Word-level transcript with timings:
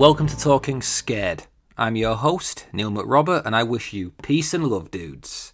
welcome 0.00 0.26
to 0.26 0.38
Talking 0.38 0.80
Scared. 0.80 1.42
I'm 1.76 1.94
your 1.94 2.14
host, 2.14 2.64
Neil 2.72 2.90
McRobert, 2.90 3.44
and 3.44 3.54
I 3.54 3.62
wish 3.64 3.92
you 3.92 4.12
peace 4.22 4.54
and 4.54 4.66
love, 4.66 4.90
dudes. 4.90 5.52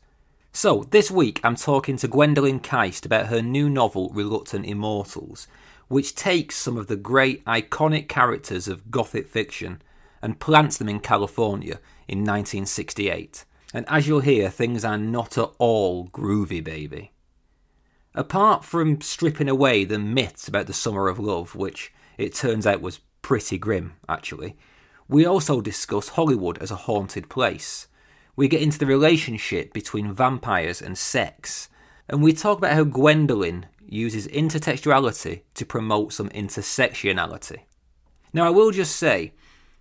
So, 0.52 0.84
this 0.92 1.10
week 1.10 1.40
I'm 1.42 1.56
talking 1.56 1.96
to 1.96 2.06
Gwendolyn 2.06 2.60
Kiste 2.60 3.04
about 3.04 3.26
her 3.26 3.42
new 3.42 3.68
novel, 3.68 4.08
Reluctant 4.14 4.64
Immortals, 4.64 5.48
which 5.88 6.14
takes 6.14 6.54
some 6.54 6.76
of 6.76 6.86
the 6.86 6.94
great 6.94 7.44
iconic 7.44 8.06
characters 8.08 8.68
of 8.68 8.88
Gothic 8.88 9.26
fiction 9.26 9.82
and 10.22 10.38
plants 10.38 10.78
them 10.78 10.88
in 10.88 11.00
California 11.00 11.80
in 12.06 12.18
1968. 12.18 13.44
And 13.74 13.84
as 13.88 14.06
you'll 14.06 14.20
hear, 14.20 14.48
things 14.48 14.84
are 14.84 14.96
not 14.96 15.36
at 15.36 15.50
all 15.58 16.06
groovy, 16.10 16.62
baby. 16.62 17.10
Apart 18.14 18.64
from 18.64 19.00
stripping 19.00 19.48
away 19.48 19.84
the 19.84 19.98
myths 19.98 20.46
about 20.46 20.68
the 20.68 20.72
summer 20.72 21.08
of 21.08 21.18
love, 21.18 21.56
which 21.56 21.92
it 22.16 22.32
turns 22.32 22.64
out 22.64 22.80
was 22.80 23.00
pretty 23.26 23.58
grim, 23.58 23.92
actually, 24.08 24.56
we 25.08 25.26
also 25.26 25.60
discuss 25.60 26.10
Hollywood 26.10 26.58
as 26.58 26.70
a 26.70 26.82
haunted 26.86 27.28
place. 27.28 27.88
We 28.36 28.46
get 28.46 28.62
into 28.62 28.78
the 28.78 28.86
relationship 28.86 29.72
between 29.72 30.12
vampires 30.12 30.80
and 30.80 30.96
sex, 30.96 31.68
and 32.08 32.22
we 32.22 32.32
talk 32.32 32.58
about 32.58 32.74
how 32.74 32.84
Gwendolyn 32.84 33.66
uses 33.84 34.28
intertextuality 34.28 35.40
to 35.54 35.66
promote 35.66 36.12
some 36.12 36.28
intersectionality. 36.28 37.62
Now, 38.32 38.46
I 38.46 38.50
will 38.50 38.70
just 38.70 38.94
say, 38.94 39.32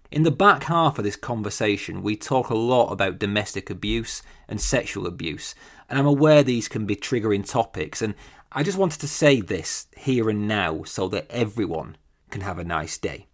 in 0.10 0.24
the 0.24 0.32
back 0.32 0.64
half 0.64 0.98
of 0.98 1.04
this 1.04 1.16
conversation, 1.16 2.02
we 2.02 2.16
talk 2.16 2.50
a 2.50 2.56
lot 2.56 2.92
about 2.92 3.20
domestic 3.20 3.70
abuse 3.70 4.24
and 4.48 4.60
sexual 4.60 5.06
abuse, 5.06 5.54
and 5.88 6.00
I'm 6.00 6.08
aware 6.08 6.42
these 6.42 6.68
can 6.68 6.88
be 6.88 6.96
triggering 6.96 7.48
topics, 7.48 8.02
and 8.02 8.16
I 8.52 8.64
just 8.64 8.80
wanted 8.80 9.02
to 9.02 9.08
say 9.08 9.40
this 9.40 9.86
here 9.96 10.32
and 10.32 10.48
now 10.48 10.82
so 10.82 11.08
that 11.10 11.30
everyone 11.30 11.98
can 12.32 12.42
have 12.42 12.58
a 12.58 12.64
nice 12.64 12.98
day. 12.98 13.28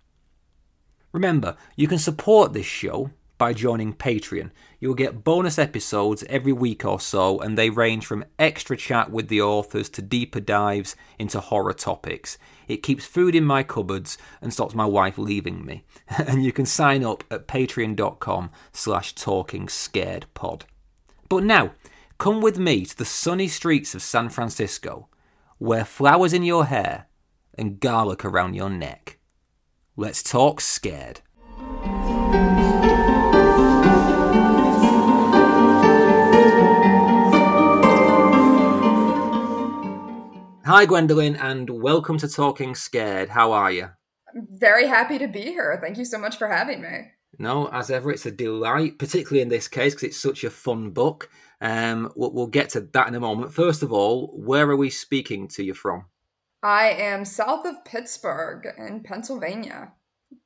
Remember, 1.12 1.58
you 1.76 1.88
can 1.88 1.98
support 1.98 2.54
this 2.54 2.66
show 2.66 3.12
by 3.42 3.54
joining 3.54 3.92
Patreon. 3.92 4.52
You'll 4.80 4.94
get 4.94 5.24
bonus 5.24 5.58
episodes 5.58 6.24
every 6.30 6.54
week 6.54 6.86
or 6.86 7.00
so, 7.00 7.40
and 7.40 7.58
they 7.58 7.72
range 7.72 8.06
from 8.06 8.26
extra 8.38 8.78
chat 8.78 9.10
with 9.10 9.30
the 9.30 9.42
authors 9.42 9.90
to 9.90 10.02
deeper 10.04 10.40
dives 10.40 10.96
into 11.18 11.40
horror 11.40 11.74
topics. 11.74 12.38
It 12.68 12.84
keeps 12.84 13.04
food 13.04 13.34
in 13.34 13.44
my 13.44 13.64
cupboards 13.64 14.20
and 14.44 14.54
stops 14.54 14.76
my 14.76 14.86
wife 14.86 15.18
leaving 15.18 15.66
me. 15.66 15.86
and 16.08 16.46
you 16.46 16.52
can 16.52 16.68
sign 16.68 17.04
up 17.04 17.24
at 17.32 17.48
patreon.com 17.48 18.52
slash 18.72 19.16
talking 19.16 19.68
scared 19.68 20.28
pod. 20.36 20.66
But 21.28 21.44
now, 21.44 21.72
come 22.20 22.42
with 22.42 22.60
me 22.60 22.86
to 22.86 22.96
the 22.96 23.06
sunny 23.06 23.48
streets 23.48 23.96
of 23.96 24.04
San 24.04 24.30
Francisco, 24.30 25.10
wear 25.58 25.84
flowers 25.84 26.34
in 26.34 26.44
your 26.44 26.66
hair 26.66 27.08
and 27.56 27.80
garlic 27.80 28.24
around 28.24 28.54
your 28.54 28.70
neck. 28.70 29.18
Let's 30.02 30.24
talk 30.24 30.62
scared. 30.62 31.22
Hi, 40.66 40.88
Gwendolyn, 40.88 41.36
and 41.36 41.70
welcome 41.70 42.18
to 42.18 42.28
Talking 42.28 42.74
Scared. 42.74 43.30
How 43.30 43.52
are 43.52 43.72
you? 43.72 43.90
I'm 44.34 44.48
very 44.50 44.88
happy 44.88 45.20
to 45.20 45.28
be 45.28 45.42
here. 45.42 45.78
Thank 45.80 46.00
you 46.00 46.06
so 46.06 46.18
much 46.18 46.36
for 46.36 46.48
having 46.48 46.82
me. 46.82 47.12
No, 47.38 47.68
as 47.68 47.92
ever, 47.92 48.12
it's 48.12 48.26
a 48.26 48.32
delight, 48.32 48.98
particularly 48.98 49.44
in 49.44 49.50
this 49.50 49.68
case 49.68 49.94
because 49.94 50.06
it's 50.06 50.18
such 50.18 50.44
a 50.44 50.50
fun 50.50 50.90
book. 50.90 51.30
Um, 51.62 52.12
we'll, 52.16 52.34
we'll 52.34 52.48
get 52.48 52.70
to 52.70 52.82
that 52.82 53.08
in 53.08 53.14
a 53.14 53.20
moment. 53.20 53.54
First 53.54 53.84
of 53.84 53.94
all, 53.94 54.30
where 54.36 54.68
are 54.68 54.76
we 54.76 54.90
speaking 54.90 55.48
to 55.50 55.64
you 55.64 55.76
from? 55.76 56.06
I 56.64 56.90
am 56.90 57.26
south 57.26 57.66
of 57.66 57.84
Pittsburgh 57.86 58.68
in 58.78 59.02
Pennsylvania. 59.02 59.94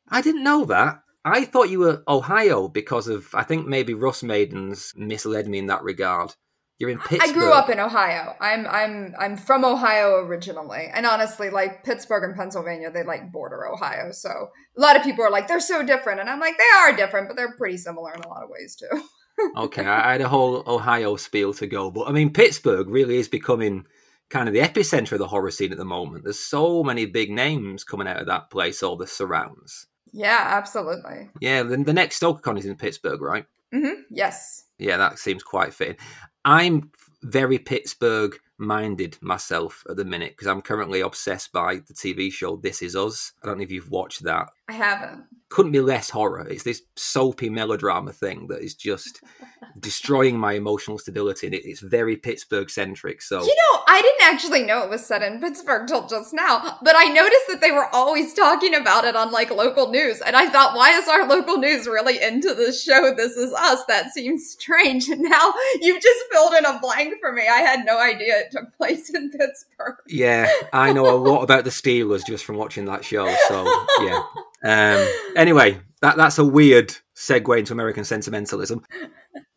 I 0.10 0.22
didn't 0.22 0.44
know 0.44 0.66
that. 0.66 1.02
I 1.26 1.46
thought 1.46 1.70
you 1.70 1.80
were 1.80 2.04
Ohio 2.08 2.68
because 2.68 3.08
of, 3.08 3.34
I 3.34 3.44
think 3.44 3.68
maybe 3.68 3.94
Rust 3.94 4.24
Maidens 4.24 4.94
misled 4.96 5.48
me 5.48 5.58
in 5.58 5.68
that 5.68 5.84
regard. 5.84 6.36
You're 6.78 6.90
in 6.90 7.00
Pittsburgh. 7.00 7.30
I 7.30 7.34
grew 7.34 7.52
up 7.54 7.70
in 7.70 7.80
Ohio. 7.80 8.36
I'm 8.42 8.68
I'm 8.68 9.16
I'm 9.18 9.38
from 9.38 9.64
Ohio 9.64 10.16
originally. 10.16 10.90
And 10.94 11.06
honestly, 11.06 11.50
like 11.50 11.86
Pittsburgh 11.86 12.26
and 12.26 12.36
Pennsylvania, 12.36 12.92
they 12.92 13.04
like 13.04 13.32
border 13.32 13.66
Ohio. 13.66 14.12
So 14.12 14.30
a 14.30 14.82
lot 14.82 14.98
of 14.98 15.04
people 15.04 15.24
are 15.24 15.32
like, 15.32 15.48
they're 15.48 15.62
so 15.62 15.84
different. 15.84 16.20
And 16.20 16.30
I'm 16.30 16.42
like, 16.42 16.58
they 16.58 16.78
are 16.78 16.94
different, 16.94 17.30
but 17.30 17.38
they're 17.38 17.54
pretty 17.54 17.78
similar 17.78 18.14
in 18.14 18.22
a 18.22 18.28
lot 18.28 18.44
of 18.44 18.50
ways 18.50 18.76
too. 18.76 19.04
okay, 19.58 19.86
I 19.86 20.12
had 20.12 20.22
a 20.22 20.28
whole 20.28 20.64
Ohio 20.68 21.16
spiel 21.16 21.54
to 21.54 21.66
go. 21.66 21.92
But 21.92 22.10
I 22.10 22.12
mean 22.12 22.34
Pittsburgh 22.34 22.90
really 22.90 23.18
is 23.18 23.30
becoming 23.30 23.86
kind 24.30 24.48
of 24.48 24.54
the 24.54 24.62
epicenter 24.62 25.14
of 25.14 25.20
the 25.20 25.28
horror 25.28 25.52
scene 25.52 25.72
at 25.72 25.78
the 25.78 25.86
moment. 25.86 26.24
There's 26.24 26.40
so 26.40 26.84
many 26.84 27.06
big 27.06 27.32
names 27.32 27.84
coming 27.84 28.08
out 28.08 28.20
of 28.20 28.28
that 28.28 28.50
place, 28.50 28.82
all 28.82 28.96
the 28.96 29.08
surrounds. 29.08 29.88
Yeah, 30.12 30.40
absolutely. 30.42 31.30
Yeah, 31.40 31.64
the, 31.64 31.78
the 31.78 31.94
next 31.94 32.22
StokerCon 32.22 32.58
is 32.58 32.66
in 32.66 32.76
Pittsburgh, 32.76 33.22
right? 33.22 33.46
Mm-hmm. 33.74 34.02
Yes. 34.10 34.66
Yeah, 34.80 34.98
that 34.98 35.20
seems 35.20 35.44
quite 35.44 35.74
fitting. 35.74 35.98
I'm 36.44 36.92
very 37.22 37.60
Pittsburgh 37.60 38.38
minded 38.58 39.18
myself 39.22 39.84
at 39.90 39.98
the 39.98 40.06
minute 40.06 40.32
because 40.32 40.48
I'm 40.48 40.62
currently 40.62 41.02
obsessed 41.02 41.52
by 41.52 41.76
the 41.76 41.94
TV 41.94 42.32
show 42.32 42.56
This 42.56 42.82
Is 42.82 42.96
Us. 42.96 43.34
I 43.44 43.48
don't 43.48 43.58
know 43.58 43.64
if 43.64 43.72
you've 43.72 43.92
watched 43.92 44.24
that. 44.24 44.50
I 44.68 44.74
haven't. 44.74 45.26
Couldn't 45.50 45.74
be 45.74 45.80
less 45.80 46.10
horror. 46.10 46.48
It's 46.50 46.64
this 46.64 46.82
soapy 46.96 47.50
melodrama 47.50 48.12
thing 48.12 48.48
that 48.48 48.64
is 48.64 48.74
just 48.74 49.22
destroying 49.80 50.40
my 50.40 50.54
emotional 50.54 50.98
stability, 50.98 51.46
and 51.46 51.54
it's 51.54 51.82
very 51.82 52.18
Pittsburgh 52.18 52.70
centric. 52.70 53.22
So 53.22 53.44
you 53.44 53.56
know, 53.56 53.82
I 53.88 54.02
didn't 54.02 54.34
actually 54.34 54.64
know 54.64 54.84
it 54.84 54.90
was 54.90 55.06
set 55.06 55.22
in 55.22 55.40
Pittsburgh 55.40 55.88
till 55.88 56.08
just 56.08 56.34
now, 56.34 56.80
but 56.82 56.96
I 56.98 57.06
noticed 57.06 57.48
that 57.50 57.62
they 57.62 57.72
were 57.72 57.88
always 57.94 58.34
talking 58.34 58.74
about 58.74 59.06
it 59.06 59.16
on 59.16 59.32
like 59.32 59.52
local 59.52 59.92
news, 59.92 60.20
and 60.20 60.36
I 60.36 60.50
thought, 60.50 60.76
why 60.76 60.98
is 60.98 61.08
our 61.08 61.28
local 61.28 61.58
news 61.58 61.86
really 61.86 62.22
into 62.22 62.56
this 62.56 62.84
show? 62.84 63.14
This 63.16 63.38
is 63.38 63.54
us. 63.54 63.86
That 63.86 64.12
seems 64.14 64.50
strange. 64.50 65.06
And 65.16 65.22
now 65.22 65.54
you've 65.82 66.02
just 66.02 66.26
filled 66.32 66.56
in 66.56 66.66
a 66.66 66.80
blank 66.80 67.14
for 67.22 67.32
me. 67.32 67.44
I 67.44 67.60
had 67.60 67.86
no 67.86 68.00
idea 68.00 68.40
it 68.40 68.52
took 68.52 68.76
place 68.76 69.10
in 69.12 69.30
Pittsburgh. 69.30 69.96
Yeah, 70.08 70.52
I 70.74 70.92
know 70.94 71.08
a 71.14 71.16
lot 71.16 71.44
about 71.44 71.64
the 71.64 71.70
Steelers 71.70 72.26
just 72.26 72.44
from 72.44 72.58
watching 72.58 72.86
that 72.86 73.06
show. 73.06 73.34
So 73.48 73.86
yeah. 74.02 74.24
Um, 74.64 75.08
anyway, 75.36 75.80
that 76.02 76.18
that's 76.18 76.38
a 76.38 76.46
weird 76.46 76.96
segue 77.16 77.58
into 77.58 77.74
American 77.74 78.04
sentimentalism. 78.04 78.84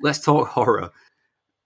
Let's 0.00 0.20
talk 0.20 0.48
horror. 0.48 0.90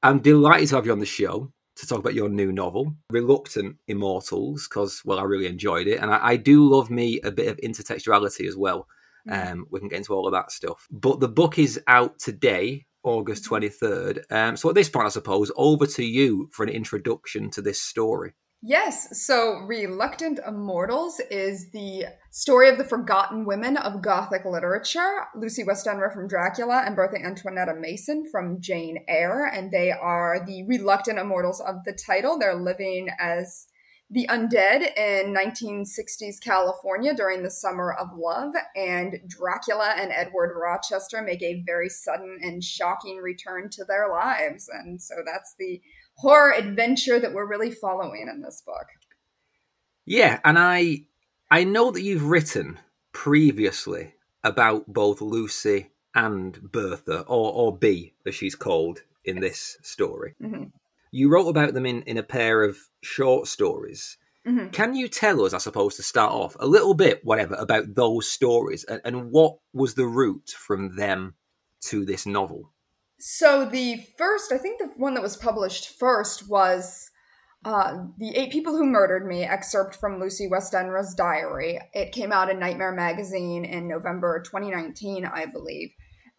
I'm 0.03 0.21
delighted 0.21 0.69
to 0.71 0.77
have 0.77 0.87
you 0.87 0.93
on 0.93 1.01
the 1.01 1.07
show 1.07 1.53
to 1.77 1.87
talk 1.87 1.99
about 1.99 2.15
your 2.15 2.29
new 2.29 2.53
novel, 2.53 2.95
Reluctant 3.11 3.77
Immortals, 3.89 4.69
because 4.69 5.03
well, 5.05 5.19
I 5.19 5.23
really 5.23 5.47
enjoyed 5.47 5.87
it, 5.87 6.01
and 6.01 6.11
I, 6.11 6.29
I, 6.29 6.37
do 6.37 6.69
love 6.69 6.91
me 6.91 7.21
a 7.23 7.31
bit 7.31 7.49
of 7.49 7.57
intertextuality 7.59 8.47
as 8.47 8.57
well. 8.57 8.87
Mm. 9.29 9.53
Um, 9.53 9.67
we 9.71 9.81
can 9.81 9.89
get 9.89 9.99
into 9.99 10.13
all 10.13 10.27
of 10.27 10.33
that 10.33 10.53
stuff. 10.53 10.87
But 10.91 11.21
the 11.21 11.29
book 11.29 11.59
is 11.59 11.81
out 11.87 12.19
today, 12.19 12.87
August 13.05 13.45
23rd. 13.49 14.25
Um, 14.31 14.57
so 14.57 14.69
at 14.69 14.75
this 14.75 14.89
point, 14.89 15.07
I 15.07 15.11
suppose, 15.11 15.51
over 15.57 15.87
to 15.87 16.05
you 16.05 16.49
for 16.53 16.65
an 16.65 16.69
introduction 16.69 17.51
to 17.51 17.63
this 17.63 17.81
story. 17.81 18.35
Yes, 18.65 19.21
so 19.21 19.59
Reluctant 19.67 20.39
Immortals 20.47 21.21
is 21.33 21.71
the 21.71 22.05
story 22.31 22.69
of 22.69 22.79
the 22.79 22.85
forgotten 22.85 23.45
women 23.45 23.77
of 23.77 24.03
Gothic 24.03 24.45
literature. 24.45 25.27
Lucy 25.35 25.65
Westenra 25.65 26.15
from 26.15 26.29
Dracula 26.29 26.85
and 26.87 26.95
Bertha 26.95 27.17
Antoinetta 27.19 27.77
Mason 27.77 28.25
from 28.31 28.61
Jane 28.61 29.05
Eyre, 29.09 29.47
and 29.53 29.73
they 29.73 29.91
are 29.91 30.45
the 30.47 30.63
reluctant 30.69 31.19
immortals 31.19 31.61
of 31.61 31.83
the 31.85 31.93
title. 31.93 32.39
They're 32.39 32.55
living 32.55 33.09
as 33.19 33.67
the 34.09 34.29
undead 34.31 34.97
in 34.97 35.35
1960s 35.35 36.41
California 36.41 37.15
during 37.15 37.43
the 37.43 37.51
Summer 37.51 37.93
of 37.93 38.11
Love, 38.15 38.55
and 38.77 39.19
Dracula 39.27 39.95
and 39.99 40.13
Edward 40.13 40.55
Rochester 40.57 41.21
make 41.21 41.43
a 41.43 41.65
very 41.67 41.89
sudden 41.89 42.39
and 42.41 42.63
shocking 42.63 43.17
return 43.17 43.71
to 43.71 43.85
their 43.85 44.09
lives. 44.09 44.69
And 44.73 45.03
so 45.03 45.17
that's 45.27 45.57
the 45.59 45.81
horror 46.15 46.53
adventure 46.53 47.19
that 47.19 47.33
we're 47.33 47.49
really 47.49 47.71
following 47.71 48.29
in 48.33 48.43
this 48.43 48.63
book. 48.65 48.87
Yeah, 50.05 50.41
and 50.45 50.59
I 50.59 51.07
I 51.51 51.65
know 51.65 51.91
that 51.91 52.03
you've 52.03 52.25
written 52.25 52.79
previously 53.13 54.15
about 54.43 54.93
both 54.93 55.21
Lucy 55.21 55.91
and 56.15 56.61
Bertha, 56.73 57.21
or 57.23 57.53
or 57.53 57.77
B 57.77 58.15
as 58.27 58.35
she's 58.35 58.55
called 58.55 59.03
in 59.25 59.41
this 59.41 59.79
story. 59.83 60.35
Mm-hmm. 60.43 60.65
You 61.11 61.31
wrote 61.31 61.49
about 61.49 61.75
them 61.75 61.87
in, 61.87 62.03
in 62.03 62.17
a 62.17 62.23
pair 62.23 62.63
of 62.63 62.79
short 63.03 63.47
stories. 63.47 64.17
Mm-hmm. 64.47 64.69
Can 64.71 64.95
you 64.95 65.09
tell 65.09 65.45
us, 65.45 65.53
I 65.53 65.59
suppose, 65.59 65.97
to 65.97 66.03
start 66.03 66.33
off 66.33 66.57
a 66.59 66.67
little 66.67 66.95
bit, 66.95 67.25
whatever, 67.25 67.55
about 67.55 67.95
those 67.95 68.29
stories 68.29 68.83
and, 68.85 69.01
and 69.05 69.31
what 69.31 69.59
was 69.73 69.95
the 69.95 70.07
route 70.07 70.51
from 70.51 70.97
them 70.97 71.35
to 71.83 72.05
this 72.05 72.27
novel? 72.27 72.72
So 73.25 73.65
the 73.65 74.05
first, 74.19 74.51
I 74.51 74.59
think 74.59 74.81
the 74.81 74.91
one 74.97 75.15
that 75.15 75.23
was 75.23 75.37
published 75.37 75.97
first 75.97 76.49
was 76.49 77.13
uh, 77.65 77.99
The 78.19 78.37
Eight 78.37 78.51
People 78.51 78.77
Who 78.77 78.85
Murdered 78.85 79.25
Me, 79.25 79.45
excerpt 79.45 79.95
from 79.95 80.19
Lucy 80.19 80.49
Westenra's 80.49 81.15
diary. 81.15 81.79
It 81.95 82.11
came 82.11 82.33
out 82.33 82.51
in 82.51 82.59
Nightmare 82.59 82.91
Magazine 82.91 83.65
in 83.65 83.87
November 83.87 84.43
2019, 84.45 85.25
I 85.25 85.47
believe. 85.47 85.91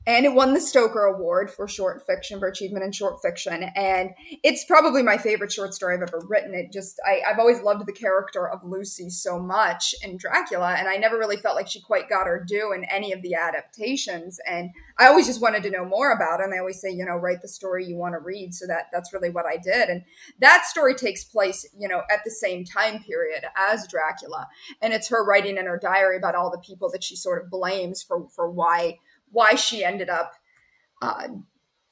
And 0.06 0.26
it 0.26 0.34
won 0.34 0.54
the 0.54 0.60
Stoker 0.60 1.06
Award 1.06 1.50
for 1.50 1.68
short 1.68 2.06
fiction 2.06 2.40
for 2.40 2.48
achievement 2.48 2.84
in 2.84 2.92
short 2.92 3.22
fiction. 3.22 3.64
And 3.76 4.12
it's 4.44 4.66
probably 4.66 5.02
my 5.02 5.18
favorite 5.18 5.52
short 5.52 5.74
story 5.74 5.96
I've 5.96 6.02
ever 6.02 6.22
written. 6.28 6.54
It 6.54 6.74
just 6.74 7.00
I, 7.06 7.22
have 7.26 7.40
always 7.40 7.62
loved 7.62 7.86
the 7.86 7.94
character 7.94 8.48
of 8.48 8.64
Lucy 8.64 9.10
so 9.10 9.40
much 9.40 9.96
in 10.04 10.18
Dracula, 10.18 10.76
and 10.78 10.88
I 10.88 10.98
never 10.98 11.18
really 11.18 11.38
felt 11.38 11.56
like 11.56 11.70
she 11.70 11.80
quite 11.80 12.10
got 12.10 12.28
her 12.28 12.44
due 12.46 12.74
in 12.74 12.84
any 12.86 13.14
of 13.14 13.22
the 13.22 13.36
adaptations. 13.36 14.40
And 14.48 14.72
I 14.98 15.08
always 15.08 15.26
just 15.26 15.42
wanted 15.42 15.64
to 15.64 15.70
know 15.70 15.86
more 15.86 16.12
about 16.12 16.40
her. 16.40 16.44
And 16.44 16.54
they 16.54 16.60
always 16.60 16.82
say, 16.82 16.92
you 16.92 17.06
know, 17.06 17.16
write 17.16 17.42
the 17.42 17.48
story 17.48 17.86
you 17.86 17.96
want 17.96 18.14
to 18.14 18.20
read. 18.20 18.54
So 18.54 18.68
that 18.68 18.88
that's 18.92 19.14
really 19.14 19.30
what 19.30 19.46
I 19.46 19.58
did. 19.58 19.90
And 19.90 20.04
that 20.40 20.66
story 20.66 20.96
takes 20.96 21.24
place, 21.24 21.66
you 21.78 21.88
know, 21.88 22.02
at 22.12 22.24
the 22.26 22.32
same 22.32 22.66
time 22.66 23.04
period 23.04 23.46
as 23.56 23.88
Dracula, 23.88 24.48
and 24.82 24.94
it's 24.94 25.10
her 25.10 25.24
writing 25.24 25.58
in 25.58 25.66
her 25.66 25.80
diary 25.82 26.18
about 26.18 26.36
all 26.36 26.52
the 26.52 26.58
people 26.58 26.92
that 26.92 27.04
she 27.04 27.16
sort 27.16 27.42
of 27.42 27.50
blames 27.50 28.04
for 28.04 28.28
for 28.30 28.50
why 28.50 28.98
why 29.34 29.56
she 29.56 29.84
ended 29.84 30.10
up, 30.10 30.34
uh, 31.02 31.28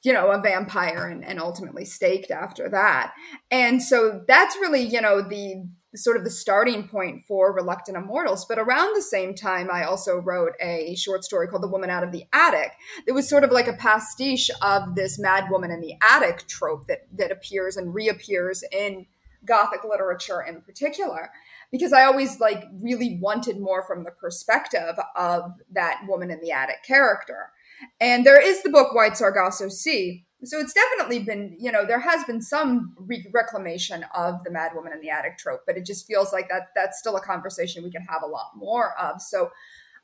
you 0.02 0.12
know, 0.12 0.30
a 0.30 0.40
vampire 0.40 1.06
and, 1.06 1.24
and 1.24 1.38
ultimately 1.38 1.84
staked 1.84 2.30
after 2.30 2.68
that. 2.70 3.12
And 3.50 3.82
so 3.82 4.22
that's 4.26 4.56
really, 4.56 4.82
you 4.82 5.00
know, 5.00 5.20
the 5.20 5.64
sort 5.94 6.16
of 6.16 6.24
the 6.24 6.30
starting 6.30 6.88
point 6.88 7.22
for 7.28 7.52
Reluctant 7.52 7.98
Immortals. 7.98 8.46
But 8.46 8.58
around 8.58 8.94
the 8.94 9.02
same 9.02 9.34
time, 9.34 9.68
I 9.70 9.84
also 9.84 10.16
wrote 10.16 10.54
a 10.60 10.94
short 10.94 11.22
story 11.22 11.48
called 11.48 11.62
The 11.62 11.68
Woman 11.68 11.90
Out 11.90 12.02
of 12.02 12.12
the 12.12 12.24
Attic. 12.32 12.72
It 13.06 13.12
was 13.12 13.28
sort 13.28 13.44
of 13.44 13.52
like 13.52 13.68
a 13.68 13.74
pastiche 13.74 14.50
of 14.62 14.94
this 14.94 15.18
mad 15.18 15.50
woman 15.50 15.70
in 15.70 15.80
the 15.80 15.96
attic 16.02 16.46
trope 16.48 16.86
that 16.86 17.06
that 17.12 17.30
appears 17.30 17.76
and 17.76 17.94
reappears 17.94 18.64
in 18.72 19.06
Gothic 19.44 19.84
literature 19.84 20.40
in 20.40 20.62
particular 20.62 21.30
because 21.72 21.92
I 21.92 22.04
always 22.04 22.38
like 22.38 22.64
really 22.80 23.18
wanted 23.20 23.58
more 23.58 23.82
from 23.82 24.04
the 24.04 24.10
perspective 24.10 24.94
of 25.16 25.52
that 25.72 26.02
woman 26.06 26.30
in 26.30 26.40
the 26.40 26.52
attic 26.52 26.84
character. 26.86 27.50
And 27.98 28.24
there 28.24 28.40
is 28.40 28.62
the 28.62 28.70
book 28.70 28.94
Wide 28.94 29.16
Sargasso 29.16 29.68
Sea. 29.68 30.24
So 30.44 30.58
it's 30.58 30.74
definitely 30.74 31.20
been, 31.20 31.56
you 31.58 31.72
know, 31.72 31.86
there 31.86 32.00
has 32.00 32.24
been 32.24 32.42
some 32.42 32.94
re- 32.98 33.26
reclamation 33.32 34.04
of 34.14 34.44
the 34.44 34.50
mad 34.50 34.72
woman 34.74 34.92
in 34.92 35.00
the 35.00 35.08
attic 35.08 35.38
trope, 35.38 35.62
but 35.66 35.76
it 35.76 35.86
just 35.86 36.06
feels 36.06 36.32
like 36.32 36.48
that 36.50 36.68
that's 36.76 36.98
still 36.98 37.16
a 37.16 37.20
conversation 37.20 37.82
we 37.82 37.90
can 37.90 38.04
have 38.08 38.22
a 38.22 38.28
lot 38.28 38.50
more 38.54 38.92
of. 39.00 39.22
So 39.22 39.50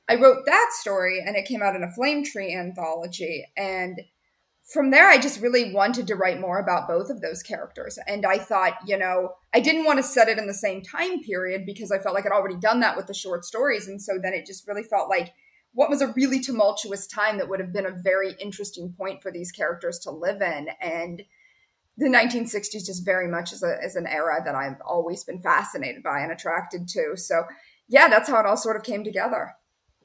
I 0.09 0.15
wrote 0.15 0.47
that 0.47 0.71
story 0.73 1.23
and 1.25 1.37
it 1.37 1.47
came 1.47 1.63
out 1.63 1.77
in 1.77 1.83
a 1.83 1.91
Flame 1.91 2.25
Tree 2.25 2.55
anthology 2.55 3.45
and 3.57 4.01
from 4.69 4.91
there, 4.91 5.09
I 5.09 5.17
just 5.17 5.41
really 5.41 5.73
wanted 5.73 6.07
to 6.09 6.15
write 6.15 6.41
more 6.41 6.59
about 6.59 6.87
both 6.87 7.09
of 7.09 7.23
those 7.23 7.43
characters. 7.43 7.99
And 8.07 8.27
I 8.27 8.37
thought, 8.37 8.75
you 8.87 8.99
know, 8.99 9.31
I 9.55 9.61
didn't 9.61 9.87
want 9.87 9.99
to 9.99 10.03
set 10.03 10.29
it 10.29 10.37
in 10.37 10.47
the 10.47 10.53
same 10.53 10.83
time 10.83 11.23
period 11.23 11.65
because 11.65 11.91
I 11.91 11.99
felt 11.99 12.15
like 12.15 12.27
I'd 12.27 12.33
already 12.33 12.59
done 12.59 12.81
that 12.81 12.95
with 12.95 13.07
the 13.07 13.15
short 13.15 13.47
stories. 13.47 13.89
And 13.89 14.01
so 14.01 14.19
then 14.23 14.35
it 14.35 14.45
just 14.45 14.69
really 14.69 14.83
felt 14.83 15.09
like 15.09 15.33
what 15.73 15.89
was 15.89 16.03
a 16.03 16.13
really 16.17 16.39
tumultuous 16.39 17.07
time 17.07 17.39
that 17.39 17.49
would 17.49 17.61
have 17.61 17.73
been 17.73 17.87
a 17.87 17.91
very 17.91 18.35
interesting 18.39 18.93
point 18.93 19.23
for 19.23 19.31
these 19.33 19.51
characters 19.51 19.99
to 20.01 20.11
live 20.11 20.43
in. 20.43 20.69
And 20.83 21.23
the 21.97 22.09
1960s 22.09 22.85
just 22.85 23.07
very 23.07 23.27
much 23.27 23.55
is, 23.55 23.63
a, 23.63 23.79
is 23.83 23.97
an 23.97 24.07
era 24.07 24.43
that 24.45 24.55
I've 24.55 24.81
always 24.87 25.25
been 25.25 25.41
fascinated 25.41 26.03
by 26.03 26.21
and 26.21 26.31
attracted 26.31 26.89
to. 26.89 27.17
So, 27.17 27.45
yeah, 27.89 28.09
that's 28.09 28.29
how 28.29 28.39
it 28.39 28.45
all 28.45 28.59
sort 28.59 28.77
of 28.77 28.83
came 28.83 29.03
together. 29.03 29.55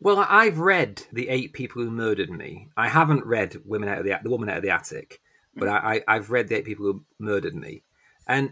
Well, 0.03 0.25
I've 0.29 0.59
read 0.59 1.03
The 1.13 1.29
Eight 1.29 1.53
People 1.53 1.81
Who 1.81 1.89
Murdered 1.89 2.29
Me. 2.29 2.67
I 2.75 2.89
haven't 2.89 3.25
read 3.25 3.61
Women 3.63 3.87
Out 3.87 3.99
of 3.99 4.03
the 4.03 4.19
The 4.21 4.29
Woman 4.29 4.49
Out 4.49 4.57
of 4.57 4.63
the 4.63 4.69
Attic, 4.69 5.21
but 5.55 5.69
hmm. 5.69 5.75
I, 5.75 6.01
I, 6.05 6.15
have 6.15 6.29
read 6.29 6.49
The 6.49 6.57
Eight 6.57 6.65
People 6.65 6.85
Who 6.85 7.05
Murdered 7.19 7.55
Me. 7.55 7.83
And 8.27 8.51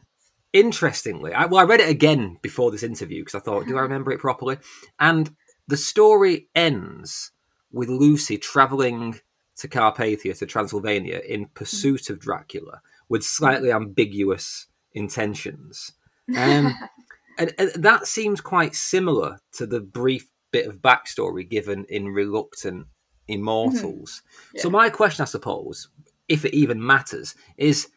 interestingly, 0.53 1.33
I, 1.33 1.47
well, 1.47 1.59
I 1.59 1.65
read 1.65 1.81
it 1.81 1.89
again 1.89 2.37
before 2.41 2.71
this 2.71 2.83
interview 2.83 3.21
because 3.21 3.35
I 3.35 3.43
thought, 3.43 3.67
do 3.67 3.75
I 3.75 3.79
hmm. 3.79 3.83
remember 3.83 4.13
it 4.13 4.19
properly? 4.19 4.59
And 4.97 5.35
the 5.67 5.75
story 5.75 6.47
ends 6.55 7.31
with 7.69 7.89
Lucy 7.89 8.37
traveling 8.37 9.19
to 9.57 9.67
Carpathia, 9.67 10.37
to 10.37 10.45
Transylvania, 10.45 11.21
in 11.27 11.41
hmm. 11.41 11.53
pursuit 11.53 12.09
of 12.09 12.21
Dracula 12.21 12.81
with 13.09 13.23
slightly 13.23 13.73
ambiguous 13.73 14.67
intentions. 14.93 15.91
Um, 16.29 16.73
and, 17.37 17.53
and, 17.59 17.71
that 17.75 18.07
seems 18.07 18.39
quite 18.39 18.73
similar 18.73 19.39
to 19.55 19.65
the 19.65 19.81
brief 19.81 20.29
bit 20.51 20.67
of 20.67 20.81
backstory 20.81 21.47
given 21.47 21.85
in 21.89 22.09
Reluctant 22.09 22.87
Immortals. 23.27 24.21
Mm-hmm. 24.21 24.57
Yeah. 24.57 24.61
So, 24.61 24.69
my 24.69 24.89
question, 24.89 25.23
I 25.23 25.25
suppose, 25.25 25.89
if 26.27 26.45
it 26.45 26.53
even 26.53 26.85
matters, 26.85 27.35
is 27.57 27.89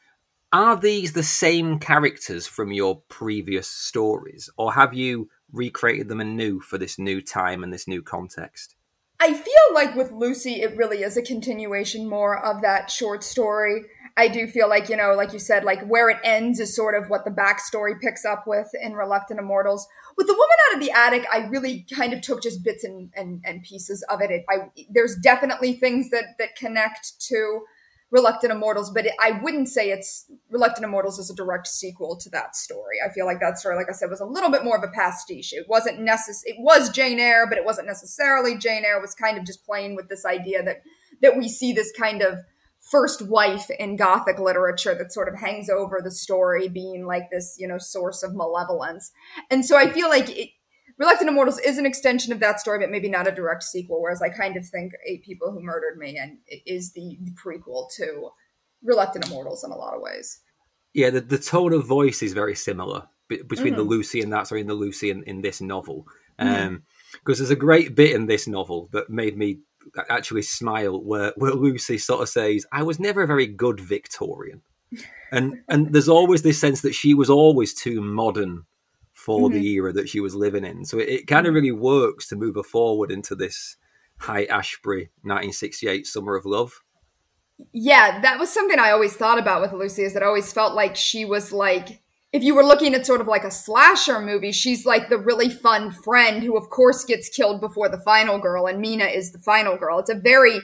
are 0.52 0.76
these 0.76 1.12
the 1.12 1.22
same 1.24 1.80
characters 1.80 2.46
from 2.46 2.72
your 2.72 3.02
previous 3.08 3.66
stories, 3.66 4.48
or 4.56 4.72
have 4.74 4.94
you 4.94 5.28
recreated 5.52 6.08
them 6.08 6.20
anew 6.20 6.60
for 6.60 6.78
this 6.78 6.98
new 6.98 7.20
time 7.20 7.64
and 7.64 7.72
this 7.72 7.88
new 7.88 8.02
context? 8.02 8.76
I 9.20 9.32
feel 9.32 9.74
like 9.74 9.94
with 9.94 10.12
Lucy, 10.12 10.62
it 10.62 10.76
really 10.76 11.02
is 11.02 11.16
a 11.16 11.22
continuation 11.22 12.08
more 12.08 12.38
of 12.44 12.62
that 12.62 12.90
short 12.90 13.24
story. 13.24 13.84
I 14.16 14.28
do 14.28 14.46
feel 14.46 14.68
like, 14.68 14.88
you 14.88 14.96
know, 14.96 15.14
like 15.14 15.32
you 15.32 15.40
said, 15.40 15.64
like 15.64 15.84
where 15.86 16.08
it 16.08 16.18
ends 16.22 16.60
is 16.60 16.74
sort 16.74 16.94
of 16.94 17.10
what 17.10 17.24
the 17.24 17.32
backstory 17.32 18.00
picks 18.00 18.24
up 18.24 18.44
with 18.46 18.68
in 18.80 18.92
Reluctant 18.92 19.40
Immortals. 19.40 19.88
With 20.16 20.28
the 20.28 20.34
woman 20.34 20.56
out 20.68 20.76
of 20.76 20.80
the 20.80 20.92
attic, 20.92 21.26
I 21.32 21.48
really 21.48 21.84
kind 21.92 22.12
of 22.12 22.20
took 22.20 22.40
just 22.40 22.62
bits 22.62 22.84
and, 22.84 23.10
and, 23.16 23.42
and 23.44 23.64
pieces 23.64 24.04
of 24.08 24.20
it. 24.20 24.30
it 24.30 24.44
I, 24.48 24.70
there's 24.88 25.16
definitely 25.16 25.74
things 25.74 26.10
that, 26.10 26.36
that 26.38 26.54
connect 26.54 27.20
to 27.28 27.62
Reluctant 28.12 28.52
Immortals, 28.52 28.92
but 28.92 29.06
it, 29.06 29.14
I 29.20 29.40
wouldn't 29.42 29.68
say 29.68 29.90
it's 29.90 30.26
Reluctant 30.48 30.84
Immortals 30.84 31.18
is 31.18 31.30
a 31.30 31.34
direct 31.34 31.66
sequel 31.66 32.16
to 32.18 32.30
that 32.30 32.54
story. 32.54 32.98
I 33.04 33.12
feel 33.12 33.26
like 33.26 33.40
that 33.40 33.58
story, 33.58 33.74
like 33.74 33.88
I 33.88 33.92
said, 33.92 34.10
was 34.10 34.20
a 34.20 34.24
little 34.24 34.52
bit 34.52 34.62
more 34.62 34.76
of 34.76 34.84
a 34.84 34.92
pastiche. 34.92 35.52
It 35.52 35.66
wasn't 35.68 35.98
necess- 35.98 36.42
It 36.44 36.54
was 36.60 36.90
Jane 36.90 37.18
Eyre, 37.18 37.48
but 37.48 37.58
it 37.58 37.64
wasn't 37.64 37.88
necessarily 37.88 38.56
Jane 38.56 38.84
Eyre. 38.84 38.98
It 38.98 39.02
was 39.02 39.16
kind 39.16 39.36
of 39.36 39.44
just 39.44 39.66
playing 39.66 39.96
with 39.96 40.08
this 40.08 40.24
idea 40.24 40.62
that 40.62 40.82
that 41.22 41.36
we 41.36 41.48
see 41.48 41.72
this 41.72 41.92
kind 41.98 42.22
of 42.22 42.38
first 42.94 43.22
wife 43.22 43.68
in 43.70 43.96
Gothic 43.96 44.38
literature 44.38 44.94
that 44.94 45.12
sort 45.12 45.28
of 45.28 45.34
hangs 45.34 45.68
over 45.68 46.00
the 46.00 46.12
story, 46.12 46.68
being 46.68 47.06
like 47.06 47.28
this, 47.32 47.56
you 47.58 47.66
know, 47.66 47.76
source 47.76 48.22
of 48.22 48.36
malevolence. 48.36 49.10
And 49.50 49.66
so 49.66 49.76
I 49.76 49.90
feel 49.90 50.08
like 50.08 50.30
it, 50.30 50.50
Reluctant 50.96 51.28
Immortals 51.28 51.58
is 51.58 51.76
an 51.76 51.86
extension 51.86 52.32
of 52.32 52.38
that 52.38 52.60
story, 52.60 52.78
but 52.78 52.90
maybe 52.90 53.08
not 53.08 53.26
a 53.26 53.32
direct 53.32 53.64
sequel. 53.64 54.00
Whereas 54.00 54.22
I 54.22 54.28
kind 54.28 54.56
of 54.56 54.64
think 54.64 54.92
Eight 55.04 55.24
People 55.24 55.50
Who 55.50 55.60
Murdered 55.60 55.98
Me 55.98 56.16
and 56.16 56.38
is 56.66 56.92
the, 56.92 57.18
the 57.20 57.32
prequel 57.32 57.92
to 57.96 58.30
Reluctant 58.84 59.26
Immortals 59.26 59.64
in 59.64 59.72
a 59.72 59.76
lot 59.76 59.96
of 59.96 60.00
ways. 60.00 60.38
Yeah, 60.92 61.10
the, 61.10 61.20
the 61.20 61.38
tone 61.38 61.72
of 61.72 61.84
voice 61.84 62.22
is 62.22 62.32
very 62.32 62.54
similar 62.54 63.08
between 63.28 63.48
mm-hmm. 63.74 63.76
the 63.76 63.82
Lucy 63.82 64.20
and 64.20 64.32
that, 64.32 64.46
sorry, 64.46 64.60
in 64.60 64.68
the 64.68 64.74
Lucy 64.74 65.10
in, 65.10 65.24
in 65.24 65.42
this 65.42 65.60
novel. 65.60 66.06
Because 66.38 66.52
mm-hmm. 66.52 66.66
um, 66.68 66.82
there's 67.26 67.50
a 67.50 67.56
great 67.56 67.96
bit 67.96 68.14
in 68.14 68.26
this 68.26 68.46
novel 68.46 68.88
that 68.92 69.10
made 69.10 69.36
me 69.36 69.62
actually 70.08 70.42
smile 70.42 71.00
where, 71.02 71.32
where 71.36 71.52
Lucy 71.52 71.98
sort 71.98 72.22
of 72.22 72.28
says, 72.28 72.66
I 72.72 72.82
was 72.82 72.98
never 72.98 73.22
a 73.22 73.26
very 73.26 73.46
good 73.46 73.80
Victorian. 73.80 74.62
And 75.32 75.62
and 75.68 75.92
there's 75.92 76.08
always 76.08 76.42
this 76.42 76.60
sense 76.60 76.82
that 76.82 76.94
she 76.94 77.14
was 77.14 77.28
always 77.28 77.74
too 77.74 78.00
modern 78.00 78.64
for 79.12 79.48
mm-hmm. 79.48 79.58
the 79.58 79.66
era 79.70 79.92
that 79.92 80.08
she 80.08 80.20
was 80.20 80.34
living 80.34 80.64
in. 80.64 80.84
So 80.84 80.98
it, 80.98 81.08
it 81.08 81.26
kind 81.26 81.46
of 81.46 81.50
mm-hmm. 81.50 81.54
really 81.56 81.72
works 81.72 82.28
to 82.28 82.36
move 82.36 82.54
her 82.54 82.62
forward 82.62 83.10
into 83.10 83.34
this 83.34 83.76
Haight-Ashbury 84.20 85.10
1968 85.22 86.06
Summer 86.06 86.36
of 86.36 86.44
Love. 86.44 86.80
Yeah, 87.72 88.20
that 88.20 88.38
was 88.38 88.50
something 88.50 88.78
I 88.78 88.90
always 88.90 89.16
thought 89.16 89.38
about 89.38 89.60
with 89.60 89.72
Lucy, 89.72 90.02
is 90.02 90.14
that 90.14 90.22
I 90.22 90.26
always 90.26 90.52
felt 90.52 90.74
like 90.74 90.96
she 90.96 91.24
was 91.24 91.52
like 91.52 92.00
if 92.34 92.42
you 92.42 92.52
were 92.52 92.64
looking 92.64 92.96
at 92.96 93.06
sort 93.06 93.20
of 93.20 93.28
like 93.28 93.44
a 93.44 93.50
slasher 93.50 94.20
movie, 94.20 94.50
she's 94.50 94.84
like 94.84 95.08
the 95.08 95.16
really 95.16 95.48
fun 95.48 95.92
friend 95.92 96.42
who, 96.42 96.56
of 96.56 96.68
course, 96.68 97.04
gets 97.04 97.28
killed 97.28 97.60
before 97.60 97.88
the 97.88 98.00
final 98.00 98.40
girl, 98.40 98.66
and 98.66 98.80
Mina 98.80 99.04
is 99.04 99.30
the 99.30 99.38
final 99.38 99.76
girl. 99.76 100.00
It's 100.00 100.10
a 100.10 100.16
very, 100.16 100.58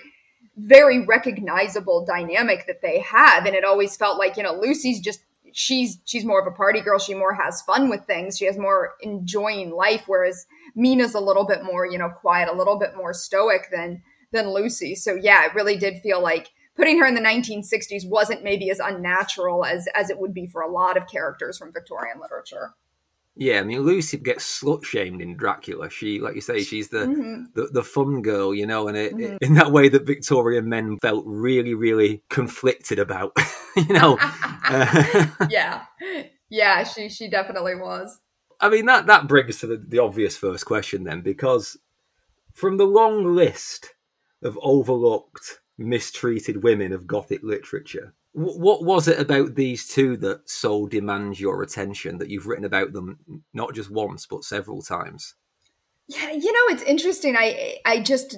very 0.57 1.07
recognizable 1.07 2.05
dynamic 2.05 2.67
that 2.67 2.83
they 2.83 2.99
have, 2.99 3.47
and 3.47 3.55
it 3.55 3.65
always 3.65 3.97
felt 3.97 4.19
like 4.19 4.37
you 4.37 4.43
know 4.43 4.53
Lucy's 4.53 4.99
just 4.99 5.21
she's 5.53 6.01
she's 6.07 6.25
more 6.25 6.41
of 6.41 6.53
a 6.53 6.57
party 6.57 6.81
girl. 6.81 6.99
She 6.99 7.15
more 7.15 7.35
has 7.35 7.63
fun 7.63 7.89
with 7.89 8.05
things. 8.05 8.37
She 8.37 8.47
has 8.47 8.59
more 8.59 8.95
enjoying 9.01 9.71
life, 9.71 10.03
whereas 10.09 10.47
Mina's 10.75 11.15
a 11.15 11.21
little 11.21 11.47
bit 11.47 11.63
more 11.63 11.87
you 11.87 11.99
know 11.99 12.11
quiet, 12.11 12.49
a 12.53 12.57
little 12.57 12.81
bit 12.81 12.97
more 12.97 13.15
stoic 13.15 13.69
than 13.71 14.03
than 14.33 14.53
Lucy. 14.53 14.97
So 14.97 15.15
yeah, 15.15 15.47
it 15.47 15.55
really 15.55 15.77
did 15.77 16.03
feel 16.03 16.21
like 16.21 16.51
putting 16.77 16.99
her 16.99 17.07
in 17.07 17.15
the 17.15 17.21
1960s 17.21 18.09
wasn't 18.09 18.43
maybe 18.43 18.71
as 18.71 18.79
unnatural 18.79 19.65
as 19.65 19.87
as 19.95 20.11
it 20.11 20.19
would 20.19 20.35
be 20.35 20.47
for 20.47 20.63
a 20.63 20.71
lot 20.71 20.97
of 20.97 21.07
characters 21.07 21.59
from 21.59 21.73
Victorian 21.73 22.21
literature. 22.21 22.75
Yeah, 23.37 23.61
I 23.61 23.63
mean 23.63 23.81
Lucy 23.81 24.19
gets 24.19 24.61
slut 24.61 24.85
shamed 24.85 25.23
in 25.23 25.37
Dracula. 25.37 25.89
She, 25.89 26.21
like 26.21 26.35
you 26.35 26.41
say, 26.41 26.63
she's 26.63 26.89
the 26.89 27.07
mm-hmm. 27.07 27.45
the, 27.55 27.69
the, 27.73 27.85
fun 27.85 28.23
girl, 28.23 28.55
you 28.55 28.67
know, 28.67 28.89
and 28.89 28.97
it, 28.97 29.15
mm-hmm. 29.15 29.37
in 29.41 29.55
that 29.55 29.71
way 29.71 29.89
that 29.89 30.07
Victorian 30.07 30.69
men 30.69 30.99
felt 30.99 31.25
really, 31.27 31.73
really 31.73 32.23
conflicted 32.29 32.99
about, 32.99 33.33
you 33.77 33.95
know. 33.95 34.19
yeah, 35.49 35.85
yeah, 36.51 36.85
she 36.85 37.09
she 37.09 37.31
definitely 37.31 37.77
was. 37.77 38.21
I 38.61 38.69
mean 38.69 38.87
that 38.87 39.07
that 39.07 39.27
brings 39.27 39.61
to 39.61 39.69
the, 39.69 39.77
the 39.77 40.01
obvious 40.01 40.37
first 40.37 40.67
question 40.67 41.05
then, 41.05 41.23
because 41.23 41.79
from 42.53 42.77
the 42.77 42.85
long 42.85 43.25
list 43.35 43.95
of 44.43 44.59
overlooked 44.61 45.61
mistreated 45.81 46.63
women 46.63 46.93
of 46.93 47.07
Gothic 47.07 47.43
literature. 47.43 48.15
W- 48.37 48.59
what 48.59 48.85
was 48.85 49.09
it 49.09 49.19
about 49.19 49.55
these 49.55 49.89
two 49.89 50.17
that 50.19 50.49
so 50.49 50.87
demands 50.87 51.41
your 51.41 51.63
attention 51.63 52.19
that 52.19 52.29
you've 52.29 52.47
written 52.47 52.65
about 52.65 52.93
them 52.93 53.19
not 53.53 53.75
just 53.75 53.91
once 53.91 54.27
but 54.27 54.45
several 54.45 54.83
times? 54.83 55.35
Yeah, 56.07 56.31
you 56.33 56.53
know, 56.53 56.75
it's 56.75 56.83
interesting. 56.83 57.37
I 57.37 57.79
I 57.85 58.01
just 58.01 58.37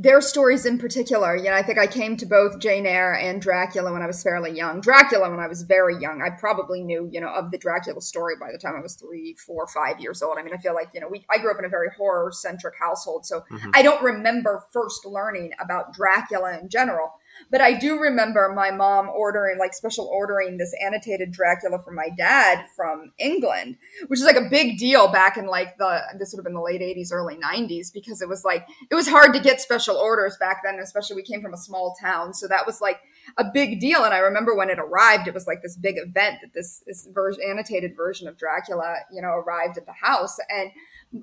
their 0.00 0.20
stories 0.20 0.64
in 0.64 0.78
particular, 0.78 1.34
you 1.34 1.50
know, 1.50 1.54
I 1.54 1.62
think 1.62 1.76
I 1.76 1.88
came 1.88 2.16
to 2.18 2.26
both 2.26 2.60
Jane 2.60 2.86
Eyre 2.86 3.14
and 3.14 3.42
Dracula 3.42 3.92
when 3.92 4.00
I 4.00 4.06
was 4.06 4.22
fairly 4.22 4.52
young. 4.52 4.80
Dracula 4.80 5.28
when 5.28 5.40
I 5.40 5.48
was 5.48 5.62
very 5.62 5.98
young. 6.00 6.22
I 6.22 6.30
probably 6.30 6.82
knew, 6.82 7.08
you 7.12 7.20
know, 7.20 7.30
of 7.30 7.50
the 7.50 7.58
Dracula 7.58 8.00
story 8.00 8.36
by 8.38 8.52
the 8.52 8.58
time 8.58 8.76
I 8.76 8.80
was 8.80 8.94
three, 8.94 9.34
four, 9.34 9.66
five 9.66 9.98
years 9.98 10.22
old. 10.22 10.38
I 10.38 10.44
mean, 10.44 10.54
I 10.54 10.58
feel 10.58 10.72
like, 10.72 10.90
you 10.94 11.00
know, 11.00 11.08
we 11.10 11.26
I 11.28 11.38
grew 11.38 11.50
up 11.50 11.58
in 11.58 11.64
a 11.64 11.68
very 11.68 11.88
horror 11.96 12.30
centric 12.30 12.74
household, 12.78 13.26
so 13.26 13.40
mm-hmm. 13.50 13.70
I 13.74 13.82
don't 13.82 14.00
remember 14.00 14.62
first 14.72 15.04
learning 15.04 15.50
about 15.60 15.92
Dracula 15.92 16.56
in 16.60 16.68
general. 16.68 17.14
But 17.50 17.60
I 17.60 17.72
do 17.78 17.98
remember 17.98 18.52
my 18.54 18.70
mom 18.70 19.08
ordering, 19.08 19.58
like, 19.58 19.74
special 19.74 20.06
ordering 20.06 20.58
this 20.58 20.74
annotated 20.84 21.32
Dracula 21.32 21.78
for 21.82 21.92
my 21.92 22.08
dad 22.16 22.64
from 22.76 23.12
England, 23.18 23.76
which 24.08 24.20
is 24.20 24.26
like 24.26 24.36
a 24.36 24.48
big 24.50 24.78
deal 24.78 25.08
back 25.08 25.36
in 25.36 25.46
like 25.46 25.78
the, 25.78 26.02
this 26.18 26.32
would 26.32 26.38
have 26.38 26.44
been 26.44 26.54
the 26.54 26.60
late 26.60 26.80
80s, 26.80 27.12
early 27.12 27.36
90s, 27.36 27.92
because 27.92 28.20
it 28.22 28.28
was 28.28 28.44
like, 28.44 28.66
it 28.90 28.94
was 28.94 29.08
hard 29.08 29.32
to 29.34 29.40
get 29.40 29.60
special 29.60 29.96
orders 29.96 30.36
back 30.38 30.62
then, 30.64 30.78
especially 30.78 31.16
we 31.16 31.22
came 31.22 31.42
from 31.42 31.54
a 31.54 31.58
small 31.58 31.96
town. 32.00 32.34
So 32.34 32.48
that 32.48 32.66
was 32.66 32.80
like 32.80 33.00
a 33.36 33.44
big 33.44 33.80
deal. 33.80 34.04
And 34.04 34.14
I 34.14 34.18
remember 34.18 34.54
when 34.54 34.70
it 34.70 34.78
arrived, 34.78 35.28
it 35.28 35.34
was 35.34 35.46
like 35.46 35.62
this 35.62 35.76
big 35.76 35.96
event 35.98 36.38
that 36.42 36.52
this, 36.54 36.82
this 36.86 37.08
version, 37.12 37.42
annotated 37.48 37.96
version 37.96 38.28
of 38.28 38.36
Dracula, 38.36 38.96
you 39.12 39.22
know, 39.22 39.30
arrived 39.30 39.78
at 39.78 39.86
the 39.86 39.92
house. 39.92 40.38
And 40.48 40.70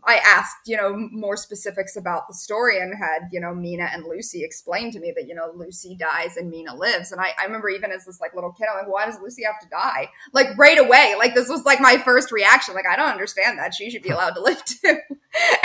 I 0.03 0.15
asked, 0.25 0.67
you 0.67 0.75
know, 0.75 0.95
more 1.11 1.37
specifics 1.37 1.95
about 1.95 2.27
the 2.27 2.33
story 2.33 2.79
and 2.79 2.91
had, 2.97 3.29
you 3.31 3.39
know, 3.39 3.53
Mina 3.53 3.87
and 3.93 4.03
Lucy 4.03 4.43
explain 4.43 4.89
to 4.91 4.99
me 4.99 5.13
that, 5.15 5.27
you 5.27 5.35
know, 5.35 5.51
Lucy 5.55 5.95
dies 5.95 6.37
and 6.37 6.49
Mina 6.49 6.75
lives. 6.75 7.11
And 7.11 7.21
I, 7.21 7.33
I 7.39 7.45
remember 7.45 7.69
even 7.69 7.91
as 7.91 8.03
this 8.03 8.19
like 8.19 8.33
little 8.33 8.51
kid, 8.51 8.65
I'm 8.71 8.79
like, 8.79 8.91
why 8.91 9.05
does 9.05 9.19
Lucy 9.21 9.43
have 9.43 9.59
to 9.61 9.69
die? 9.69 10.09
Like 10.33 10.57
right 10.57 10.79
away. 10.79 11.13
Like 11.19 11.35
this 11.35 11.49
was 11.49 11.65
like 11.65 11.79
my 11.79 11.97
first 11.97 12.31
reaction. 12.31 12.73
Like, 12.73 12.87
I 12.87 12.95
don't 12.95 13.11
understand 13.11 13.59
that. 13.59 13.75
She 13.75 13.91
should 13.91 14.01
be 14.01 14.09
allowed 14.09 14.31
to 14.31 14.41
live 14.41 14.63
too. 14.65 14.97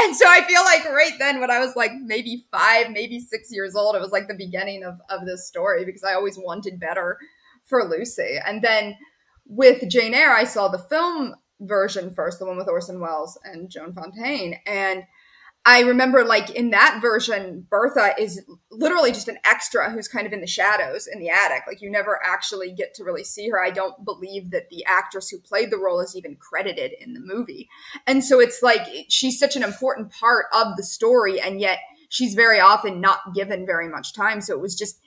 and 0.03 0.15
so 0.15 0.27
I 0.29 0.45
feel 0.47 0.63
like 0.65 0.85
right 0.85 1.19
then 1.19 1.41
when 1.41 1.51
I 1.51 1.59
was 1.59 1.75
like 1.75 1.93
maybe 1.95 2.45
five, 2.53 2.91
maybe 2.91 3.21
six 3.21 3.51
years 3.51 3.75
old, 3.75 3.97
it 3.97 4.03
was 4.03 4.13
like 4.13 4.29
the 4.29 4.35
beginning 4.35 4.85
of, 4.85 4.99
of 5.09 5.25
this 5.25 5.49
story 5.49 5.87
because 5.87 6.05
I 6.05 6.13
always 6.13 6.37
wanted 6.39 6.79
better 6.79 7.17
for 7.65 7.89
Lucy. 7.89 8.39
And 8.45 8.61
then 8.61 8.97
with 9.47 9.89
Jane 9.89 10.13
Eyre, 10.13 10.33
I 10.33 10.45
saw 10.45 10.69
the 10.69 10.79
film 10.79 11.37
version 11.61 12.13
first, 12.13 12.39
the 12.39 12.47
one 12.47 12.57
with 12.57 12.69
Orson 12.69 13.01
Welles 13.01 13.39
and 13.45 13.71
Joan 13.71 13.93
Fontaine. 13.93 14.57
And 14.67 15.05
I 15.67 15.81
remember, 15.81 16.25
like, 16.25 16.49
in 16.51 16.71
that 16.71 17.01
version, 17.03 17.67
Bertha 17.69 18.15
is 18.19 18.43
literally 18.71 19.13
just 19.13 19.29
an 19.29 19.37
extra 19.45 19.91
who's 19.91 20.09
kind 20.09 20.27
of 20.27 20.33
in 20.33 20.41
the 20.41 20.47
shadows 20.47 21.07
in 21.07 21.21
the 21.21 21.29
attic. 21.29 21.65
Like, 21.67 21.83
you 21.83 21.91
never 21.91 22.19
actually 22.25 22.73
get 22.73 22.95
to 22.95 23.05
really 23.05 23.25
see 23.25 23.51
her. 23.51 23.63
I 23.63 23.71
don't 23.71 24.03
believe 24.03 24.53
that 24.53 24.71
the 24.71 24.87
actress 24.87 25.29
who 25.29 25.39
played 25.39 25.71
the 25.71 25.77
role 25.77 26.01
is 26.01 26.17
even 26.17 26.37
credited 26.37 26.93
in 26.99 27.13
the 27.13 27.21
movie. 27.21 27.69
And 28.07 28.25
so 28.25 28.41
it's 28.41 28.63
like 28.63 28.87
she's 29.11 29.39
such 29.39 29.55
an 29.55 29.63
important 29.63 30.11
part 30.11 30.47
of 30.55 30.79
the 30.79 30.83
story, 30.83 31.39
and 31.39 31.61
yet 31.61 31.79
she's 32.09 32.33
very 32.33 32.59
often 32.59 32.99
not 32.99 33.35
given 33.35 33.67
very 33.67 33.89
much 33.89 34.15
time. 34.15 34.41
So 34.41 34.55
it 34.55 34.63
was 34.63 34.75
just 34.75 34.99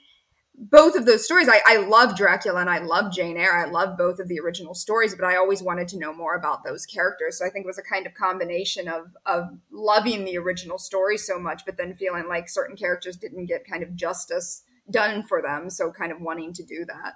both 0.56 0.94
of 0.94 1.04
those 1.04 1.24
stories, 1.24 1.48
I, 1.48 1.60
I 1.66 1.76
love 1.78 2.16
Dracula 2.16 2.60
and 2.60 2.70
I 2.70 2.78
love 2.78 3.12
Jane 3.12 3.36
Eyre. 3.36 3.56
I 3.56 3.68
love 3.68 3.98
both 3.98 4.20
of 4.20 4.28
the 4.28 4.38
original 4.38 4.74
stories, 4.74 5.14
but 5.14 5.24
I 5.24 5.36
always 5.36 5.62
wanted 5.62 5.88
to 5.88 5.98
know 5.98 6.12
more 6.12 6.36
about 6.36 6.64
those 6.64 6.86
characters. 6.86 7.38
So 7.38 7.46
I 7.46 7.50
think 7.50 7.64
it 7.64 7.66
was 7.66 7.78
a 7.78 7.82
kind 7.82 8.06
of 8.06 8.14
combination 8.14 8.88
of 8.88 9.16
of 9.26 9.58
loving 9.70 10.24
the 10.24 10.38
original 10.38 10.78
story 10.78 11.18
so 11.18 11.38
much, 11.38 11.64
but 11.66 11.76
then 11.76 11.94
feeling 11.94 12.28
like 12.28 12.48
certain 12.48 12.76
characters 12.76 13.16
didn't 13.16 13.46
get 13.46 13.68
kind 13.68 13.82
of 13.82 13.96
justice 13.96 14.62
done 14.90 15.24
for 15.24 15.42
them. 15.42 15.70
So 15.70 15.90
kind 15.90 16.12
of 16.12 16.20
wanting 16.20 16.52
to 16.54 16.62
do 16.62 16.84
that. 16.86 17.14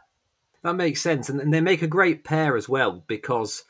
That 0.63 0.75
makes 0.75 1.01
sense, 1.01 1.29
and, 1.29 1.41
and 1.41 1.55
they 1.55 1.61
make 1.61 1.83
a 1.83 1.87
great 1.87 2.25
pair 2.25 2.57
as 2.57 2.69
well 2.69 3.05
because, 3.07 3.63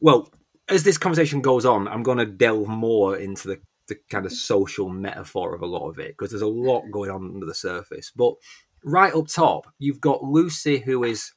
well, 0.00 0.32
as 0.70 0.82
this 0.82 0.96
conversation 0.96 1.42
goes 1.42 1.66
on, 1.66 1.86
I'm 1.86 2.02
going 2.02 2.16
to 2.16 2.24
delve 2.24 2.68
more 2.68 3.16
into 3.16 3.48
the 3.48 3.60
the 3.86 3.96
kind 4.08 4.24
of 4.24 4.32
social 4.32 4.88
metaphor 4.88 5.54
of 5.54 5.60
a 5.60 5.66
lot 5.66 5.90
of 5.90 5.98
it 5.98 6.12
because 6.16 6.30
there's 6.30 6.40
a 6.40 6.46
lot 6.46 6.90
going 6.90 7.10
on 7.10 7.34
under 7.34 7.44
the 7.44 7.54
surface, 7.54 8.10
but 8.16 8.34
right 8.84 9.14
up 9.14 9.28
top, 9.28 9.72
you've 9.78 10.00
got 10.00 10.22
Lucy, 10.22 10.78
who 10.78 11.02
is 11.04 11.32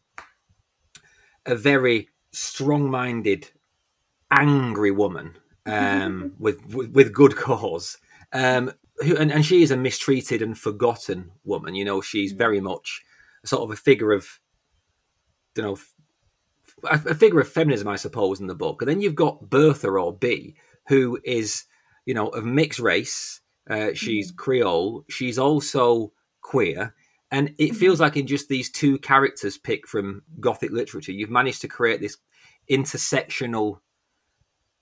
a 1.46 1.56
very 1.56 2.10
strong-minded, 2.32 3.50
angry 4.32 4.92
woman 4.92 5.38
um, 5.66 6.34
with, 6.40 6.74
with, 6.74 6.92
with 6.92 7.14
good 7.14 7.36
cause. 7.36 7.98
Um, 8.34 8.74
who, 9.00 9.16
and, 9.16 9.32
and 9.32 9.46
she 9.46 9.64
is 9.64 9.72
a 9.72 9.78
mistreated 9.78 10.42
and 10.42 10.58
forgotten 10.58 11.32
woman. 11.44 11.76
You 11.76 11.86
know, 11.86 12.02
she's 12.02 12.34
very 12.34 12.60
much 12.60 13.04
sort 13.46 13.64
of 13.64 13.72
a 13.72 13.76
figure 13.80 14.12
of, 14.12 14.40
you 15.56 15.64
know, 15.64 15.78
a, 16.84 17.00
a 17.10 17.16
figure 17.16 17.40
of 17.40 17.48
feminism, 17.48 17.88
I 17.88 17.96
suppose, 17.96 18.40
in 18.40 18.48
the 18.48 18.56
book. 18.56 18.82
And 18.82 18.90
then 18.90 19.02
you've 19.02 19.16
got 19.16 19.50
Bertha 19.50 19.90
or 19.90 20.14
B, 20.14 20.56
who 20.88 21.20
is, 21.24 21.66
you 22.06 22.14
know, 22.14 22.28
of 22.30 22.44
mixed 22.44 22.80
race. 22.80 23.42
Uh, 23.70 23.90
she's 23.94 24.32
mm. 24.32 24.36
Creole. 24.36 25.06
She's 25.10 25.38
also 25.38 26.12
queer. 26.42 26.94
And 27.32 27.50
it 27.58 27.70
mm-hmm. 27.72 27.76
feels 27.76 28.00
like 28.00 28.16
in 28.16 28.28
just 28.28 28.48
these 28.48 28.72
two 28.72 28.98
characters 29.00 29.58
picked 29.58 29.90
from 29.90 30.24
Gothic 30.40 30.72
literature, 30.72 31.12
you've 31.12 31.30
managed 31.30 31.62
to 31.62 31.68
create 31.68 32.00
this 32.00 32.18
intersectional 32.70 33.80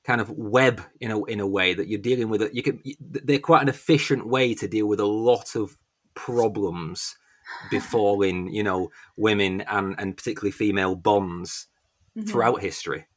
kind 0.03 0.21
of 0.21 0.29
web 0.29 0.81
in 1.01 1.09
a 1.09 1.23
in 1.25 1.39
a 1.39 1.47
way 1.47 1.73
that 1.73 1.87
you're 1.87 1.99
dealing 1.99 2.29
with 2.29 2.41
it. 2.41 2.53
You 2.53 2.61
can 2.61 2.81
they're 2.99 3.39
quite 3.39 3.63
an 3.63 3.69
efficient 3.69 4.27
way 4.27 4.53
to 4.55 4.67
deal 4.67 4.87
with 4.87 4.99
a 4.99 5.05
lot 5.05 5.55
of 5.55 5.77
problems 6.13 7.15
befalling 7.71 8.53
you 8.53 8.63
know 8.63 8.91
women 9.17 9.61
and 9.61 9.95
and 9.97 10.15
particularly 10.15 10.51
female 10.51 10.95
bonds 10.95 11.67
mm-hmm. 12.15 12.27
throughout 12.27 12.61
history. 12.61 13.07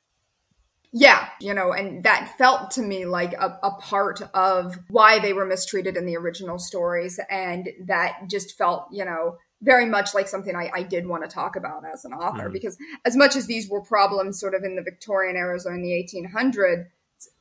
Yeah, 0.92 1.28
you 1.40 1.52
know, 1.52 1.72
and 1.72 2.02
that 2.04 2.34
felt 2.38 2.70
to 2.72 2.82
me 2.82 3.04
like 3.04 3.34
a, 3.34 3.58
a, 3.62 3.72
part 3.72 4.22
of 4.32 4.78
why 4.88 5.18
they 5.18 5.34
were 5.34 5.44
mistreated 5.44 5.98
in 5.98 6.06
the 6.06 6.16
original 6.16 6.58
stories. 6.58 7.20
And 7.28 7.68
that 7.84 8.28
just 8.28 8.56
felt, 8.56 8.86
you 8.90 9.04
know, 9.04 9.36
very 9.60 9.84
much 9.84 10.14
like 10.14 10.28
something 10.28 10.56
I, 10.56 10.70
I 10.72 10.82
did 10.82 11.06
want 11.06 11.24
to 11.24 11.34
talk 11.34 11.56
about 11.56 11.82
as 11.84 12.04
an 12.06 12.12
author, 12.12 12.48
mm. 12.48 12.52
because 12.52 12.78
as 13.04 13.16
much 13.16 13.36
as 13.36 13.46
these 13.46 13.68
were 13.68 13.82
problems 13.82 14.40
sort 14.40 14.54
of 14.54 14.62
in 14.64 14.76
the 14.76 14.82
Victorian 14.82 15.36
eras 15.36 15.66
or 15.66 15.74
in 15.74 15.82
the 15.82 15.90
1800s, 15.90 16.86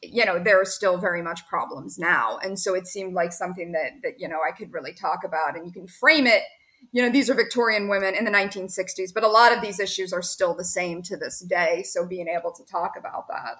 you 0.01 0.25
know, 0.25 0.43
there 0.43 0.59
are 0.59 0.65
still 0.65 0.97
very 0.97 1.21
much 1.21 1.47
problems 1.47 1.97
now. 1.97 2.39
And 2.39 2.59
so 2.59 2.73
it 2.73 2.87
seemed 2.87 3.13
like 3.13 3.31
something 3.31 3.71
that, 3.73 3.91
that, 4.03 4.19
you 4.19 4.27
know, 4.27 4.39
I 4.45 4.51
could 4.51 4.73
really 4.73 4.93
talk 4.93 5.23
about 5.23 5.55
and 5.55 5.65
you 5.65 5.71
can 5.71 5.87
frame 5.87 6.27
it 6.27 6.43
you 6.91 7.01
know, 7.01 7.09
these 7.09 7.29
are 7.29 7.33
Victorian 7.33 7.87
women 7.87 8.15
in 8.15 8.25
the 8.25 8.31
1960s, 8.31 9.13
but 9.13 9.23
a 9.23 9.27
lot 9.27 9.53
of 9.53 9.61
these 9.61 9.79
issues 9.79 10.13
are 10.13 10.21
still 10.21 10.55
the 10.55 10.63
same 10.63 11.01
to 11.03 11.17
this 11.17 11.39
day. 11.39 11.83
So 11.83 12.05
being 12.05 12.27
able 12.27 12.51
to 12.53 12.63
talk 12.65 12.93
about 12.97 13.27
that. 13.27 13.57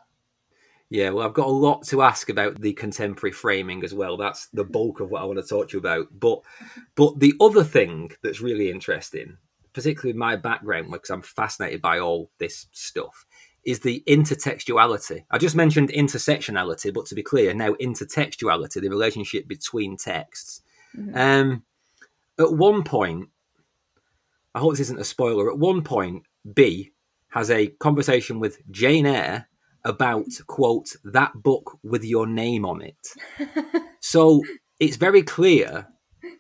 Yeah, 0.90 1.10
well, 1.10 1.26
I've 1.26 1.34
got 1.34 1.48
a 1.48 1.52
lot 1.52 1.86
to 1.88 2.02
ask 2.02 2.30
about 2.30 2.62
the 2.62 2.74
contemporary 2.74 3.34
framing 3.34 3.84
as 3.84 3.94
well. 3.94 4.16
That's 4.16 4.48
the 4.48 4.64
bulk 4.64 5.02
of 5.02 5.10
what 5.10 5.22
I 5.22 5.26
want 5.26 5.40
to 5.40 5.46
talk 5.46 5.70
to 5.70 5.74
you 5.74 5.80
about. 5.80 6.08
But, 6.18 6.40
but 6.96 7.20
the 7.20 7.34
other 7.42 7.64
thing 7.64 8.12
that's 8.24 8.40
really 8.40 8.72
interesting, 8.72 9.38
particularly 9.74 10.18
my 10.18 10.38
background, 10.38 10.90
because 10.90 11.10
I'm 11.10 11.22
fascinated 11.22 11.82
by 11.82 12.00
all 12.00 12.32
this 12.38 12.68
stuff, 12.72 13.26
is 13.66 13.82
the 13.82 14.02
intertextuality. 14.08 15.26
I 15.30 15.38
just 15.38 15.58
mentioned 15.58 15.90
intersectionality, 15.90 16.94
but 16.94 17.06
to 17.08 17.16
be 17.16 17.24
clear, 17.24 17.54
now 17.54 17.74
intertextuality, 17.74 18.82
the 18.82 18.88
relationship 18.88 19.46
between 19.46 19.98
texts. 19.98 20.62
Mm-hmm. 20.98 21.18
Um, 21.18 21.64
at 22.40 22.54
one 22.54 22.84
point, 22.84 23.30
I 24.54 24.60
hope 24.60 24.74
this 24.74 24.82
isn't 24.82 25.00
a 25.00 25.06
spoiler. 25.06 25.52
At 25.52 25.60
one 25.60 25.84
point, 25.84 26.24
B 26.54 26.92
has 27.30 27.52
a 27.52 27.68
conversation 27.68 28.40
with 28.40 28.60
Jane 28.72 29.06
Eyre 29.06 29.48
about 29.84 30.26
quote 30.48 30.96
that 31.04 31.32
book 31.36 31.78
with 31.84 32.04
your 32.04 32.28
name 32.28 32.66
on 32.66 32.82
it. 32.82 33.08
so 34.02 34.42
it's 34.80 34.98
very 34.98 35.22
clear 35.22 35.88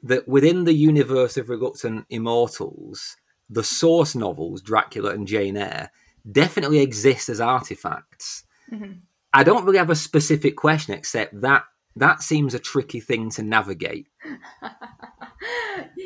that 0.04 0.28
within 0.28 0.64
the 0.64 0.74
universe 0.74 1.38
of 1.38 1.50
Reluctant 1.50 2.06
Immortals, 2.10 3.16
the 3.50 3.64
source 3.64 4.16
novels 4.16 4.62
Dracula 4.62 5.12
and 5.12 5.28
Jane 5.28 5.58
Eyre 5.58 5.92
definitely 6.30 6.80
exist 6.80 7.30
as 7.30 7.40
artifacts. 7.40 8.44
Mm-hmm. 8.72 9.00
I 9.34 9.44
don't 9.44 9.66
really 9.66 9.78
have 9.78 9.90
a 9.90 9.96
specific 9.96 10.56
question 10.56 10.94
except 10.94 11.40
that 11.42 11.64
that 12.00 12.22
seems 12.22 12.54
a 12.54 12.60
tricky 12.60 13.00
thing 13.00 13.30
to 13.32 13.44
navigate. 13.44 14.08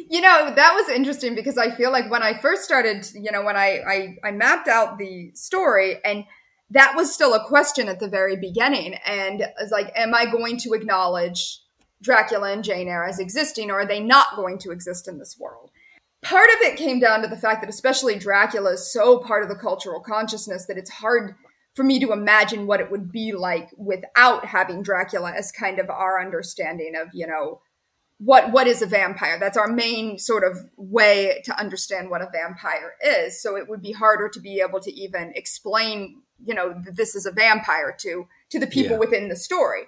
you 0.09 0.21
know, 0.21 0.53
that 0.55 0.73
was 0.73 0.89
interesting 0.89 1.35
because 1.35 1.57
I 1.57 1.71
feel 1.71 1.91
like 1.91 2.09
when 2.09 2.23
I 2.23 2.37
first 2.37 2.63
started, 2.63 3.07
you 3.13 3.31
know, 3.31 3.43
when 3.43 3.55
I, 3.55 3.79
I, 3.87 4.15
I 4.23 4.31
mapped 4.31 4.67
out 4.67 4.97
the 4.97 5.31
story 5.33 5.97
and 6.03 6.25
that 6.71 6.95
was 6.95 7.13
still 7.13 7.33
a 7.33 7.45
question 7.45 7.87
at 7.87 7.99
the 7.99 8.07
very 8.07 8.35
beginning. 8.35 8.95
And 9.05 9.43
it's 9.59 9.71
like, 9.71 9.91
am 9.95 10.13
I 10.15 10.25
going 10.25 10.57
to 10.59 10.73
acknowledge 10.73 11.61
Dracula 12.01 12.51
and 12.51 12.63
Jane 12.63 12.87
Eyre 12.87 13.05
as 13.05 13.19
existing 13.19 13.69
or 13.69 13.81
are 13.81 13.85
they 13.85 13.99
not 13.99 14.35
going 14.35 14.57
to 14.59 14.71
exist 14.71 15.07
in 15.07 15.19
this 15.19 15.37
world? 15.39 15.71
Part 16.21 16.49
of 16.49 16.61
it 16.61 16.77
came 16.77 16.99
down 16.99 17.21
to 17.23 17.27
the 17.27 17.37
fact 17.37 17.61
that 17.61 17.69
especially 17.69 18.17
Dracula 18.17 18.73
is 18.73 18.91
so 18.91 19.19
part 19.19 19.43
of 19.43 19.49
the 19.49 19.55
cultural 19.55 19.99
consciousness 19.99 20.65
that 20.67 20.77
it's 20.77 20.91
hard 20.91 21.35
for 21.73 21.83
me 21.83 21.99
to 21.99 22.11
imagine 22.11 22.67
what 22.67 22.81
it 22.81 22.91
would 22.91 23.11
be 23.11 23.31
like 23.31 23.69
without 23.77 24.45
having 24.45 24.83
Dracula 24.83 25.31
as 25.31 25.51
kind 25.51 25.79
of 25.79 25.89
our 25.89 26.21
understanding 26.21 26.93
of, 26.95 27.09
you 27.13 27.27
know, 27.27 27.61
what 28.17 28.51
what 28.51 28.67
is 28.67 28.81
a 28.81 28.85
vampire? 28.85 29.39
That's 29.39 29.57
our 29.57 29.67
main 29.67 30.19
sort 30.19 30.43
of 30.43 30.69
way 30.77 31.41
to 31.45 31.59
understand 31.59 32.09
what 32.09 32.21
a 32.21 32.29
vampire 32.31 32.93
is. 33.03 33.41
So 33.41 33.57
it 33.57 33.67
would 33.67 33.81
be 33.81 33.93
harder 33.93 34.29
to 34.29 34.39
be 34.39 34.61
able 34.61 34.79
to 34.81 34.93
even 34.93 35.33
explain, 35.35 36.21
you 36.45 36.53
know, 36.53 36.75
this 36.85 37.15
is 37.15 37.25
a 37.25 37.31
vampire 37.31 37.95
to 38.01 38.27
to 38.49 38.59
the 38.59 38.67
people 38.67 38.91
yeah. 38.91 38.99
within 38.99 39.27
the 39.27 39.35
story. 39.35 39.83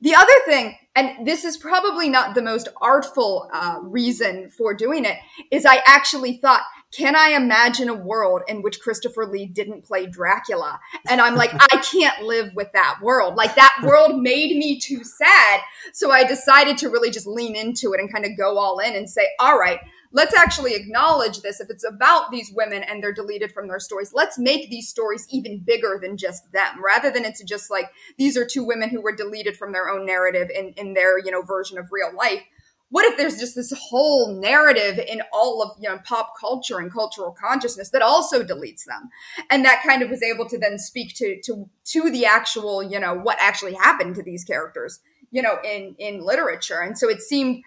The 0.00 0.14
other 0.14 0.34
thing, 0.44 0.76
and 0.94 1.26
this 1.26 1.44
is 1.46 1.56
probably 1.56 2.10
not 2.10 2.34
the 2.34 2.42
most 2.42 2.68
artful 2.82 3.48
uh, 3.54 3.78
reason 3.80 4.50
for 4.50 4.74
doing 4.74 5.06
it, 5.06 5.16
is 5.50 5.64
I 5.64 5.80
actually 5.86 6.36
thought, 6.36 6.60
can 6.94 7.16
I 7.16 7.30
imagine 7.30 7.88
a 7.88 7.94
world 7.94 8.42
in 8.46 8.62
which 8.62 8.80
Christopher 8.80 9.26
Lee 9.26 9.46
didn't 9.46 9.84
play 9.84 10.06
Dracula? 10.06 10.78
And 11.08 11.20
I'm 11.20 11.34
like, 11.34 11.52
I 11.54 11.78
can't 11.78 12.22
live 12.22 12.54
with 12.54 12.70
that 12.72 12.98
world. 13.02 13.34
Like 13.34 13.54
that 13.56 13.80
world 13.82 14.20
made 14.20 14.56
me 14.56 14.78
too 14.78 15.02
sad. 15.02 15.60
So 15.92 16.10
I 16.10 16.24
decided 16.24 16.78
to 16.78 16.88
really 16.88 17.10
just 17.10 17.26
lean 17.26 17.56
into 17.56 17.92
it 17.92 18.00
and 18.00 18.12
kind 18.12 18.24
of 18.24 18.36
go 18.36 18.58
all 18.58 18.78
in 18.78 18.94
and 18.94 19.10
say, 19.10 19.26
all 19.40 19.58
right, 19.58 19.80
let's 20.12 20.34
actually 20.34 20.74
acknowledge 20.74 21.40
this. 21.40 21.60
If 21.60 21.68
it's 21.68 21.84
about 21.84 22.30
these 22.30 22.52
women 22.54 22.84
and 22.84 23.02
they're 23.02 23.12
deleted 23.12 23.52
from 23.52 23.66
their 23.66 23.80
stories, 23.80 24.12
let's 24.14 24.38
make 24.38 24.70
these 24.70 24.88
stories 24.88 25.26
even 25.30 25.58
bigger 25.58 25.98
than 26.00 26.16
just 26.16 26.50
them, 26.52 26.82
rather 26.82 27.10
than 27.10 27.24
it's 27.24 27.42
just 27.42 27.70
like 27.70 27.90
these 28.16 28.36
are 28.36 28.46
two 28.46 28.64
women 28.64 28.88
who 28.88 29.02
were 29.02 29.14
deleted 29.14 29.56
from 29.56 29.72
their 29.72 29.90
own 29.90 30.06
narrative 30.06 30.48
in, 30.54 30.72
in 30.76 30.94
their, 30.94 31.18
you 31.18 31.30
know, 31.30 31.42
version 31.42 31.76
of 31.76 31.88
real 31.90 32.16
life. 32.16 32.42
What 32.90 33.06
if 33.06 33.16
there's 33.16 33.38
just 33.38 33.56
this 33.56 33.72
whole 33.76 34.40
narrative 34.40 34.98
in 34.98 35.22
all 35.32 35.62
of 35.62 35.76
you 35.80 35.88
know 35.88 35.98
pop 36.04 36.34
culture 36.38 36.78
and 36.78 36.92
cultural 36.92 37.32
consciousness 37.38 37.90
that 37.90 38.02
also 38.02 38.44
deletes 38.44 38.84
them, 38.84 39.08
and 39.50 39.64
that 39.64 39.82
kind 39.84 40.02
of 40.02 40.10
was 40.10 40.22
able 40.22 40.48
to 40.48 40.58
then 40.58 40.78
speak 40.78 41.14
to 41.16 41.40
to 41.44 41.68
to 41.86 42.10
the 42.10 42.24
actual 42.24 42.82
you 42.82 43.00
know 43.00 43.14
what 43.14 43.38
actually 43.40 43.74
happened 43.74 44.14
to 44.14 44.22
these 44.22 44.44
characters 44.44 45.00
you 45.30 45.42
know 45.42 45.58
in 45.64 45.94
in 45.98 46.24
literature, 46.24 46.80
and 46.80 46.96
so 46.96 47.08
it 47.08 47.20
seemed 47.20 47.62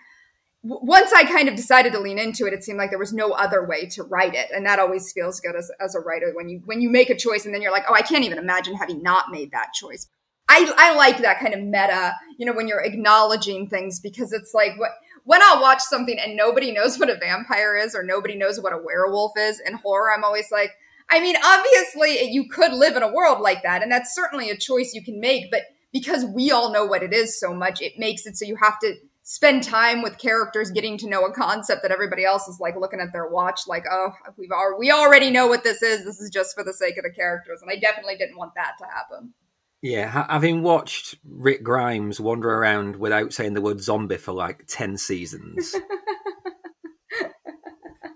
once 0.63 1.13
I 1.15 1.23
kind 1.23 1.47
of 1.47 1.55
decided 1.55 1.93
to 1.93 1.99
lean 1.99 2.17
into 2.17 2.45
it, 2.45 2.53
it 2.53 2.63
seemed 2.63 2.77
like 2.77 2.89
there 2.89 2.99
was 2.99 3.13
no 3.13 3.31
other 3.31 3.65
way 3.65 3.85
to 3.87 4.03
write 4.03 4.33
it, 4.33 4.49
and 4.53 4.65
that 4.65 4.79
always 4.79 5.11
feels 5.11 5.39
good 5.39 5.55
as, 5.55 5.71
as 5.79 5.95
a 5.95 5.99
writer 5.99 6.31
when 6.33 6.49
you 6.49 6.61
when 6.65 6.81
you 6.81 6.89
make 6.89 7.09
a 7.09 7.15
choice 7.15 7.45
and 7.45 7.53
then 7.53 7.61
you're 7.61 7.71
like, 7.71 7.85
oh, 7.89 7.93
I 7.93 8.01
can't 8.01 8.23
even 8.23 8.37
imagine 8.37 8.75
having 8.75 9.01
not 9.01 9.31
made 9.31 9.51
that 9.51 9.73
choice. 9.73 10.07
I 10.49 10.71
I 10.77 10.95
like 10.95 11.19
that 11.19 11.39
kind 11.39 11.53
of 11.53 11.61
meta, 11.61 12.15
you 12.37 12.45
know, 12.45 12.53
when 12.53 12.67
you're 12.67 12.83
acknowledging 12.83 13.67
things 13.67 13.99
because 13.99 14.33
it's 14.33 14.53
like 14.53 14.77
what 14.77 14.91
when 15.27 15.41
I'll 15.43 15.61
watch 15.61 15.81
something 15.81 16.17
and 16.17 16.37
nobody 16.37 16.71
knows 16.71 16.97
what 16.97 17.09
a 17.09 17.15
vampire 17.15 17.75
is 17.75 17.93
or 17.93 18.01
nobody 18.01 18.37
knows 18.37 18.61
what 18.61 18.71
a 18.71 18.81
werewolf 18.81 19.33
is 19.37 19.59
in 19.59 19.73
horror, 19.73 20.09
I'm 20.13 20.23
always 20.23 20.49
like, 20.53 20.71
I 21.09 21.19
mean, 21.19 21.35
obviously 21.43 22.19
eh, 22.19 22.29
you 22.31 22.47
could 22.47 22.71
live 22.71 22.95
in 22.95 23.03
a 23.03 23.11
world 23.11 23.41
like 23.41 23.61
that, 23.63 23.83
and 23.83 23.91
that's 23.91 24.15
certainly 24.15 24.49
a 24.49 24.57
choice 24.57 24.93
you 24.93 25.03
can 25.03 25.19
make, 25.19 25.51
but 25.51 25.63
because 25.91 26.23
we 26.23 26.49
all 26.49 26.71
know 26.71 26.85
what 26.85 27.03
it 27.03 27.13
is 27.13 27.37
so 27.37 27.53
much, 27.53 27.81
it 27.81 27.99
makes 27.99 28.25
it 28.25 28.37
so 28.37 28.45
you 28.45 28.55
have 28.55 28.79
to 28.79 28.95
spend 29.23 29.63
time 29.63 30.01
with 30.01 30.17
characters 30.17 30.71
getting 30.71 30.97
to 30.99 31.09
know 31.09 31.25
a 31.25 31.33
concept 31.33 31.81
that 31.81 31.91
everybody 31.91 32.23
else 32.23 32.47
is 32.47 32.61
like 32.61 32.77
looking 32.77 33.01
at 33.01 33.11
their 33.11 33.27
watch 33.27 33.59
like 33.67 33.83
oh 33.91 34.11
we've 34.37 34.51
al- 34.53 34.77
we 34.79 34.89
already 34.89 35.29
know 35.29 35.47
what 35.47 35.65
this 35.65 35.81
is. 35.83 36.05
This 36.05 36.21
is 36.21 36.29
just 36.29 36.55
for 36.55 36.63
the 36.63 36.71
sake 36.71 36.97
of 36.97 37.03
the 37.03 37.09
characters 37.09 37.61
and 37.61 37.69
i 37.69 37.75
definitely 37.75 38.15
didn't 38.15 38.37
want 38.37 38.53
that 38.55 38.75
to 38.79 38.85
happen 38.85 39.33
yeah 39.81 40.25
having 40.29 40.63
watched 40.63 41.15
rick 41.25 41.63
grimes 41.63 42.19
wander 42.19 42.49
around 42.49 42.95
without 42.95 43.33
saying 43.33 43.53
the 43.53 43.61
word 43.61 43.81
zombie 43.81 44.17
for 44.17 44.33
like 44.33 44.65
10 44.67 44.97
seasons 44.97 45.75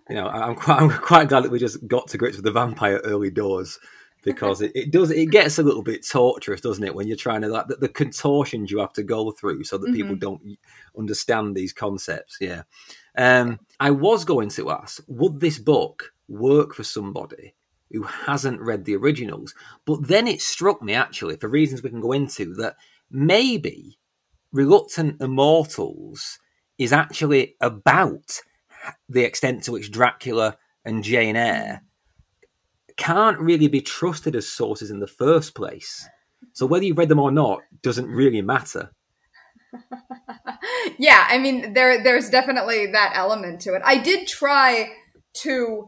you 0.10 0.16
know 0.16 0.28
i'm 0.28 0.56
quite, 0.56 0.82
I'm 0.82 0.90
quite 0.90 1.30
glad 1.30 1.44
that 1.44 1.52
we 1.52 1.60
just 1.60 1.88
got 1.88 2.08
to 2.10 2.18
grips 2.18 2.36
with 2.36 2.46
the 2.46 2.52
vampire 2.52 2.98
early 3.04 3.32
doors 3.32 3.80
because 4.24 4.62
it, 4.62 4.72
it 4.76 4.92
does 4.92 5.12
it 5.12 5.28
gets 5.28 5.58
a 5.58 5.64
little 5.64 5.82
bit 5.82 6.08
torturous, 6.08 6.62
doesn't 6.62 6.84
it? 6.84 6.94
When 6.94 7.08
you're 7.08 7.18
trying 7.18 7.42
to 7.42 7.48
like 7.48 7.68
the, 7.68 7.76
the 7.76 7.90
contortions 7.90 8.72
you 8.72 8.80
have 8.80 8.94
to 8.94 9.04
go 9.04 9.32
through 9.32 9.64
so 9.64 9.78
that 9.78 9.88
mm-hmm. 9.88 9.96
people 9.96 10.16
don't 10.16 10.58
understand 10.98 11.56
these 11.56 11.74
concepts. 11.74 12.38
Yeah, 12.40 12.64
um, 13.18 13.60
I 13.80 13.92
was 13.92 14.26
going 14.26 14.50
to 14.50 14.72
ask, 14.72 15.04
would 15.08 15.40
this 15.40 15.60
book 15.60 16.14
work 16.28 16.74
for 16.74 16.84
somebody 16.84 17.56
who 17.94 18.04
hasn't 18.04 18.62
read 18.62 18.86
the 18.86 18.96
originals? 18.96 19.54
But 19.86 20.08
then 20.08 20.28
it 20.28 20.42
struck 20.42 20.82
me 20.82 20.94
actually, 20.94 21.38
for 21.38 21.48
reasons 21.48 21.84
we 21.84 21.90
can 21.90 22.02
go 22.02 22.12
into, 22.12 22.54
that 22.56 22.76
maybe 23.10 23.98
Reluctant 24.52 25.22
Immortals 25.22 26.40
is 26.78 26.92
actually 26.92 27.56
about 27.62 28.42
the 29.08 29.24
extent 29.24 29.64
to 29.64 29.72
which 29.72 29.92
Dracula 29.92 30.58
and 30.84 31.04
Jane 31.04 31.36
Eyre 31.36 31.84
can't 32.98 33.40
really 33.40 33.68
be 33.68 33.82
trusted 33.82 34.36
as 34.36 34.48
sources 34.48 34.92
in 34.92 35.00
the 35.00 35.08
first 35.08 35.56
place. 35.56 36.08
So 36.54 36.66
whether 36.66 36.84
you've 36.84 36.98
read 36.98 37.10
them 37.10 37.20
or 37.20 37.32
not 37.32 37.62
doesn't 37.82 38.08
really 38.08 38.42
matter. 38.42 38.92
yeah, 40.98 41.26
I 41.30 41.38
mean 41.38 41.74
there 41.74 42.04
there's 42.04 42.30
definitely 42.30 42.92
that 42.92 43.14
element 43.16 43.62
to 43.62 43.74
it. 43.74 43.82
I 43.86 43.98
did 43.98 44.28
try 44.28 44.90
to 45.38 45.88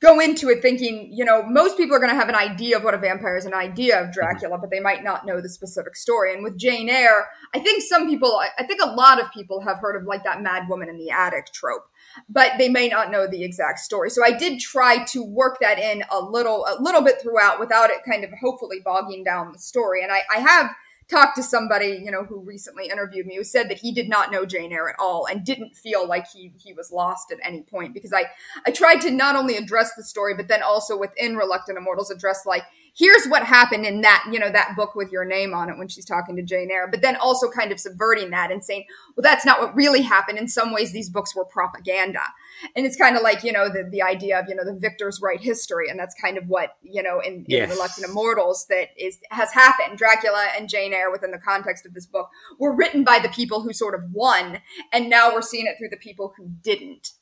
go 0.00 0.18
into 0.18 0.48
it 0.48 0.62
thinking, 0.62 1.10
you 1.12 1.24
know, 1.24 1.42
most 1.42 1.76
people 1.76 1.94
are 1.94 1.98
going 1.98 2.10
to 2.10 2.16
have 2.16 2.28
an 2.28 2.34
idea 2.34 2.76
of 2.76 2.84
what 2.84 2.94
a 2.94 2.98
vampire 2.98 3.36
is, 3.36 3.44
an 3.44 3.54
idea 3.54 4.02
of 4.02 4.12
Dracula, 4.12 4.58
but 4.58 4.70
they 4.70 4.80
might 4.80 5.04
not 5.04 5.26
know 5.26 5.40
the 5.40 5.48
specific 5.48 5.94
story. 5.94 6.32
And 6.32 6.42
with 6.42 6.56
Jane 6.56 6.88
Eyre, 6.88 7.28
I 7.54 7.58
think 7.58 7.82
some 7.82 8.08
people, 8.08 8.40
I 8.58 8.64
think 8.64 8.80
a 8.82 8.90
lot 8.92 9.20
of 9.20 9.30
people 9.32 9.60
have 9.60 9.78
heard 9.78 9.96
of 9.96 10.06
like 10.06 10.24
that 10.24 10.40
mad 10.40 10.68
woman 10.68 10.88
in 10.88 10.96
the 10.96 11.10
attic 11.10 11.52
trope 11.52 11.86
but 12.28 12.52
they 12.58 12.68
may 12.68 12.88
not 12.88 13.10
know 13.10 13.26
the 13.26 13.42
exact 13.42 13.78
story. 13.78 14.10
So 14.10 14.24
I 14.24 14.32
did 14.32 14.60
try 14.60 15.04
to 15.06 15.22
work 15.22 15.58
that 15.60 15.78
in 15.78 16.02
a 16.10 16.20
little, 16.20 16.66
a 16.66 16.80
little 16.80 17.02
bit 17.02 17.20
throughout 17.20 17.60
without 17.60 17.90
it 17.90 17.98
kind 18.08 18.24
of 18.24 18.30
hopefully 18.40 18.80
bogging 18.84 19.24
down 19.24 19.52
the 19.52 19.58
story. 19.58 20.02
And 20.02 20.12
I, 20.12 20.22
I 20.34 20.40
have 20.40 20.70
talked 21.10 21.36
to 21.36 21.42
somebody, 21.42 22.00
you 22.02 22.10
know, 22.10 22.24
who 22.24 22.40
recently 22.40 22.88
interviewed 22.88 23.26
me 23.26 23.36
who 23.36 23.44
said 23.44 23.68
that 23.68 23.78
he 23.78 23.92
did 23.92 24.08
not 24.08 24.30
know 24.30 24.46
Jane 24.46 24.72
Eyre 24.72 24.90
at 24.90 24.96
all 24.98 25.26
and 25.26 25.44
didn't 25.44 25.76
feel 25.76 26.06
like 26.06 26.26
he 26.28 26.52
he 26.62 26.72
was 26.72 26.92
lost 26.92 27.32
at 27.32 27.38
any 27.42 27.62
point 27.62 27.92
because 27.92 28.12
I 28.12 28.26
I 28.66 28.70
tried 28.70 29.00
to 29.02 29.10
not 29.10 29.36
only 29.36 29.56
address 29.56 29.94
the 29.94 30.04
story 30.04 30.34
but 30.34 30.48
then 30.48 30.62
also 30.62 30.96
within 30.96 31.36
Reluctant 31.36 31.78
Immortals 31.78 32.10
address 32.10 32.46
like 32.46 32.64
here's 32.94 33.26
what 33.26 33.44
happened 33.44 33.86
in 33.86 34.00
that, 34.02 34.24
you 34.30 34.38
know, 34.38 34.50
that 34.50 34.74
book 34.76 34.94
with 34.94 35.12
your 35.12 35.24
name 35.24 35.54
on 35.54 35.70
it 35.70 35.78
when 35.78 35.88
she's 35.88 36.04
talking 36.04 36.36
to 36.36 36.42
Jane 36.42 36.70
Eyre, 36.70 36.88
but 36.88 37.02
then 37.02 37.16
also 37.16 37.50
kind 37.50 37.72
of 37.72 37.80
subverting 37.80 38.30
that 38.30 38.50
and 38.50 38.64
saying, 38.64 38.84
well, 39.16 39.22
that's 39.22 39.46
not 39.46 39.60
what 39.60 39.74
really 39.74 40.02
happened. 40.02 40.38
In 40.38 40.48
some 40.48 40.72
ways, 40.72 40.92
these 40.92 41.10
books 41.10 41.34
were 41.34 41.44
propaganda. 41.44 42.20
And 42.76 42.86
it's 42.86 42.96
kind 42.96 43.16
of 43.16 43.22
like, 43.22 43.42
you 43.44 43.52
know, 43.52 43.68
the, 43.68 43.88
the 43.90 44.02
idea 44.02 44.38
of, 44.38 44.46
you 44.48 44.54
know, 44.54 44.64
the 44.64 44.78
victors 44.78 45.20
write 45.22 45.40
history. 45.40 45.88
And 45.88 45.98
that's 45.98 46.14
kind 46.20 46.38
of 46.38 46.44
what, 46.46 46.76
you 46.82 47.02
know, 47.02 47.20
in, 47.20 47.44
yes. 47.48 47.64
in 47.64 47.70
Reluctant 47.70 48.06
Immortals 48.06 48.66
that 48.68 48.88
is, 48.96 49.18
has 49.30 49.52
happened. 49.52 49.98
Dracula 49.98 50.48
and 50.56 50.68
Jane 50.68 50.92
Eyre 50.92 51.10
within 51.10 51.30
the 51.30 51.38
context 51.38 51.86
of 51.86 51.94
this 51.94 52.06
book 52.06 52.28
were 52.58 52.74
written 52.74 53.04
by 53.04 53.18
the 53.18 53.28
people 53.28 53.62
who 53.62 53.72
sort 53.72 53.94
of 53.94 54.02
won. 54.12 54.60
And 54.92 55.10
now 55.10 55.32
we're 55.32 55.42
seeing 55.42 55.66
it 55.66 55.76
through 55.78 55.90
the 55.90 55.96
people 55.96 56.34
who 56.36 56.48
didn't. 56.62 57.12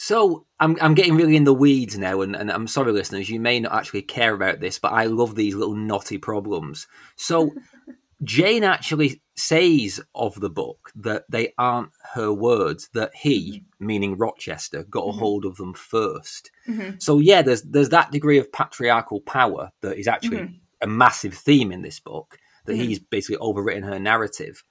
So 0.00 0.46
I'm 0.60 0.76
I'm 0.80 0.94
getting 0.94 1.16
really 1.16 1.34
in 1.34 1.42
the 1.42 1.52
weeds 1.52 1.98
now, 1.98 2.20
and, 2.20 2.36
and 2.36 2.52
I'm 2.52 2.68
sorry, 2.68 2.92
listeners, 2.92 3.28
you 3.28 3.40
may 3.40 3.58
not 3.58 3.74
actually 3.74 4.02
care 4.02 4.32
about 4.32 4.60
this, 4.60 4.78
but 4.78 4.92
I 4.92 5.06
love 5.06 5.34
these 5.34 5.56
little 5.56 5.74
knotty 5.74 6.18
problems. 6.18 6.86
So 7.16 7.50
Jane 8.22 8.62
actually 8.62 9.22
says 9.38 10.00
of 10.14 10.40
the 10.40 10.50
book 10.50 10.90
that 10.94 11.24
they 11.28 11.52
aren't 11.58 11.90
her 12.14 12.32
words; 12.32 12.88
that 12.94 13.14
he, 13.14 13.60
mm-hmm. 13.60 13.86
meaning 13.86 14.16
Rochester, 14.16 14.84
got 14.84 15.04
a 15.04 15.08
mm-hmm. 15.08 15.18
hold 15.18 15.44
of 15.44 15.56
them 15.56 15.74
1st 15.74 16.42
mm-hmm. 16.68 16.90
So 16.98 17.18
yeah, 17.18 17.42
there's 17.42 17.62
there's 17.62 17.90
that 17.90 18.10
degree 18.10 18.38
of 18.38 18.52
patriarchal 18.52 19.20
power 19.20 19.70
that 19.82 19.98
is 19.98 20.08
actually 20.08 20.38
mm-hmm. 20.38 20.54
a 20.82 20.86
massive 20.86 21.34
theme 21.34 21.72
in 21.72 21.82
this 21.82 22.00
book. 22.00 22.38
That 22.66 22.74
mm-hmm. 22.74 22.82
he's 22.82 22.98
basically 22.98 23.38
overwritten 23.38 23.84
her 23.84 23.98
narrative, 23.98 24.62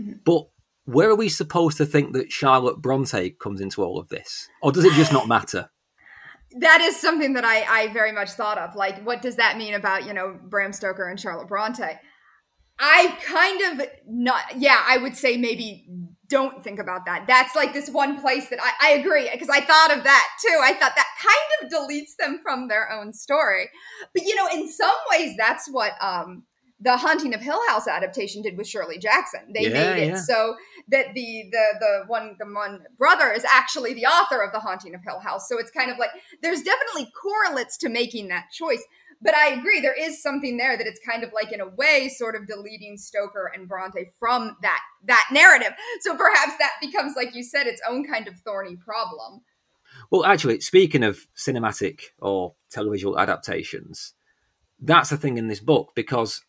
mm-hmm. 0.00 0.18
but 0.24 0.46
where 0.86 1.10
are 1.10 1.16
we 1.16 1.28
supposed 1.28 1.76
to 1.78 1.86
think 1.86 2.12
that 2.12 2.32
Charlotte 2.32 2.80
Bronte 2.80 3.30
comes 3.30 3.60
into 3.60 3.82
all 3.82 3.98
of 3.98 4.08
this? 4.08 4.48
Or 4.62 4.72
does 4.72 4.84
it 4.84 4.92
just 4.92 5.12
not 5.12 5.28
matter? 5.28 5.68
that 6.58 6.80
is 6.80 6.96
something 6.96 7.34
that 7.34 7.44
I, 7.44 7.62
I 7.82 7.92
very 7.92 8.12
much 8.12 8.30
thought 8.30 8.58
of. 8.58 8.74
Like, 8.74 9.04
what 9.04 9.20
does 9.20 9.36
that 9.36 9.58
mean 9.58 9.74
about, 9.74 10.06
you 10.06 10.14
know, 10.14 10.38
Bram 10.42 10.72
Stoker 10.72 11.08
and 11.08 11.18
Charlotte 11.18 11.48
Bronte? 11.48 11.98
I 12.78 13.16
kind 13.24 13.80
of 13.80 13.86
not, 14.06 14.42
yeah, 14.56 14.82
I 14.86 14.98
would 14.98 15.16
say 15.16 15.36
maybe 15.36 15.88
don't 16.28 16.62
think 16.62 16.78
about 16.78 17.06
that. 17.06 17.26
That's 17.26 17.54
like 17.54 17.72
this 17.72 17.88
one 17.88 18.20
place 18.20 18.48
that 18.50 18.58
I, 18.62 18.90
I 18.90 18.92
agree 18.94 19.28
because 19.32 19.48
I 19.48 19.60
thought 19.60 19.96
of 19.96 20.04
that 20.04 20.26
too. 20.40 20.58
I 20.62 20.72
thought 20.72 20.92
that 20.96 21.06
kind 21.22 21.72
of 21.72 21.72
deletes 21.72 22.16
them 22.18 22.40
from 22.42 22.68
their 22.68 22.90
own 22.90 23.12
story. 23.12 23.70
But, 24.12 24.24
you 24.24 24.34
know, 24.34 24.48
in 24.52 24.70
some 24.70 24.94
ways, 25.10 25.36
that's 25.38 25.68
what, 25.70 25.92
um, 26.00 26.44
the 26.78 26.96
Haunting 26.96 27.34
of 27.34 27.40
Hill 27.40 27.58
House 27.68 27.88
adaptation 27.88 28.42
did 28.42 28.56
with 28.58 28.68
Shirley 28.68 28.98
Jackson. 28.98 29.40
They 29.54 29.62
yeah, 29.62 29.68
made 29.68 30.02
it 30.02 30.08
yeah. 30.08 30.20
so 30.20 30.56
that 30.88 31.14
the 31.14 31.44
the 31.50 31.64
the 31.80 32.02
one 32.06 32.36
the 32.38 32.44
one 32.44 32.82
brother 32.98 33.32
is 33.32 33.46
actually 33.50 33.94
the 33.94 34.04
author 34.04 34.42
of 34.42 34.52
the 34.52 34.60
Haunting 34.60 34.94
of 34.94 35.02
Hill 35.02 35.20
House. 35.20 35.48
So 35.48 35.58
it's 35.58 35.70
kind 35.70 35.90
of 35.90 35.98
like 35.98 36.10
there's 36.42 36.60
definitely 36.62 37.10
correlates 37.20 37.78
to 37.78 37.88
making 37.88 38.28
that 38.28 38.50
choice. 38.52 38.84
But 39.22 39.34
I 39.34 39.48
agree, 39.48 39.80
there 39.80 39.98
is 39.98 40.22
something 40.22 40.56
there 40.56 40.76
that 40.76 40.86
it's 40.86 41.00
kind 41.00 41.24
of 41.24 41.32
like 41.32 41.52
in 41.52 41.60
a 41.60 41.68
way 41.68 42.08
sort 42.08 42.36
of 42.36 42.46
deleting 42.46 42.96
Stoker 42.98 43.50
and 43.54 43.68
Bronte 43.68 44.10
from 44.18 44.56
that 44.62 44.80
that 45.06 45.28
narrative. 45.32 45.72
So 46.00 46.16
perhaps 46.16 46.52
that 46.58 46.72
becomes, 46.80 47.14
like 47.16 47.34
you 47.34 47.42
said, 47.42 47.66
its 47.66 47.80
own 47.88 48.06
kind 48.06 48.28
of 48.28 48.38
thorny 48.40 48.76
problem. 48.76 49.42
Well, 50.10 50.24
actually, 50.24 50.60
speaking 50.60 51.02
of 51.02 51.26
cinematic 51.36 52.00
or 52.20 52.54
televisual 52.74 53.18
adaptations, 53.18 54.12
that's 54.80 55.10
the 55.10 55.16
thing 55.16 55.38
in 55.38 55.48
this 55.48 55.60
book 55.60 55.92
because 55.94 56.42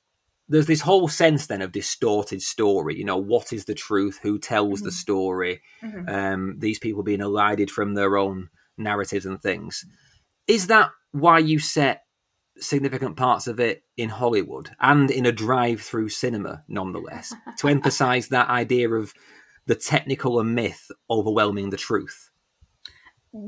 there's 0.50 0.68
this 0.68 0.82
whole 0.82 1.08
sense 1.08 1.48
then 1.48 1.62
of 1.62 1.72
distorted 1.72 2.42
story. 2.42 2.98
You 2.98 3.06
know, 3.06 3.18
what 3.18 3.52
is 3.54 3.66
the 3.66 3.74
truth? 3.74 4.20
Who 4.24 4.40
tells 4.40 4.80
mm-hmm. 4.80 4.86
the 4.86 4.92
story? 4.92 5.62
Mm-hmm. 5.84 6.10
Um, 6.10 6.56
these 6.60 6.80
people 6.80 7.04
being 7.04 7.22
elided 7.22 7.70
from 7.72 7.94
their 7.94 8.18
own 8.18 8.50
narratives 8.78 9.26
and 9.26 9.42
things. 9.42 9.86
Is 10.48 10.68
that 10.68 10.92
why 11.12 11.40
you 11.40 11.60
set 11.60 12.04
significant 12.60 13.16
parts 13.16 13.48
of 13.48 13.60
it 13.60 13.84
in 13.96 14.10
Hollywood 14.10 14.72
and 14.80 15.10
in 15.12 15.26
a 15.26 15.32
drive-through 15.32 16.10
cinema, 16.10 16.64
nonetheless, 16.68 17.34
to 17.58 17.68
emphasize 17.68 18.30
that 18.30 18.50
idea 18.50 18.90
of 18.90 19.14
the 19.66 19.76
technical 19.76 20.40
and 20.40 20.56
myth 20.56 20.90
overwhelming 21.10 21.70
the 21.70 21.78
truth. 21.78 22.32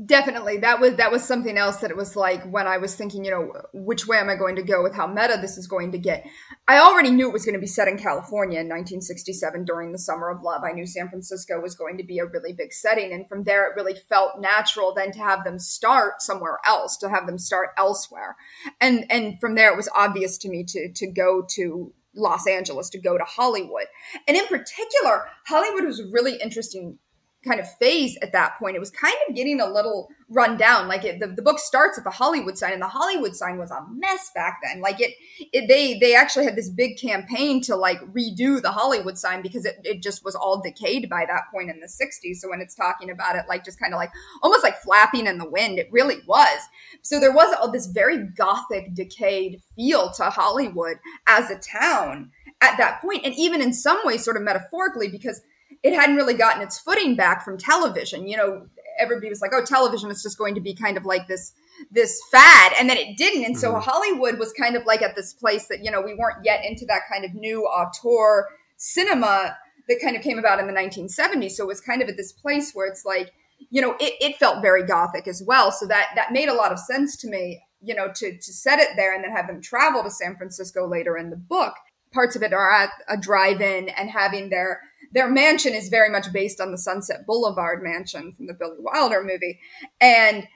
Definitely. 0.06 0.58
That 0.58 0.78
was 0.78 0.96
that 0.96 1.10
was 1.10 1.24
something 1.24 1.56
else 1.56 1.78
that 1.78 1.90
it 1.90 1.96
was 1.96 2.14
like 2.14 2.44
when 2.44 2.68
I 2.68 2.76
was 2.76 2.94
thinking, 2.94 3.24
you 3.24 3.30
know, 3.30 3.52
which 3.72 4.06
way 4.06 4.18
am 4.18 4.28
I 4.28 4.36
going 4.36 4.54
to 4.56 4.62
go 4.62 4.82
with 4.82 4.94
how 4.94 5.06
meta 5.06 5.38
this 5.40 5.56
is 5.56 5.66
going 5.66 5.90
to 5.92 5.98
get. 5.98 6.24
I 6.68 6.78
already 6.78 7.10
knew 7.10 7.28
it 7.28 7.32
was 7.32 7.44
going 7.44 7.54
to 7.54 7.60
be 7.60 7.66
set 7.66 7.88
in 7.88 7.98
California 7.98 8.60
in 8.60 8.68
1967 8.68 9.64
during 9.64 9.90
the 9.90 9.98
Summer 9.98 10.28
of 10.28 10.42
Love. 10.42 10.62
I 10.64 10.72
knew 10.72 10.86
San 10.86 11.08
Francisco 11.08 11.60
was 11.60 11.74
going 11.74 11.96
to 11.96 12.04
be 12.04 12.18
a 12.18 12.26
really 12.26 12.52
big 12.52 12.72
setting 12.72 13.12
and 13.12 13.28
from 13.28 13.42
there 13.42 13.64
it 13.64 13.74
really 13.74 13.96
felt 14.08 14.38
natural 14.38 14.94
then 14.94 15.10
to 15.12 15.18
have 15.18 15.44
them 15.44 15.58
start 15.58 16.22
somewhere 16.22 16.58
else, 16.64 16.96
to 16.98 17.08
have 17.08 17.26
them 17.26 17.38
start 17.38 17.70
elsewhere. 17.76 18.36
And 18.80 19.10
and 19.10 19.40
from 19.40 19.54
there 19.56 19.72
it 19.72 19.76
was 19.76 19.88
obvious 19.94 20.38
to 20.38 20.48
me 20.48 20.62
to 20.68 20.92
to 20.92 21.06
go 21.10 21.42
to 21.56 21.92
Los 22.14 22.46
Angeles, 22.46 22.90
to 22.90 23.00
go 23.00 23.16
to 23.18 23.24
Hollywood. 23.24 23.86
And 24.28 24.36
in 24.36 24.46
particular, 24.46 25.26
Hollywood 25.46 25.84
was 25.84 26.02
really 26.12 26.36
interesting 26.36 26.98
kind 27.42 27.58
of 27.58 27.72
phase 27.76 28.18
at 28.20 28.32
that 28.32 28.58
point. 28.58 28.76
It 28.76 28.80
was 28.80 28.90
kind 28.90 29.16
of 29.28 29.34
getting 29.34 29.60
a 29.60 29.66
little 29.66 30.10
run 30.28 30.56
down. 30.56 30.88
Like 30.88 31.04
it, 31.04 31.20
the, 31.20 31.28
the 31.28 31.42
book 31.42 31.58
starts 31.58 31.96
at 31.96 32.04
the 32.04 32.10
Hollywood 32.10 32.58
sign, 32.58 32.72
and 32.72 32.82
the 32.82 32.88
Hollywood 32.88 33.34
sign 33.34 33.58
was 33.58 33.70
a 33.70 33.84
mess 33.92 34.30
back 34.34 34.60
then. 34.62 34.80
Like 34.80 35.00
it, 35.00 35.14
it 35.52 35.66
they 35.66 35.98
they 35.98 36.14
actually 36.14 36.44
had 36.44 36.56
this 36.56 36.68
big 36.68 36.98
campaign 36.98 37.62
to 37.62 37.76
like 37.76 38.00
redo 38.12 38.60
the 38.60 38.72
Hollywood 38.72 39.16
sign 39.16 39.40
because 39.42 39.64
it, 39.64 39.80
it 39.84 40.02
just 40.02 40.24
was 40.24 40.34
all 40.34 40.60
decayed 40.60 41.08
by 41.08 41.24
that 41.26 41.44
point 41.52 41.70
in 41.70 41.80
the 41.80 41.86
60s. 41.86 42.36
So 42.36 42.50
when 42.50 42.60
it's 42.60 42.74
talking 42.74 43.10
about 43.10 43.36
it, 43.36 43.44
like 43.48 43.64
just 43.64 43.80
kind 43.80 43.94
of 43.94 43.98
like 43.98 44.10
almost 44.42 44.62
like 44.62 44.78
flapping 44.80 45.26
in 45.26 45.38
the 45.38 45.48
wind, 45.48 45.78
it 45.78 45.88
really 45.90 46.18
was. 46.26 46.60
So 47.02 47.18
there 47.18 47.32
was 47.32 47.54
all 47.58 47.70
this 47.70 47.86
very 47.86 48.18
gothic, 48.18 48.94
decayed 48.94 49.62
feel 49.76 50.10
to 50.12 50.24
Hollywood 50.24 50.98
as 51.26 51.50
a 51.50 51.58
town 51.58 52.30
at 52.60 52.76
that 52.76 53.00
point, 53.00 53.24
and 53.24 53.34
even 53.34 53.62
in 53.62 53.72
some 53.72 53.98
ways, 54.04 54.22
sort 54.22 54.36
of 54.36 54.42
metaphorically, 54.42 55.08
because 55.08 55.40
it 55.82 55.94
hadn't 55.94 56.16
really 56.16 56.34
gotten 56.34 56.62
its 56.62 56.78
footing 56.78 57.16
back 57.16 57.44
from 57.44 57.56
television. 57.56 58.28
You 58.28 58.36
know, 58.36 58.66
everybody 58.98 59.28
was 59.28 59.40
like, 59.40 59.52
"Oh, 59.54 59.64
television 59.64 60.10
is 60.10 60.22
just 60.22 60.38
going 60.38 60.54
to 60.54 60.60
be 60.60 60.74
kind 60.74 60.96
of 60.96 61.04
like 61.04 61.26
this 61.26 61.52
this 61.90 62.20
fad," 62.30 62.72
and 62.78 62.88
then 62.88 62.98
it 62.98 63.16
didn't. 63.16 63.44
And 63.44 63.58
so 63.58 63.72
mm-hmm. 63.72 63.80
Hollywood 63.80 64.38
was 64.38 64.52
kind 64.52 64.76
of 64.76 64.84
like 64.84 65.02
at 65.02 65.16
this 65.16 65.32
place 65.32 65.68
that 65.68 65.82
you 65.82 65.90
know 65.90 66.00
we 66.00 66.14
weren't 66.14 66.44
yet 66.44 66.64
into 66.64 66.84
that 66.86 67.02
kind 67.10 67.24
of 67.24 67.34
new 67.34 67.64
auteur 67.64 68.48
cinema 68.76 69.56
that 69.88 70.00
kind 70.00 70.16
of 70.16 70.22
came 70.22 70.38
about 70.38 70.60
in 70.60 70.66
the 70.66 70.72
1970s. 70.72 71.52
So 71.52 71.64
it 71.64 71.68
was 71.68 71.80
kind 71.80 72.02
of 72.02 72.08
at 72.08 72.16
this 72.16 72.32
place 72.32 72.72
where 72.72 72.86
it's 72.86 73.04
like, 73.04 73.32
you 73.70 73.82
know, 73.82 73.96
it, 73.98 74.14
it 74.20 74.36
felt 74.36 74.62
very 74.62 74.84
gothic 74.84 75.26
as 75.26 75.42
well. 75.44 75.72
So 75.72 75.86
that 75.86 76.08
that 76.14 76.32
made 76.32 76.48
a 76.48 76.54
lot 76.54 76.72
of 76.72 76.78
sense 76.78 77.16
to 77.18 77.28
me. 77.28 77.62
You 77.82 77.94
know, 77.94 78.08
to 78.16 78.36
to 78.36 78.52
set 78.52 78.78
it 78.78 78.90
there 78.96 79.14
and 79.14 79.24
then 79.24 79.32
have 79.32 79.46
them 79.46 79.62
travel 79.62 80.02
to 80.02 80.10
San 80.10 80.36
Francisco 80.36 80.86
later 80.86 81.16
in 81.16 81.30
the 81.30 81.36
book. 81.36 81.74
Parts 82.12 82.36
of 82.36 82.42
it 82.42 82.52
are 82.52 82.70
at 82.70 82.90
a 83.08 83.16
drive-in 83.16 83.88
and 83.88 84.10
having 84.10 84.50
their 84.50 84.80
their 85.12 85.28
mansion 85.28 85.74
is 85.74 85.88
very 85.88 86.08
much 86.08 86.32
based 86.32 86.60
on 86.60 86.70
the 86.70 86.78
Sunset 86.78 87.26
Boulevard 87.26 87.82
mansion 87.82 88.32
from 88.32 88.46
the 88.46 88.54
Billy 88.54 88.76
Wilder 88.78 89.22
movie. 89.22 89.58
And, 90.00 90.46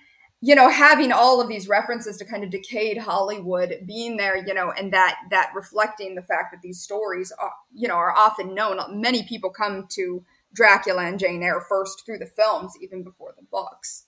you 0.41 0.55
know, 0.55 0.69
having 0.69 1.11
all 1.11 1.41
of 1.41 1.49
these 1.49 1.69
references 1.69 2.17
to 2.19 2.25
kind 2.25 2.45
of 2.45 2.51
decayed 2.51 2.99
Hollywood 2.99 3.81
being 3.87 4.17
there, 4.17 4.37
you 4.37 4.55
know, 4.55 4.71
and 4.71 4.93
that, 4.93 5.17
that 5.31 5.53
reflecting 5.55 6.15
the 6.15 6.23
fact 6.23 6.53
that 6.53 6.63
these 6.63 6.81
stories 6.81 7.33
are, 7.33 7.53
you 7.73 7.89
know, 7.89 7.95
are 7.95 8.13
often 8.13 8.55
known. 8.55 8.79
Many 9.01 9.25
people 9.25 9.51
come 9.51 9.87
to 9.91 10.25
Dracula 10.53 11.07
and 11.07 11.19
Jane 11.19 11.43
Eyre 11.43 11.61
first 11.61 12.05
through 12.07 12.19
the 12.19 12.27
films, 12.27 12.75
even 12.81 13.03
before 13.03 13.35
the 13.37 13.47
books. 13.51 14.07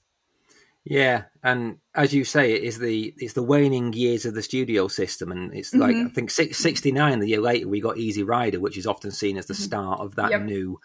Yeah, 0.89 1.25
and 1.43 1.79
as 1.97 2.15
you 2.15 2.25
say, 2.25 2.53
it 2.53 2.63
is 2.63 2.79
the 2.79 3.13
it's 3.19 3.33
the 3.33 3.43
waning 3.43 3.93
years 3.93 4.25
of 4.25 4.35
the 4.35 4.43
studio 4.43 4.87
system, 4.87 5.33
and 5.33 5.53
it's 5.53 5.71
mm-hmm. 5.71 5.81
like 5.81 5.97
I 5.97 6.09
think 6.11 6.31
sixty 6.31 6.93
nine. 6.93 7.19
The 7.19 7.27
year 7.27 7.41
later, 7.41 7.67
we 7.67 7.81
got 7.81 7.99
Easy 7.99 8.23
Rider, 8.23 8.61
which 8.61 8.79
is 8.79 8.87
often 8.87 9.11
seen 9.11 9.37
as 9.37 9.47
the 9.47 9.55
mm-hmm. 9.55 9.65
start 9.65 10.01
of 10.01 10.15
that 10.15 10.31
yep. 10.31 10.43
new, 10.43 10.79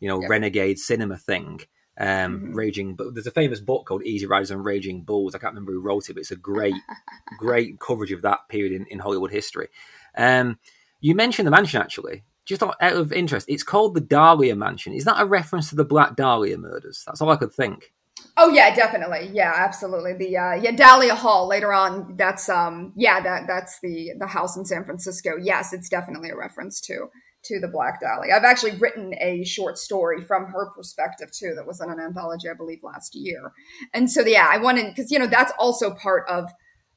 you 0.00 0.08
know, 0.08 0.20
yep. 0.20 0.28
renegade 0.28 0.80
cinema 0.80 1.16
thing. 1.16 1.60
Um, 1.96 2.08
mm-hmm. 2.08 2.54
Raging, 2.54 2.96
but 2.96 3.14
there's 3.14 3.28
a 3.28 3.30
famous 3.30 3.60
book 3.60 3.86
called 3.86 4.02
Easy 4.02 4.26
Riders 4.26 4.50
and 4.50 4.64
Raging 4.64 5.02
Bulls. 5.02 5.36
I 5.36 5.38
can't 5.38 5.52
remember 5.52 5.70
who 5.70 5.80
wrote 5.80 6.10
it, 6.10 6.14
but 6.14 6.22
it's 6.22 6.32
a 6.32 6.36
great, 6.36 6.74
great 7.38 7.78
coverage 7.78 8.10
of 8.10 8.22
that 8.22 8.40
period 8.48 8.72
in, 8.72 8.86
in 8.86 8.98
Hollywood 8.98 9.30
history. 9.30 9.68
Um, 10.16 10.58
you 11.00 11.14
mentioned 11.14 11.46
the 11.46 11.52
mansion 11.52 11.80
actually. 11.80 12.24
Just 12.44 12.60
out 12.62 12.76
of 12.80 13.12
interest, 13.12 13.48
it's 13.48 13.62
called 13.62 13.94
the 13.94 14.00
Dahlia 14.00 14.56
Mansion. 14.56 14.92
Is 14.92 15.04
that 15.04 15.22
a 15.22 15.24
reference 15.24 15.68
to 15.68 15.76
the 15.76 15.84
Black 15.84 16.16
Dahlia 16.16 16.58
murders? 16.58 17.04
That's 17.06 17.22
all 17.22 17.30
I 17.30 17.36
could 17.36 17.52
think. 17.52 17.92
Oh 18.36 18.48
yeah, 18.50 18.74
definitely. 18.74 19.30
Yeah, 19.32 19.52
absolutely. 19.54 20.14
The 20.14 20.36
uh, 20.36 20.54
yeah 20.54 20.72
Dahlia 20.72 21.14
Hall 21.14 21.46
later 21.46 21.72
on. 21.72 22.16
That's 22.16 22.48
um 22.48 22.92
yeah 22.96 23.20
that 23.20 23.46
that's 23.46 23.78
the 23.80 24.10
the 24.18 24.26
house 24.26 24.56
in 24.56 24.64
San 24.64 24.84
Francisco. 24.84 25.36
Yes, 25.40 25.72
it's 25.72 25.88
definitely 25.88 26.30
a 26.30 26.36
reference 26.36 26.80
to 26.82 27.06
to 27.44 27.60
the 27.60 27.68
Black 27.68 28.00
Dahlia. 28.00 28.34
I've 28.34 28.42
actually 28.44 28.76
written 28.78 29.14
a 29.20 29.44
short 29.44 29.78
story 29.78 30.20
from 30.20 30.46
her 30.46 30.70
perspective 30.74 31.30
too. 31.30 31.54
That 31.54 31.66
was 31.66 31.80
in 31.80 31.90
an 31.90 32.00
anthology, 32.00 32.48
I 32.48 32.54
believe, 32.54 32.80
last 32.82 33.14
year. 33.14 33.52
And 33.92 34.10
so 34.10 34.22
yeah, 34.22 34.48
I 34.50 34.58
wanted 34.58 34.86
because 34.94 35.12
you 35.12 35.18
know 35.20 35.28
that's 35.28 35.52
also 35.58 35.94
part 35.94 36.28
of 36.28 36.50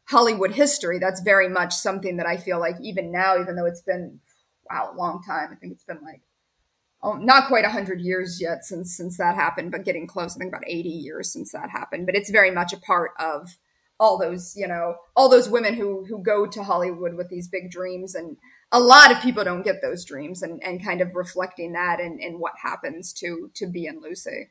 Hollywood 0.10 0.54
history. 0.54 0.98
That's 0.98 1.22
very 1.22 1.50
much 1.50 1.74
something 1.76 2.18
that 2.18 2.26
I 2.26 2.38
feel 2.38 2.60
like 2.60 2.78
even 2.82 3.12
now, 3.12 3.40
even 3.40 3.56
though 3.56 3.66
it's 3.66 3.82
been 3.84 4.22
wow 4.72 4.92
a 4.92 4.98
long 4.98 5.22
time. 5.24 5.50
I 5.52 5.56
think 5.56 5.74
it's 5.74 5.84
been 5.84 6.02
like 6.04 6.22
oh, 7.04 7.14
not 7.14 7.48
quite 7.48 7.64
100 7.64 8.02
years 8.02 8.42
yet 8.42 8.64
since 8.64 8.96
since 8.96 9.18
that 9.18 9.36
happened 9.36 9.72
but 9.72 9.86
getting 9.86 10.08
close 10.08 10.36
i 10.36 10.40
think 10.40 10.50
about 10.50 10.68
80 10.68 10.90
years 10.90 11.32
since 11.32 11.52
that 11.52 11.70
happened. 11.70 12.06
But 12.06 12.16
it's 12.16 12.30
very 12.30 12.52
much 12.52 12.74
a 12.74 12.78
part 12.78 13.12
of 13.20 13.58
all 14.00 14.18
those 14.18 14.54
you 14.56 14.68
know 14.68 14.96
all 15.16 15.30
those 15.30 15.50
women 15.50 15.74
who 15.74 16.06
who 16.06 16.22
go 16.22 16.46
to 16.46 16.64
hollywood 16.64 17.16
with 17.16 17.30
these 17.30 17.48
big 17.48 17.72
dreams. 17.72 18.16
And 18.16 18.38
a 18.72 18.80
lot 18.80 19.12
of 19.12 19.22
people 19.22 19.44
don't 19.44 19.64
get 19.64 19.82
those 19.82 20.06
dreams 20.06 20.42
and 20.42 20.62
and 20.64 20.84
kind 20.84 21.02
of 21.02 21.16
reflecting 21.16 21.74
that 21.74 22.00
and 22.00 22.20
and 22.20 22.40
what 22.40 22.54
happens 22.62 23.14
to 23.14 23.50
to 23.56 23.68
Bea 23.68 23.88
and 23.88 24.02
lucy 24.02 24.50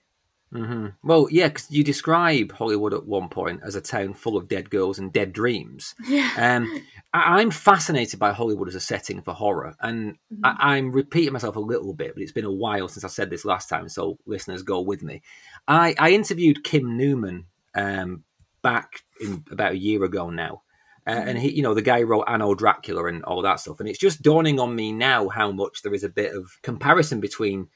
Mm-hmm. 0.55 0.87
Well, 1.03 1.27
yeah, 1.31 1.49
because 1.49 1.71
you 1.71 1.83
describe 1.83 2.53
Hollywood 2.53 2.95
at 2.95 3.07
one 3.07 3.29
point 3.29 3.61
as 3.65 3.75
a 3.75 3.81
town 3.81 4.15
full 4.15 4.37
of 4.37 4.49
dead 4.49 4.71
girls 4.71 4.99
and 4.99 5.13
dead 5.13 5.33
dreams. 5.33 5.95
Yeah. 6.07 6.31
Um, 6.39 6.83
I- 7.13 7.43
am 7.43 7.51
fascinated 7.51 8.21
by 8.21 8.33
Hollywood 8.33 8.69
as 8.69 8.75
a 8.75 8.81
setting 8.81 9.23
for 9.23 9.35
horror, 9.35 9.75
and 9.81 10.15
mm-hmm. 10.33 10.45
I- 10.45 10.79
am 10.79 10.93
repeating 10.93 11.33
myself 11.33 11.57
a 11.57 11.61
little 11.61 11.95
bit, 11.95 12.15
but 12.15 12.23
it's 12.23 12.33
been 12.33 12.45
a 12.45 12.53
while 12.53 12.89
since 12.89 13.05
I 13.05 13.09
said 13.09 13.29
this 13.29 13.45
last 13.45 13.69
time, 13.69 13.89
so 13.89 14.19
listeners 14.25 14.63
go 14.63 14.81
with 14.81 15.03
me. 15.03 15.23
I, 15.67 15.95
I 15.99 16.11
interviewed 16.11 16.65
Kim 16.65 16.97
Newman 16.97 17.47
um, 17.75 18.23
back 18.63 19.03
in 19.21 19.45
about 19.51 19.73
a 19.73 19.79
year 19.79 20.05
ago 20.05 20.31
now. 20.31 20.63
Uh, 21.07 21.15
mm-hmm. 21.15 21.29
and 21.29 21.39
he, 21.39 21.51
you 21.51 21.63
know, 21.63 21.75
the 21.75 21.83
guy 21.83 22.03
wrote 22.03 22.25
Anno 22.27 22.55
Dracula 22.55 23.07
and 23.07 23.25
all 23.25 23.43
that 23.43 23.61
stuff. 23.61 23.81
And 23.81 23.89
it's 23.89 23.99
just 23.99 24.23
dawning 24.23 24.59
on 24.59 24.75
me 24.75 24.93
now 24.93 25.29
how 25.29 25.51
much 25.51 25.83
there 25.83 25.95
is 25.95 26.05
a 26.05 26.09
bit 26.09 26.35
of 26.35 26.59
comparison 26.63 27.21
between 27.21 27.69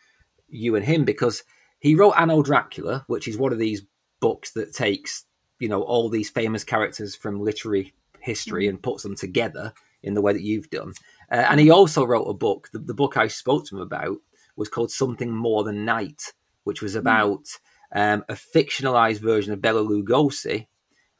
you 0.48 0.76
and 0.76 0.84
him 0.84 1.04
because 1.04 1.44
he 1.80 1.94
wrote 1.94 2.12
Anno 2.12 2.42
Dracula, 2.42 3.04
which 3.08 3.26
is 3.26 3.36
one 3.36 3.52
of 3.52 3.58
these 3.58 3.82
books 4.20 4.52
that 4.52 4.74
takes 4.74 5.24
you 5.58 5.68
know 5.68 5.82
all 5.82 6.08
these 6.08 6.30
famous 6.30 6.64
characters 6.64 7.14
from 7.14 7.40
literary 7.40 7.94
history 8.20 8.64
mm-hmm. 8.64 8.76
and 8.76 8.82
puts 8.82 9.02
them 9.02 9.16
together 9.16 9.72
in 10.02 10.14
the 10.14 10.22
way 10.22 10.32
that 10.32 10.42
you've 10.42 10.70
done. 10.70 10.92
Uh, 11.30 11.46
and 11.48 11.60
he 11.60 11.70
also 11.70 12.04
wrote 12.04 12.24
a 12.24 12.34
book. 12.34 12.68
The, 12.72 12.78
the, 12.78 12.94
book 12.94 13.16
I 13.16 13.28
spoke 13.28 13.66
to 13.66 13.76
him 13.76 13.82
about 13.82 14.18
was 14.56 14.68
called 14.68 14.90
Something 14.90 15.30
More 15.30 15.62
Than 15.62 15.84
Night, 15.84 16.32
which 16.64 16.80
was 16.80 16.94
mm. 16.94 17.00
about 17.00 17.46
um, 17.94 18.24
a 18.28 18.34
fictionalized 18.34 19.20
version 19.20 19.52
of 19.52 19.60
Bela 19.60 19.82
Lugosi 19.82 20.66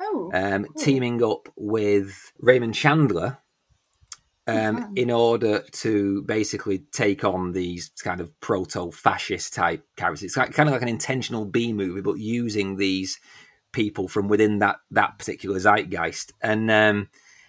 oh, 0.00 0.30
um, 0.32 0.64
cool. 0.64 0.82
teaming 0.82 1.22
up 1.22 1.48
with 1.56 2.32
Raymond 2.38 2.74
Chandler 2.74 3.38
um, 4.50 4.92
in 4.96 5.10
order 5.10 5.62
to 5.70 6.22
basically 6.22 6.78
take 6.92 7.24
on 7.24 7.52
these 7.52 7.90
kind 8.02 8.20
of 8.20 8.38
proto-fascist 8.40 9.54
type 9.54 9.86
characters. 9.96 10.36
It's 10.36 10.54
kind 10.54 10.68
of 10.68 10.72
like 10.72 10.82
an 10.82 10.88
intentional 10.88 11.44
B 11.44 11.72
movie, 11.72 12.00
but 12.00 12.18
using 12.18 12.76
these 12.76 13.18
people 13.72 14.08
from 14.08 14.28
within 14.28 14.58
that 14.58 14.76
that 14.90 15.18
particular 15.18 15.58
zeitgeist. 15.58 16.32
And 16.42 16.70
um, 16.70 17.08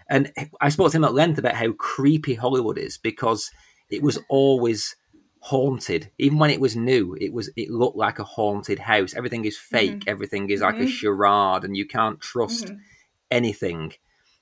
and 0.10 0.32
I 0.60 0.70
spoke 0.70 0.92
to 0.92 0.98
him 0.98 1.04
at 1.04 1.14
length 1.14 1.40
about 1.40 1.56
how 1.56 1.72
creepy 1.74 2.36
Hollywood 2.36 2.78
is 2.78 2.98
because 2.98 3.50
it 3.90 4.04
was 4.04 4.20
always 4.30 4.96
haunted 5.44 6.12
even 6.20 6.38
when 6.38 6.52
it 6.52 6.62
was 6.62 6.76
new 6.76 7.18
it 7.20 7.34
was 7.34 7.50
it 7.56 7.68
looked 7.72 7.98
like 7.98 8.20
a 8.20 8.24
haunted 8.24 8.78
house 8.78 9.16
everything 9.16 9.44
is 9.44 9.58
fake 9.58 10.02
mm-hmm. 10.02 10.10
everything 10.10 10.48
is 10.52 10.62
like 10.62 10.76
mm-hmm. 10.76 10.84
a 10.84 10.88
charade 10.88 11.64
and 11.64 11.76
you 11.76 11.84
can't 11.84 12.22
trust 12.22 12.66
mm-hmm. 12.66 12.76
anything 13.32 13.92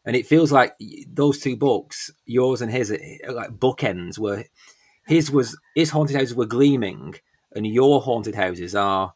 and 0.10 0.16
it 0.16 0.26
feels 0.26 0.52
like 0.52 0.76
those 1.08 1.38
two 1.38 1.56
books, 1.56 2.10
yours 2.26 2.64
and 2.64 2.72
his, 2.72 2.90
like 2.90 3.52
bookends, 3.52 4.18
where 4.18 4.44
his 5.06 5.30
was 5.30 5.56
his 5.76 5.92
haunted 5.92 6.16
houses 6.16 6.34
were 6.34 6.48
gleaming, 6.48 7.14
and 7.56 7.68
your 7.68 8.02
haunted 8.02 8.34
houses 8.34 8.74
are 8.74 9.14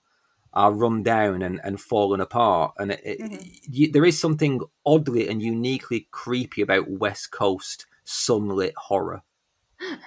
are 0.54 0.72
run 0.72 1.02
down 1.02 1.42
and, 1.42 1.60
and 1.64 1.82
fallen 1.82 2.22
apart. 2.22 2.76
And 2.78 2.92
it, 2.92 3.20
mm-hmm. 3.20 3.50
you, 3.72 3.92
there 3.92 4.06
is 4.06 4.20
something 4.20 4.62
oddly 4.86 5.28
and 5.28 5.42
uniquely 5.42 6.10
creepy 6.12 6.62
about 6.62 6.92
West 6.92 7.32
Coast 7.32 7.88
sunlit 8.04 8.76
horror. 8.78 9.24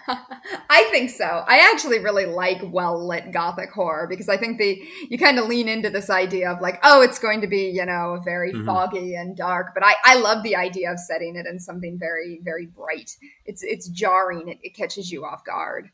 I 0.09 0.89
think 0.91 1.11
so. 1.11 1.25
I 1.25 1.71
actually 1.73 1.99
really 1.99 2.27
like 2.27 2.59
well 2.65 3.07
lit 3.07 3.33
gothic 3.33 3.71
horror 3.71 4.07
because 4.09 4.29
I 4.29 4.37
think 4.37 4.59
the 4.59 4.83
you 5.09 5.19
kind 5.19 5.39
of 5.39 5.47
lean 5.47 5.69
into 5.69 5.91
this 5.91 6.11
idea 6.11 6.51
of 6.51 6.61
like, 6.61 6.79
oh, 6.83 7.03
it's 7.03 7.19
going 7.19 7.41
to 7.41 7.47
be, 7.47 7.71
you 7.71 7.85
know, 7.85 8.21
very 8.25 8.53
mm-hmm. 8.53 8.67
foggy 8.67 9.15
and 9.15 9.37
dark. 9.37 9.75
But 9.75 9.85
I, 9.85 9.95
I 10.05 10.15
love 10.17 10.43
the 10.43 10.57
idea 10.57 10.91
of 10.91 10.99
setting 10.99 11.37
it 11.37 11.47
in 11.47 11.59
something 11.59 11.99
very, 11.99 12.41
very 12.43 12.67
bright. 12.67 13.17
It's 13.45 13.62
it's 13.62 13.89
jarring. 13.89 14.49
It, 14.49 14.59
it 14.62 14.75
catches 14.75 15.11
you 15.11 15.25
off 15.25 15.45
guard. 15.45 15.91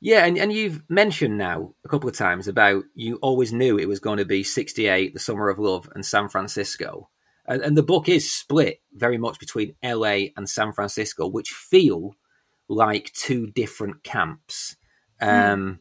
Yeah, 0.00 0.24
and, 0.24 0.38
and 0.38 0.52
you've 0.52 0.88
mentioned 0.88 1.38
now 1.38 1.74
a 1.84 1.88
couple 1.88 2.08
of 2.08 2.16
times 2.16 2.46
about 2.46 2.84
you 2.94 3.16
always 3.16 3.52
knew 3.52 3.76
it 3.76 3.88
was 3.88 3.98
going 3.98 4.18
to 4.18 4.24
be 4.24 4.44
68, 4.44 5.12
The 5.12 5.18
Summer 5.18 5.48
of 5.48 5.58
Love, 5.58 5.90
and 5.92 6.06
San 6.06 6.28
Francisco. 6.28 7.08
And, 7.46 7.62
and 7.62 7.76
the 7.76 7.82
book 7.82 8.08
is 8.08 8.32
split 8.32 8.80
very 8.94 9.18
much 9.18 9.40
between 9.40 9.74
LA 9.82 10.28
and 10.36 10.48
San 10.48 10.72
Francisco, 10.72 11.26
which 11.26 11.50
feel 11.50 12.14
like 12.68 13.12
two 13.12 13.46
different 13.48 14.02
camps. 14.02 14.76
Hmm. 15.20 15.28
Um, 15.28 15.60
mm. 15.60 15.78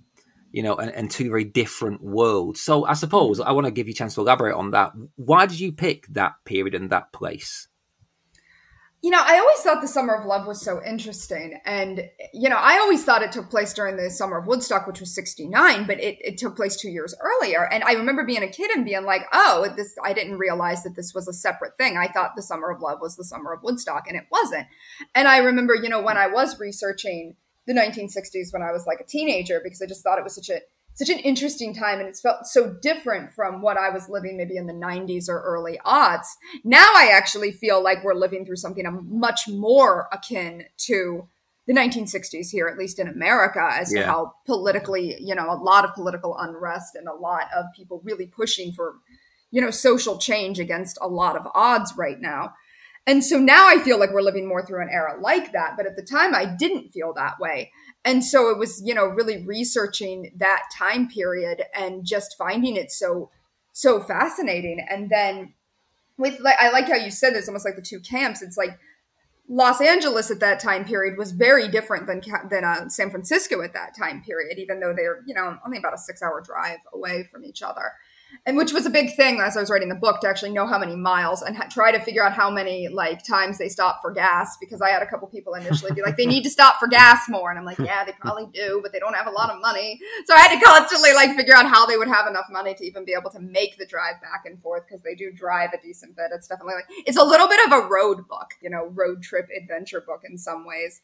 You 0.52 0.64
know, 0.64 0.76
and, 0.76 0.92
and, 0.92 1.12
two 1.12 1.30
very 1.30 1.44
different 1.44 2.02
worlds. 2.02 2.62
So 2.62 2.86
I 2.86 2.94
suppose 2.94 3.40
I 3.40 3.52
want 3.52 3.66
to 3.66 3.72
give 3.72 3.88
you 3.88 3.92
a 3.92 3.96
chance 3.96 4.16
to 4.16 4.22
elaborate 4.22 4.56
on 4.56 4.72
that. 4.72 4.94
Why 5.16 5.46
did 5.46 5.60
you 5.60 5.72
pick 5.72 6.08
that 6.08 6.34
period 6.46 6.74
and 6.74 6.90
that 6.90 7.12
place? 7.12 7.68
You 9.04 9.12
know, 9.12 9.22
I 9.24 9.38
always 9.38 9.60
thought 9.60 9.82
the 9.82 9.88
Summer 9.88 10.16
of 10.16 10.26
Love 10.26 10.48
was 10.48 10.60
so 10.60 10.82
interesting. 10.84 11.60
And, 11.66 12.10
you 12.34 12.50
know, 12.50 12.58
I 12.58 12.80
always 12.80 13.04
thought 13.04 13.22
it 13.22 13.32
took 13.32 13.50
place 13.50 13.72
during 13.74 13.96
the 13.96 14.10
Summer 14.10 14.40
of 14.40 14.48
Woodstock, 14.48 14.88
which 14.88 15.00
was 15.00 15.14
69, 15.14 15.86
but 15.86 16.00
it, 16.00 16.18
it 16.20 16.38
took 16.40 16.56
place 16.56 16.76
two 16.76 16.90
years 16.90 17.14
earlier. 17.22 17.72
And 17.72 17.84
I 17.84 17.94
remember 17.94 18.26
being 18.26 18.42
a 18.42 18.48
kid 18.48 18.72
and 18.72 18.84
being 18.84 19.06
like, 19.06 19.28
oh, 19.32 19.72
this, 19.76 19.96
I 20.04 20.14
didn't 20.14 20.40
realize 20.40 20.84
that 20.84 20.96
this 20.96 21.14
was 21.14 21.28
a 21.28 21.34
separate 21.34 21.78
thing. 21.78 21.96
I 21.96 22.08
thought 22.08 22.36
the 22.36 22.42
Summer 22.42 22.72
of 22.72 22.82
Love 22.82 23.00
was 23.00 23.16
the 23.16 23.24
Summer 23.24 23.54
of 23.54 23.62
Woodstock, 23.62 24.08
and 24.08 24.18
it 24.18 24.26
wasn't. 24.32 24.68
And 25.14 25.28
I 25.28 25.38
remember, 25.38 25.76
you 25.76 25.90
know, 25.90 26.02
when 26.02 26.18
I 26.18 26.28
was 26.28 26.60
researching 26.60 27.36
the 27.68 27.74
1960s 27.74 28.54
when 28.54 28.64
I 28.64 28.72
was 28.72 28.88
like 28.88 29.02
a 29.02 29.04
teenager, 29.04 29.60
because 29.64 29.82
I 29.82 29.86
just 29.86 30.02
thought 30.02 30.18
it 30.18 30.24
was 30.24 30.36
such 30.36 30.50
a 30.50 30.62
such 30.98 31.10
an 31.10 31.20
interesting 31.20 31.76
time 31.76 32.00
and 32.00 32.10
it's 32.10 32.22
felt 32.22 32.48
so 32.48 32.74
different 32.82 33.32
from 33.32 33.62
what 33.62 33.78
I 33.78 33.90
was 33.90 34.10
living 34.10 34.36
maybe 34.36 34.58
in 34.58 34.66
the 34.66 34.74
90s 34.74 35.30
or 35.30 35.40
early 35.42 35.80
aughts. 35.86 36.26
Now 36.64 36.92
I 36.96 37.12
actually 37.14 37.52
feel 37.52 37.84
like 37.84 38.04
we're 38.04 38.16
living 38.16 38.46
through 38.46 38.56
something 38.56 38.86
much 39.08 39.48
more 39.48 40.08
akin 40.12 40.66
to 40.78 41.28
the 41.68 41.74
1960s 41.74 42.50
here, 42.50 42.68
at 42.68 42.80
least 42.80 42.98
in 42.98 43.08
America, 43.08 43.62
as 43.62 43.94
yeah. 43.94 44.02
to 44.02 44.08
how 44.08 44.34
politically, 44.46 45.22
you 45.22 45.36
know, 45.36 45.52
a 45.52 45.62
lot 45.62 45.86
of 45.86 45.94
political 45.94 46.36
unrest 46.38 46.96
and 46.96 47.08
a 47.08 47.14
lot 47.14 47.44
of 47.56 47.66
people 47.76 48.02
really 48.04 48.26
pushing 48.26 48.72
for, 48.72 48.96
you 49.52 49.62
know, 49.62 49.70
social 49.70 50.18
change 50.18 50.60
against 50.60 50.98
a 51.00 51.08
lot 51.08 51.36
of 51.36 51.48
odds 51.54 51.94
right 51.96 52.20
now. 52.20 52.54
And 53.06 53.24
so 53.24 53.38
now 53.38 53.68
I 53.68 53.80
feel 53.80 54.00
like 54.00 54.12
we're 54.12 54.22
living 54.22 54.48
more 54.48 54.66
through 54.66 54.82
an 54.82 54.90
era 54.92 55.16
like 55.20 55.52
that. 55.52 55.76
But 55.78 55.86
at 55.86 55.96
the 55.96 56.02
time, 56.02 56.34
I 56.34 56.46
didn't 56.46 56.90
feel 56.90 57.14
that 57.14 57.40
way. 57.40 57.72
And 58.08 58.24
so 58.24 58.50
it 58.50 58.58
was, 58.58 58.82
you 58.86 58.94
know, 58.94 59.04
really 59.04 59.44
researching 59.44 60.32
that 60.38 60.64
time 60.74 61.10
period 61.10 61.64
and 61.76 62.06
just 62.06 62.38
finding 62.38 62.78
it 62.78 62.90
so, 62.90 63.30
so 63.74 64.00
fascinating. 64.00 64.80
And 64.90 65.10
then 65.10 65.54
with, 66.18 66.40
like, 66.40 66.56
I 66.58 66.72
like 66.72 66.88
how 66.88 66.96
you 66.96 67.12
said 67.12 67.34
there's 67.34 67.50
almost 67.50 67.66
like 67.66 67.76
the 67.76 67.82
two 67.82 68.00
camps. 68.00 68.42
It's 68.42 68.56
like 68.56 68.80
Los 69.50 69.82
Angeles 69.82 70.32
at 70.32 70.40
that 70.40 70.62
time 70.62 70.86
period 70.86 71.18
was 71.18 71.34
very 71.34 71.68
different 71.68 72.08
than 72.08 72.22
than 72.50 72.64
uh, 72.64 72.88
San 72.88 73.10
Francisco 73.10 73.62
at 73.62 73.74
that 73.74 73.94
time 73.94 74.22
period, 74.22 74.58
even 74.58 74.80
though 74.80 74.94
they're 74.96 75.22
you 75.26 75.34
know 75.34 75.58
only 75.66 75.78
about 75.78 75.94
a 75.94 75.98
six 75.98 76.22
hour 76.22 76.42
drive 76.42 76.80
away 76.94 77.28
from 77.30 77.44
each 77.44 77.62
other 77.62 77.92
and 78.46 78.58
which 78.58 78.72
was 78.74 78.86
a 78.86 78.90
big 78.90 79.16
thing 79.16 79.40
as 79.42 79.58
I 79.58 79.60
was 79.60 79.70
writing 79.70 79.90
the 79.90 79.96
book 79.96 80.22
to 80.22 80.28
actually 80.28 80.52
know 80.52 80.66
how 80.66 80.80
many 80.80 80.96
miles 80.96 81.42
and 81.42 81.56
ha- 81.56 81.68
try 81.70 81.92
to 81.92 82.00
figure 82.00 82.24
out 82.24 82.34
how 82.34 82.50
many 82.50 82.88
like 82.88 83.24
times 83.24 83.58
they 83.58 83.70
stop 83.70 84.00
for 84.02 84.12
gas 84.12 84.58
because 84.60 84.82
I 84.82 84.90
had 84.90 85.02
a 85.02 85.08
couple 85.08 85.28
people 85.28 85.54
initially 85.54 85.92
be 85.94 86.02
like 86.02 86.18
they 86.18 86.26
need 86.26 86.44
to 86.44 86.50
stop 86.50 86.80
for 86.80 86.88
gas 86.88 87.28
more. 87.30 87.50
And 87.50 87.60
I'm 87.60 87.66
like 87.66 87.80
yeah 87.80 88.04
they 88.06 88.14
probably 88.20 88.48
do 88.54 88.80
but 88.82 88.92
they 88.92 89.00
don't 89.00 89.16
have 89.16 89.28
a 89.28 89.32
lot 89.32 89.50
of 89.50 89.62
money. 89.62 90.00
So 90.26 90.34
I 90.34 90.40
had 90.40 90.58
to 90.58 90.66
constantly 90.66 91.14
like 91.14 91.36
figure 91.36 91.56
out 91.56 91.68
how 91.68 91.86
they 91.86 91.98
would 91.98 92.08
have 92.08 92.28
enough 92.28 92.46
money 92.50 92.74
to 92.74 92.86
even 92.86 93.06
be 93.06 93.14
able 93.20 93.32
to 93.32 93.40
make 93.40 93.78
the 93.78 93.86
drive 93.86 94.22
back 94.22 94.44
and 94.46 94.62
forth 94.62 94.84
because 94.88 95.04
they 95.04 95.16
do 95.16 95.32
drive 95.32 95.72
a 95.74 95.82
decent 95.82 96.16
bit 96.16 96.28
it's 96.34 96.48
definitely 96.48 96.76
like 96.76 96.86
it's 97.06 97.18
a 97.18 97.24
little 97.24 97.48
bit 97.48 97.66
of 97.66 97.72
a 97.72 97.88
road 97.88 98.28
book 98.28 98.54
you 98.62 98.70
know 98.70 98.88
road 98.94 99.22
trip 99.22 99.48
adventure 99.56 100.02
book 100.02 100.22
in 100.24 100.38
some 100.38 100.66
ways. 100.66 101.02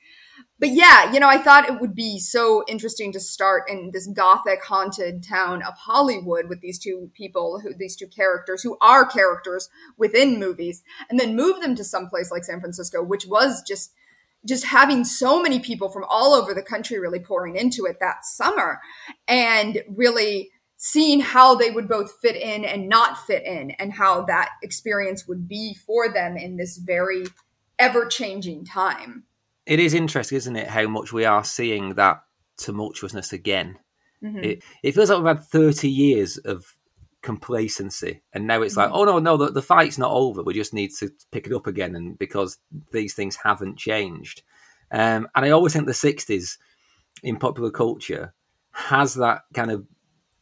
But 0.60 0.70
yeah, 0.70 1.12
you 1.12 1.20
know, 1.20 1.28
I 1.28 1.38
thought 1.38 1.70
it 1.70 1.82
would 1.82 1.94
be 1.94 2.20
so 2.20 2.64
interesting 2.68 3.12
to 3.12 3.20
start 3.20 3.70
in 3.70 3.92
this 3.92 4.08
gothic 4.08 4.64
haunted 4.64 5.24
town 5.24 5.62
of 5.62 5.74
Hollywood 5.76 6.48
with 6.48 6.62
these 6.62 6.80
two 6.80 7.12
people 7.14 7.60
who 7.60 7.74
these 7.74 7.96
two 7.96 8.08
characters 8.08 8.62
who 8.62 8.78
are 8.82 9.06
characters 9.06 9.70
within 9.98 10.40
movies 10.40 10.84
and 11.10 11.20
then 11.20 11.36
move 11.36 11.62
them 11.62 11.76
to 11.76 11.84
some 11.84 12.08
place 12.08 12.32
like 12.32 12.44
San 12.44 12.60
Francisco, 12.60 13.04
which 13.04 13.26
was 13.26 13.62
just 13.64 13.94
just 14.46 14.66
having 14.66 15.06
so 15.06 15.42
many 15.42 15.60
people 15.60 15.90
from 15.90 16.04
all 16.10 16.34
over 16.34 16.54
the 16.54 16.62
country 16.62 17.00
really 17.00 17.20
pouring 17.20 17.56
into 17.56 17.86
it 17.86 17.98
that 18.00 18.26
summer 18.26 18.82
and 19.28 19.82
really 19.88 20.52
seeing 20.76 21.22
how 21.22 21.56
they 21.56 21.72
would 21.72 21.88
both 21.88 22.12
fit 22.22 22.36
in 22.36 22.66
and 22.66 22.90
not 22.90 23.18
fit 23.26 23.44
in 23.46 23.72
and 23.72 23.94
how 23.94 24.22
that 24.26 24.50
experience 24.62 25.26
would 25.28 25.48
be 25.48 25.74
for 25.74 26.12
them 26.12 26.36
in 26.36 26.58
this 26.58 26.78
very 26.78 27.24
ever 27.80 28.06
changing 28.06 28.66
time. 28.66 29.24
It 29.66 29.80
is 29.80 29.94
interesting, 29.94 30.36
isn't 30.36 30.56
it, 30.58 30.68
how 30.68 30.88
much 30.88 31.14
we 31.14 31.24
are 31.24 31.46
seeing 31.46 31.94
that 31.96 32.24
tumultuousness 32.58 33.32
again. 33.32 33.80
Mm-hmm. 34.22 34.44
It, 34.44 34.64
it 34.84 34.92
feels 34.94 35.10
like 35.10 35.20
we've 35.20 35.38
had 35.38 35.46
30 35.46 35.90
years 35.90 36.38
of 36.38 36.76
complacency 37.24 38.22
and 38.34 38.46
now 38.46 38.62
it's 38.62 38.78
like 38.78 38.90
mm-hmm. 38.90 38.98
oh 38.98 39.06
no 39.06 39.20
no 39.20 39.38
the, 39.38 39.50
the 39.52 39.62
fight's 39.62 39.98
not 39.98 40.12
over 40.12 40.44
we 40.44 40.54
just 40.54 40.74
need 40.74 40.92
to 40.94 41.10
pick 41.32 41.48
it 41.48 41.54
up 41.54 41.66
again 41.66 41.96
and 41.96 42.20
because 42.20 42.58
these 42.92 43.14
things 43.14 43.38
haven't 43.38 43.78
changed 43.78 44.44
um, 44.92 45.28
and 45.34 45.46
i 45.46 45.50
always 45.50 45.74
think 45.74 45.86
the 45.86 45.94
60s 45.94 46.58
in 47.24 47.38
popular 47.38 47.72
culture 47.72 48.34
has 48.72 49.16
that 49.16 49.44
kind 49.54 49.72
of 49.72 49.86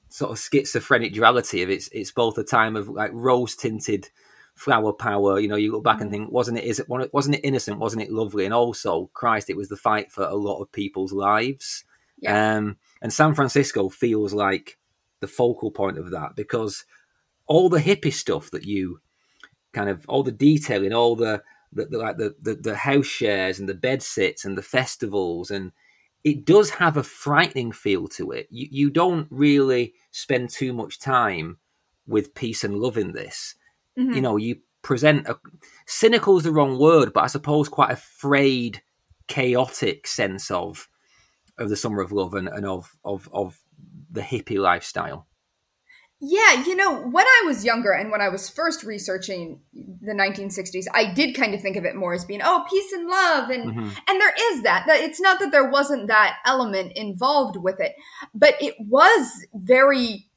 sort 0.09 0.31
of 0.31 0.39
schizophrenic 0.39 1.13
duality 1.13 1.61
of 1.61 1.69
it's 1.69 1.87
it's 1.93 2.11
both 2.11 2.37
a 2.37 2.43
time 2.43 2.75
of 2.75 2.89
like 2.89 3.11
rose 3.13 3.55
tinted 3.55 4.09
flower 4.55 4.93
power. 4.93 5.39
You 5.39 5.47
know, 5.47 5.55
you 5.55 5.71
look 5.71 5.83
back 5.83 5.97
mm. 5.97 6.01
and 6.01 6.11
think, 6.11 6.31
wasn't 6.31 6.59
it? 6.59 6.65
Is 6.65 6.79
it 6.79 6.87
wasn't 6.87 7.35
it 7.35 7.45
innocent? 7.45 7.79
Wasn't 7.79 8.01
it 8.01 8.11
lovely? 8.11 8.45
And 8.45 8.53
also, 8.53 9.09
Christ, 9.13 9.49
it 9.49 9.57
was 9.57 9.69
the 9.69 9.77
fight 9.77 10.11
for 10.11 10.23
a 10.23 10.35
lot 10.35 10.61
of 10.61 10.71
people's 10.71 11.13
lives. 11.13 11.83
Yeah. 12.19 12.57
Um, 12.57 12.77
and 13.01 13.11
San 13.11 13.33
Francisco 13.33 13.89
feels 13.89 14.33
like 14.33 14.77
the 15.21 15.27
focal 15.27 15.71
point 15.71 15.97
of 15.97 16.11
that 16.11 16.35
because 16.35 16.85
all 17.47 17.69
the 17.69 17.79
hippie 17.79 18.13
stuff 18.13 18.51
that 18.51 18.65
you 18.65 18.99
kind 19.73 19.89
of 19.89 20.05
all 20.07 20.23
the 20.23 20.31
detailing, 20.31 20.93
all 20.93 21.15
the, 21.15 21.41
the, 21.71 21.85
the 21.85 21.97
like 21.97 22.17
the, 22.17 22.35
the 22.41 22.55
the 22.55 22.75
house 22.75 23.05
shares 23.05 23.59
and 23.59 23.69
the 23.69 23.73
bed 23.73 24.03
sits 24.03 24.43
and 24.43 24.57
the 24.57 24.61
festivals 24.61 25.49
and 25.49 25.71
it 26.23 26.45
does 26.45 26.69
have 26.71 26.97
a 26.97 27.03
frightening 27.03 27.71
feel 27.71 28.07
to 28.07 28.31
it. 28.31 28.47
You 28.51 28.67
you 28.69 28.89
don't 28.89 29.27
really 29.29 29.93
spend 30.11 30.49
too 30.49 30.73
much 30.73 30.99
time 30.99 31.57
with 32.07 32.35
peace 32.35 32.63
and 32.63 32.79
love 32.79 32.97
in 32.97 33.13
this. 33.13 33.55
Mm-hmm. 33.97 34.13
You 34.13 34.21
know, 34.21 34.37
you 34.37 34.57
present 34.81 35.27
a 35.27 35.37
cynical 35.87 36.37
is 36.37 36.43
the 36.43 36.51
wrong 36.51 36.77
word, 36.77 37.13
but 37.13 37.23
I 37.23 37.27
suppose 37.27 37.69
quite 37.69 37.91
a 37.91 37.95
frayed, 37.95 38.81
chaotic 39.27 40.07
sense 40.07 40.51
of 40.51 40.87
of 41.57 41.69
the 41.69 41.75
summer 41.75 42.01
of 42.01 42.11
love 42.11 42.33
and, 42.33 42.47
and 42.47 42.65
of 42.65 42.95
of 43.03 43.29
of 43.33 43.59
the 44.11 44.21
hippie 44.21 44.59
lifestyle. 44.59 45.27
Yeah, 46.23 46.63
you 46.65 46.75
know, 46.75 47.01
when 47.01 47.25
I 47.25 47.43
was 47.47 47.65
younger 47.65 47.93
and 47.93 48.11
when 48.11 48.21
I 48.21 48.29
was 48.29 48.47
first 48.47 48.83
researching 48.83 49.59
the 49.73 50.13
1960s, 50.13 50.85
I 50.93 51.11
did 51.11 51.35
kind 51.35 51.55
of 51.55 51.61
think 51.61 51.77
of 51.77 51.83
it 51.83 51.95
more 51.95 52.13
as 52.13 52.25
being, 52.25 52.41
oh, 52.43 52.63
peace 52.69 52.91
and 52.91 53.07
love. 53.07 53.49
And, 53.49 53.71
mm-hmm. 53.71 53.89
and 54.07 54.21
there 54.21 54.33
is 54.51 54.61
that. 54.61 54.85
It's 54.87 55.19
not 55.19 55.39
that 55.39 55.51
there 55.51 55.67
wasn't 55.67 56.09
that 56.09 56.37
element 56.45 56.91
involved 56.95 57.57
with 57.57 57.79
it, 57.79 57.93
but 58.35 58.53
it 58.61 58.75
was 58.79 59.47
very 59.55 60.27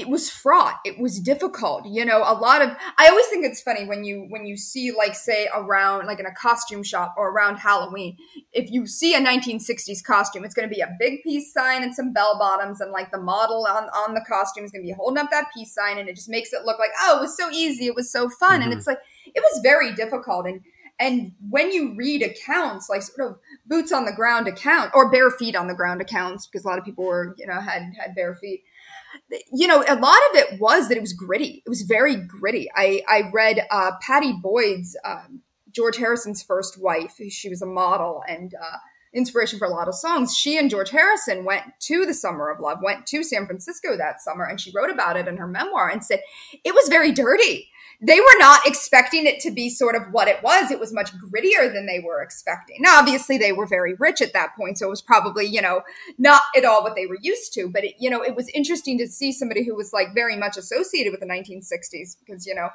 it 0.00 0.08
was 0.08 0.30
fraught. 0.30 0.80
It 0.84 0.98
was 0.98 1.20
difficult 1.20 1.86
you 1.86 2.04
know 2.04 2.18
a 2.18 2.34
lot 2.34 2.62
of 2.62 2.70
i 2.98 3.08
always 3.08 3.26
think 3.26 3.44
it's 3.44 3.60
funny 3.60 3.84
when 3.84 4.04
you 4.04 4.26
when 4.28 4.46
you 4.46 4.56
see 4.56 4.92
like 4.92 5.14
say 5.14 5.48
around 5.54 6.06
like 6.06 6.18
in 6.18 6.26
a 6.26 6.34
costume 6.34 6.82
shop 6.82 7.14
or 7.16 7.30
around 7.30 7.56
halloween 7.56 8.16
if 8.52 8.70
you 8.70 8.86
see 8.86 9.14
a 9.14 9.20
1960s 9.20 10.02
costume 10.04 10.44
it's 10.44 10.54
going 10.54 10.68
to 10.68 10.74
be 10.74 10.80
a 10.80 10.96
big 10.98 11.22
peace 11.22 11.52
sign 11.52 11.82
and 11.82 11.94
some 11.94 12.12
bell 12.12 12.38
bottoms 12.38 12.80
and 12.80 12.92
like 12.92 13.10
the 13.10 13.20
model 13.20 13.66
on 13.66 13.84
on 13.90 14.14
the 14.14 14.24
costume 14.28 14.64
is 14.64 14.70
going 14.70 14.82
to 14.82 14.86
be 14.86 14.94
holding 14.94 15.18
up 15.18 15.30
that 15.30 15.46
peace 15.54 15.74
sign 15.74 15.98
and 15.98 16.08
it 16.08 16.16
just 16.16 16.28
makes 16.28 16.52
it 16.52 16.64
look 16.64 16.78
like 16.78 16.90
oh 17.00 17.18
it 17.18 17.20
was 17.20 17.36
so 17.36 17.50
easy 17.50 17.86
it 17.86 17.94
was 17.94 18.10
so 18.10 18.28
fun. 18.28 18.60
Mm-hmm. 18.60 18.62
and 18.62 18.72
it's 18.72 18.86
like 18.86 18.98
it 19.34 19.42
was 19.42 19.60
very 19.62 19.92
difficult. 19.94 20.46
And 20.46 20.62
and 20.98 21.32
when 21.48 21.72
you 21.72 21.94
read 21.94 22.22
accounts 22.22 22.90
like 22.90 23.02
sort 23.02 23.30
of 23.30 23.38
boots 23.66 23.90
on 23.90 24.04
the 24.04 24.12
ground 24.12 24.46
account 24.48 24.90
or 24.94 25.10
bare 25.10 25.30
feet 25.30 25.56
on 25.56 25.66
the 25.66 25.74
ground 25.74 26.00
accounts 26.00 26.46
because 26.46 26.64
a 26.64 26.68
lot 26.68 26.78
of 26.78 26.84
people 26.84 27.04
were 27.04 27.34
you 27.38 27.46
know 27.46 27.60
had 27.60 27.92
had 27.98 28.14
bare 28.14 28.34
feet 28.34 28.64
you 29.52 29.66
know, 29.66 29.84
a 29.86 29.94
lot 29.94 30.18
of 30.30 30.36
it 30.36 30.60
was 30.60 30.88
that 30.88 30.96
it 30.96 31.00
was 31.00 31.12
gritty. 31.12 31.62
It 31.64 31.68
was 31.68 31.82
very 31.82 32.16
gritty. 32.16 32.68
I, 32.74 33.02
I 33.08 33.30
read 33.32 33.66
uh, 33.70 33.92
Pattie 34.00 34.34
Boyd's, 34.42 34.96
um, 35.04 35.42
George 35.70 35.96
Harrison's 35.96 36.42
first 36.42 36.80
wife. 36.80 37.20
She 37.28 37.48
was 37.48 37.62
a 37.62 37.66
model 37.66 38.22
and 38.28 38.52
uh, 38.54 38.76
inspiration 39.14 39.58
for 39.58 39.66
a 39.66 39.70
lot 39.70 39.88
of 39.88 39.94
songs. 39.94 40.36
She 40.36 40.58
and 40.58 40.70
George 40.70 40.90
Harrison 40.90 41.44
went 41.44 41.64
to 41.80 42.06
the 42.06 42.14
Summer 42.14 42.48
of 42.48 42.60
Love, 42.60 42.78
went 42.82 43.06
to 43.06 43.22
San 43.22 43.46
Francisco 43.46 43.96
that 43.96 44.20
summer, 44.20 44.44
and 44.44 44.60
she 44.60 44.72
wrote 44.74 44.90
about 44.90 45.16
it 45.16 45.28
in 45.28 45.36
her 45.36 45.46
memoir 45.46 45.88
and 45.88 46.04
said 46.04 46.20
it 46.64 46.74
was 46.74 46.88
very 46.88 47.12
dirty 47.12 47.70
they 48.02 48.18
were 48.18 48.38
not 48.38 48.66
expecting 48.66 49.26
it 49.26 49.40
to 49.40 49.50
be 49.50 49.68
sort 49.68 49.94
of 49.94 50.04
what 50.10 50.26
it 50.26 50.42
was. 50.42 50.70
It 50.70 50.80
was 50.80 50.92
much 50.92 51.10
grittier 51.12 51.72
than 51.72 51.86
they 51.86 52.00
were 52.00 52.22
expecting. 52.22 52.76
Now, 52.80 52.98
obviously, 52.98 53.36
they 53.36 53.52
were 53.52 53.66
very 53.66 53.94
rich 53.94 54.22
at 54.22 54.32
that 54.32 54.56
point, 54.56 54.78
so 54.78 54.86
it 54.86 54.90
was 54.90 55.02
probably, 55.02 55.44
you 55.44 55.60
know, 55.60 55.82
not 56.16 56.42
at 56.56 56.64
all 56.64 56.82
what 56.82 56.96
they 56.96 57.06
were 57.06 57.18
used 57.20 57.52
to. 57.54 57.68
But, 57.68 57.84
it, 57.84 57.94
you 57.98 58.08
know, 58.08 58.22
it 58.22 58.34
was 58.34 58.48
interesting 58.54 58.96
to 58.98 59.06
see 59.06 59.32
somebody 59.32 59.64
who 59.64 59.74
was 59.74 59.92
like 59.92 60.14
very 60.14 60.36
much 60.36 60.56
associated 60.56 61.10
with 61.10 61.20
the 61.20 61.26
1960s 61.26 62.16
because, 62.18 62.46
you 62.46 62.54
know, 62.54 62.70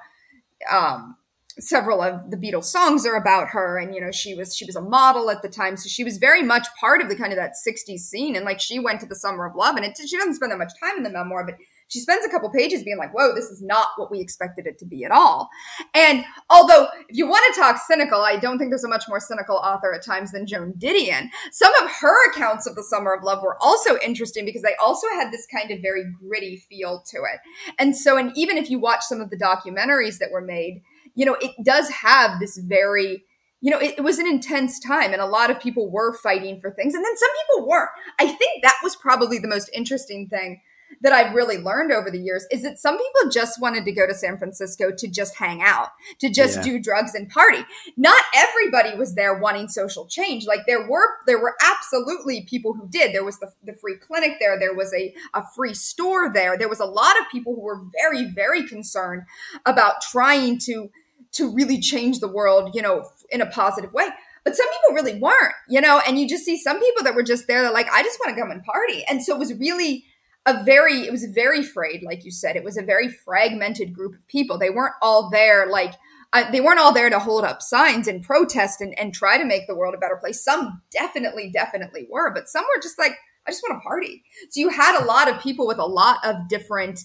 um, 0.71 1.15
several 1.59 2.01
of 2.01 2.29
the 2.29 2.38
Beatles 2.38 2.65
songs 2.65 3.05
are 3.05 3.15
about 3.15 3.49
her 3.49 3.77
and 3.77 3.95
you 3.95 4.01
know 4.01 4.11
she 4.11 4.35
was 4.35 4.53
she 4.53 4.65
was 4.65 4.75
a 4.75 4.81
model 4.81 5.29
at 5.29 5.41
the 5.41 5.47
time 5.47 5.77
so 5.77 5.88
she 5.88 6.03
was 6.03 6.17
very 6.17 6.43
much 6.43 6.67
part 6.77 7.01
of 7.01 7.07
the 7.07 7.15
kind 7.15 7.31
of 7.31 7.38
that 7.38 7.53
60s 7.65 7.99
scene 7.99 8.35
and 8.35 8.43
like 8.43 8.59
she 8.59 8.77
went 8.77 8.99
to 8.99 9.05
the 9.05 9.15
summer 9.15 9.45
of 9.45 9.55
love 9.55 9.77
and 9.77 9.85
it 9.85 9.97
she 9.97 10.17
doesn't 10.17 10.33
spend 10.33 10.51
that 10.51 10.57
much 10.57 10.73
time 10.83 10.97
in 10.97 11.03
the 11.03 11.09
memoir 11.09 11.45
but 11.45 11.55
she 11.95 12.01
spends 12.01 12.25
a 12.25 12.29
couple 12.29 12.49
pages 12.49 12.84
being 12.84 12.97
like 12.97 13.13
whoa 13.13 13.34
this 13.34 13.45
is 13.45 13.62
not 13.62 13.88
what 13.97 14.12
we 14.12 14.19
expected 14.19 14.67
it 14.67 14.77
to 14.79 14.86
be 14.86 15.03
at 15.03 15.12
all. 15.12 15.49
And 15.93 16.23
although 16.49 16.88
if 17.10 17.17
you 17.17 17.27
want 17.27 17.45
to 17.53 17.60
talk 17.60 17.77
cynical 17.88 18.21
i 18.21 18.38
don't 18.38 18.58
think 18.58 18.69
there's 18.69 18.84
a 18.84 18.89
much 18.89 19.05
more 19.08 19.19
cynical 19.19 19.55
author 19.55 19.93
at 19.93 20.03
times 20.03 20.31
than 20.31 20.45
joan 20.45 20.73
didion. 20.77 21.29
Some 21.51 21.73
of 21.84 21.89
her 21.89 22.31
accounts 22.31 22.67
of 22.67 22.75
the 22.75 22.84
summer 22.84 23.13
of 23.13 23.23
love 23.23 23.41
were 23.41 23.58
also 23.62 23.97
interesting 24.05 24.45
because 24.45 24.62
they 24.62 24.75
also 24.81 25.08
had 25.10 25.31
this 25.31 25.47
kind 25.47 25.71
of 25.71 25.81
very 25.81 26.03
gritty 26.19 26.58
feel 26.58 27.03
to 27.12 27.17
it. 27.17 27.39
And 27.79 27.95
so 27.95 28.17
and 28.17 28.31
even 28.36 28.58
if 28.58 28.69
you 28.69 28.79
watch 28.79 29.03
some 29.03 29.21
of 29.21 29.29
the 29.29 29.38
documentaries 29.38 30.19
that 30.19 30.31
were 30.31 30.41
made 30.41 30.81
you 31.15 31.25
know, 31.25 31.38
it 31.41 31.51
does 31.63 31.89
have 31.89 32.39
this 32.39 32.58
very, 32.58 33.23
you 33.62 33.71
know, 33.71 33.79
it, 33.79 33.95
it, 33.97 34.01
was 34.01 34.19
an 34.19 34.27
intense 34.27 34.79
time 34.79 35.13
and 35.13 35.21
a 35.21 35.25
lot 35.25 35.49
of 35.49 35.60
people 35.60 35.89
were 35.89 36.13
fighting 36.13 36.60
for 36.60 36.69
things 36.69 36.93
and 36.93 37.03
then 37.03 37.17
some 37.17 37.29
people 37.47 37.67
weren't. 37.67 37.89
I 38.19 38.27
think 38.27 38.62
that 38.62 38.75
was 38.84 38.95
probably 38.95 39.39
the 39.39 39.47
most 39.47 39.69
interesting 39.73 40.27
thing 40.27 40.62
that 41.01 41.13
I've 41.13 41.33
really 41.33 41.57
learned 41.57 41.91
over 41.91 42.09
the 42.09 42.19
years 42.19 42.45
is 42.51 42.63
that 42.63 42.79
some 42.79 42.97
people 42.97 43.31
just 43.31 43.61
wanted 43.61 43.85
to 43.85 43.91
go 43.91 44.07
to 44.07 44.13
San 44.13 44.37
Francisco 44.37 44.91
to 44.91 45.07
just 45.07 45.35
hang 45.35 45.61
out, 45.61 45.89
to 46.19 46.29
just 46.29 46.57
yeah. 46.57 46.63
do 46.63 46.79
drugs 46.79 47.13
and 47.13 47.29
party. 47.29 47.63
Not 47.97 48.21
everybody 48.33 48.97
was 48.97 49.15
there 49.15 49.37
wanting 49.37 49.67
social 49.67 50.05
change. 50.05 50.45
Like 50.45 50.61
there 50.67 50.87
were 50.87 51.07
there 51.27 51.39
were 51.39 51.55
absolutely 51.63 52.43
people 52.43 52.73
who 52.73 52.87
did. 52.87 53.13
There 53.13 53.23
was 53.23 53.39
the, 53.39 53.51
the 53.63 53.73
free 53.73 53.97
clinic 53.97 54.37
there, 54.39 54.57
there 54.59 54.73
was 54.73 54.93
a, 54.93 55.13
a 55.33 55.43
free 55.55 55.73
store 55.73 56.31
there. 56.33 56.57
There 56.57 56.69
was 56.69 56.79
a 56.79 56.85
lot 56.85 57.19
of 57.19 57.25
people 57.31 57.55
who 57.55 57.61
were 57.61 57.81
very, 58.01 58.25
very 58.25 58.67
concerned 58.67 59.23
about 59.65 60.01
trying 60.01 60.59
to 60.59 60.89
to 61.33 61.53
really 61.53 61.79
change 61.79 62.19
the 62.19 62.29
world, 62.29 62.73
you 62.73 62.81
know, 62.81 63.09
in 63.29 63.41
a 63.41 63.45
positive 63.45 63.91
way. 63.93 64.07
But 64.45 64.55
some 64.55 64.67
people 64.69 64.95
really 64.95 65.19
weren't, 65.19 65.55
you 65.67 65.81
know, 65.81 66.01
and 66.07 66.19
you 66.19 66.29
just 66.29 66.45
see 66.45 66.57
some 66.57 66.79
people 66.79 67.03
that 67.03 67.15
were 67.15 67.23
just 67.23 67.47
there 67.47 67.63
that 67.63 67.73
like, 67.73 67.87
I 67.91 68.03
just 68.03 68.19
want 68.19 68.35
to 68.35 68.41
come 68.41 68.51
and 68.51 68.63
party. 68.63 69.03
And 69.09 69.21
so 69.23 69.35
it 69.35 69.39
was 69.39 69.53
really 69.55 70.05
a 70.45 70.63
very, 70.63 71.01
it 71.01 71.12
was 71.12 71.25
very 71.25 71.63
frayed, 71.63 72.03
like 72.03 72.23
you 72.23 72.31
said. 72.31 72.55
It 72.55 72.63
was 72.63 72.77
a 72.77 72.84
very 72.84 73.10
fragmented 73.10 73.93
group 73.93 74.13
of 74.15 74.27
people. 74.27 74.58
They 74.58 74.69
weren't 74.69 74.95
all 75.01 75.29
there 75.29 75.67
like, 75.67 75.93
uh, 76.34 76.49
they 76.51 76.62
weren't 76.62 76.79
all 76.79 76.93
there 76.93 77.10
to 77.10 77.19
hold 77.19 77.43
up 77.43 77.62
signs 77.62 78.08
and 78.08 78.23
protest 78.23 78.81
and, 78.81 78.97
and 78.99 79.13
try 79.13 79.38
to 79.38 79.45
make 79.45 79.67
the 79.67 79.75
world 79.75 79.95
a 79.95 79.99
better 79.99 80.17
place. 80.17 80.43
Some 80.43 80.81
definitely, 80.91 81.49
definitely 81.51 82.08
were, 82.10 82.34
but 82.34 82.49
some 82.49 82.63
were 82.63 82.81
just 82.81 82.99
like, 82.99 83.17
I 83.47 83.51
just 83.51 83.63
want 83.63 83.81
to 83.81 83.88
party. 83.88 84.23
So 84.49 84.60
you 84.60 84.69
had 84.69 85.01
a 85.01 85.05
lot 85.05 85.29
of 85.29 85.41
people 85.41 85.67
with 85.67 85.77
a 85.77 85.86
lot 85.86 86.17
of 86.23 86.47
different 86.49 86.99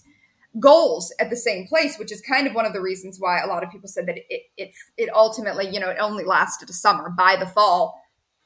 goals 0.59 1.13
at 1.21 1.31
the 1.31 1.37
same 1.37 1.67
place, 1.67 1.99
which 1.99 2.11
is 2.11 2.21
kind 2.21 2.47
of 2.47 2.55
one 2.55 2.67
of 2.67 2.73
the 2.73 2.81
reasons 2.81 3.19
why 3.21 3.41
a 3.41 3.47
lot 3.47 3.63
of 3.63 3.71
people 3.71 3.89
said 3.89 4.07
that 4.07 4.17
it 4.17 4.43
it 4.57 4.73
it 4.97 5.11
ultimately, 5.15 5.69
you 5.69 5.79
know, 5.79 5.91
it 5.91 5.99
only 6.01 6.25
lasted 6.25 6.69
a 6.69 6.73
summer. 6.73 7.11
By 7.11 7.37
the 7.37 7.47
fall, 7.47 8.00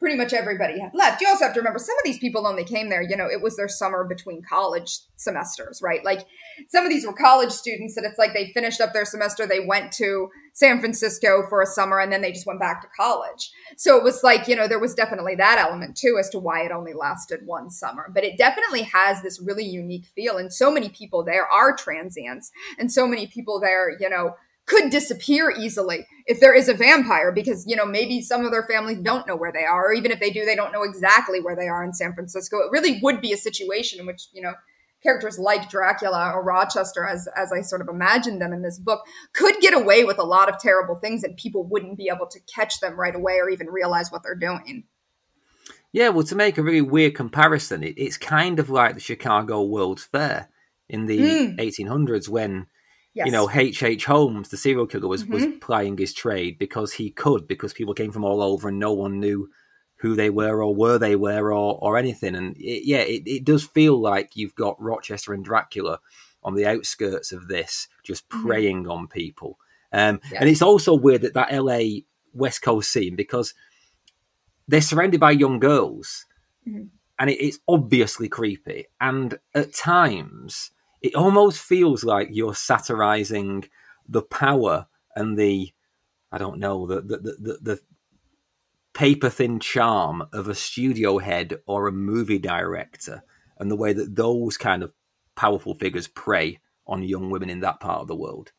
pretty 0.04 0.18
much 0.18 0.34
everybody 0.34 0.78
had 0.78 0.90
left. 0.92 1.22
You 1.22 1.28
also 1.28 1.46
have 1.46 1.54
to 1.54 1.60
remember 1.60 1.78
some 1.78 1.96
of 1.96 2.04
these 2.04 2.18
people 2.18 2.46
only 2.46 2.62
came 2.62 2.90
there, 2.90 3.00
you 3.00 3.16
know, 3.16 3.26
it 3.26 3.40
was 3.40 3.56
their 3.56 3.68
summer 3.68 4.04
between 4.04 4.42
college 4.42 4.98
semesters, 5.16 5.80
right? 5.82 6.04
Like 6.04 6.26
some 6.68 6.84
of 6.84 6.90
these 6.90 7.06
were 7.06 7.14
college 7.14 7.50
students 7.50 7.94
that 7.94 8.04
it's 8.04 8.18
like 8.18 8.34
they 8.34 8.52
finished 8.52 8.82
up 8.82 8.92
their 8.92 9.06
semester, 9.06 9.46
they 9.46 9.60
went 9.60 9.92
to 9.92 10.28
San 10.52 10.78
Francisco 10.80 11.44
for 11.48 11.62
a 11.62 11.66
summer 11.66 12.00
and 12.00 12.12
then 12.12 12.20
they 12.20 12.32
just 12.32 12.46
went 12.46 12.60
back 12.60 12.82
to 12.82 12.88
college. 12.94 13.50
So 13.78 13.96
it 13.96 14.04
was 14.04 14.22
like, 14.22 14.46
you 14.46 14.54
know, 14.54 14.68
there 14.68 14.78
was 14.78 14.94
definitely 14.94 15.36
that 15.36 15.58
element 15.58 15.96
too 15.96 16.18
as 16.20 16.28
to 16.30 16.38
why 16.38 16.66
it 16.66 16.70
only 16.70 16.92
lasted 16.92 17.40
one 17.46 17.70
summer. 17.70 18.10
But 18.12 18.24
it 18.24 18.36
definitely 18.36 18.82
has 18.82 19.22
this 19.22 19.40
really 19.40 19.64
unique 19.64 20.04
feel. 20.14 20.36
And 20.36 20.52
so 20.52 20.70
many 20.70 20.90
people 20.90 21.24
there 21.24 21.46
are 21.46 21.74
transients 21.74 22.52
and 22.78 22.92
so 22.92 23.06
many 23.06 23.26
people 23.26 23.58
there, 23.58 23.96
you 23.98 24.10
know, 24.10 24.36
could 24.66 24.90
disappear 24.90 25.50
easily 25.50 26.07
if 26.27 26.40
there 26.40 26.55
is 26.55 26.68
a 26.68 26.74
vampire 26.74 27.33
because 27.33 27.66
you 27.66 27.77
know 27.77 27.87
maybe 27.87 28.20
some 28.22 28.44
of 28.44 28.50
their 28.50 28.62
families 28.62 28.98
don't 28.98 29.27
know 29.27 29.37
where 29.37 29.53
they 29.53 29.64
are. 29.64 29.88
Or 29.88 29.92
even 29.92 30.11
if 30.11 30.20
they 30.20 30.31
do 30.31 30.44
they 30.44 30.57
don't 30.57 30.72
know 30.72 30.83
exactly 30.83 31.40
where 31.40 31.57
they 31.57 31.68
are 31.68 31.85
in 31.85 31.92
San 31.92 32.14
Francisco. 32.14 32.59
It 32.59 32.70
really 32.70 33.00
would 33.03 33.20
be 33.20 33.33
a 33.33 33.37
situation 33.37 34.00
in 34.00 34.07
which 34.07 34.29
you 34.33 34.42
know 34.42 34.55
characters 35.03 35.38
like 35.38 35.68
Dracula 35.68 36.33
or 36.35 36.42
Rochester 36.42 37.07
as 37.07 37.29
as 37.37 37.53
I 37.53 37.61
sort 37.61 37.83
of 37.83 37.88
imagined 37.88 38.40
them 38.40 38.53
in 38.53 38.62
this 38.62 38.79
book 38.79 39.05
could 39.33 39.57
get 39.61 39.74
away 39.74 40.05
with 40.05 40.18
a 40.18 40.24
lot 40.24 40.48
of 40.48 40.59
terrible 40.59 40.96
things 40.96 41.22
and 41.22 41.37
people 41.37 41.64
wouldn't 41.64 41.98
be 41.98 42.11
able 42.12 42.27
to 42.27 42.40
catch 42.53 42.81
them 42.81 42.98
right 42.98 43.14
away 43.14 43.35
or 43.35 43.50
even 43.50 43.68
realize 43.68 44.11
what 44.11 44.22
they're 44.22 44.35
doing. 44.35 44.85
Yeah 45.92 46.09
well 46.09 46.24
to 46.24 46.35
make 46.35 46.59
a 46.59 46.62
really 46.62 46.81
weird 46.81 47.14
comparison 47.14 47.85
it, 47.85 47.94
it's 47.98 48.16
kind 48.16 48.59
of 48.59 48.70
like 48.70 48.94
the 48.94 49.00
Chicago 49.00 49.62
World's 49.62 50.05
Fair 50.05 50.48
in 50.88 51.07
the 51.07 51.18
mm. 51.18 51.59
1800s 51.59 52.29
when 52.29 52.66
Yes. 53.14 53.27
You 53.27 53.33
know, 53.33 53.48
H. 53.48 53.83
H. 53.83 54.05
Holmes, 54.05 54.48
the 54.48 54.57
serial 54.57 54.87
killer, 54.87 55.07
was, 55.07 55.22
mm-hmm. 55.22 55.33
was 55.33 55.46
plying 55.61 55.96
his 55.96 56.12
trade 56.12 56.59
because 56.59 56.92
he 56.92 57.11
could, 57.11 57.46
because 57.46 57.72
people 57.72 57.94
came 57.94 58.11
from 58.11 58.24
all 58.24 58.42
over 58.42 58.68
and 58.68 58.79
no 58.81 58.92
one 58.92 59.20
knew 59.20 59.48
who 59.96 60.16
they 60.16 60.31
were 60.31 60.62
or 60.62 60.74
where 60.74 60.98
they 60.98 61.14
were 61.14 61.53
or, 61.53 61.79
or 61.81 61.96
anything. 61.96 62.35
And 62.35 62.57
it, 62.57 62.87
yeah, 62.87 62.98
it, 62.98 63.22
it 63.24 63.44
does 63.44 63.64
feel 63.64 64.00
like 64.00 64.35
you've 64.35 64.57
got 64.57 64.81
Rochester 64.83 65.33
and 65.33 65.44
Dracula 65.44 66.00
on 66.42 66.55
the 66.55 66.66
outskirts 66.66 67.31
of 67.33 67.46
this, 67.48 67.88
just 68.03 68.29
mm-hmm. 68.29 68.46
preying 68.46 68.83
mm-hmm. 68.83 68.90
on 68.90 69.09
people. 69.09 69.59
Um. 69.92 70.20
And 70.37 70.48
it's 70.48 70.62
also 70.62 70.94
weird 70.94 71.22
that 71.22 71.35
that 71.35 71.55
LA 71.55 72.00
West 72.33 72.62
Coast 72.62 72.90
scene 72.90 73.14
because 73.14 73.55
they're 74.66 74.81
surrounded 74.81 75.20
by 75.20 75.31
young 75.31 75.61
girls, 75.61 76.27
mm-hmm. 76.68 76.87
and 77.18 77.31
it, 77.31 77.35
it's 77.35 77.61
obviously 77.68 78.29
creepy. 78.29 78.87
And 79.00 79.38
at 79.55 79.72
times, 79.72 80.72
it 81.04 81.14
almost 81.14 81.60
feels 81.60 82.02
like 82.02 82.30
you're 82.32 82.54
satirizing 82.54 83.68
the 84.08 84.22
power 84.22 84.86
and 85.14 85.38
the 85.38 85.70
I 86.32 86.38
don't 86.38 86.58
know 86.58 86.86
the 86.86 87.02
the 87.02 87.18
the, 87.18 87.58
the 87.60 87.80
paper 88.94 89.28
thin 89.28 89.60
charm 89.60 90.24
of 90.32 90.48
a 90.48 90.54
studio 90.54 91.18
head 91.18 91.58
or 91.66 91.86
a 91.86 91.92
movie 91.92 92.38
director 92.38 93.22
and 93.58 93.70
the 93.70 93.76
way 93.76 93.92
that 93.92 94.16
those 94.16 94.56
kind 94.56 94.82
of 94.82 94.92
powerful 95.36 95.74
figures 95.74 96.08
prey 96.08 96.58
on 96.86 97.02
young 97.02 97.28
women 97.28 97.50
in 97.50 97.60
that 97.60 97.80
part 97.80 98.00
of 98.00 98.08
the 98.08 98.16
world. 98.16 98.52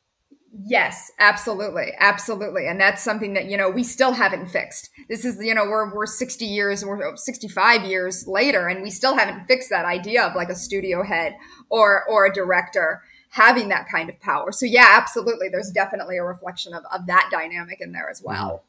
Yes, 0.63 1.11
absolutely. 1.19 1.91
Absolutely. 1.99 2.67
And 2.67 2.79
that's 2.79 3.03
something 3.03 3.33
that, 3.33 3.45
you 3.45 3.57
know, 3.57 3.69
we 3.69 3.83
still 3.83 4.13
haven't 4.13 4.47
fixed. 4.47 4.89
This 5.09 5.25
is, 5.25 5.37
you 5.43 5.53
know, 5.53 5.65
we're, 5.65 5.93
we're 5.93 6.05
60 6.05 6.45
years, 6.45 6.85
we're 6.85 7.15
65 7.17 7.83
years 7.83 8.25
later, 8.25 8.67
and 8.67 8.81
we 8.81 8.89
still 8.89 9.17
haven't 9.17 9.47
fixed 9.47 9.69
that 9.69 9.83
idea 9.83 10.23
of 10.23 10.33
like 10.35 10.49
a 10.49 10.55
studio 10.55 11.03
head 11.03 11.35
or, 11.69 12.05
or 12.07 12.25
a 12.25 12.33
director 12.33 13.01
having 13.31 13.67
that 13.69 13.87
kind 13.91 14.09
of 14.09 14.17
power. 14.21 14.53
So 14.53 14.65
yeah, 14.65 14.87
absolutely. 14.91 15.49
There's 15.49 15.71
definitely 15.71 16.17
a 16.17 16.23
reflection 16.23 16.73
of, 16.73 16.83
of 16.93 17.05
that 17.07 17.27
dynamic 17.31 17.81
in 17.81 17.91
there 17.91 18.09
as 18.09 18.21
well. 18.23 18.63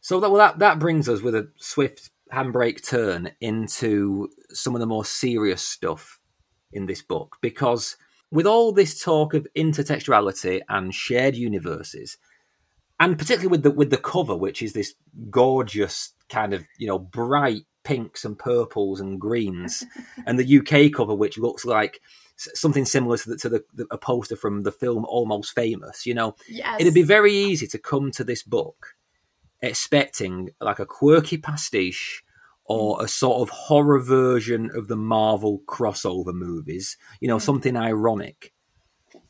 So 0.00 0.20
that, 0.20 0.30
well, 0.30 0.38
that, 0.38 0.58
that 0.60 0.78
brings 0.78 1.06
us 1.06 1.20
with 1.20 1.34
a 1.34 1.50
swift 1.56 2.10
handbrake 2.32 2.82
turn 2.82 3.32
into 3.42 4.30
some 4.50 4.74
of 4.74 4.80
the 4.80 4.86
more 4.86 5.04
serious 5.04 5.60
stuff 5.60 6.18
in 6.72 6.86
this 6.86 7.02
book 7.02 7.36
because 7.42 7.98
with 8.30 8.46
all 8.46 8.72
this 8.72 9.00
talk 9.00 9.34
of 9.34 9.46
intertextuality 9.56 10.60
and 10.68 10.94
shared 10.94 11.36
universes, 11.36 12.18
and 12.98 13.18
particularly 13.18 13.48
with 13.48 13.62
the 13.62 13.70
with 13.70 13.90
the 13.90 13.96
cover, 13.96 14.36
which 14.36 14.62
is 14.62 14.72
this 14.72 14.94
gorgeous 15.30 16.12
kind 16.28 16.54
of 16.54 16.66
you 16.78 16.86
know 16.86 16.98
bright 16.98 17.64
pinks 17.84 18.24
and 18.24 18.38
purples 18.38 19.00
and 19.00 19.20
greens, 19.20 19.84
and 20.26 20.38
the 20.38 20.58
UK 20.58 20.92
cover, 20.92 21.14
which 21.14 21.38
looks 21.38 21.64
like 21.64 22.00
something 22.36 22.84
similar 22.84 23.16
to 23.16 23.30
the, 23.30 23.36
to 23.38 23.48
the, 23.48 23.64
the, 23.72 23.86
a 23.90 23.96
poster 23.96 24.36
from 24.36 24.62
the 24.62 24.72
film 24.72 25.06
Almost 25.06 25.54
Famous. 25.54 26.04
You 26.04 26.14
know, 26.14 26.36
yes. 26.48 26.80
it'd 26.80 26.94
be 26.94 27.02
very 27.02 27.32
easy 27.32 27.66
to 27.68 27.78
come 27.78 28.10
to 28.12 28.24
this 28.24 28.42
book 28.42 28.94
expecting 29.62 30.50
like 30.60 30.78
a 30.78 30.86
quirky 30.86 31.38
pastiche 31.38 32.22
or 32.68 33.02
a 33.02 33.08
sort 33.08 33.40
of 33.40 33.50
horror 33.50 34.00
version 34.00 34.70
of 34.74 34.88
the 34.88 34.96
Marvel 34.96 35.62
crossover 35.66 36.34
movies, 36.34 36.96
you 37.20 37.28
know, 37.28 37.36
mm. 37.36 37.42
something 37.42 37.76
ironic. 37.76 38.52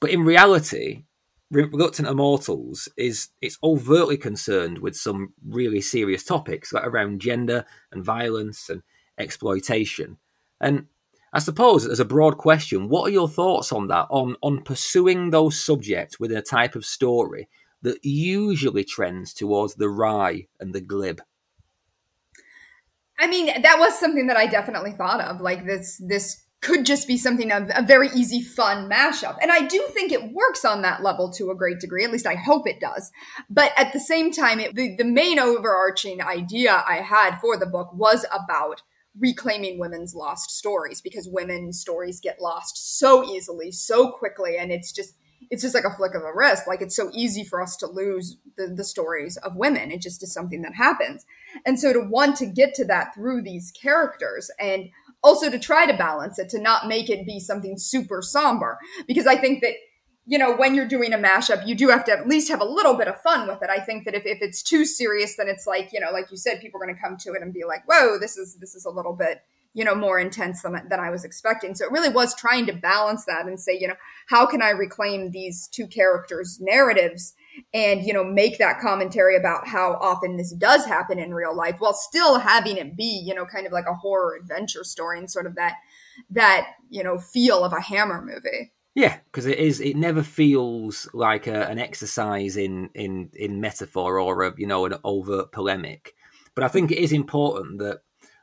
But 0.01 0.11
in 0.11 0.25
reality, 0.25 1.05
Reluctant 1.51 2.09
Immortals 2.09 2.88
is 2.96 3.29
it's 3.40 3.59
overtly 3.62 4.16
concerned 4.16 4.79
with 4.79 4.96
some 4.96 5.33
really 5.46 5.81
serious 5.81 6.25
topics 6.25 6.72
like 6.72 6.85
around 6.85 7.20
gender 7.20 7.64
and 7.92 8.05
violence 8.05 8.68
and 8.68 8.83
exploitation. 9.18 10.18
And 10.61 10.87
I 11.32 11.39
suppose 11.39 11.87
as 11.87 12.01
a 12.01 12.05
broad 12.05 12.39
question, 12.39 12.89
what 12.89 13.09
are 13.09 13.12
your 13.12 13.28
thoughts 13.28 13.70
on 13.70 13.87
that? 13.89 14.07
On 14.11 14.37
on 14.43 14.62
pursuing 14.62 15.30
those 15.30 15.61
subjects 15.61 16.18
within 16.18 16.39
a 16.39 16.43
type 16.43 16.74
of 16.74 16.84
story 16.84 17.49
that 17.82 18.05
usually 18.05 18.82
trends 18.82 19.32
towards 19.32 19.74
the 19.74 19.89
wry 19.89 20.47
and 20.59 20.74
the 20.74 20.80
glib? 20.80 21.20
I 23.19 23.27
mean, 23.27 23.47
that 23.62 23.79
was 23.79 23.99
something 23.99 24.27
that 24.27 24.37
I 24.37 24.47
definitely 24.47 24.93
thought 24.93 25.21
of. 25.21 25.41
Like 25.41 25.67
this, 25.67 26.01
this 26.07 26.45
could 26.61 26.85
just 26.85 27.07
be 27.07 27.17
something 27.17 27.53
of 27.53 27.71
a 27.75 27.83
very 27.83 28.09
easy, 28.14 28.43
fun 28.43 28.91
mashup. 28.91 29.37
And 29.41 29.53
I 29.53 29.67
do 29.67 29.87
think 29.91 30.11
it 30.11 30.33
works 30.33 30.64
on 30.64 30.83
that 30.83 31.03
level 31.03 31.31
to 31.33 31.51
a 31.51 31.55
great 31.55 31.81
degree. 31.81 32.05
At 32.05 32.11
least 32.11 32.27
I 32.27 32.35
hope 32.35 32.67
it 32.67 32.81
does. 32.81 33.11
But 33.49 33.73
at 33.77 33.93
the 33.93 34.01
same 34.01 34.33
time, 34.33 34.61
it, 34.61 34.75
the, 34.75 34.97
the 34.97 35.05
main 35.05 35.39
overarching 35.39 36.21
idea 36.23 36.83
I 36.87 36.97
had 36.97 37.39
for 37.41 37.57
the 37.57 37.67
book 37.67 37.93
was 37.95 38.27
about 38.33 38.83
reclaiming 39.19 39.79
women's 39.79 40.14
lost 40.14 40.51
stories 40.51 41.01
because 41.01 41.29
women's 41.31 41.81
stories 41.81 42.21
get 42.21 42.41
lost 42.41 42.99
so 42.99 43.25
easily, 43.25 43.71
so 43.71 44.11
quickly. 44.11 44.57
And 44.59 44.73
it's 44.73 44.93
just, 44.93 45.14
it's 45.51 45.62
just 45.62 45.74
like 45.74 45.84
a 45.84 45.94
flick 45.94 46.14
of 46.14 46.22
a 46.22 46.34
wrist. 46.34 46.66
Like 46.66 46.82
it's 46.82 46.97
so 46.97 47.11
easy 47.12 47.44
for 47.44 47.62
us 47.62 47.76
to 47.78 47.86
lose 47.86 48.36
the, 48.57 48.68
the 48.68 48.84
stories 48.84 49.36
of 49.38 49.57
women. 49.57 49.90
It 49.90 50.01
just 50.01 50.22
is 50.22 50.32
something 50.32 50.62
that 50.62 50.74
happens. 50.74 51.24
And 51.64 51.78
so 51.78 51.92
to 51.92 52.01
want 52.01 52.36
to 52.36 52.47
get 52.47 52.74
to 52.74 52.84
that 52.86 53.14
through 53.14 53.42
these 53.42 53.72
characters 53.72 54.51
and 54.59 54.90
also 55.22 55.51
to 55.51 55.59
try 55.59 55.86
to 55.86 55.97
balance 55.97 56.38
it, 56.38 56.49
to 56.51 56.61
not 56.61 56.88
make 56.88 57.11
it 57.11 57.26
be 57.26 57.40
something 57.40 57.78
super 57.78 58.22
somber, 58.22 58.78
because 59.07 59.26
I 59.26 59.36
think 59.36 59.62
that 59.62 59.74
you 60.28 60.38
know, 60.38 60.57
when 60.57 60.74
you're 60.74 60.88
doing 60.88 61.12
a 61.12 61.18
mashup, 61.18 61.66
you 61.66 61.76
do 61.76 61.88
have 61.88 62.05
to 62.05 62.12
at 62.12 62.26
least 62.26 62.49
have 62.49 62.61
a 62.61 62.64
little 62.64 62.94
bit 62.94 63.07
of 63.07 63.20
fun 63.20 63.47
with 63.47 63.62
it. 63.62 63.70
I 63.70 63.78
think 63.78 64.05
that 64.05 64.14
if, 64.14 64.26
if 64.26 64.38
it's 64.40 64.61
too 64.61 64.84
serious, 64.84 65.36
then 65.36 65.49
it's 65.49 65.68
like, 65.68 65.92
you 65.92 66.01
know, 66.01 66.11
like 66.12 66.32
you 66.32 66.36
said, 66.36 66.61
people 66.61 66.82
are 66.82 66.84
going 66.84 66.97
to 66.97 67.01
come 67.01 67.16
to 67.18 67.32
it 67.34 67.42
and 67.42 67.55
be 67.55 67.64
like, 67.64 67.86
whoa, 67.86 68.18
this 68.18 68.36
is, 68.36 68.57
this 68.57 68.74
is 68.74 68.84
a 68.84 68.90
little 68.90 69.12
bit, 69.12 69.42
you 69.77 69.85
know, 69.85 69.95
more 69.95 70.18
intense 70.18 70.62
than, 70.62 70.72
than 70.89 70.99
I 70.99 71.11
was 71.11 71.22
expecting. 71.22 71.74
So 71.74 71.85
it 71.85 71.93
really 71.93 72.09
was 72.09 72.35
trying 72.35 72.64
to 72.64 72.72
balance 72.72 73.27
that 73.27 73.45
and 73.45 73.61
say, 73.61 73.77
you 73.79 73.87
know, 73.87 73.97
how 74.27 74.47
can 74.47 74.62
I 74.62 74.70
reclaim 74.70 75.33
these 75.33 75.68
two 75.68 75.87
characters' 75.87 76.59
narratives 76.59 77.35
and, 77.74 78.03
you 78.03 78.14
know, 78.14 78.24
make 78.24 78.57
that 78.57 78.81
commentary 78.81 79.37
about 79.37 79.68
how 79.68 79.99
often 80.01 80.39
this 80.39 80.55
does 80.55 80.87
happen 80.87 81.18
in 81.18 81.35
real 81.35 81.55
life 81.55 81.77
while 81.79 81.93
still 81.93 82.39
having 82.39 82.79
it 82.79 82.97
be, 82.97 83.22
you 83.22 83.35
know, 83.35 83.45
kind 83.45 83.66
of 83.66 83.72
like 83.72 83.85
a 83.87 83.93
horror 83.93 84.39
adventure 84.41 84.83
story 84.83 85.18
and 85.18 85.31
sort 85.31 85.45
of 85.45 85.57
that, 85.57 85.74
that, 86.31 86.68
you 86.89 87.05
know, 87.05 87.18
feel 87.18 87.62
of 87.62 87.74
a 87.74 87.81
Hammer 87.83 88.24
movie. 88.24 88.72
Yeah, 88.95 89.18
because 89.27 89.45
it 89.45 89.59
is. 89.59 89.83
It 89.83 89.95
never 89.95 90.22
feels 90.22 91.07
like 91.12 91.47
a, 91.47 91.68
an 91.68 91.79
exercise 91.79 92.57
in 92.57 92.89
in 92.95 93.29
in 93.35 93.61
metaphor 93.61 94.18
or 94.18 94.43
a 94.43 94.55
you 94.57 94.66
know 94.66 94.87
an 94.87 94.95
overt 95.05 95.53
polemic. 95.53 96.14
But 96.55 96.64
I 96.64 96.68
think 96.68 96.91
it 96.91 96.97
is 96.97 97.12
important 97.12 97.81
that 97.81 98.01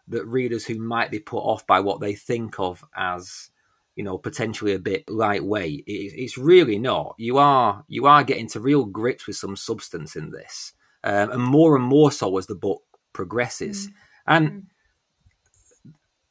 that 0.08 0.26
readers 0.26 0.66
who 0.66 0.76
might 0.76 1.12
be 1.12 1.20
put 1.20 1.39
off 1.39 1.66
by 1.66 1.80
what 1.80 2.01
they 2.01 2.14
think 2.14 2.60
of 2.60 2.84
as 2.95 3.49
you 3.95 4.04
know 4.04 4.18
potentially 4.18 4.74
a 4.74 4.80
bit 4.80 5.10
lightweight, 5.10 5.84
it, 5.86 6.14
it's 6.16 6.38
really 6.38 6.80
not. 6.80 7.16
You 7.18 7.38
are 7.38 7.84
you 7.88 8.06
are 8.06 8.24
getting 8.24 8.47
to 8.49 8.60
real 8.60 8.86
grips 8.86 9.28
with 9.28 9.36
some 9.36 9.56
substance 9.56 10.16
in 10.16 10.32
this, 10.32 10.74
um, 11.04 11.32
and 11.32 11.43
more 11.43 11.76
and 11.76 11.86
more 11.86 12.12
so 12.12 12.38
as 12.38 12.47
the 12.47 12.56
book 12.56 12.84
progresses. 13.14 13.88
Mm. 13.88 13.93
And 14.28 14.49
mm 14.49 14.64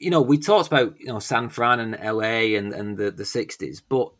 you 0.02 0.10
know, 0.10 0.20
we 0.20 0.36
talked 0.36 0.66
about 0.66 0.98
you 0.98 1.06
know 1.06 1.20
San 1.20 1.48
Fran 1.48 1.78
and 1.78 1.96
LA 2.02 2.58
and 2.58 2.74
and 2.74 2.98
the 2.98 3.12
the 3.12 3.24
sixties, 3.24 3.80
but 3.80 4.10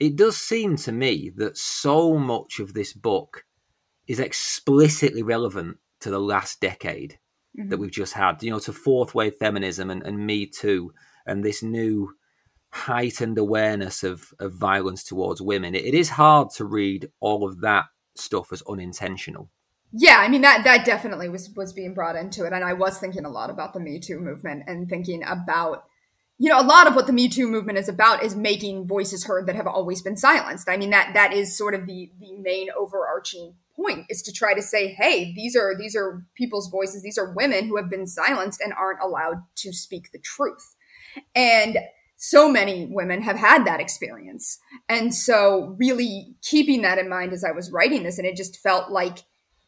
it 0.00 0.16
does 0.16 0.36
seem 0.36 0.76
to 0.78 0.92
me 0.92 1.30
that 1.36 1.56
so 1.56 2.18
much 2.18 2.58
of 2.58 2.74
this 2.74 2.92
book 2.92 3.44
is 4.08 4.18
explicitly 4.18 5.22
relevant 5.22 5.78
to 6.00 6.10
the 6.10 6.18
last 6.18 6.60
decade 6.60 7.18
mm-hmm. 7.58 7.68
that 7.68 7.78
we've 7.78 7.90
just 7.90 8.14
had. 8.14 8.42
You 8.42 8.50
know, 8.50 8.58
to 8.60 8.72
fourth 8.72 9.14
wave 9.14 9.36
feminism 9.36 9.90
and, 9.90 10.02
and 10.02 10.26
Me 10.26 10.46
Too, 10.46 10.92
and 11.26 11.44
this 11.44 11.62
new 11.62 12.14
heightened 12.70 13.38
awareness 13.38 14.02
of 14.02 14.32
of 14.38 14.54
violence 14.54 15.04
towards 15.04 15.40
women. 15.40 15.74
It, 15.74 15.84
it 15.84 15.94
is 15.94 16.10
hard 16.10 16.50
to 16.56 16.64
read 16.64 17.10
all 17.20 17.46
of 17.46 17.60
that 17.60 17.86
stuff 18.16 18.52
as 18.52 18.62
unintentional 18.68 19.50
yeah, 19.96 20.16
I 20.18 20.28
mean 20.28 20.40
that 20.40 20.64
that 20.64 20.84
definitely 20.84 21.28
was 21.28 21.50
was 21.54 21.72
being 21.72 21.94
brought 21.94 22.16
into 22.16 22.44
it, 22.44 22.52
and 22.52 22.64
I 22.64 22.72
was 22.72 22.98
thinking 22.98 23.24
a 23.24 23.30
lot 23.30 23.48
about 23.48 23.74
the 23.74 23.80
Me 23.80 24.00
Too 24.00 24.18
movement 24.18 24.64
and 24.66 24.88
thinking 24.88 25.22
about, 25.22 25.84
you 26.36 26.48
know, 26.48 26.60
a 26.60 26.66
lot 26.66 26.88
of 26.88 26.96
what 26.96 27.06
the 27.06 27.12
Me 27.12 27.28
Too 27.28 27.46
movement 27.46 27.78
is 27.78 27.88
about 27.88 28.24
is 28.24 28.34
making 28.34 28.88
voices 28.88 29.26
heard 29.26 29.46
that 29.46 29.54
have 29.54 29.68
always 29.68 30.02
been 30.02 30.16
silenced. 30.16 30.68
I 30.68 30.76
mean 30.76 30.90
that 30.90 31.14
that 31.14 31.32
is 31.32 31.56
sort 31.56 31.74
of 31.74 31.86
the 31.86 32.10
the 32.18 32.32
main 32.32 32.68
overarching 32.76 33.54
point 33.76 34.06
is 34.08 34.22
to 34.22 34.32
try 34.32 34.54
to 34.54 34.62
say, 34.62 34.88
hey, 34.88 35.32
these 35.34 35.56
are 35.56 35.76
these 35.76 35.96
are 35.96 36.24
people's 36.34 36.68
voices, 36.68 37.02
these 37.02 37.18
are 37.18 37.32
women 37.34 37.66
who 37.66 37.76
have 37.76 37.90
been 37.90 38.06
silenced 38.06 38.60
and 38.60 38.72
aren't 38.72 39.02
allowed 39.02 39.42
to 39.56 39.72
speak 39.72 40.12
the 40.12 40.18
truth, 40.18 40.74
and 41.34 41.78
so 42.16 42.48
many 42.48 42.86
women 42.90 43.22
have 43.22 43.36
had 43.36 43.64
that 43.66 43.80
experience, 43.80 44.58
and 44.88 45.14
so 45.14 45.76
really 45.78 46.34
keeping 46.42 46.82
that 46.82 46.98
in 46.98 47.08
mind 47.08 47.32
as 47.32 47.44
I 47.44 47.50
was 47.50 47.70
writing 47.70 48.02
this, 48.02 48.18
and 48.18 48.26
it 48.26 48.36
just 48.36 48.60
felt 48.60 48.90
like 48.90 49.24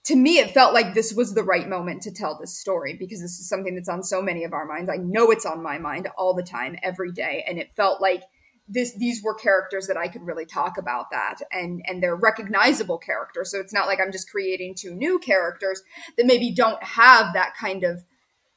to 0.07 0.15
me, 0.15 0.39
it 0.39 0.53
felt 0.53 0.73
like 0.73 0.95
this 0.95 1.13
was 1.13 1.35
the 1.35 1.43
right 1.43 1.69
moment 1.69 2.01
to 2.03 2.13
tell 2.13 2.39
this 2.39 2.57
story 2.57 2.95
because 2.95 3.21
this 3.21 3.41
is 3.41 3.49
something 3.49 3.75
that's 3.75 3.89
on 3.89 4.05
so 4.05 4.23
many 4.23 4.45
of 4.45 4.53
our 4.53 4.65
minds. 4.65 4.89
I 4.89 4.99
know 4.99 5.33
it's 5.33 5.45
on 5.45 5.65
my 5.65 5.79
mind 5.79 6.09
all 6.17 6.33
the 6.33 6.45
time, 6.45 6.77
every 6.81 7.11
day. 7.11 7.45
And 7.49 7.59
it 7.59 7.73
felt 7.73 8.01
like 8.01 8.23
this, 8.69 8.95
these 8.97 9.23
were 9.23 9.35
characters 9.35 9.87
that 9.87 9.97
I 9.97 10.09
could 10.09 10.27
really 10.27 10.47
talk 10.47 10.77
about 10.77 11.11
that 11.13 11.37
and, 11.53 11.83
and 11.87 12.03
they're 12.03 12.17
recognizable 12.17 12.99
characters. 12.99 13.51
So 13.51 13.61
it's 13.61 13.73
not 13.73 13.87
like 13.87 14.01
I'm 14.01 14.13
just 14.13 14.31
creating 14.31 14.75
two 14.75 14.95
new 14.95 15.19
characters 15.19 15.83
that 16.17 16.27
maybe 16.27 16.51
don't 16.51 16.83
have 16.83 17.33
that 17.35 17.55
kind 17.57 17.85
of 17.85 18.05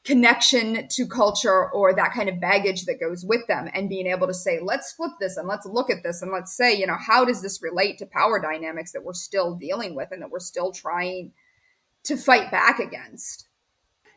connection 0.03 0.88
to 0.89 1.05
culture 1.05 1.70
or 1.70 1.93
that 1.93 2.14
kind 2.14 2.30
of 2.30 2.39
baggage 2.39 2.86
that 2.86 2.99
goes 2.99 3.24
with 3.24 3.45
them. 3.47 3.70
And 3.74 3.89
being 3.89 4.07
able 4.07 4.28
to 4.28 4.34
say 4.34 4.60
let's 4.62 4.93
flip 4.93 5.12
this 5.20 5.38
and 5.38 5.47
let's 5.47 5.66
look 5.66 5.89
at 5.89 6.03
this 6.03 6.22
and 6.22 6.32
let's 6.32 6.55
say 6.55 6.74
you 6.76 6.88
know 6.88 6.97
how 6.97 7.26
does 7.26 7.41
this 7.41 7.62
relate 7.62 7.97
to 7.99 8.05
power 8.05 8.39
dynamics 8.39 8.91
that 8.93 9.03
we're 9.03 9.14
still 9.14 9.55
dealing 9.55 9.95
with 9.95 10.10
and 10.12 10.22
that 10.22 10.32
we're 10.32 10.39
still 10.39 10.72
trying 10.72 11.34
to 12.03 12.18
fight 12.18 12.49
back 12.49 12.80
against? 12.80 13.47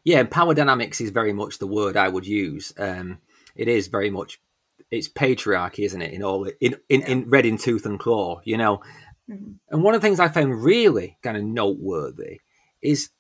Yeah 0.05 0.22
power 0.24 0.55
dynamics 0.55 1.01
is 1.01 1.11
very 1.11 1.32
much 1.32 1.59
the 1.59 1.66
word 1.66 1.97
i 1.97 2.09
would 2.09 2.26
use. 2.26 2.72
Um 2.78 3.18
it 3.55 3.68
is 3.68 3.88
very 3.88 4.11
much 4.11 4.40
it's 4.93 5.09
patriarchy 5.09 5.84
isn't 5.84 6.03
it 6.03 6.12
in 6.12 6.22
all 6.22 6.45
in 6.61 6.76
in, 6.88 7.01
yeah. 7.01 7.07
in 7.09 7.28
red 7.28 7.45
in 7.45 7.59
tooth 7.59 7.84
and 7.84 7.99
claw 7.99 8.40
you 8.45 8.57
know 8.57 8.80
mm-hmm. 9.28 9.53
and 9.70 9.82
one 9.82 9.95
of 9.95 10.01
the 10.01 10.07
things 10.07 10.20
i 10.20 10.28
found 10.28 10.62
really 10.62 11.18
kind 11.22 11.36
of 11.36 11.43
noteworthy 11.43 12.38
is 12.80 13.11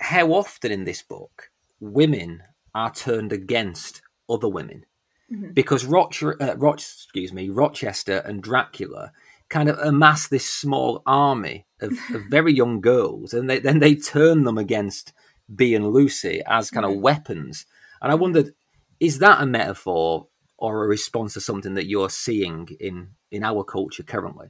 how 0.00 0.32
often 0.32 0.72
in 0.72 0.84
this 0.84 1.02
book 1.02 1.50
women 1.80 2.42
are 2.74 2.92
turned 2.92 3.32
against 3.32 4.02
other 4.28 4.48
women 4.48 4.84
mm-hmm. 5.32 5.52
because 5.52 5.84
Roch- 5.84 6.22
uh, 6.22 6.56
Roch- 6.56 6.78
excuse 6.78 7.32
me, 7.32 7.48
Rochester 7.48 8.18
and 8.18 8.42
Dracula 8.42 9.12
kind 9.48 9.68
of 9.68 9.78
amass 9.78 10.28
this 10.28 10.48
small 10.48 11.02
army 11.06 11.66
of, 11.80 11.92
of 12.14 12.22
very 12.30 12.52
young 12.54 12.80
girls, 12.80 13.32
and 13.32 13.48
they, 13.48 13.58
then 13.58 13.78
they 13.78 13.94
turn 13.94 14.44
them 14.44 14.58
against 14.58 15.12
Bea 15.54 15.74
and 15.74 15.92
Lucy 15.92 16.42
as 16.46 16.70
kind 16.70 16.84
mm-hmm. 16.84 16.96
of 16.96 17.02
weapons. 17.02 17.66
And 18.02 18.12
I 18.12 18.14
wondered, 18.14 18.54
is 19.00 19.18
that 19.18 19.40
a 19.40 19.46
metaphor 19.46 20.26
or 20.58 20.84
a 20.84 20.88
response 20.88 21.34
to 21.34 21.40
something 21.40 21.74
that 21.74 21.88
you're 21.88 22.10
seeing 22.10 22.68
in 22.80 23.10
in 23.30 23.44
our 23.44 23.64
culture 23.64 24.02
currently? 24.02 24.48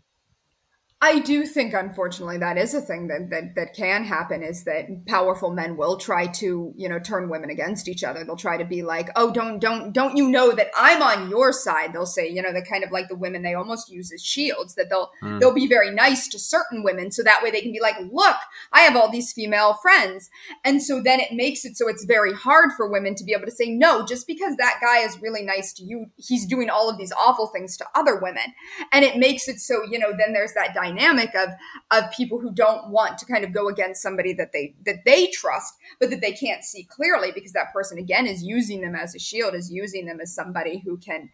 I 1.01 1.21
do 1.21 1.47
think, 1.47 1.75
unfortunately, 1.75 2.39
that 2.39 2.59
is 2.59 2.75
a 2.75 2.81
thing 2.81 3.07
that, 3.07 3.31
that 3.31 3.55
that 3.55 3.73
can 3.73 4.03
happen. 4.03 4.43
Is 4.43 4.65
that 4.65 5.07
powerful 5.07 5.53
men 5.53 5.77
will 5.77 5.97
try 5.97 6.27
to, 6.27 6.73
you 6.77 6.89
know, 6.89 6.99
turn 6.99 7.29
women 7.29 7.51
against 7.51 7.87
each 7.87 8.03
other. 8.03 8.25
They'll 8.25 8.35
try 8.35 8.57
to 8.57 8.65
be 8.65 8.83
like, 8.83 9.09
"Oh, 9.15 9.31
don't, 9.33 9.61
don't, 9.61 9.93
don't 9.93 10.17
you 10.17 10.29
know 10.29 10.51
that 10.51 10.71
I'm 10.77 11.01
on 11.01 11.31
your 11.31 11.53
side?" 11.53 11.93
They'll 11.93 12.05
say, 12.05 12.29
you 12.29 12.43
know, 12.43 12.53
the 12.53 12.63
kind 12.63 12.83
of 12.83 12.91
like 12.91 13.07
the 13.07 13.15
women 13.15 13.43
they 13.43 13.55
almost 13.55 13.89
use 13.89 14.13
as 14.13 14.25
shields. 14.25 14.75
That 14.75 14.91
they'll 14.91 15.13
mm. 15.23 15.39
they'll 15.39 15.55
be 15.55 15.69
very 15.69 15.93
nice 15.93 16.27
to 16.29 16.39
certain 16.39 16.83
women, 16.83 17.13
so 17.13 17.23
that 17.23 17.45
way 17.45 17.53
they 17.53 17.61
can 17.61 17.71
be 17.71 17.81
like, 17.81 17.97
"Look, 18.11 18.37
I 18.73 18.81
have 18.81 18.97
all 18.97 19.09
these 19.09 19.33
female 19.33 19.75
friends," 19.75 20.29
and 20.65 20.83
so 20.83 21.01
then 21.01 21.21
it 21.21 21.33
makes 21.33 21.65
it 21.65 21.77
so 21.77 21.89
it's 21.89 22.07
very 22.07 22.33
hard 22.33 22.71
for 22.77 22.91
women 22.91 23.15
to 23.15 23.25
be 23.25 23.35
able 23.35 23.47
to 23.47 23.53
say 23.53 23.71
no, 23.71 24.05
just 24.05 24.27
because 24.27 24.57
that 24.57 24.81
guy 24.83 24.99
is 24.99 25.23
really 25.23 25.43
nice 25.43 25.73
to 25.75 25.85
you, 25.85 26.07
he's 26.17 26.45
doing 26.45 26.69
all 26.69 26.91
of 26.91 26.99
these 26.99 27.13
awful 27.13 27.47
things 27.47 27.77
to 27.77 27.85
other 27.95 28.19
women, 28.19 28.53
and 28.91 29.05
it 29.05 29.17
makes 29.17 29.47
it 29.47 29.61
so 29.61 29.83
you 29.89 29.97
know 29.97 30.11
then 30.19 30.33
there's 30.33 30.55
that 30.55 30.75
dynamic 30.75 30.88
of 30.97 31.51
of 31.91 32.11
people 32.13 32.39
who 32.39 32.53
don't 32.53 32.91
want 32.91 33.19
to 33.19 33.27
kind 33.27 33.45
of 33.45 33.53
go 33.53 33.69
against 33.69 34.03
somebody 34.03 34.33
that 34.33 34.53
they 34.53 34.75
that 34.85 35.05
they 35.05 35.27
trust 35.29 35.75
but 36.01 36.11
that 36.11 36.21
they 36.21 36.33
can't 36.33 36.65
see 36.65 36.85
clearly 36.85 37.33
because 37.33 37.53
that 37.53 37.73
person 37.73 37.99
again 37.99 38.27
is 38.27 38.43
using 38.43 38.81
them 38.81 38.95
as 38.95 39.15
a 39.15 39.19
shield 39.19 39.55
is 39.55 39.71
using 39.71 40.07
them 40.07 40.21
as 40.21 40.35
somebody 40.35 40.79
who 40.85 40.97
can 40.97 41.29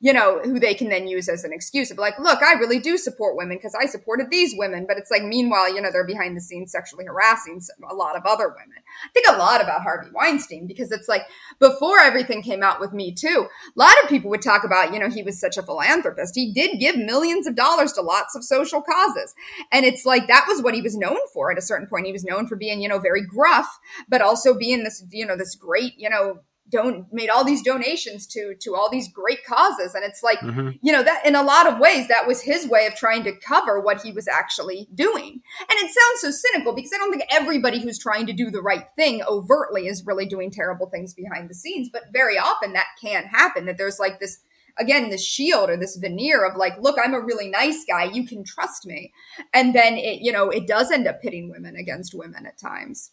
you 0.00 0.12
know, 0.12 0.40
who 0.40 0.60
they 0.60 0.74
can 0.74 0.88
then 0.88 1.06
use 1.06 1.28
as 1.28 1.44
an 1.44 1.52
excuse 1.52 1.90
of 1.90 1.98
like, 1.98 2.18
look, 2.18 2.42
I 2.42 2.52
really 2.54 2.78
do 2.78 2.98
support 2.98 3.36
women 3.36 3.56
because 3.56 3.74
I 3.74 3.86
supported 3.86 4.30
these 4.30 4.54
women. 4.56 4.84
But 4.86 4.98
it's 4.98 5.10
like, 5.10 5.22
meanwhile, 5.22 5.74
you 5.74 5.80
know, 5.80 5.90
they're 5.90 6.06
behind 6.06 6.36
the 6.36 6.40
scenes 6.40 6.72
sexually 6.72 7.06
harassing 7.06 7.60
a 7.88 7.94
lot 7.94 8.16
of 8.16 8.24
other 8.26 8.48
women. 8.48 8.82
I 9.04 9.08
think 9.14 9.26
a 9.28 9.38
lot 9.38 9.62
about 9.62 9.82
Harvey 9.82 10.10
Weinstein 10.12 10.66
because 10.66 10.92
it's 10.92 11.08
like 11.08 11.22
before 11.58 12.00
everything 12.00 12.42
came 12.42 12.62
out 12.62 12.80
with 12.80 12.92
Me 12.92 13.12
Too, 13.12 13.46
a 13.48 13.78
lot 13.78 13.94
of 14.02 14.08
people 14.08 14.30
would 14.30 14.42
talk 14.42 14.64
about, 14.64 14.92
you 14.92 14.98
know, 14.98 15.08
he 15.08 15.22
was 15.22 15.40
such 15.40 15.56
a 15.56 15.62
philanthropist. 15.62 16.34
He 16.34 16.52
did 16.52 16.78
give 16.78 16.96
millions 16.96 17.46
of 17.46 17.56
dollars 17.56 17.92
to 17.94 18.02
lots 18.02 18.34
of 18.34 18.44
social 18.44 18.82
causes. 18.82 19.34
And 19.72 19.84
it's 19.84 20.04
like 20.04 20.28
that 20.28 20.46
was 20.48 20.62
what 20.62 20.74
he 20.74 20.82
was 20.82 20.96
known 20.96 21.18
for 21.32 21.50
at 21.50 21.58
a 21.58 21.62
certain 21.62 21.86
point. 21.86 22.06
He 22.06 22.12
was 22.12 22.24
known 22.24 22.46
for 22.46 22.56
being, 22.56 22.80
you 22.80 22.88
know, 22.88 22.98
very 22.98 23.24
gruff, 23.24 23.78
but 24.08 24.20
also 24.20 24.54
being 24.54 24.84
this, 24.84 25.04
you 25.10 25.26
know, 25.26 25.36
this 25.36 25.54
great, 25.54 25.94
you 25.96 26.10
know, 26.10 26.40
don't 26.70 27.12
made 27.12 27.28
all 27.28 27.44
these 27.44 27.62
donations 27.62 28.26
to 28.28 28.54
to 28.60 28.74
all 28.74 28.90
these 28.90 29.08
great 29.08 29.44
causes. 29.44 29.94
And 29.94 30.04
it's 30.04 30.22
like 30.22 30.40
mm-hmm. 30.40 30.70
you 30.82 30.92
know 30.92 31.02
that 31.02 31.24
in 31.24 31.34
a 31.34 31.42
lot 31.42 31.66
of 31.66 31.78
ways 31.78 32.08
that 32.08 32.26
was 32.26 32.42
his 32.42 32.66
way 32.68 32.86
of 32.86 32.94
trying 32.94 33.24
to 33.24 33.32
cover 33.36 33.80
what 33.80 34.02
he 34.02 34.12
was 34.12 34.28
actually 34.28 34.88
doing. 34.94 35.40
And 35.60 35.78
it 35.78 35.90
sounds 35.90 36.20
so 36.20 36.30
cynical 36.30 36.74
because 36.74 36.92
i 36.94 36.98
don't 36.98 37.10
think 37.10 37.24
everybody 37.30 37.80
who's 37.80 37.98
trying 37.98 38.26
to 38.26 38.32
do 38.32 38.50
the 38.50 38.62
right 38.62 38.86
thing 38.96 39.22
overtly 39.28 39.86
is 39.86 40.04
really 40.06 40.26
doing 40.26 40.50
terrible 40.50 40.88
things 40.88 41.14
behind 41.14 41.48
the 41.48 41.54
scenes 41.54 41.88
but 41.92 42.04
very 42.12 42.38
often 42.38 42.72
that 42.72 42.86
can 43.00 43.24
happen 43.24 43.66
that 43.66 43.78
there's 43.78 43.98
like 43.98 44.20
this 44.20 44.38
again 44.78 45.10
this 45.10 45.24
shield 45.24 45.70
or 45.70 45.76
this 45.76 45.96
veneer 45.96 46.44
of 46.44 46.56
like 46.56 46.74
look 46.80 46.96
i'm 47.02 47.14
a 47.14 47.20
really 47.20 47.48
nice 47.48 47.84
guy 47.88 48.04
you 48.04 48.26
can 48.26 48.44
trust 48.44 48.86
me. 48.86 49.12
And 49.52 49.74
then 49.74 49.96
it 49.96 50.20
you 50.20 50.32
know 50.32 50.48
it 50.50 50.66
does 50.66 50.90
end 50.90 51.06
up 51.06 51.20
pitting 51.20 51.50
women 51.50 51.76
against 51.76 52.14
women 52.14 52.46
at 52.46 52.58
times 52.58 53.12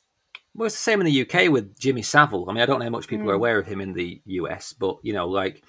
well, 0.56 0.68
it's 0.68 0.76
the 0.76 0.82
same 0.82 1.02
in 1.02 1.06
the 1.06 1.22
UK 1.22 1.52
with 1.52 1.78
Jimmy 1.80 2.02
Savile. 2.02 2.46
I 2.50 2.54
mean, 2.54 2.62
I 2.62 2.66
don't 2.66 2.80
know 2.80 2.86
how 2.86 2.92
much 2.92 3.08
people 3.08 3.28
mm. 3.28 3.30
are 3.30 3.36
aware 3.36 3.58
of 3.58 3.68
him 3.68 3.82
in 3.82 3.94
the 3.94 4.22
US, 4.26 4.74
but 4.74 4.98
you 5.02 5.14
know, 5.14 5.28
like 5.28 5.64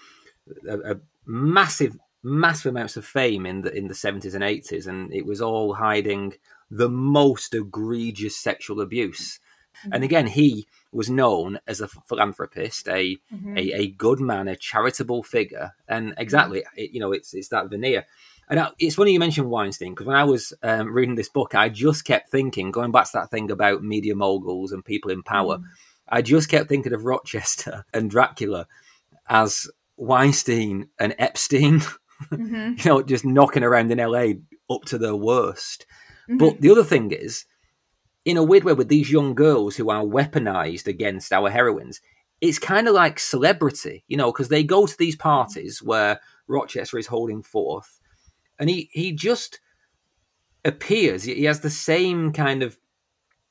a, 0.68 0.92
a 0.92 0.96
massive, 1.26 1.96
massive 2.22 2.70
amounts 2.70 2.96
of 2.96 3.04
fame 3.04 3.46
in 3.46 3.62
the 3.62 3.72
in 3.72 3.88
the 3.88 3.94
seventies 3.94 4.34
and 4.34 4.44
eighties, 4.44 4.86
and 4.86 5.12
it 5.12 5.24
was 5.24 5.40
all 5.40 5.74
hiding 5.74 6.34
the 6.70 6.88
most 6.88 7.54
egregious 7.54 8.36
sexual 8.36 8.80
abuse. 8.80 9.38
Mm-hmm. 9.80 9.94
And 9.94 10.04
again, 10.04 10.26
he 10.26 10.66
was 10.92 11.10
known 11.10 11.58
as 11.66 11.80
a 11.80 11.88
philanthropist, 11.88 12.88
a, 12.88 13.16
mm-hmm. 13.32 13.58
a, 13.58 13.72
a 13.72 13.86
good 13.88 14.20
man, 14.20 14.48
a 14.48 14.56
charitable 14.56 15.22
figure, 15.22 15.72
and 15.88 16.10
mm-hmm. 16.10 16.20
exactly, 16.20 16.64
it, 16.76 16.90
you 16.92 17.00
know, 17.00 17.12
it's 17.12 17.34
it's 17.34 17.48
that 17.48 17.70
veneer. 17.70 18.06
And 18.48 18.68
it's 18.78 18.96
funny 18.96 19.12
you 19.12 19.18
mentioned 19.18 19.50
Weinstein 19.50 19.92
because 19.92 20.06
when 20.06 20.16
I 20.16 20.24
was 20.24 20.52
um, 20.62 20.92
reading 20.92 21.14
this 21.14 21.28
book, 21.28 21.54
I 21.54 21.68
just 21.68 22.04
kept 22.04 22.30
thinking, 22.30 22.70
going 22.70 22.92
back 22.92 23.06
to 23.06 23.10
that 23.14 23.30
thing 23.30 23.50
about 23.50 23.82
media 23.82 24.14
moguls 24.14 24.72
and 24.72 24.84
people 24.84 25.10
in 25.10 25.22
power, 25.22 25.58
mm. 25.58 25.64
I 26.08 26.22
just 26.22 26.48
kept 26.48 26.68
thinking 26.68 26.92
of 26.92 27.04
Rochester 27.04 27.84
and 27.94 28.10
Dracula 28.10 28.66
as 29.28 29.70
Weinstein 29.96 30.88
and 30.98 31.14
Epstein, 31.18 31.80
mm-hmm. 32.30 32.74
you 32.76 32.84
know, 32.84 33.02
just 33.02 33.24
knocking 33.24 33.62
around 33.64 33.90
in 33.90 33.98
LA 33.98 34.34
up 34.70 34.82
to 34.86 34.98
their 34.98 35.16
worst. 35.16 35.86
Mm-hmm. 36.28 36.38
But 36.38 36.60
the 36.60 36.70
other 36.70 36.84
thing 36.84 37.10
is, 37.12 37.44
in 38.24 38.36
a 38.36 38.42
weird 38.42 38.64
way, 38.64 38.72
with 38.72 38.88
these 38.88 39.10
young 39.10 39.34
girls 39.34 39.76
who 39.76 39.90
are 39.90 40.02
weaponized 40.02 40.86
against 40.86 41.32
our 41.32 41.50
heroines, 41.50 42.00
it's 42.40 42.58
kind 42.58 42.88
of 42.88 42.94
like 42.94 43.18
celebrity, 43.18 44.04
you 44.08 44.16
know, 44.16 44.32
because 44.32 44.48
they 44.48 44.64
go 44.64 44.86
to 44.86 44.96
these 44.98 45.16
parties 45.16 45.82
where 45.82 46.20
Rochester 46.46 46.98
is 46.98 47.06
holding 47.06 47.42
forth, 47.42 48.00
and 48.58 48.70
he 48.70 48.88
he 48.92 49.12
just 49.12 49.60
appears. 50.64 51.24
He 51.24 51.44
has 51.44 51.60
the 51.60 51.70
same 51.70 52.32
kind 52.32 52.62
of 52.62 52.78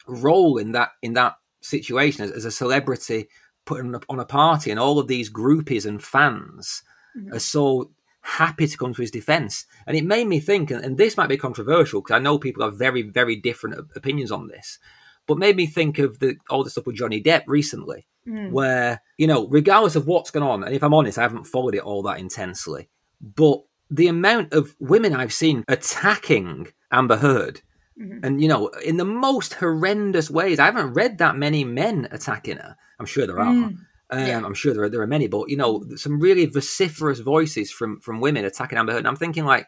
role 0.07 0.57
in 0.57 0.71
that 0.73 0.89
in 1.01 1.13
that 1.13 1.35
situation 1.61 2.23
as, 2.23 2.31
as 2.31 2.45
a 2.45 2.51
celebrity 2.51 3.29
putting 3.65 3.95
on 4.09 4.19
a 4.19 4.25
party, 4.25 4.71
and 4.71 4.79
all 4.79 4.99
of 4.99 5.07
these 5.07 5.31
groupies 5.31 5.85
and 5.85 6.03
fans 6.03 6.83
mm-hmm. 7.17 7.33
are 7.33 7.39
so 7.39 7.91
happy 8.21 8.67
to 8.67 8.77
come 8.77 8.93
to 8.93 9.01
his 9.01 9.11
defense. 9.11 9.65
And 9.85 9.95
it 9.95 10.05
made 10.05 10.27
me 10.27 10.39
think, 10.39 10.71
and, 10.71 10.97
this 10.97 11.17
might 11.17 11.29
be 11.29 11.37
controversial 11.37 12.01
because 12.01 12.15
I 12.15 12.19
know 12.19 12.37
people 12.39 12.63
have 12.63 12.77
very, 12.77 13.01
very 13.01 13.35
different 13.35 13.75
opinions 13.95 14.31
on 14.31 14.47
this, 14.47 14.79
but 15.27 15.37
made 15.37 15.55
me 15.55 15.65
think 15.65 15.99
of 15.99 16.19
the 16.19 16.37
all 16.49 16.63
the 16.63 16.69
stuff 16.69 16.85
with 16.85 16.95
Johnny 16.95 17.21
Depp 17.21 17.43
recently, 17.47 18.07
mm. 18.27 18.51
where, 18.51 19.01
you 19.17 19.27
know, 19.27 19.47
regardless 19.47 19.95
of 19.95 20.07
what's 20.07 20.31
going 20.31 20.45
on, 20.45 20.63
and 20.63 20.75
if 20.75 20.83
I'm 20.83 20.93
honest, 20.93 21.17
I 21.17 21.23
haven't 21.23 21.47
followed 21.47 21.75
it 21.75 21.83
all 21.83 22.03
that 22.03 22.19
intensely, 22.19 22.89
but 23.21 23.61
the 23.93 24.07
amount 24.07 24.53
of 24.53 24.75
women 24.79 25.13
I've 25.13 25.33
seen 25.33 25.63
attacking 25.67 26.69
Amber 26.91 27.17
Heard. 27.17 27.61
Mm-hmm. 27.99 28.25
And 28.25 28.41
you 28.41 28.47
know, 28.47 28.69
in 28.83 28.97
the 28.97 29.05
most 29.05 29.53
horrendous 29.53 30.31
ways, 30.31 30.57
I 30.57 30.65
haven't 30.65 30.93
read 30.93 31.19
that 31.19 31.37
many 31.37 31.63
men 31.63 32.07
attacking 32.09 32.57
her. 32.57 32.75
I'm 32.99 33.05
sure 33.05 33.27
there 33.27 33.39
are, 33.39 33.53
mm. 33.53 33.77
Um, 34.09 34.27
yeah. 34.27 34.41
I'm 34.43 34.55
sure 34.55 34.73
there 34.73 34.83
are, 34.83 34.89
there 34.89 35.01
are 35.01 35.07
many, 35.07 35.27
but 35.27 35.49
you 35.49 35.57
know, 35.57 35.85
some 35.95 36.19
really 36.19 36.45
vociferous 36.47 37.19
voices 37.19 37.71
from 37.71 37.99
from 37.99 38.19
women 38.19 38.45
attacking 38.45 38.79
Amber 38.79 38.93
Heard. 38.93 38.99
And 38.99 39.07
I'm 39.07 39.15
thinking, 39.15 39.45
like, 39.45 39.67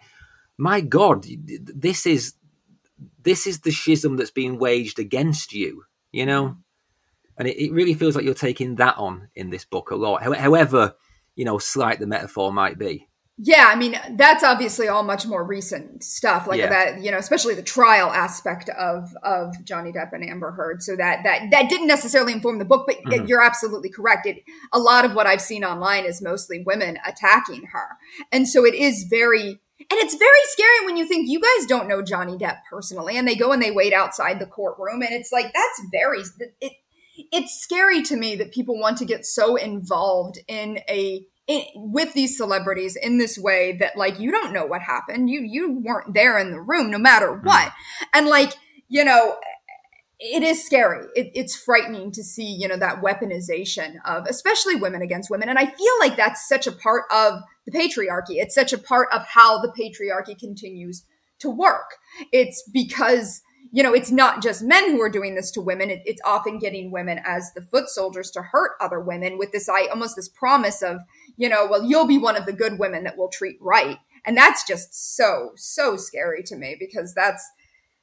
my 0.57 0.81
God, 0.81 1.25
this 1.45 2.07
is 2.07 2.33
this 3.21 3.45
is 3.45 3.61
the 3.61 3.71
schism 3.71 4.17
that's 4.17 4.31
being 4.31 4.57
waged 4.57 4.97
against 4.97 5.53
you. 5.53 5.83
You 6.11 6.25
know, 6.25 6.43
mm. 6.47 6.57
and 7.37 7.47
it, 7.47 7.63
it 7.63 7.71
really 7.73 7.93
feels 7.93 8.15
like 8.15 8.25
you're 8.25 8.33
taking 8.33 8.75
that 8.75 8.97
on 8.97 9.29
in 9.35 9.51
this 9.51 9.65
book 9.65 9.91
a 9.91 9.95
lot. 9.95 10.23
However, 10.23 10.95
you 11.35 11.45
know, 11.45 11.59
slight 11.59 11.99
the 11.99 12.07
metaphor 12.07 12.51
might 12.51 12.79
be. 12.79 13.07
Yeah, 13.37 13.65
I 13.67 13.75
mean 13.75 13.99
that's 14.11 14.45
obviously 14.45 14.87
all 14.87 15.03
much 15.03 15.27
more 15.27 15.45
recent 15.45 16.03
stuff, 16.03 16.47
like 16.47 16.59
yeah. 16.59 16.69
that, 16.69 17.03
you 17.03 17.11
know, 17.11 17.17
especially 17.17 17.53
the 17.53 17.61
trial 17.61 18.09
aspect 18.09 18.69
of 18.69 19.13
of 19.23 19.53
Johnny 19.65 19.91
Depp 19.91 20.13
and 20.13 20.23
Amber 20.23 20.51
Heard. 20.51 20.81
So 20.81 20.95
that 20.95 21.23
that 21.25 21.51
that 21.51 21.69
didn't 21.69 21.87
necessarily 21.87 22.31
inform 22.31 22.59
the 22.59 22.65
book, 22.65 22.85
but 22.87 22.95
mm-hmm. 23.03 23.25
you're 23.25 23.41
absolutely 23.41 23.89
correct. 23.89 24.25
It 24.25 24.37
a 24.71 24.79
lot 24.79 25.03
of 25.03 25.15
what 25.15 25.27
I've 25.27 25.41
seen 25.41 25.65
online 25.65 26.05
is 26.05 26.21
mostly 26.21 26.63
women 26.65 26.97
attacking 27.05 27.65
her, 27.73 27.97
and 28.31 28.47
so 28.47 28.65
it 28.65 28.73
is 28.73 29.05
very 29.09 29.59
and 29.79 29.99
it's 29.99 30.15
very 30.15 30.31
scary 30.45 30.85
when 30.85 30.95
you 30.95 31.05
think 31.05 31.29
you 31.29 31.41
guys 31.41 31.67
don't 31.67 31.89
know 31.89 32.01
Johnny 32.01 32.37
Depp 32.37 32.59
personally, 32.69 33.17
and 33.17 33.27
they 33.27 33.35
go 33.35 33.51
and 33.51 33.61
they 33.61 33.71
wait 33.71 33.91
outside 33.91 34.39
the 34.39 34.45
courtroom, 34.45 35.01
and 35.01 35.11
it's 35.11 35.33
like 35.33 35.51
that's 35.53 35.81
very 35.91 36.21
it. 36.61 36.71
It's 37.31 37.61
scary 37.61 38.01
to 38.03 38.15
me 38.15 38.37
that 38.37 38.53
people 38.53 38.79
want 38.79 38.97
to 38.99 39.05
get 39.05 39.25
so 39.25 39.57
involved 39.57 40.39
in 40.47 40.79
a 40.89 41.25
in, 41.47 41.63
with 41.75 42.13
these 42.13 42.37
celebrities 42.37 42.95
in 42.95 43.17
this 43.17 43.37
way 43.37 43.77
that 43.79 43.95
like 43.95 44.19
you 44.19 44.31
don't 44.31 44.53
know 44.53 44.65
what 44.65 44.81
happened 44.81 45.29
you 45.29 45.41
you 45.41 45.79
weren't 45.79 46.13
there 46.13 46.39
in 46.39 46.51
the 46.51 46.59
room 46.59 46.89
no 46.89 46.97
matter 46.97 47.35
hmm. 47.35 47.45
what 47.45 47.67
mm. 47.67 48.07
and 48.13 48.27
like 48.27 48.53
you 48.87 49.05
know 49.05 49.35
it 50.19 50.41
is 50.41 50.65
scary 50.65 51.05
it, 51.13 51.29
it's 51.35 51.55
frightening 51.55 52.11
to 52.11 52.23
see 52.23 52.47
you 52.47 52.67
know 52.67 52.77
that 52.77 53.01
weaponization 53.01 53.95
of 54.05 54.25
especially 54.27 54.75
women 54.75 55.01
against 55.01 55.29
women 55.29 55.47
and 55.47 55.59
i 55.59 55.65
feel 55.65 55.93
like 55.99 56.15
that's 56.15 56.47
such 56.47 56.65
a 56.65 56.71
part 56.71 57.03
of 57.11 57.41
the 57.65 57.71
patriarchy 57.71 58.41
it's 58.41 58.55
such 58.55 58.73
a 58.73 58.77
part 58.77 59.07
of 59.13 59.23
how 59.27 59.61
the 59.61 59.71
patriarchy 59.71 60.37
continues 60.37 61.05
to 61.37 61.49
work 61.49 61.97
it's 62.31 62.67
because 62.73 63.41
you 63.75 63.83
know, 63.83 63.93
it's 63.93 64.09
not 64.09 64.41
just 64.41 64.63
men 64.63 64.91
who 64.91 65.01
are 65.01 65.09
doing 65.09 65.35
this 65.35 65.51
to 65.51 65.59
women. 65.59 65.89
It, 65.89 66.01
it's 66.05 66.21
often 66.23 66.59
getting 66.59 66.91
women 66.91 67.19
as 67.25 67.51
the 67.53 67.61
foot 67.61 67.89
soldiers 67.89 68.31
to 68.31 68.41
hurt 68.41 68.71
other 68.79 69.01
women 69.01 69.37
with 69.37 69.51
this, 69.51 69.67
I 69.67 69.87
almost 69.87 70.15
this 70.15 70.29
promise 70.29 70.81
of, 70.81 71.01
you 71.37 71.49
know, 71.49 71.67
well, 71.69 71.83
you'll 71.83 72.07
be 72.07 72.17
one 72.17 72.35
of 72.35 72.45
the 72.45 72.53
good 72.53 72.79
women 72.79 73.03
that 73.03 73.17
will 73.17 73.29
treat 73.29 73.57
right. 73.61 73.97
And 74.25 74.35
that's 74.35 74.65
just 74.65 75.15
so, 75.15 75.51
so 75.55 75.97
scary 75.97 76.43
to 76.43 76.55
me 76.55 76.75
because 76.79 77.13
that's, 77.13 77.49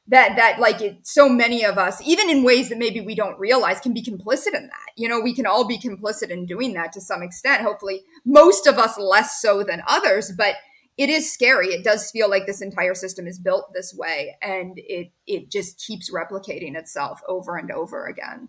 that 0.09 0.35
that 0.35 0.59
like 0.59 0.81
it, 0.81 1.07
so 1.07 1.29
many 1.29 1.65
of 1.65 1.79
us 1.79 2.03
even 2.05 2.29
in 2.29 2.43
ways 2.43 2.69
that 2.69 2.77
maybe 2.77 3.01
we 3.01 3.15
don't 3.15 3.39
realize 3.39 3.79
can 3.79 3.95
be 3.95 4.03
complicit 4.03 4.49
in 4.53 4.67
that 4.67 4.91
you 4.97 5.09
know 5.09 5.21
we 5.21 5.33
can 5.33 5.47
all 5.47 5.65
be 5.65 5.79
complicit 5.79 6.29
in 6.29 6.45
doing 6.45 6.73
that 6.73 6.93
to 6.93 7.01
some 7.01 7.23
extent 7.23 7.63
hopefully 7.63 8.03
most 8.25 8.67
of 8.67 8.79
us 8.79 8.99
less 8.99 9.41
so 9.41 9.63
than 9.63 9.81
others 9.87 10.33
but 10.37 10.57
it 10.97 11.09
is 11.09 11.33
scary. 11.33 11.69
It 11.69 11.85
does 11.85 12.11
feel 12.11 12.29
like 12.29 12.47
this 12.47 12.61
entire 12.61 12.95
system 12.95 13.27
is 13.27 13.39
built 13.39 13.73
this 13.73 13.95
way 13.95 14.37
and 14.43 14.75
it 14.77 15.13
it 15.27 15.51
just 15.51 15.85
keeps 15.85 16.13
replicating 16.13 16.77
itself 16.77 17.21
over 17.29 17.57
and 17.57 17.71
over 17.71 18.07
again. 18.07 18.49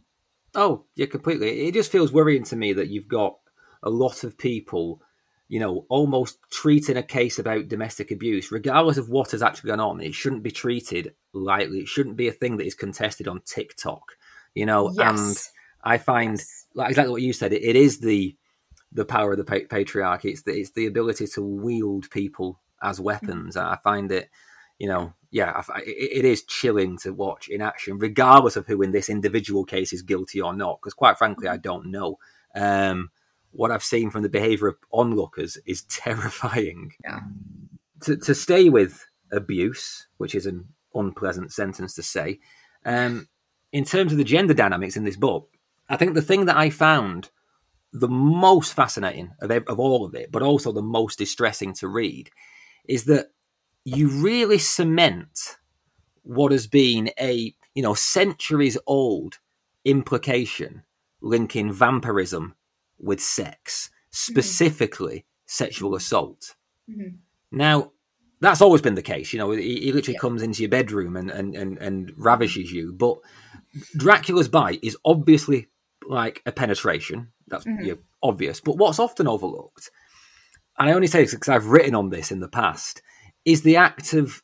Oh, 0.55 0.85
yeah, 0.95 1.07
completely. 1.07 1.67
It 1.67 1.73
just 1.73 1.91
feels 1.91 2.13
worrying 2.13 2.43
to 2.43 2.55
me 2.55 2.73
that 2.73 2.89
you've 2.89 3.07
got 3.07 3.37
a 3.83 3.89
lot 3.89 4.23
of 4.23 4.37
people, 4.37 5.01
you 5.47 5.59
know, 5.59 5.85
almost 5.89 6.39
treating 6.51 6.97
a 6.97 7.03
case 7.03 7.37
about 7.37 7.67
domestic 7.67 8.11
abuse, 8.11 8.51
regardless 8.51 8.97
of 8.97 9.09
what 9.09 9.31
has 9.31 9.43
actually 9.43 9.69
gone 9.69 9.79
on. 9.79 10.01
It 10.01 10.15
shouldn't 10.15 10.43
be 10.43 10.51
treated 10.51 11.13
lightly. 11.33 11.79
It 11.79 11.87
shouldn't 11.87 12.17
be 12.17 12.27
a 12.27 12.33
thing 12.33 12.57
that 12.57 12.65
is 12.65 12.75
contested 12.75 13.27
on 13.27 13.41
TikTok, 13.45 14.03
you 14.55 14.65
know. 14.65 14.91
Yes. 14.95 14.99
And 14.99 15.37
I 15.83 15.97
find, 15.97 16.37
yes. 16.37 16.65
like 16.73 16.89
exactly 16.89 17.11
what 17.11 17.21
you 17.21 17.33
said, 17.33 17.53
it, 17.53 17.63
it 17.63 17.75
is 17.75 17.99
the 17.99 18.35
the 18.95 19.05
power 19.05 19.31
of 19.31 19.37
the 19.37 19.43
patriarchy. 19.43 20.25
It's 20.25 20.43
the, 20.43 20.51
it's 20.51 20.71
the 20.71 20.85
ability 20.85 21.27
to 21.27 21.41
wield 21.41 22.09
people 22.11 22.59
as 22.81 22.99
weapons. 22.99 23.55
Mm-hmm. 23.55 23.73
I 23.73 23.77
find 23.77 24.11
it, 24.11 24.29
you 24.77 24.87
know, 24.87 25.13
yeah, 25.31 25.63
it, 25.77 26.19
it 26.19 26.25
is 26.25 26.43
chilling 26.43 26.97
to 26.99 27.11
watch 27.11 27.47
in 27.47 27.61
action, 27.61 27.97
regardless 27.97 28.55
of 28.55 28.67
who 28.67 28.83
in 28.83 28.91
this 28.91 29.09
individual 29.09 29.65
case 29.65 29.93
is 29.93 30.03
guilty 30.03 30.39
or 30.39 30.53
not. 30.53 30.79
Because 30.79 30.93
quite 30.93 31.17
frankly, 31.17 31.47
I 31.47 31.53
mm-hmm. 31.53 31.61
don't 31.61 31.85
know. 31.87 32.17
Um, 32.55 33.09
what 33.53 33.71
I've 33.71 33.83
seen 33.83 34.09
from 34.09 34.23
the 34.23 34.29
behaviour 34.29 34.67
of 34.67 34.77
onlookers 34.91 35.57
is 35.65 35.83
terrifying. 35.89 36.93
Yeah. 37.03 37.21
To, 38.01 38.17
to 38.17 38.35
stay 38.35 38.69
with 38.69 39.05
abuse, 39.31 40.07
which 40.17 40.35
is 40.35 40.45
an 40.45 40.67
unpleasant 40.93 41.53
sentence 41.53 41.95
to 41.95 42.03
say, 42.03 42.39
um, 42.85 43.27
in 43.71 43.85
terms 43.85 44.11
of 44.11 44.17
the 44.17 44.23
gender 44.23 44.53
dynamics 44.53 44.97
in 44.97 45.03
this 45.05 45.15
book, 45.15 45.49
I 45.89 45.97
think 45.97 46.13
the 46.13 46.21
thing 46.21 46.45
that 46.45 46.57
I 46.57 46.69
found 46.69 47.29
the 47.91 48.09
most 48.09 48.73
fascinating 48.73 49.31
of, 49.39 49.51
of 49.51 49.79
all 49.79 50.05
of 50.05 50.15
it, 50.15 50.31
but 50.31 50.41
also 50.41 50.71
the 50.71 50.81
most 50.81 51.17
distressing 51.17 51.73
to 51.75 51.87
read, 51.87 52.29
is 52.85 53.05
that 53.05 53.31
you 53.85 54.09
really 54.09 54.57
cement 54.57 55.57
what 56.23 56.51
has 56.51 56.67
been 56.67 57.09
a 57.19 57.53
you 57.75 57.83
know 57.83 57.93
centuries 57.93 58.77
old 58.87 59.39
implication 59.83 60.83
linking 61.21 61.71
vampirism 61.71 62.55
with 63.03 63.21
sex, 63.21 63.89
mm-hmm. 63.89 64.31
specifically 64.31 65.17
mm-hmm. 65.17 65.45
sexual 65.45 65.95
assault. 65.95 66.55
Mm-hmm. 66.89 67.17
Now, 67.51 67.91
that's 68.41 68.61
always 68.61 68.81
been 68.81 68.95
the 68.95 69.01
case. 69.01 69.31
You 69.31 69.39
know, 69.39 69.51
he, 69.51 69.79
he 69.79 69.91
literally 69.91 70.15
yeah. 70.15 70.19
comes 70.19 70.41
into 70.41 70.61
your 70.61 70.69
bedroom 70.69 71.15
and, 71.15 71.29
and, 71.29 71.55
and, 71.55 71.77
and 71.77 72.11
ravishes 72.17 72.71
you. 72.71 72.93
But 72.93 73.17
Dracula's 73.95 74.49
bite 74.49 74.79
is 74.83 74.97
obviously 75.05 75.69
like 76.07 76.41
a 76.45 76.51
penetration. 76.51 77.31
That's 77.47 77.65
mm-hmm. 77.65 77.85
you 77.85 77.91
know, 77.93 77.99
obvious. 78.21 78.59
But 78.59 78.77
what's 78.77 78.99
often 78.99 79.27
overlooked, 79.27 79.89
and 80.77 80.89
I 80.89 80.93
only 80.93 81.07
say 81.07 81.21
this 81.21 81.33
because 81.33 81.49
I've 81.49 81.67
written 81.67 81.95
on 81.95 82.09
this 82.09 82.31
in 82.31 82.39
the 82.39 82.49
past, 82.49 83.01
is 83.45 83.61
the 83.61 83.77
act 83.77 84.13
of 84.13 84.43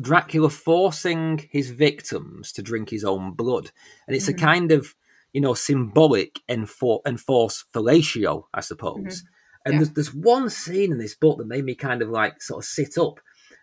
Dracula 0.00 0.50
forcing 0.50 1.46
his 1.50 1.70
victims 1.70 2.52
to 2.52 2.62
drink 2.62 2.90
his 2.90 3.04
own 3.04 3.32
blood. 3.32 3.70
And 4.06 4.16
it's 4.16 4.26
mm-hmm. 4.26 4.42
a 4.42 4.46
kind 4.46 4.72
of, 4.72 4.94
you 5.34 5.40
know, 5.40 5.52
symbolic 5.52 6.40
enfor- 6.48 7.02
enforced 7.04 7.70
fellatio, 7.72 8.44
I 8.54 8.60
suppose. 8.60 8.94
Mm-hmm. 8.96 9.26
And 9.66 9.74
yeah. 9.74 9.78
there's, 9.78 9.90
there's 9.90 10.14
one 10.14 10.48
scene 10.48 10.92
in 10.92 10.98
this 10.98 11.14
book 11.14 11.38
that 11.38 11.46
made 11.46 11.64
me 11.64 11.74
kind 11.74 12.00
of 12.00 12.08
like 12.08 12.40
sort 12.40 12.64
of 12.64 12.64
sit 12.64 12.96
up. 12.96 13.18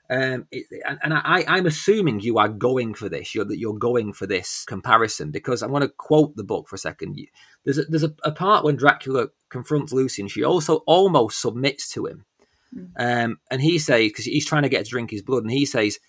Um, 0.09 0.47
it, 0.51 0.65
and, 0.85 0.99
and 1.03 1.13
I, 1.13 1.45
I'm 1.47 1.65
assuming 1.65 2.19
you 2.19 2.37
are 2.37 2.49
going 2.49 2.93
for 2.93 3.07
this. 3.07 3.33
You're 3.33 3.45
that 3.45 3.59
you're 3.59 3.77
going 3.77 4.11
for 4.11 4.27
this 4.27 4.65
comparison 4.65 5.31
because 5.31 5.63
I'm 5.63 5.69
going 5.69 5.83
to 5.83 5.87
quote 5.87 6.35
the 6.35 6.43
book 6.43 6.67
for 6.67 6.75
a 6.75 6.79
second. 6.79 7.17
There's 7.63 7.77
a, 7.77 7.83
there's 7.83 8.03
a, 8.03 8.13
a 8.25 8.31
part 8.31 8.65
when 8.65 8.75
Dracula 8.75 9.27
confronts 9.47 9.93
Lucy, 9.93 10.21
and 10.21 10.29
she 10.29 10.43
also 10.43 10.77
almost 10.85 11.39
submits 11.39 11.89
to 11.93 12.07
him. 12.07 12.25
Mm. 12.75 12.89
Um, 12.97 13.39
and 13.49 13.61
he 13.61 13.79
says 13.79 14.01
because 14.09 14.25
he's 14.25 14.45
trying 14.45 14.63
to 14.63 14.69
get 14.69 14.83
to 14.83 14.91
drink 14.91 15.11
his 15.11 15.21
blood, 15.21 15.43
and 15.43 15.51
he 15.51 15.65
says, 15.65 15.99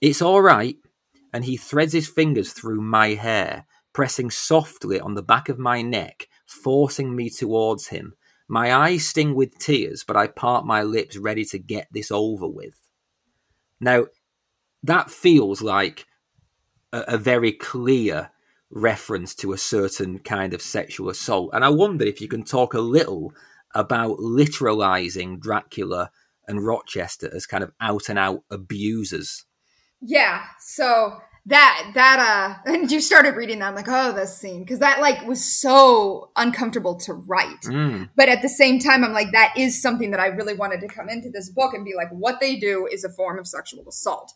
"It's 0.00 0.22
all 0.22 0.40
right." 0.40 0.76
And 1.32 1.44
he 1.44 1.56
threads 1.56 1.92
his 1.92 2.08
fingers 2.08 2.52
through 2.52 2.80
my 2.80 3.08
hair, 3.08 3.66
pressing 3.98 4.30
softly 4.30 5.00
on 5.00 5.14
the 5.14 5.22
back 5.24 5.48
of 5.48 5.58
my 5.58 5.82
neck, 5.82 6.28
forcing 6.46 7.16
me 7.16 7.28
towards 7.28 7.88
him. 7.88 8.14
My 8.46 8.72
eyes 8.72 9.04
sting 9.04 9.34
with 9.34 9.58
tears, 9.58 10.04
but 10.06 10.16
I 10.16 10.28
part 10.28 10.64
my 10.64 10.84
lips, 10.84 11.16
ready 11.16 11.44
to 11.46 11.58
get 11.58 11.88
this 11.90 12.12
over 12.12 12.46
with. 12.46 12.80
Now, 13.80 14.06
that 14.84 15.10
feels 15.10 15.62
like 15.62 16.06
a, 16.92 17.00
a 17.08 17.18
very 17.18 17.50
clear 17.50 18.30
reference 18.70 19.34
to 19.34 19.52
a 19.52 19.58
certain 19.58 20.20
kind 20.20 20.54
of 20.54 20.62
sexual 20.62 21.08
assault. 21.08 21.50
And 21.52 21.64
I 21.64 21.70
wonder 21.70 22.04
if 22.04 22.20
you 22.20 22.28
can 22.28 22.44
talk 22.44 22.74
a 22.74 22.80
little 22.80 23.32
about 23.74 24.18
literalizing 24.18 25.40
Dracula 25.40 26.12
and 26.46 26.64
Rochester 26.64 27.28
as 27.34 27.46
kind 27.46 27.64
of 27.64 27.72
out 27.80 28.08
and 28.08 28.16
out 28.16 28.44
abusers. 28.48 29.44
Yeah. 30.00 30.44
So 30.60 31.18
that 31.48 31.90
that 31.94 32.18
uh 32.66 32.70
and 32.72 32.90
you 32.90 33.00
started 33.00 33.34
reading 33.34 33.58
that 33.58 33.68
I'm 33.68 33.74
like 33.74 33.88
oh 33.88 34.12
this 34.12 34.36
scene. 34.36 34.62
Because 34.62 34.78
that 34.78 35.00
like 35.00 35.26
was 35.26 35.44
so 35.44 36.30
uncomfortable 36.36 36.96
to 37.00 37.14
write. 37.14 37.62
Mm. 37.62 38.10
but 38.16 38.28
at 38.28 38.42
the 38.42 38.48
same 38.48 38.78
time 38.78 39.02
I'm 39.04 39.12
like 39.12 39.32
that 39.32 39.54
is 39.56 39.80
something 39.80 40.10
that 40.10 40.20
I 40.20 40.26
really 40.26 40.54
wanted 40.54 40.80
to 40.80 40.88
come 40.88 41.08
into 41.08 41.30
this 41.30 41.48
book 41.48 41.74
and 41.74 41.84
be 41.84 41.94
like 41.94 42.10
what 42.10 42.40
they 42.40 42.56
do 42.56 42.86
is 42.90 43.04
a 43.04 43.10
form 43.10 43.38
of 43.38 43.46
sexual 43.46 43.88
assault. 43.88 44.32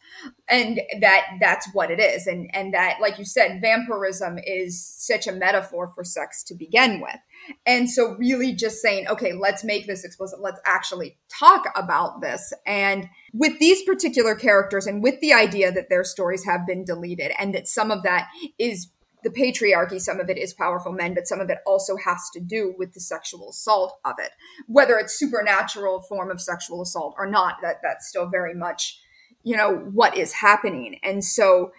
And 0.49 0.81
that 1.01 1.27
that's 1.41 1.69
what 1.73 1.91
it 1.91 2.01
is. 2.01 2.27
And 2.27 2.51
and 2.55 2.75
that 2.75 2.99
like 3.01 3.19
you 3.19 3.25
said 3.25 3.61
vampirism 3.61 4.39
is 4.45 4.83
such 4.83 5.27
a 5.27 5.33
metaphor 5.33 5.93
for 5.95 6.05
sex 6.05 6.43
to 6.45 6.55
begin 6.55 7.01
with 7.01 7.19
and 7.67 7.91
so 7.91 8.17
really 8.19 8.53
just 8.53 8.81
saying 8.81 9.07
okay 9.09 9.33
let's 9.33 9.65
make 9.65 9.87
this 9.87 10.05
explicit 10.05 10.41
let's 10.41 10.61
actually 10.65 11.19
talk 11.29 11.67
about 11.77 12.21
this 12.21 12.53
and 12.67 13.09
with 13.33 13.59
these 13.59 13.83
particular 13.83 14.35
characters 14.35 14.87
and 14.87 15.03
with 15.03 15.21
the 15.21 15.33
idea 15.33 15.73
that 15.73 15.89
their 15.89 16.05
stories 16.05 16.45
have 16.45 16.67
been 16.67 16.85
deleted 16.85 17.33
and 17.39 17.55
that 17.55 17.67
some 17.67 17.91
of 17.91 18.03
that 18.03 18.29
is 18.59 18.89
the 19.23 19.31
patriarchy, 19.31 20.01
some 20.01 20.21
of 20.21 20.29
it 20.29 20.39
is 20.39 20.53
powerful 20.53 20.93
men, 20.93 21.15
but 21.15 21.27
some 21.27 21.41
of 21.41 21.51
it 21.51 21.59
also 21.67 21.97
has 21.97 22.29
to 22.35 22.41
do 22.41 22.75
with 22.79 22.93
the 22.93 23.01
sexual 23.01 23.51
assault 23.51 23.99
of 24.05 24.15
it. 24.19 24.31
Whether 24.67 24.99
it's 24.99 25.19
supernatural 25.19 26.03
form 26.03 26.31
of 26.31 26.41
sexual 26.41 26.83
assault 26.83 27.15
or 27.19 27.27
not, 27.27 27.57
that 27.63 27.77
that's 27.83 28.09
still 28.09 28.29
very 28.29 28.55
much, 28.55 28.99
you 29.43 29.57
know, 29.57 29.77
what 29.93 30.17
is 30.17 30.33
happening. 30.33 30.99
And 31.03 31.25
so 31.25 31.73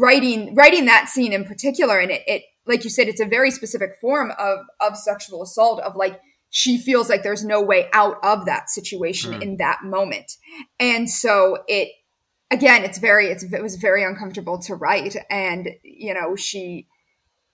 writing 0.00 0.54
writing 0.54 0.86
that 0.86 1.08
scene 1.08 1.32
in 1.32 1.44
particular, 1.44 1.98
and 1.98 2.10
it, 2.10 2.22
it 2.26 2.42
like 2.68 2.84
you 2.84 2.90
said, 2.90 3.08
it's 3.08 3.20
a 3.20 3.26
very 3.26 3.50
specific 3.50 3.96
form 4.00 4.32
of 4.38 4.58
of 4.80 4.96
sexual 4.96 5.42
assault 5.42 5.80
of 5.80 5.96
like 5.96 6.20
she 6.50 6.78
feels 6.78 7.08
like 7.08 7.22
there's 7.22 7.44
no 7.44 7.60
way 7.60 7.88
out 7.92 8.16
of 8.22 8.46
that 8.46 8.70
situation 8.70 9.32
mm. 9.34 9.42
in 9.42 9.56
that 9.58 9.84
moment. 9.84 10.32
And 10.80 11.10
so 11.10 11.58
it, 11.66 11.90
again, 12.50 12.84
it's 12.84 12.98
very, 12.98 13.26
it's, 13.26 13.42
it 13.42 13.62
was 13.62 13.76
very 13.76 14.02
uncomfortable 14.02 14.58
to 14.60 14.74
write. 14.74 15.16
And, 15.30 15.70
you 15.82 16.14
know, 16.14 16.36
she, 16.36 16.86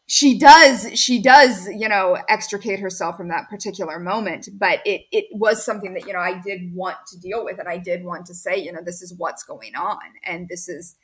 she 0.06 0.38
does, 0.38 0.86
she 0.98 1.20
does, 1.20 1.66
you 1.66 1.88
know, 1.88 2.18
extricate 2.28 2.78
herself 2.78 3.16
from 3.16 3.28
that 3.28 3.48
particular 3.48 3.98
moment. 3.98 4.48
But 4.56 4.80
it, 4.84 5.02
it 5.10 5.24
was 5.32 5.64
something 5.64 5.94
that, 5.94 6.06
you 6.06 6.12
know, 6.12 6.20
I 6.20 6.40
did 6.40 6.72
want 6.72 6.98
to 7.08 7.18
deal 7.18 7.44
with. 7.44 7.58
And 7.58 7.68
I 7.68 7.78
did 7.78 8.04
want 8.04 8.26
to 8.26 8.34
say, 8.34 8.56
you 8.58 8.70
know, 8.70 8.82
this 8.84 9.02
is 9.02 9.14
what's 9.16 9.42
going 9.42 9.74
on. 9.74 9.98
And 10.24 10.48
this 10.48 10.68
is, 10.68 10.94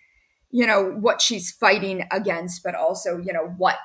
you 0.50 0.66
know, 0.66 0.90
what 0.90 1.22
she's 1.22 1.50
fighting 1.50 2.06
against, 2.10 2.62
but 2.62 2.74
also, 2.74 3.18
you 3.18 3.32
know, 3.32 3.54
what 3.56 3.78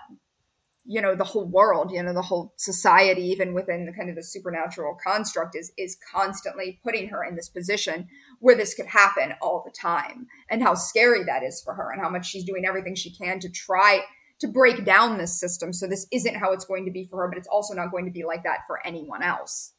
you 0.85 1.01
know 1.01 1.15
the 1.15 1.23
whole 1.23 1.45
world 1.45 1.91
you 1.91 2.01
know 2.01 2.13
the 2.13 2.21
whole 2.21 2.53
society 2.57 3.23
even 3.23 3.53
within 3.53 3.85
the 3.85 3.91
kind 3.91 4.09
of 4.09 4.15
the 4.15 4.23
supernatural 4.23 4.97
construct 5.03 5.55
is 5.55 5.71
is 5.77 5.97
constantly 6.11 6.79
putting 6.83 7.09
her 7.09 7.23
in 7.23 7.35
this 7.35 7.49
position 7.49 8.07
where 8.39 8.55
this 8.55 8.73
could 8.75 8.85
happen 8.85 9.33
all 9.41 9.63
the 9.65 9.71
time 9.71 10.27
and 10.49 10.61
how 10.61 10.75
scary 10.75 11.23
that 11.23 11.43
is 11.43 11.61
for 11.61 11.73
her 11.73 11.91
and 11.91 12.01
how 12.01 12.09
much 12.09 12.27
she's 12.27 12.43
doing 12.43 12.65
everything 12.65 12.95
she 12.95 13.11
can 13.11 13.39
to 13.39 13.49
try 13.49 14.01
to 14.39 14.47
break 14.47 14.85
down 14.85 15.17
this 15.17 15.39
system 15.39 15.73
so 15.73 15.87
this 15.87 16.05
isn't 16.11 16.35
how 16.35 16.51
it's 16.51 16.65
going 16.65 16.85
to 16.85 16.91
be 16.91 17.03
for 17.03 17.21
her 17.21 17.27
but 17.27 17.37
it's 17.37 17.47
also 17.47 17.73
not 17.73 17.91
going 17.91 18.05
to 18.05 18.11
be 18.11 18.23
like 18.23 18.43
that 18.43 18.59
for 18.67 18.85
anyone 18.85 19.23
else 19.23 19.73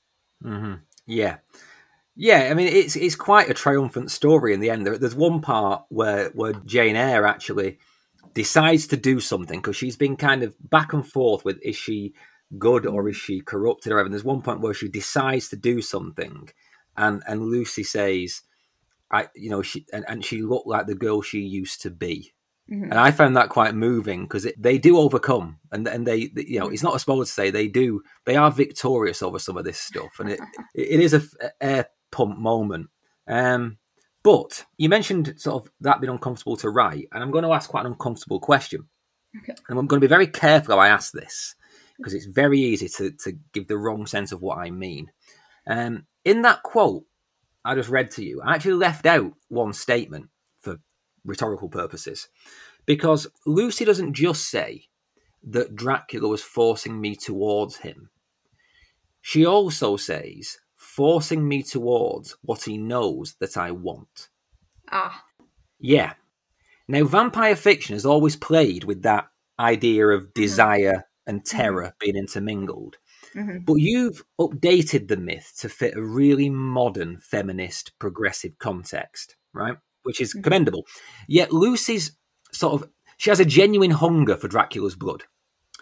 mm-hmm. 0.45 0.75
yeah 1.07 1.37
yeah, 2.17 2.49
I 2.51 2.55
mean 2.55 2.69
it's 2.69 2.97
it's 2.97 3.15
quite 3.15 3.51
a 3.51 3.55
triumphant 3.55 4.11
story 4.11 4.55
in 4.55 4.61
the 4.61 4.71
end. 4.71 4.87
There, 4.87 4.97
there's 4.97 5.15
one 5.15 5.43
part 5.43 5.85
where 5.91 6.31
where 6.31 6.55
Jane 6.65 6.97
Eyre 6.97 7.27
actually 7.27 7.79
decides 8.33 8.87
to 8.89 8.97
do 8.97 9.21
something 9.21 9.61
because 9.61 9.77
she's 9.77 9.97
been 9.97 10.17
kind 10.17 10.43
of 10.43 10.55
back 10.59 10.93
and 10.93 11.07
forth 11.07 11.45
with 11.45 11.59
is 11.63 11.77
she 11.77 12.15
good 12.59 12.87
or 12.87 13.09
is 13.09 13.17
she 13.17 13.41
corrupted 13.41 13.93
or 13.93 13.97
whatever. 13.97 14.07
And 14.07 14.15
there's 14.15 14.25
one 14.25 14.43
point 14.43 14.61
where 14.61 14.75
she 14.75 14.89
decides 14.89 15.49
to 15.51 15.57
do 15.57 15.83
something, 15.83 16.49
and 16.97 17.23
and 17.29 17.43
Lucy 17.43 17.83
says, 17.83 18.43
"I, 19.11 19.29
you 19.35 19.51
know, 19.51 19.61
she 19.61 19.85
and, 19.93 20.05
and 20.09 20.25
she 20.25 20.41
looked 20.41 20.67
like 20.67 20.87
the 20.87 20.95
girl 20.95 21.21
she 21.21 21.41
used 21.41 21.83
to 21.83 21.91
be." 21.91 22.33
Mm-hmm. 22.71 22.91
And 22.91 22.95
I 22.95 23.13
found 23.13 23.37
that 23.37 23.51
quite 23.51 23.77
moving 23.77 24.23
because 24.23 24.49
they 24.59 24.79
do 24.79 24.99
overcome, 24.99 25.59
and 25.71 25.87
and 25.87 26.07
they, 26.07 26.29
they, 26.29 26.47
you 26.47 26.59
know, 26.59 26.69
it's 26.69 26.83
not 26.83 26.97
a 26.97 26.99
spoiler 26.99 27.25
to 27.25 27.31
say 27.31 27.51
they 27.51 27.69
do. 27.69 28.03
They 28.25 28.37
are 28.37 28.51
victorious 28.51 29.23
over 29.23 29.39
some 29.39 29.57
of 29.57 29.65
this 29.65 29.79
stuff, 29.79 30.19
and 30.19 30.31
it 30.31 30.41
it 30.75 31.01
is 31.01 31.15
a, 31.15 31.23
a 31.61 31.85
pump 32.17 32.39
moment. 32.39 32.89
Um, 33.29 33.79
but 34.23 34.65
you 34.77 34.89
mentioned 34.89 35.35
sort 35.37 35.63
of 35.63 35.73
that 35.81 36.01
being 36.01 36.13
uncomfortable 36.13 36.57
to 36.59 36.71
write, 36.71 37.09
and 37.13 37.23
I'm 37.23 37.31
going 37.31 37.45
to 37.45 37.53
ask 37.53 37.71
quite 37.71 37.85
an 37.85 37.93
uncomfortable 37.93 38.41
question. 38.41 38.89
Okay. 39.39 39.55
And 39.69 39.79
I'm 39.79 39.87
going 39.87 40.01
to 40.01 40.07
be 40.07 40.11
very 40.11 40.27
careful 40.27 40.75
how 40.75 40.81
I 40.81 40.89
ask 40.89 41.13
this 41.13 41.55
because 41.99 42.15
it's 42.15 42.27
very 42.27 42.59
easy 42.59 42.89
to, 42.89 43.11
to 43.25 43.39
give 43.53 43.69
the 43.69 43.79
wrong 43.79 44.07
sense 44.07 44.33
of 44.33 44.41
what 44.41 44.59
I 44.59 44.71
mean. 44.71 45.11
Um, 45.67 46.07
in 46.25 46.43
that 46.43 46.63
quote 46.63 47.05
I 47.65 47.75
just 47.75 47.89
read 47.89 48.11
to 48.13 48.25
you, 48.25 48.41
I 48.43 48.55
actually 48.55 48.75
left 48.75 49.07
out 49.07 49.33
one 49.49 49.73
statement 49.73 50.29
for 50.61 50.79
rhetorical 51.25 51.69
purposes 51.69 52.29
because 52.87 53.27
Lucy 53.45 53.85
doesn't 53.85 54.15
just 54.15 54.49
say 54.49 54.85
that 55.49 55.75
Dracula 55.75 56.29
was 56.29 56.43
forcing 56.43 57.01
me 57.01 57.17
towards 57.17 57.77
him. 57.79 58.11
She 59.21 59.45
also 59.45 59.97
says 59.97 60.59
forcing 60.97 61.47
me 61.47 61.63
towards 61.63 62.35
what 62.41 62.65
he 62.65 62.79
knows 62.79 63.37
that 63.39 63.59
I 63.59 63.71
want. 63.71 64.31
Ah. 64.91 65.25
Yeah. 65.79 66.15
Now, 66.89 67.05
vampire 67.05 67.55
fiction 67.55 67.95
has 67.95 68.07
always 68.07 68.35
played 68.35 68.85
with 68.85 69.03
that 69.03 69.27
idea 69.61 70.07
of 70.09 70.23
mm-hmm. 70.23 70.41
desire 70.41 70.93
mm-hmm. 70.93 71.31
and 71.31 71.45
terror 71.45 71.89
mm-hmm. 71.89 71.97
being 72.01 72.17
intermingled. 72.17 72.97
Mm-hmm. 73.35 73.59
But 73.67 73.75
you've 73.75 74.25
updated 74.41 75.09
the 75.09 75.19
myth 75.19 75.53
to 75.59 75.69
fit 75.69 75.97
a 75.97 76.03
really 76.03 76.49
modern 76.49 77.19
feminist 77.19 77.93
progressive 77.99 78.59
context, 78.59 79.37
right? 79.53 79.77
Which 80.05 80.23
is 80.23 80.33
mm-hmm. 80.33 80.43
commendable. 80.43 80.87
Yet 81.29 81.53
Lucy's 81.53 82.17
sort 82.53 82.81
of 82.81 82.89
she 83.19 83.29
has 83.29 83.41
a 83.41 83.45
genuine 83.45 83.91
hunger 83.91 84.37
for 84.37 84.49
Dracula's 84.49 84.97
blood. 84.97 85.25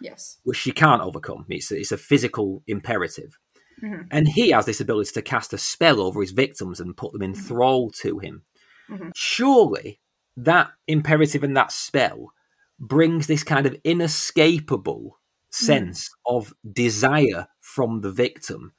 Yes. 0.00 0.38
Which 0.42 0.58
she 0.58 0.72
can't 0.72 1.02
overcome. 1.02 1.46
It's 1.48 1.70
it's 1.70 1.92
a 1.92 1.96
physical 1.96 2.64
imperative. 2.66 3.38
Mm-hmm. 3.82 4.02
And 4.10 4.28
he 4.28 4.50
has 4.50 4.66
this 4.66 4.80
ability 4.80 5.12
to 5.12 5.22
cast 5.22 5.52
a 5.52 5.58
spell 5.58 6.00
over 6.00 6.20
his 6.20 6.32
victims 6.32 6.80
and 6.80 6.96
put 6.96 7.12
them 7.12 7.22
in 7.22 7.32
mm-hmm. 7.32 7.42
thrall 7.42 7.90
to 8.02 8.18
him. 8.18 8.42
Mm-hmm. 8.90 9.10
Surely 9.14 10.00
that 10.36 10.70
imperative 10.86 11.44
and 11.44 11.56
that 11.56 11.72
spell 11.72 12.32
brings 12.78 13.26
this 13.26 13.44
kind 13.44 13.66
of 13.66 13.76
inescapable 13.84 15.18
sense 15.50 16.08
mm. 16.08 16.36
of 16.36 16.52
desire 16.72 17.46
from 17.60 18.00
the 18.00 18.10
victim 18.10 18.72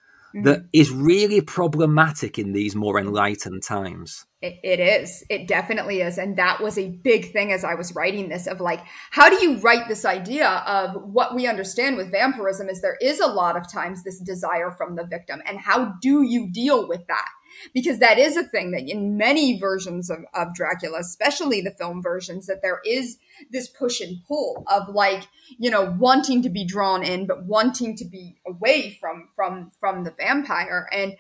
that 0.43 0.59
mm-hmm. 0.59 0.67
is 0.73 0.91
really 0.91 1.39
problematic 1.39 2.38
in 2.38 2.51
these 2.51 2.75
more 2.75 2.99
enlightened 2.99 3.63
times. 3.63 4.25
It, 4.41 4.59
it 4.63 4.79
is. 4.79 5.23
It 5.29 5.47
definitely 5.47 6.01
is. 6.01 6.17
And 6.17 6.38
that 6.38 6.61
was 6.61 6.77
a 6.77 6.89
big 6.89 7.31
thing 7.31 7.53
as 7.53 7.63
I 7.63 7.75
was 7.75 7.95
writing 7.95 8.27
this 8.27 8.45
of 8.45 8.59
like, 8.59 8.81
how 9.11 9.29
do 9.29 9.43
you 9.43 9.57
write 9.59 9.88
this 9.88 10.03
idea 10.03 10.49
of 10.67 11.01
what 11.03 11.36
we 11.36 11.47
understand 11.47 11.95
with 11.95 12.11
vampirism 12.11 12.69
is 12.69 12.81
there 12.81 12.97
is 13.01 13.19
a 13.21 13.27
lot 13.27 13.55
of 13.55 13.71
times 13.71 14.03
this 14.03 14.19
desire 14.19 14.71
from 14.71 14.95
the 14.95 15.05
victim. 15.05 15.41
And 15.47 15.57
how 15.57 15.93
do 16.01 16.21
you 16.21 16.51
deal 16.51 16.88
with 16.88 17.07
that? 17.07 17.29
Because 17.73 17.99
that 17.99 18.17
is 18.17 18.37
a 18.37 18.43
thing 18.43 18.71
that 18.71 18.89
in 18.89 19.17
many 19.17 19.59
versions 19.59 20.09
of, 20.09 20.19
of 20.33 20.53
Dracula, 20.53 20.99
especially 20.99 21.61
the 21.61 21.71
film 21.71 22.01
versions, 22.01 22.47
that 22.47 22.61
there 22.61 22.81
is 22.85 23.17
this 23.51 23.67
push 23.67 24.01
and 24.01 24.17
pull 24.27 24.63
of 24.67 24.89
like, 24.89 25.27
you 25.57 25.69
know, 25.69 25.95
wanting 25.97 26.41
to 26.43 26.49
be 26.49 26.65
drawn 26.65 27.03
in, 27.03 27.27
but 27.27 27.45
wanting 27.45 27.95
to 27.97 28.05
be 28.05 28.37
away 28.47 28.97
from, 28.99 29.29
from, 29.35 29.71
from 29.79 30.03
the 30.03 30.11
vampire. 30.11 30.87
And 30.91 31.15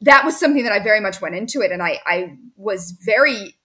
that 0.00 0.24
was 0.24 0.38
something 0.38 0.62
that 0.64 0.72
I 0.72 0.80
very 0.80 1.00
much 1.00 1.20
went 1.20 1.34
into 1.34 1.60
it. 1.60 1.72
And 1.72 1.82
I, 1.82 2.00
I 2.04 2.36
was 2.56 2.96
very, 3.04 3.56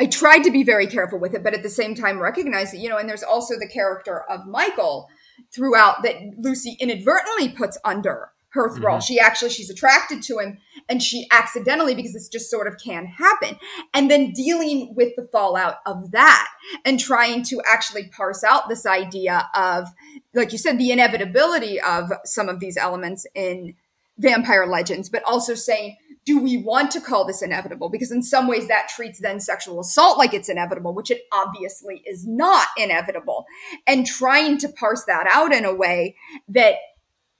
I 0.00 0.06
tried 0.06 0.44
to 0.44 0.50
be 0.50 0.64
very 0.64 0.86
careful 0.86 1.18
with 1.18 1.34
it, 1.34 1.42
but 1.42 1.54
at 1.54 1.62
the 1.62 1.68
same 1.68 1.94
time 1.94 2.18
recognize 2.18 2.72
that, 2.72 2.78
you 2.78 2.88
know, 2.88 2.96
and 2.96 3.08
there's 3.08 3.22
also 3.22 3.58
the 3.58 3.68
character 3.68 4.22
of 4.30 4.46
Michael 4.46 5.08
throughout 5.54 6.02
that 6.02 6.16
Lucy 6.38 6.76
inadvertently 6.80 7.50
puts 7.50 7.78
under 7.84 8.30
her 8.50 8.74
thrall. 8.74 8.96
Mm-hmm. 8.96 9.04
She 9.04 9.20
actually 9.20 9.50
she's 9.50 9.70
attracted 9.70 10.22
to 10.24 10.38
him 10.38 10.58
and 10.90 11.02
she 11.02 11.26
accidentally 11.30 11.94
because 11.94 12.12
this 12.12 12.28
just 12.28 12.50
sort 12.50 12.66
of 12.66 12.76
can 12.78 13.06
happen. 13.06 13.56
And 13.94 14.10
then 14.10 14.32
dealing 14.32 14.94
with 14.96 15.14
the 15.16 15.28
fallout 15.32 15.76
of 15.86 16.10
that 16.10 16.48
and 16.84 16.98
trying 16.98 17.44
to 17.44 17.62
actually 17.66 18.08
parse 18.08 18.42
out 18.42 18.68
this 18.68 18.84
idea 18.84 19.48
of 19.54 19.88
like 20.34 20.52
you 20.52 20.58
said 20.58 20.78
the 20.78 20.90
inevitability 20.90 21.80
of 21.80 22.12
some 22.24 22.48
of 22.48 22.60
these 22.60 22.76
elements 22.76 23.26
in 23.34 23.74
vampire 24.18 24.66
legends, 24.66 25.08
but 25.08 25.22
also 25.24 25.54
saying 25.54 25.96
do 26.26 26.38
we 26.38 26.58
want 26.58 26.90
to 26.90 27.00
call 27.00 27.24
this 27.24 27.40
inevitable? 27.40 27.88
Because 27.88 28.12
in 28.12 28.22
some 28.22 28.46
ways 28.46 28.68
that 28.68 28.90
treats 28.94 29.20
then 29.20 29.40
sexual 29.40 29.80
assault 29.80 30.18
like 30.18 30.34
it's 30.34 30.50
inevitable, 30.50 30.94
which 30.94 31.10
it 31.10 31.22
obviously 31.32 32.02
is 32.06 32.26
not 32.26 32.68
inevitable. 32.76 33.46
And 33.86 34.06
trying 34.06 34.58
to 34.58 34.68
parse 34.68 35.04
that 35.06 35.26
out 35.30 35.52
in 35.52 35.64
a 35.64 35.74
way 35.74 36.16
that 36.48 36.74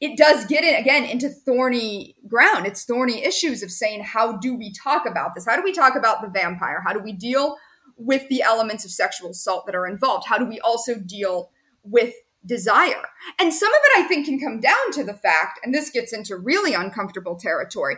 it 0.01 0.17
does 0.17 0.47
get 0.47 0.65
in 0.65 0.75
again 0.75 1.05
into 1.05 1.29
thorny 1.29 2.17
ground. 2.27 2.67
It's 2.67 2.85
thorny 2.85 3.23
issues 3.23 3.63
of 3.63 3.71
saying, 3.71 4.03
how 4.03 4.39
do 4.39 4.57
we 4.57 4.73
talk 4.73 5.07
about 5.07 5.35
this? 5.35 5.45
How 5.47 5.57
do 5.57 5.63
we 5.63 5.73
talk 5.73 5.95
about 5.95 6.23
the 6.23 6.29
vampire? 6.29 6.83
How 6.85 6.93
do 6.93 7.01
we 7.01 7.13
deal 7.13 7.57
with 7.97 8.27
the 8.29 8.43
elements 8.43 8.85
of 8.85 8.91
sexual 8.91 9.31
assault 9.31 9.67
that 9.67 9.75
are 9.75 9.87
involved? 9.87 10.27
How 10.27 10.39
do 10.39 10.47
we 10.47 10.59
also 10.61 10.95
deal 10.95 11.51
with 11.83 12.15
desire? 12.47 13.09
And 13.39 13.53
some 13.53 13.71
of 13.71 13.81
it 13.85 14.05
I 14.05 14.09
think 14.09 14.25
can 14.25 14.41
come 14.41 14.59
down 14.59 14.93
to 14.93 15.05
the 15.05 15.13
fact, 15.13 15.61
and 15.63 15.75
this 15.75 15.91
gets 15.91 16.15
into 16.15 16.37
really 16.37 16.73
uncomfortable 16.73 17.37
territory, 17.37 17.97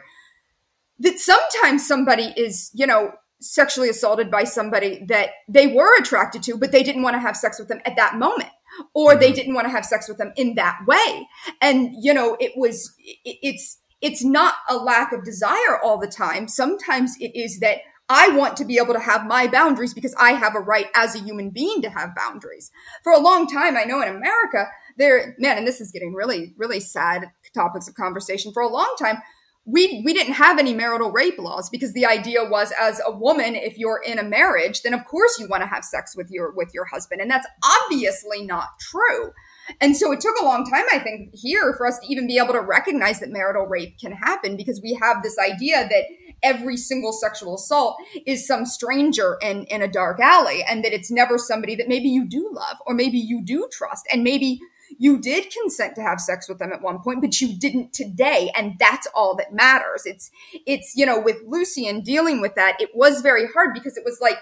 that 0.98 1.20
sometimes 1.20 1.86
somebody 1.86 2.34
is, 2.36 2.72
you 2.74 2.86
know, 2.86 3.12
sexually 3.40 3.88
assaulted 3.88 4.30
by 4.30 4.44
somebody 4.44 5.04
that 5.06 5.30
they 5.48 5.68
were 5.68 5.96
attracted 5.98 6.42
to, 6.44 6.56
but 6.56 6.72
they 6.72 6.82
didn't 6.82 7.02
want 7.02 7.14
to 7.14 7.20
have 7.20 7.36
sex 7.36 7.58
with 7.58 7.68
them 7.68 7.80
at 7.84 7.96
that 7.96 8.16
moment. 8.16 8.50
Or 8.94 9.16
they 9.16 9.26
mm-hmm. 9.26 9.34
didn't 9.34 9.54
want 9.54 9.66
to 9.66 9.72
have 9.72 9.84
sex 9.84 10.08
with 10.08 10.18
them 10.18 10.32
in 10.36 10.54
that 10.54 10.78
way. 10.86 11.28
And, 11.60 11.94
you 12.00 12.14
know, 12.14 12.36
it 12.40 12.52
was, 12.56 12.94
it, 12.98 13.38
it's, 13.42 13.78
it's 14.00 14.24
not 14.24 14.54
a 14.68 14.76
lack 14.76 15.12
of 15.12 15.24
desire 15.24 15.78
all 15.82 15.98
the 15.98 16.06
time. 16.06 16.48
Sometimes 16.48 17.16
it 17.20 17.38
is 17.38 17.60
that 17.60 17.78
I 18.08 18.28
want 18.28 18.56
to 18.58 18.64
be 18.64 18.78
able 18.78 18.94
to 18.94 19.00
have 19.00 19.26
my 19.26 19.46
boundaries 19.46 19.94
because 19.94 20.14
I 20.18 20.32
have 20.32 20.54
a 20.54 20.60
right 20.60 20.88
as 20.94 21.14
a 21.14 21.20
human 21.20 21.50
being 21.50 21.80
to 21.82 21.90
have 21.90 22.14
boundaries. 22.14 22.70
For 23.02 23.12
a 23.12 23.20
long 23.20 23.46
time, 23.46 23.76
I 23.76 23.84
know 23.84 24.02
in 24.02 24.08
America, 24.08 24.66
there, 24.98 25.34
man, 25.38 25.56
and 25.56 25.66
this 25.66 25.80
is 25.80 25.92
getting 25.92 26.12
really, 26.12 26.52
really 26.58 26.80
sad 26.80 27.30
topics 27.54 27.88
of 27.88 27.94
conversation. 27.94 28.52
For 28.52 28.62
a 28.62 28.68
long 28.68 28.94
time, 28.98 29.22
we 29.64 30.02
we 30.04 30.12
didn't 30.12 30.34
have 30.34 30.58
any 30.58 30.74
marital 30.74 31.12
rape 31.12 31.38
laws 31.38 31.70
because 31.70 31.92
the 31.92 32.04
idea 32.04 32.44
was 32.44 32.72
as 32.80 33.00
a 33.06 33.12
woman 33.12 33.54
if 33.54 33.78
you're 33.78 34.02
in 34.04 34.18
a 34.18 34.22
marriage 34.22 34.82
then 34.82 34.92
of 34.92 35.04
course 35.04 35.38
you 35.38 35.46
want 35.46 35.62
to 35.62 35.68
have 35.68 35.84
sex 35.84 36.16
with 36.16 36.30
your 36.30 36.52
with 36.52 36.70
your 36.74 36.84
husband 36.86 37.20
and 37.20 37.30
that's 37.30 37.46
obviously 37.64 38.44
not 38.44 38.78
true. 38.80 39.32
And 39.80 39.96
so 39.96 40.10
it 40.10 40.20
took 40.20 40.34
a 40.40 40.44
long 40.44 40.68
time 40.68 40.84
i 40.92 40.98
think 40.98 41.30
here 41.32 41.74
for 41.78 41.86
us 41.86 42.00
to 42.00 42.06
even 42.08 42.26
be 42.26 42.38
able 42.38 42.52
to 42.54 42.60
recognize 42.60 43.20
that 43.20 43.30
marital 43.30 43.64
rape 43.64 43.96
can 44.00 44.10
happen 44.10 44.56
because 44.56 44.80
we 44.82 44.98
have 45.00 45.22
this 45.22 45.38
idea 45.38 45.88
that 45.88 46.04
every 46.42 46.76
single 46.76 47.12
sexual 47.12 47.54
assault 47.54 47.96
is 48.26 48.44
some 48.44 48.66
stranger 48.66 49.38
in 49.40 49.64
in 49.66 49.80
a 49.80 49.86
dark 49.86 50.18
alley 50.18 50.64
and 50.68 50.84
that 50.84 50.92
it's 50.92 51.12
never 51.12 51.38
somebody 51.38 51.76
that 51.76 51.86
maybe 51.86 52.08
you 52.08 52.26
do 52.26 52.50
love 52.52 52.78
or 52.84 52.94
maybe 52.94 53.18
you 53.18 53.40
do 53.40 53.68
trust 53.70 54.04
and 54.12 54.24
maybe 54.24 54.60
you 54.98 55.18
did 55.18 55.52
consent 55.52 55.94
to 55.96 56.02
have 56.02 56.20
sex 56.20 56.48
with 56.48 56.58
them 56.58 56.72
at 56.72 56.82
one 56.82 57.00
point, 57.00 57.20
but 57.20 57.40
you 57.40 57.58
didn't 57.58 57.92
today. 57.92 58.50
And 58.56 58.74
that's 58.78 59.06
all 59.14 59.36
that 59.36 59.52
matters. 59.52 60.02
It's, 60.04 60.30
it's, 60.66 60.94
you 60.96 61.06
know, 61.06 61.20
with 61.20 61.38
Lucy 61.46 61.86
and 61.86 62.04
dealing 62.04 62.40
with 62.40 62.54
that, 62.54 62.80
it 62.80 62.90
was 62.94 63.20
very 63.20 63.46
hard 63.46 63.74
because 63.74 63.96
it 63.96 64.04
was 64.04 64.18
like, 64.20 64.38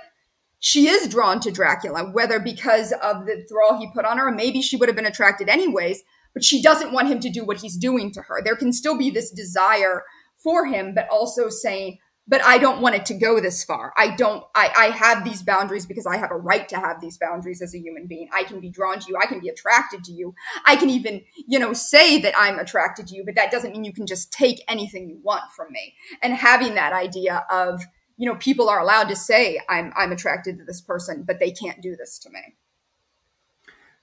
she 0.59 0.88
is 0.88 1.09
drawn 1.09 1.40
to 1.40 1.51
Dracula, 1.51 2.11
whether 2.12 2.38
because 2.38 2.92
of 2.92 3.24
the 3.26 3.44
thrall 3.48 3.78
he 3.78 3.90
put 3.92 4.05
on 4.05 4.18
her, 4.18 4.28
or 4.28 4.32
maybe 4.32 4.61
she 4.61 4.76
would 4.76 4.88
have 4.88 4.96
been 4.96 5.07
attracted 5.07 5.48
anyways, 5.48 6.03
but 6.34 6.44
she 6.44 6.61
doesn't 6.61 6.92
want 6.92 7.09
him 7.09 7.18
to 7.20 7.30
do 7.30 7.44
what 7.44 7.62
he's 7.62 7.76
doing 7.76 8.12
to 8.12 8.22
her. 8.22 8.42
There 8.44 8.57
can 8.57 8.72
still 8.72 8.96
be 8.96 9.11
this 9.11 9.30
desire 9.30 10.05
for 10.36 10.66
him, 10.66 10.94
but 10.94 11.09
also 11.09 11.48
saying, 11.48 11.98
but 12.31 12.43
I 12.45 12.59
don't 12.59 12.81
want 12.81 12.95
it 12.95 13.05
to 13.07 13.14
go 13.14 13.41
this 13.41 13.64
far. 13.64 13.93
I 13.97 14.14
don't, 14.14 14.45
I, 14.55 14.72
I 14.78 14.85
have 14.91 15.24
these 15.24 15.43
boundaries 15.43 15.85
because 15.85 16.07
I 16.07 16.16
have 16.16 16.31
a 16.31 16.37
right 16.37 16.68
to 16.68 16.76
have 16.76 17.01
these 17.01 17.18
boundaries 17.18 17.61
as 17.61 17.74
a 17.74 17.78
human 17.78 18.07
being. 18.07 18.28
I 18.33 18.45
can 18.45 18.61
be 18.61 18.70
drawn 18.70 19.01
to 19.01 19.09
you. 19.09 19.18
I 19.20 19.26
can 19.26 19.41
be 19.41 19.49
attracted 19.49 20.05
to 20.05 20.12
you. 20.12 20.33
I 20.64 20.76
can 20.76 20.89
even, 20.91 21.22
you 21.49 21.59
know, 21.59 21.72
say 21.72 22.20
that 22.20 22.33
I'm 22.39 22.61
attracted 22.61 23.09
to 23.09 23.16
you, 23.16 23.24
but 23.24 23.35
that 23.35 23.51
doesn't 23.51 23.72
mean 23.72 23.83
you 23.83 23.93
can 23.93 24.07
just 24.07 24.33
take 24.33 24.62
anything 24.68 25.11
you 25.11 25.18
want 25.24 25.51
from 25.57 25.72
me. 25.72 25.95
And 26.22 26.33
having 26.33 26.76
that 26.76 26.93
idea 26.93 27.45
of, 27.51 27.83
you 28.16 28.26
know, 28.31 28.37
people 28.37 28.68
are 28.68 28.78
allowed 28.78 29.09
to 29.09 29.16
say 29.16 29.61
I'm, 29.68 29.93
I'm 29.97 30.12
attracted 30.12 30.57
to 30.59 30.64
this 30.64 30.81
person, 30.81 31.24
but 31.26 31.41
they 31.41 31.51
can't 31.51 31.83
do 31.83 31.97
this 31.97 32.16
to 32.20 32.31
me. 32.31 32.55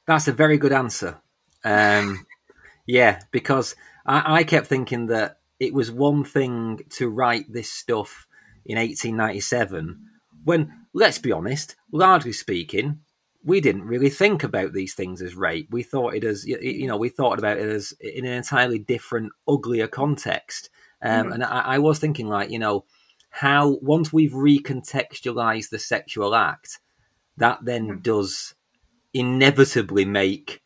That's 0.06 0.28
a 0.28 0.34
very 0.34 0.58
good 0.58 0.74
answer. 0.74 1.22
Um, 1.64 2.26
yeah, 2.86 3.22
because 3.32 3.78
I, 4.06 4.40
I 4.40 4.44
kept 4.44 4.68
thinking 4.68 5.06
that 5.08 5.40
it 5.60 5.74
was 5.74 5.92
one 5.92 6.24
thing 6.24 6.80
to 6.92 7.10
write 7.10 7.52
this 7.52 7.72
stuff 7.72 8.28
in 8.66 8.78
1897 8.78 10.00
when, 10.44 10.86
let's 10.94 11.18
be 11.18 11.32
honest, 11.32 11.76
largely 11.92 12.32
speaking, 12.32 13.00
we 13.44 13.60
didn't 13.60 13.84
really 13.86 14.10
think 14.10 14.44
about 14.44 14.74
these 14.74 14.94
things 14.94 15.22
as 15.22 15.36
rape. 15.36 15.68
We 15.72 15.84
thought 15.84 16.16
it 16.16 16.24
as 16.24 16.46
you 16.46 16.88
know, 16.88 16.98
we 16.98 17.10
thought 17.10 17.40
about 17.40 17.58
it 17.58 17.68
as 17.68 17.94
in 18.00 18.26
an 18.26 18.34
entirely 18.34 18.80
different, 18.80 19.34
uglier 19.48 19.88
context. 19.88 20.70
Um, 21.02 21.28
mm 21.28 21.34
And 21.34 21.44
I, 21.44 21.60
I, 21.60 21.80
was 21.80 22.00
thinking, 22.00 22.28
like, 22.28 22.50
you 22.50 22.60
know, 22.60 22.86
how 23.30 23.78
once 23.82 24.12
we've 24.12 24.32
recontextualized 24.32 25.70
the 25.70 25.80
sexual 25.80 26.34
act, 26.34 26.80
that 27.38 27.60
then 27.64 27.88
mm 27.88 28.04
does 28.04 28.56
inevitably 29.14 30.06
make 30.06 30.62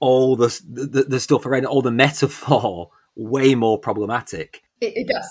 all 0.00 0.36
the, 0.36 0.48
the 0.68 1.04
the 1.04 1.20
stuff 1.20 1.46
around 1.46 1.66
all 1.66 1.82
the 1.82 1.90
metaphor 1.90 2.90
way 3.16 3.54
more 3.54 3.78
problematic. 3.78 4.62
It, 4.80 4.92
it 4.96 5.08
does. 5.08 5.28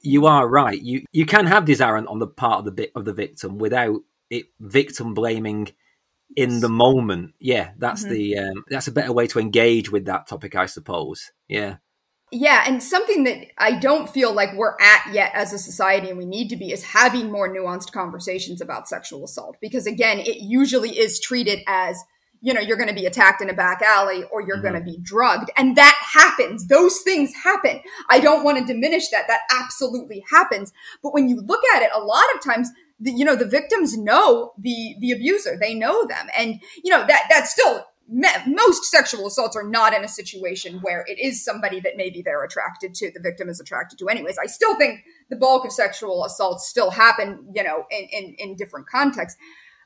You 0.00 0.26
are 0.26 0.48
right. 0.48 0.80
You 0.80 1.04
you 1.12 1.26
can 1.26 1.46
have 1.46 1.64
desire 1.64 1.96
on 1.96 2.18
the 2.18 2.26
part 2.26 2.60
of 2.60 2.64
the 2.64 2.72
bit 2.72 2.92
of 2.94 3.04
the 3.04 3.12
victim 3.12 3.58
without 3.58 4.00
it 4.30 4.46
victim 4.60 5.14
blaming 5.14 5.68
in 6.36 6.60
the 6.60 6.68
moment. 6.68 7.34
Yeah, 7.38 7.70
that's 7.78 8.02
mm-hmm. 8.02 8.12
the 8.12 8.38
um, 8.38 8.64
that's 8.68 8.88
a 8.88 8.92
better 8.92 9.12
way 9.12 9.26
to 9.28 9.38
engage 9.38 9.90
with 9.90 10.06
that 10.06 10.26
topic, 10.26 10.54
I 10.54 10.66
suppose. 10.66 11.32
Yeah. 11.48 11.76
Yeah, 12.32 12.64
and 12.66 12.82
something 12.82 13.22
that 13.24 13.46
I 13.58 13.78
don't 13.78 14.10
feel 14.10 14.32
like 14.32 14.54
we're 14.54 14.76
at 14.80 15.12
yet 15.12 15.30
as 15.34 15.52
a 15.52 15.58
society 15.58 16.08
and 16.08 16.18
we 16.18 16.26
need 16.26 16.48
to 16.48 16.56
be 16.56 16.72
is 16.72 16.82
having 16.82 17.30
more 17.30 17.48
nuanced 17.48 17.92
conversations 17.92 18.60
about 18.60 18.88
sexual 18.88 19.24
assault 19.24 19.56
because 19.60 19.86
again, 19.86 20.18
it 20.18 20.38
usually 20.38 20.98
is 20.98 21.20
treated 21.20 21.60
as 21.68 22.02
you 22.44 22.52
know, 22.52 22.60
you're 22.60 22.76
going 22.76 22.90
to 22.90 22.94
be 22.94 23.06
attacked 23.06 23.40
in 23.40 23.48
a 23.48 23.54
back 23.54 23.80
alley 23.80 24.22
or 24.30 24.42
you're 24.42 24.56
mm-hmm. 24.56 24.66
going 24.66 24.74
to 24.74 24.82
be 24.82 24.98
drugged. 25.00 25.50
And 25.56 25.76
that 25.76 25.98
happens. 26.12 26.66
Those 26.66 27.00
things 27.00 27.32
happen. 27.34 27.80
I 28.10 28.20
don't 28.20 28.44
want 28.44 28.58
to 28.58 28.70
diminish 28.70 29.08
that. 29.08 29.28
That 29.28 29.40
absolutely 29.50 30.22
happens. 30.30 30.70
But 31.02 31.14
when 31.14 31.26
you 31.26 31.40
look 31.40 31.62
at 31.74 31.80
it, 31.80 31.88
a 31.94 32.00
lot 32.00 32.26
of 32.34 32.44
times, 32.44 32.70
the, 33.00 33.12
you 33.12 33.24
know, 33.24 33.34
the 33.34 33.46
victims 33.46 33.96
know 33.96 34.52
the, 34.58 34.94
the 35.00 35.10
abuser. 35.12 35.56
They 35.58 35.74
know 35.74 36.04
them. 36.04 36.28
And, 36.36 36.60
you 36.84 36.90
know, 36.90 37.06
that, 37.06 37.28
that's 37.30 37.50
still, 37.50 37.86
most 38.06 38.84
sexual 38.84 39.26
assaults 39.26 39.56
are 39.56 39.66
not 39.66 39.94
in 39.94 40.04
a 40.04 40.08
situation 40.08 40.80
where 40.82 41.02
it 41.08 41.18
is 41.18 41.42
somebody 41.42 41.80
that 41.80 41.96
maybe 41.96 42.20
they're 42.20 42.44
attracted 42.44 42.94
to, 42.96 43.10
the 43.10 43.20
victim 43.20 43.48
is 43.48 43.58
attracted 43.58 43.98
to 44.00 44.08
anyways. 44.08 44.36
I 44.36 44.44
still 44.44 44.76
think 44.76 45.00
the 45.30 45.36
bulk 45.36 45.64
of 45.64 45.72
sexual 45.72 46.26
assaults 46.26 46.68
still 46.68 46.90
happen, 46.90 47.50
you 47.54 47.62
know, 47.62 47.86
in, 47.90 48.06
in, 48.12 48.34
in 48.36 48.56
different 48.56 48.86
contexts. 48.86 49.40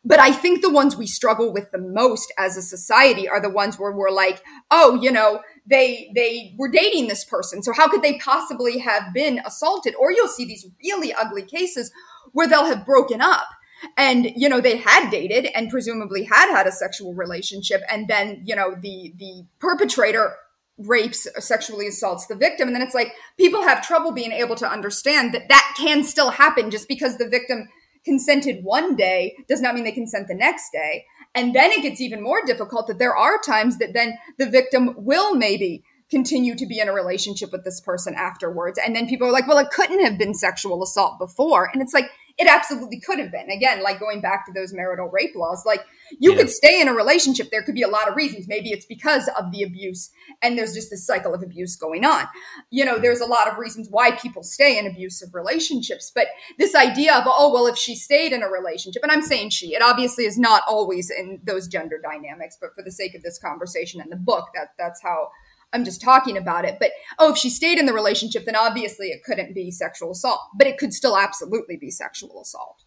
But 0.04 0.20
I 0.20 0.32
think 0.32 0.62
the 0.62 0.70
ones 0.70 0.96
we 0.96 1.06
struggle 1.06 1.52
with 1.52 1.70
the 1.70 1.78
most 1.78 2.32
as 2.38 2.56
a 2.56 2.62
society 2.62 3.28
are 3.28 3.40
the 3.40 3.50
ones 3.50 3.78
where 3.78 3.92
we're 3.92 4.10
like, 4.10 4.42
oh, 4.70 4.98
you 5.00 5.10
know, 5.10 5.40
they 5.66 6.10
they 6.14 6.54
were 6.56 6.68
dating 6.68 7.08
this 7.08 7.24
person. 7.24 7.62
So 7.62 7.72
how 7.72 7.88
could 7.88 8.02
they 8.02 8.18
possibly 8.18 8.78
have 8.78 9.12
been 9.12 9.40
assaulted? 9.44 9.94
Or 9.96 10.12
you'll 10.12 10.28
see 10.28 10.44
these 10.44 10.66
really 10.84 11.12
ugly 11.12 11.42
cases 11.42 11.92
where 12.32 12.46
they'll 12.46 12.66
have 12.66 12.86
broken 12.86 13.20
up 13.20 13.48
and 13.96 14.32
you 14.36 14.48
know 14.48 14.60
they 14.60 14.76
had 14.76 15.10
dated 15.10 15.46
and 15.54 15.70
presumably 15.70 16.24
had 16.24 16.50
had 16.50 16.66
a 16.66 16.72
sexual 16.72 17.14
relationship 17.14 17.82
and 17.90 18.08
then 18.08 18.42
you 18.44 18.54
know 18.54 18.74
the 18.80 19.14
the 19.18 19.44
perpetrator 19.58 20.34
rapes 20.78 21.26
sexually 21.38 21.88
assaults 21.88 22.26
the 22.26 22.36
victim 22.36 22.68
and 22.68 22.74
then 22.74 22.82
it's 22.82 22.94
like 22.94 23.12
people 23.36 23.62
have 23.62 23.86
trouble 23.86 24.12
being 24.12 24.32
able 24.32 24.54
to 24.54 24.68
understand 24.68 25.34
that 25.34 25.48
that 25.48 25.74
can 25.76 26.04
still 26.04 26.30
happen 26.30 26.70
just 26.70 26.88
because 26.88 27.18
the 27.18 27.28
victim 27.28 27.68
consented 28.08 28.64
one 28.64 28.96
day 28.96 29.36
does 29.48 29.60
not 29.60 29.74
mean 29.74 29.84
they 29.84 29.92
consent 29.92 30.28
the 30.28 30.34
next 30.34 30.70
day. 30.72 31.04
And 31.34 31.54
then 31.54 31.70
it 31.70 31.82
gets 31.82 32.00
even 32.00 32.22
more 32.22 32.40
difficult 32.44 32.86
that 32.86 32.98
there 32.98 33.16
are 33.16 33.38
times 33.38 33.78
that 33.78 33.92
then 33.92 34.18
the 34.38 34.48
victim 34.48 34.94
will 34.96 35.34
maybe 35.34 35.84
continue 36.10 36.54
to 36.56 36.66
be 36.66 36.80
in 36.80 36.88
a 36.88 36.92
relationship 36.92 37.52
with 37.52 37.64
this 37.64 37.80
person 37.80 38.14
afterwards. 38.14 38.78
And 38.84 38.96
then 38.96 39.06
people 39.06 39.28
are 39.28 39.32
like, 39.32 39.46
well, 39.46 39.58
it 39.58 39.70
couldn't 39.70 40.04
have 40.04 40.18
been 40.18 40.34
sexual 40.34 40.82
assault 40.82 41.18
before. 41.18 41.70
And 41.72 41.82
it's 41.82 41.92
like, 41.92 42.10
it 42.38 42.46
absolutely 42.48 43.00
could 43.00 43.18
have 43.18 43.32
been. 43.32 43.50
Again, 43.50 43.82
like 43.82 43.98
going 43.98 44.20
back 44.20 44.46
to 44.46 44.52
those 44.52 44.72
marital 44.72 45.08
rape 45.08 45.34
laws, 45.34 45.64
like 45.66 45.84
you 46.20 46.30
yeah. 46.30 46.38
could 46.38 46.50
stay 46.50 46.80
in 46.80 46.86
a 46.86 46.94
relationship. 46.94 47.50
There 47.50 47.64
could 47.64 47.74
be 47.74 47.82
a 47.82 47.88
lot 47.88 48.08
of 48.08 48.14
reasons. 48.14 48.46
Maybe 48.46 48.70
it's 48.70 48.86
because 48.86 49.28
of 49.36 49.50
the 49.50 49.64
abuse 49.64 50.10
and 50.40 50.56
there's 50.56 50.72
just 50.72 50.90
this 50.90 51.04
cycle 51.04 51.34
of 51.34 51.42
abuse 51.42 51.74
going 51.74 52.04
on. 52.04 52.26
You 52.70 52.84
know, 52.84 52.98
there's 52.98 53.20
a 53.20 53.26
lot 53.26 53.48
of 53.48 53.58
reasons 53.58 53.88
why 53.90 54.12
people 54.12 54.44
stay 54.44 54.78
in 54.78 54.86
abusive 54.86 55.34
relationships. 55.34 56.12
But 56.14 56.28
this 56.58 56.76
idea 56.76 57.16
of, 57.16 57.24
oh, 57.26 57.52
well, 57.52 57.66
if 57.66 57.76
she 57.76 57.96
stayed 57.96 58.32
in 58.32 58.44
a 58.44 58.48
relationship, 58.48 59.02
and 59.02 59.10
I'm 59.10 59.22
saying 59.22 59.50
she, 59.50 59.74
it 59.74 59.82
obviously 59.82 60.24
is 60.24 60.38
not 60.38 60.62
always 60.68 61.10
in 61.10 61.40
those 61.42 61.66
gender 61.66 61.98
dynamics, 62.00 62.56
but 62.60 62.72
for 62.72 62.84
the 62.84 62.92
sake 62.92 63.16
of 63.16 63.22
this 63.22 63.38
conversation 63.38 64.00
and 64.00 64.12
the 64.12 64.16
book, 64.16 64.50
that 64.54 64.74
that's 64.78 65.02
how 65.02 65.30
I'm 65.72 65.84
just 65.84 66.00
talking 66.00 66.36
about 66.36 66.64
it. 66.64 66.76
But 66.80 66.92
oh, 67.18 67.32
if 67.32 67.38
she 67.38 67.50
stayed 67.50 67.78
in 67.78 67.86
the 67.86 67.92
relationship, 67.92 68.44
then 68.44 68.56
obviously 68.56 69.08
it 69.08 69.22
couldn't 69.24 69.54
be 69.54 69.70
sexual 69.70 70.12
assault, 70.12 70.40
but 70.56 70.66
it 70.66 70.78
could 70.78 70.92
still 70.92 71.16
absolutely 71.16 71.76
be 71.76 71.90
sexual 71.90 72.40
assault. 72.40 72.84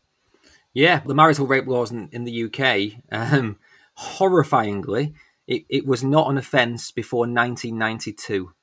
Yeah, 0.73 1.01
the 1.05 1.13
marital 1.13 1.47
rape 1.47 1.67
laws 1.67 1.91
in, 1.91 2.09
in 2.11 2.23
the 2.23 2.45
UK, 2.45 3.03
um, 3.11 3.57
horrifyingly, 3.99 5.13
it, 5.47 5.65
it 5.69 5.85
was 5.85 6.03
not 6.03 6.29
an 6.29 6.37
offence 6.37 6.91
before 6.91 7.21
1992 7.21 8.53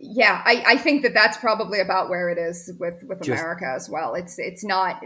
yeah, 0.00 0.42
I, 0.44 0.62
I 0.66 0.76
think 0.76 1.02
that 1.02 1.12
that's 1.12 1.36
probably 1.38 1.80
about 1.80 2.08
where 2.08 2.30
it 2.30 2.38
is 2.38 2.70
with 2.78 3.02
with 3.02 3.20
Just, 3.20 3.40
America 3.40 3.66
as 3.74 3.90
well. 3.90 4.14
It's 4.14 4.38
it's 4.38 4.64
not 4.64 5.02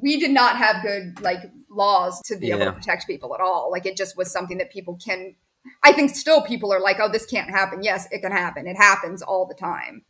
we 0.00 0.20
did 0.20 0.30
not 0.30 0.56
have 0.56 0.82
good 0.82 1.20
like 1.20 1.40
laws 1.68 2.22
to 2.26 2.36
be 2.36 2.48
yeah. 2.48 2.54
able 2.54 2.66
to 2.66 2.72
protect 2.72 3.08
people 3.08 3.34
at 3.34 3.40
all. 3.40 3.68
Like 3.72 3.84
it 3.84 3.96
just 3.96 4.16
was 4.16 4.30
something 4.30 4.58
that 4.58 4.70
people 4.70 4.96
can. 5.04 5.34
I 5.82 5.92
think 5.92 6.14
still 6.14 6.42
people 6.42 6.72
are 6.72 6.80
like, 6.80 6.98
oh, 7.00 7.08
this 7.08 7.26
can't 7.26 7.50
happen. 7.50 7.82
Yes, 7.82 8.08
it 8.10 8.20
can 8.20 8.32
happen. 8.32 8.66
It 8.66 8.76
happens 8.76 9.22
all 9.22 9.46
the 9.46 9.54
time. 9.54 10.04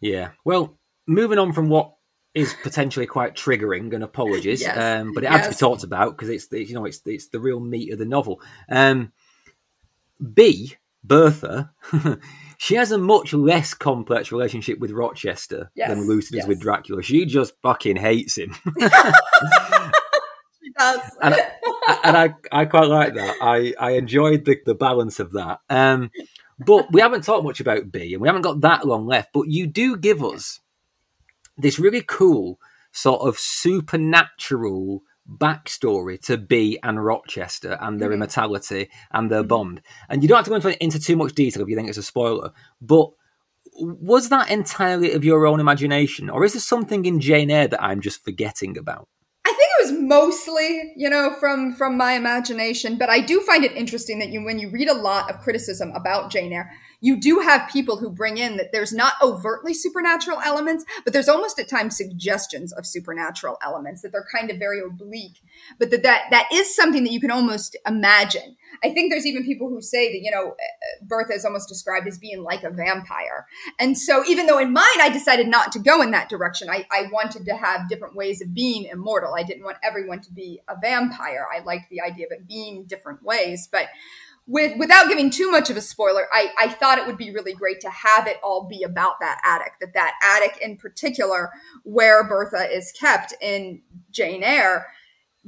Yeah. 0.00 0.30
Well, 0.44 0.78
moving 1.06 1.38
on 1.38 1.52
from 1.52 1.68
what 1.68 1.94
is 2.34 2.54
potentially 2.62 3.06
quite 3.06 3.34
triggering, 3.34 3.92
and 3.94 4.02
apologies, 4.02 4.60
yes. 4.62 4.76
um, 4.76 5.12
but 5.12 5.24
it 5.24 5.30
yes. 5.30 5.36
had 5.36 5.44
to 5.44 5.50
be 5.50 5.56
talked 5.56 5.84
about 5.84 6.16
because 6.16 6.28
it's 6.28 6.48
the, 6.48 6.64
you 6.64 6.74
know 6.74 6.86
it's 6.86 7.02
it's 7.04 7.28
the 7.28 7.40
real 7.40 7.60
meat 7.60 7.92
of 7.92 7.98
the 7.98 8.04
novel. 8.04 8.40
Um, 8.68 9.12
B 10.34 10.76
Bertha. 11.04 11.72
she 12.58 12.76
has 12.76 12.92
a 12.92 12.98
much 12.98 13.32
less 13.32 13.74
complex 13.74 14.30
relationship 14.32 14.78
with 14.78 14.92
Rochester 14.92 15.70
yes, 15.74 15.90
than 15.90 16.06
Lucy 16.06 16.36
does 16.36 16.42
yes. 16.42 16.46
with 16.46 16.60
Dracula. 16.60 17.02
She 17.02 17.24
just 17.26 17.54
fucking 17.62 17.96
hates 17.96 18.38
him. 18.38 18.54
does. 20.78 21.00
and, 21.22 21.34
and 22.04 22.16
I, 22.16 22.34
I 22.50 22.64
quite 22.64 22.88
like 22.88 23.14
that. 23.14 23.36
I, 23.40 23.74
I 23.78 23.92
enjoyed 23.92 24.44
the, 24.44 24.58
the 24.64 24.74
balance 24.74 25.20
of 25.20 25.32
that. 25.32 25.60
Um, 25.68 26.10
but 26.58 26.92
we 26.92 27.00
haven't 27.00 27.24
talked 27.24 27.44
much 27.44 27.60
about 27.60 27.90
B, 27.90 28.12
and 28.12 28.22
we 28.22 28.28
haven't 28.28 28.42
got 28.42 28.60
that 28.60 28.86
long 28.86 29.06
left. 29.06 29.30
But 29.32 29.48
you 29.48 29.66
do 29.66 29.96
give 29.96 30.22
us 30.22 30.60
this 31.56 31.78
really 31.78 32.02
cool 32.02 32.58
sort 32.92 33.22
of 33.22 33.38
supernatural 33.38 35.02
backstory 35.28 36.20
to 36.20 36.36
B 36.36 36.78
and 36.82 37.04
Rochester 37.04 37.78
and 37.80 38.00
their 38.00 38.08
mm-hmm. 38.08 38.14
immortality 38.14 38.90
and 39.12 39.30
their 39.30 39.40
mm-hmm. 39.40 39.48
bond. 39.48 39.82
And 40.08 40.22
you 40.22 40.28
don't 40.28 40.36
have 40.36 40.44
to 40.44 40.50
go 40.50 40.56
into, 40.56 40.82
into 40.82 41.00
too 41.00 41.16
much 41.16 41.34
detail 41.34 41.62
if 41.62 41.68
you 41.68 41.76
think 41.76 41.88
it's 41.88 41.98
a 41.98 42.02
spoiler, 42.02 42.52
but 42.80 43.10
was 43.74 44.28
that 44.28 44.50
entirely 44.50 45.12
of 45.12 45.24
your 45.24 45.46
own 45.46 45.60
imagination, 45.60 46.28
or 46.28 46.44
is 46.44 46.52
there 46.52 46.60
something 46.60 47.04
in 47.04 47.20
Jane 47.20 47.50
Eyre 47.50 47.68
that 47.68 47.82
I'm 47.82 48.00
just 48.00 48.22
forgetting 48.24 48.76
about? 48.76 49.08
Mostly, 50.00 50.92
you 50.96 51.10
know, 51.10 51.34
from 51.38 51.74
from 51.74 51.96
my 51.96 52.14
imagination, 52.14 52.96
but 52.96 53.10
I 53.10 53.20
do 53.20 53.40
find 53.40 53.64
it 53.64 53.72
interesting 53.72 54.18
that 54.20 54.30
you 54.30 54.42
when 54.42 54.58
you 54.58 54.70
read 54.70 54.88
a 54.88 54.94
lot 54.94 55.30
of 55.30 55.40
criticism 55.40 55.92
about 55.92 56.30
Jane 56.30 56.52
Eyre, 56.52 56.70
you 57.02 57.20
do 57.20 57.40
have 57.40 57.68
people 57.68 57.98
who 57.98 58.08
bring 58.08 58.38
in 58.38 58.56
that 58.56 58.70
there's 58.72 58.92
not 58.92 59.14
overtly 59.20 59.74
supernatural 59.74 60.40
elements, 60.40 60.84
but 61.04 61.12
there's 61.12 61.28
almost 61.28 61.58
at 61.58 61.68
times 61.68 61.96
suggestions 61.96 62.72
of 62.72 62.86
supernatural 62.86 63.58
elements 63.62 64.02
that 64.02 64.12
they're 64.12 64.26
kind 64.32 64.50
of 64.50 64.58
very 64.58 64.80
oblique, 64.80 65.40
but 65.78 65.90
that 65.90 66.04
that, 66.04 66.26
that 66.30 66.48
is 66.52 66.74
something 66.74 67.02
that 67.02 67.12
you 67.12 67.20
can 67.20 67.32
almost 67.32 67.76
imagine. 67.86 68.56
I 68.84 68.94
think 68.94 69.10
there's 69.10 69.26
even 69.26 69.44
people 69.44 69.68
who 69.68 69.82
say 69.82 70.12
that, 70.12 70.22
you 70.22 70.30
know, 70.30 70.52
uh, 70.52 71.04
Bertha 71.04 71.32
is 71.32 71.44
almost 71.44 71.68
described 71.68 72.06
as 72.06 72.18
being 72.18 72.42
like 72.42 72.62
a 72.62 72.70
vampire. 72.70 73.46
And 73.80 73.98
so 73.98 74.24
even 74.26 74.46
though 74.46 74.58
in 74.58 74.72
mine 74.72 75.00
I 75.00 75.10
decided 75.10 75.48
not 75.48 75.72
to 75.72 75.80
go 75.80 76.02
in 76.02 76.12
that 76.12 76.28
direction, 76.28 76.70
I, 76.70 76.86
I 76.90 77.08
wanted 77.12 77.44
to 77.46 77.56
have 77.56 77.88
different 77.88 78.14
ways 78.14 78.40
of 78.40 78.54
being 78.54 78.84
immortal. 78.84 79.34
I 79.34 79.42
didn't 79.42 79.64
want 79.64 79.78
everyone 79.82 80.20
to 80.20 80.32
be 80.32 80.60
a 80.68 80.76
vampire. 80.80 81.46
I 81.52 81.64
liked 81.64 81.90
the 81.90 82.00
idea 82.00 82.26
of 82.26 82.32
it 82.32 82.46
being 82.46 82.84
different 82.84 83.24
ways. 83.24 83.68
But 83.70 83.88
with 84.46 84.76
without 84.78 85.08
giving 85.08 85.30
too 85.30 85.50
much 85.50 85.70
of 85.70 85.76
a 85.76 85.80
spoiler, 85.80 86.26
I, 86.32 86.50
I 86.58 86.68
thought 86.68 86.98
it 86.98 87.06
would 87.06 87.18
be 87.18 87.32
really 87.32 87.52
great 87.52 87.80
to 87.80 87.90
have 87.90 88.26
it 88.26 88.38
all 88.42 88.66
be 88.68 88.82
about 88.82 89.20
that 89.20 89.40
attic. 89.44 89.74
That 89.80 89.94
that 89.94 90.14
attic 90.22 90.60
in 90.60 90.76
particular, 90.76 91.50
where 91.84 92.26
Bertha 92.26 92.68
is 92.70 92.92
kept 92.92 93.34
in 93.40 93.82
Jane 94.10 94.42
Eyre, 94.42 94.86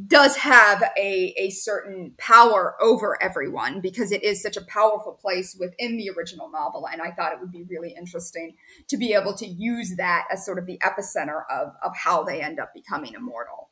does 0.06 0.36
have 0.36 0.82
a, 0.98 1.34
a 1.36 1.50
certain 1.50 2.14
power 2.18 2.74
over 2.80 3.20
everyone 3.22 3.80
because 3.80 4.10
it 4.10 4.24
is 4.24 4.42
such 4.42 4.56
a 4.56 4.64
powerful 4.64 5.12
place 5.12 5.56
within 5.58 5.96
the 5.96 6.10
original 6.10 6.50
novel. 6.50 6.88
And 6.90 7.00
I 7.00 7.12
thought 7.12 7.32
it 7.32 7.40
would 7.40 7.52
be 7.52 7.64
really 7.64 7.94
interesting 7.96 8.56
to 8.88 8.96
be 8.96 9.12
able 9.12 9.34
to 9.34 9.46
use 9.46 9.94
that 9.96 10.26
as 10.32 10.44
sort 10.44 10.58
of 10.58 10.66
the 10.66 10.78
epicenter 10.78 11.42
of, 11.48 11.74
of 11.82 11.96
how 11.96 12.24
they 12.24 12.42
end 12.42 12.58
up 12.58 12.74
becoming 12.74 13.14
immortal. 13.14 13.70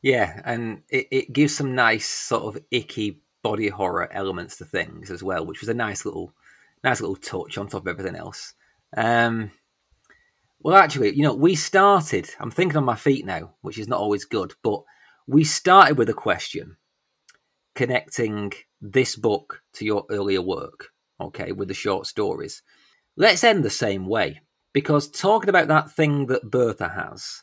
Yeah, 0.00 0.40
and 0.44 0.82
it, 0.88 1.08
it 1.10 1.32
gives 1.32 1.56
some 1.56 1.74
nice 1.74 2.08
sort 2.08 2.54
of 2.54 2.62
icky 2.70 3.20
body 3.42 3.68
horror 3.68 4.12
elements 4.12 4.56
to 4.56 4.64
things 4.64 5.10
as 5.10 5.22
well, 5.22 5.44
which 5.44 5.60
was 5.60 5.68
a 5.68 5.74
nice 5.74 6.04
little, 6.04 6.32
nice 6.82 7.00
little 7.00 7.16
touch 7.16 7.58
on 7.58 7.68
top 7.68 7.82
of 7.82 7.88
everything 7.88 8.16
else. 8.16 8.54
Um, 8.96 9.52
well, 10.60 10.76
actually, 10.76 11.14
you 11.14 11.22
know, 11.22 11.34
we 11.34 11.54
started. 11.54 12.30
I'm 12.40 12.50
thinking 12.50 12.76
on 12.76 12.84
my 12.84 12.96
feet 12.96 13.24
now, 13.24 13.54
which 13.60 13.78
is 13.78 13.88
not 13.88 14.00
always 14.00 14.24
good, 14.24 14.54
but 14.62 14.82
we 15.26 15.44
started 15.44 15.98
with 15.98 16.08
a 16.08 16.14
question 16.14 16.76
connecting 17.74 18.52
this 18.80 19.14
book 19.14 19.62
to 19.74 19.84
your 19.84 20.04
earlier 20.10 20.42
work. 20.42 20.88
Okay, 21.20 21.52
with 21.52 21.68
the 21.68 21.74
short 21.74 22.06
stories. 22.06 22.62
Let's 23.16 23.42
end 23.42 23.64
the 23.64 23.70
same 23.70 24.06
way 24.06 24.40
because 24.72 25.10
talking 25.10 25.48
about 25.48 25.66
that 25.68 25.90
thing 25.90 26.26
that 26.26 26.50
Bertha 26.50 26.88
has, 26.88 27.42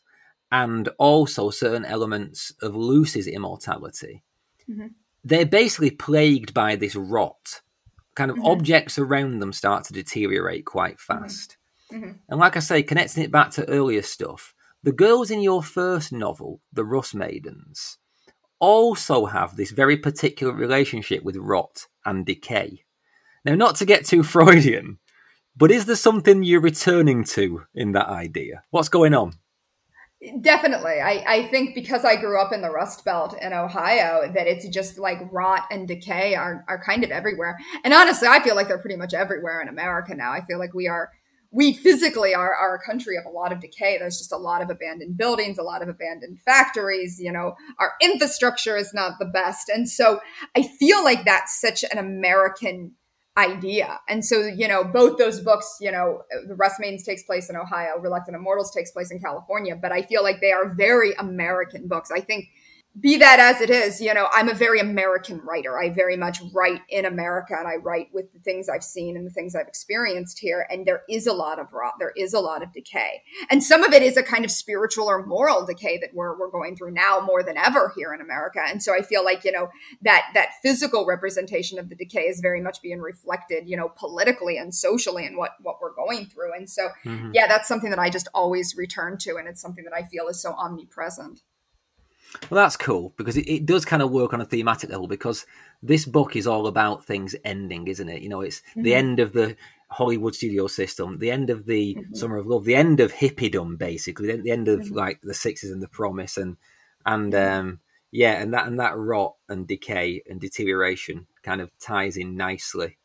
and 0.51 0.87
also 0.97 1.49
certain 1.49 1.83
elements 1.83 2.53
of 2.61 2.75
Lucy's 2.75 3.27
immortality. 3.27 4.23
Mm-hmm 4.69 4.87
they're 5.25 5.45
basically 5.45 5.91
plagued 5.91 6.53
by 6.53 6.75
this 6.75 6.95
rot. 6.95 7.61
Kind 8.15 8.31
of 8.31 8.37
mm-hmm. 8.37 8.45
objects 8.45 8.97
around 8.97 9.39
them 9.39 9.51
start 9.51 9.83
to 9.85 9.93
deteriorate 9.93 10.65
quite 10.65 10.97
mm-hmm. 10.97 11.23
fast. 11.23 11.57
Mm-hmm. 11.91 12.11
And 12.29 12.39
like 12.39 12.55
I 12.55 12.59
say, 12.59 12.83
connecting 12.83 13.23
it 13.23 13.31
back 13.31 13.49
to 13.51 13.67
earlier 13.67 14.03
stuff, 14.03 14.53
the 14.83 14.93
girls 14.93 15.31
in 15.31 15.41
your 15.41 15.63
first 15.63 16.13
novel, 16.13 16.61
the 16.71 16.85
Rust 16.85 17.15
Maidens, 17.15 17.97
also 18.59 19.25
have 19.25 19.55
this 19.57 19.71
very 19.71 19.97
particular 19.97 20.53
relationship 20.53 21.23
with 21.23 21.35
rot 21.35 21.87
and 22.05 22.25
decay. 22.25 22.85
Now, 23.43 23.55
not 23.55 23.75
to 23.77 23.85
get 23.85 24.05
too 24.05 24.23
Freudian, 24.23 24.99
but 25.57 25.71
is 25.71 25.85
there 25.85 25.95
something 25.95 26.43
you're 26.43 26.61
returning 26.61 27.23
to 27.25 27.63
in 27.73 27.93
that 27.93 28.07
idea? 28.07 28.63
What's 28.69 28.89
going 28.89 29.13
on? 29.13 29.33
Definitely. 30.41 31.01
I, 31.01 31.23
I 31.27 31.43
think 31.43 31.75
because 31.75 32.05
I 32.05 32.15
grew 32.15 32.39
up 32.41 32.53
in 32.53 32.61
the 32.61 32.71
Rust 32.71 33.03
Belt 33.05 33.35
in 33.39 33.53
Ohio, 33.53 34.31
that 34.33 34.47
it's 34.47 34.67
just 34.69 34.97
like 34.97 35.19
rot 35.31 35.63
and 35.69 35.87
decay 35.87 36.35
are, 36.35 36.63
are 36.67 36.81
kind 36.81 37.03
of 37.03 37.11
everywhere. 37.11 37.57
And 37.83 37.93
honestly, 37.93 38.27
I 38.27 38.41
feel 38.41 38.55
like 38.55 38.67
they're 38.67 38.79
pretty 38.79 38.95
much 38.95 39.13
everywhere 39.13 39.61
in 39.61 39.67
America 39.67 40.15
now. 40.15 40.31
I 40.31 40.43
feel 40.45 40.57
like 40.57 40.73
we 40.73 40.87
are, 40.87 41.11
we 41.51 41.73
physically 41.73 42.33
are, 42.33 42.53
are 42.55 42.75
a 42.75 42.81
country 42.81 43.17
of 43.17 43.25
a 43.25 43.29
lot 43.29 43.51
of 43.51 43.59
decay. 43.59 43.97
There's 43.99 44.17
just 44.17 44.31
a 44.31 44.37
lot 44.37 44.61
of 44.61 44.69
abandoned 44.69 45.17
buildings, 45.17 45.57
a 45.57 45.63
lot 45.63 45.81
of 45.83 45.89
abandoned 45.89 46.39
factories. 46.39 47.19
You 47.19 47.33
know, 47.33 47.55
our 47.77 47.93
infrastructure 48.01 48.77
is 48.77 48.93
not 48.93 49.19
the 49.19 49.25
best. 49.25 49.69
And 49.69 49.87
so 49.87 50.21
I 50.55 50.63
feel 50.63 51.03
like 51.03 51.25
that's 51.25 51.59
such 51.59 51.83
an 51.83 51.97
American 51.97 52.93
idea. 53.37 53.99
And 54.07 54.23
so, 54.23 54.41
you 54.41 54.67
know, 54.67 54.83
both 54.83 55.17
those 55.17 55.41
books, 55.41 55.77
you 55.81 55.91
know, 55.91 56.23
The 56.47 56.55
Rust 56.55 56.79
Maidens 56.79 57.03
takes 57.03 57.23
place 57.23 57.49
in 57.49 57.55
Ohio, 57.55 57.97
Reluctant 57.99 58.35
Immortals 58.35 58.73
takes 58.73 58.91
place 58.91 59.11
in 59.11 59.19
California, 59.19 59.75
but 59.75 59.91
I 59.91 60.03
feel 60.03 60.23
like 60.23 60.39
they 60.39 60.51
are 60.51 60.73
very 60.73 61.13
American 61.13 61.87
books. 61.87 62.11
I 62.11 62.21
think 62.21 62.45
be 62.99 63.17
that 63.17 63.39
as 63.39 63.59
it 63.59 63.69
is, 63.69 63.99
you 63.99 64.13
know, 64.13 64.27
I'm 64.31 64.47
a 64.47 64.53
very 64.53 64.79
American 64.79 65.39
writer. 65.39 65.77
I 65.77 65.89
very 65.89 66.15
much 66.15 66.39
write 66.53 66.81
in 66.89 67.05
America 67.05 67.53
and 67.57 67.67
I 67.67 67.75
write 67.75 68.07
with 68.13 68.31
the 68.31 68.39
things 68.39 68.69
I've 68.69 68.83
seen 68.83 69.17
and 69.17 69.25
the 69.25 69.31
things 69.31 69.53
I've 69.53 69.67
experienced 69.67 70.39
here. 70.39 70.65
And 70.69 70.85
there 70.85 71.01
is 71.09 71.27
a 71.27 71.33
lot 71.33 71.59
of 71.59 71.73
rot, 71.73 71.95
there 71.99 72.13
is 72.15 72.33
a 72.33 72.39
lot 72.39 72.63
of 72.63 72.71
decay. 72.71 73.21
And 73.49 73.61
some 73.61 73.83
of 73.83 73.91
it 73.91 74.01
is 74.01 74.15
a 74.15 74.23
kind 74.23 74.45
of 74.45 74.51
spiritual 74.51 75.09
or 75.09 75.25
moral 75.25 75.65
decay 75.65 75.97
that 75.97 76.11
we're, 76.13 76.39
we're 76.39 76.49
going 76.49 76.77
through 76.77 76.91
now 76.91 77.19
more 77.19 77.43
than 77.43 77.57
ever 77.57 77.91
here 77.97 78.13
in 78.13 78.21
America. 78.21 78.61
And 78.65 78.81
so 78.81 78.93
I 78.95 79.01
feel 79.01 79.25
like, 79.25 79.43
you 79.43 79.51
know, 79.51 79.67
that, 80.03 80.27
that 80.33 80.51
physical 80.63 81.05
representation 81.05 81.77
of 81.77 81.89
the 81.89 81.95
decay 81.95 82.23
is 82.23 82.39
very 82.39 82.61
much 82.61 82.81
being 82.81 83.01
reflected, 83.01 83.67
you 83.67 83.75
know, 83.75 83.89
politically 83.89 84.57
and 84.57 84.73
socially 84.73 85.25
and 85.25 85.37
what, 85.37 85.51
what 85.61 85.81
we're 85.81 85.93
going 85.93 86.27
through. 86.27 86.53
And 86.55 86.69
so, 86.69 86.89
mm-hmm. 87.03 87.31
yeah, 87.33 87.47
that's 87.47 87.67
something 87.67 87.89
that 87.89 87.99
I 87.99 88.09
just 88.09 88.29
always 88.33 88.75
return 88.77 89.17
to. 89.19 89.35
And 89.35 89.49
it's 89.49 89.61
something 89.61 89.83
that 89.83 89.93
I 89.93 90.03
feel 90.03 90.27
is 90.27 90.41
so 90.41 90.53
omnipresent. 90.53 91.41
Well, 92.49 92.63
that's 92.63 92.77
cool 92.77 93.13
because 93.17 93.37
it, 93.37 93.49
it 93.49 93.65
does 93.65 93.85
kind 93.85 94.01
of 94.01 94.11
work 94.11 94.33
on 94.33 94.41
a 94.41 94.45
thematic 94.45 94.89
level 94.89 95.07
because 95.07 95.45
this 95.81 96.05
book 96.05 96.35
is 96.35 96.47
all 96.47 96.67
about 96.67 97.05
things 97.05 97.35
ending, 97.43 97.87
isn't 97.87 98.09
it? 98.09 98.21
You 98.21 98.29
know, 98.29 98.41
it's 98.41 98.61
mm-hmm. 98.71 98.83
the 98.83 98.95
end 98.95 99.19
of 99.19 99.33
the 99.33 99.55
Hollywood 99.89 100.35
studio 100.35 100.67
system, 100.67 101.19
the 101.19 101.31
end 101.31 101.49
of 101.49 101.65
the 101.65 101.95
mm-hmm. 101.95 102.13
Summer 102.13 102.37
of 102.37 102.47
Love, 102.47 102.65
the 102.65 102.75
end 102.75 102.99
of 102.99 103.13
hippiedom, 103.13 103.77
basically, 103.77 104.35
the 104.35 104.51
end 104.51 104.67
of 104.67 104.81
mm-hmm. 104.81 104.95
like 104.95 105.21
the 105.21 105.33
sixties 105.33 105.71
and 105.71 105.81
the 105.81 105.87
promise, 105.87 106.37
and 106.37 106.57
and 107.05 107.33
mm-hmm. 107.33 107.59
um, 107.59 107.79
yeah, 108.11 108.41
and 108.41 108.53
that 108.53 108.67
and 108.67 108.79
that 108.79 108.97
rot 108.97 109.35
and 109.49 109.67
decay 109.67 110.21
and 110.29 110.39
deterioration 110.39 111.27
kind 111.43 111.61
of 111.61 111.71
ties 111.79 112.17
in 112.17 112.35
nicely 112.35 112.97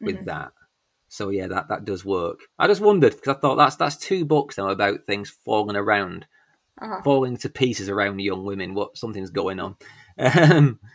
with 0.00 0.16
mm-hmm. 0.16 0.26
that. 0.26 0.52
So 1.08 1.30
yeah, 1.30 1.46
that 1.48 1.68
that 1.68 1.84
does 1.84 2.04
work. 2.04 2.40
I 2.58 2.66
just 2.66 2.80
wondered 2.80 3.14
because 3.14 3.36
I 3.36 3.40
thought 3.40 3.56
that's 3.56 3.76
that's 3.76 3.96
two 3.96 4.24
books 4.24 4.58
now 4.58 4.68
about 4.68 5.06
things 5.06 5.30
falling 5.30 5.76
around 5.76 6.26
uh-huh. 6.80 7.02
falling 7.02 7.36
to 7.38 7.48
pieces 7.48 7.88
around 7.88 8.20
young 8.20 8.44
women. 8.44 8.74
What 8.74 8.96
something's 8.96 9.30
going 9.30 9.60
on. 9.60 9.76
Um, 10.18 10.80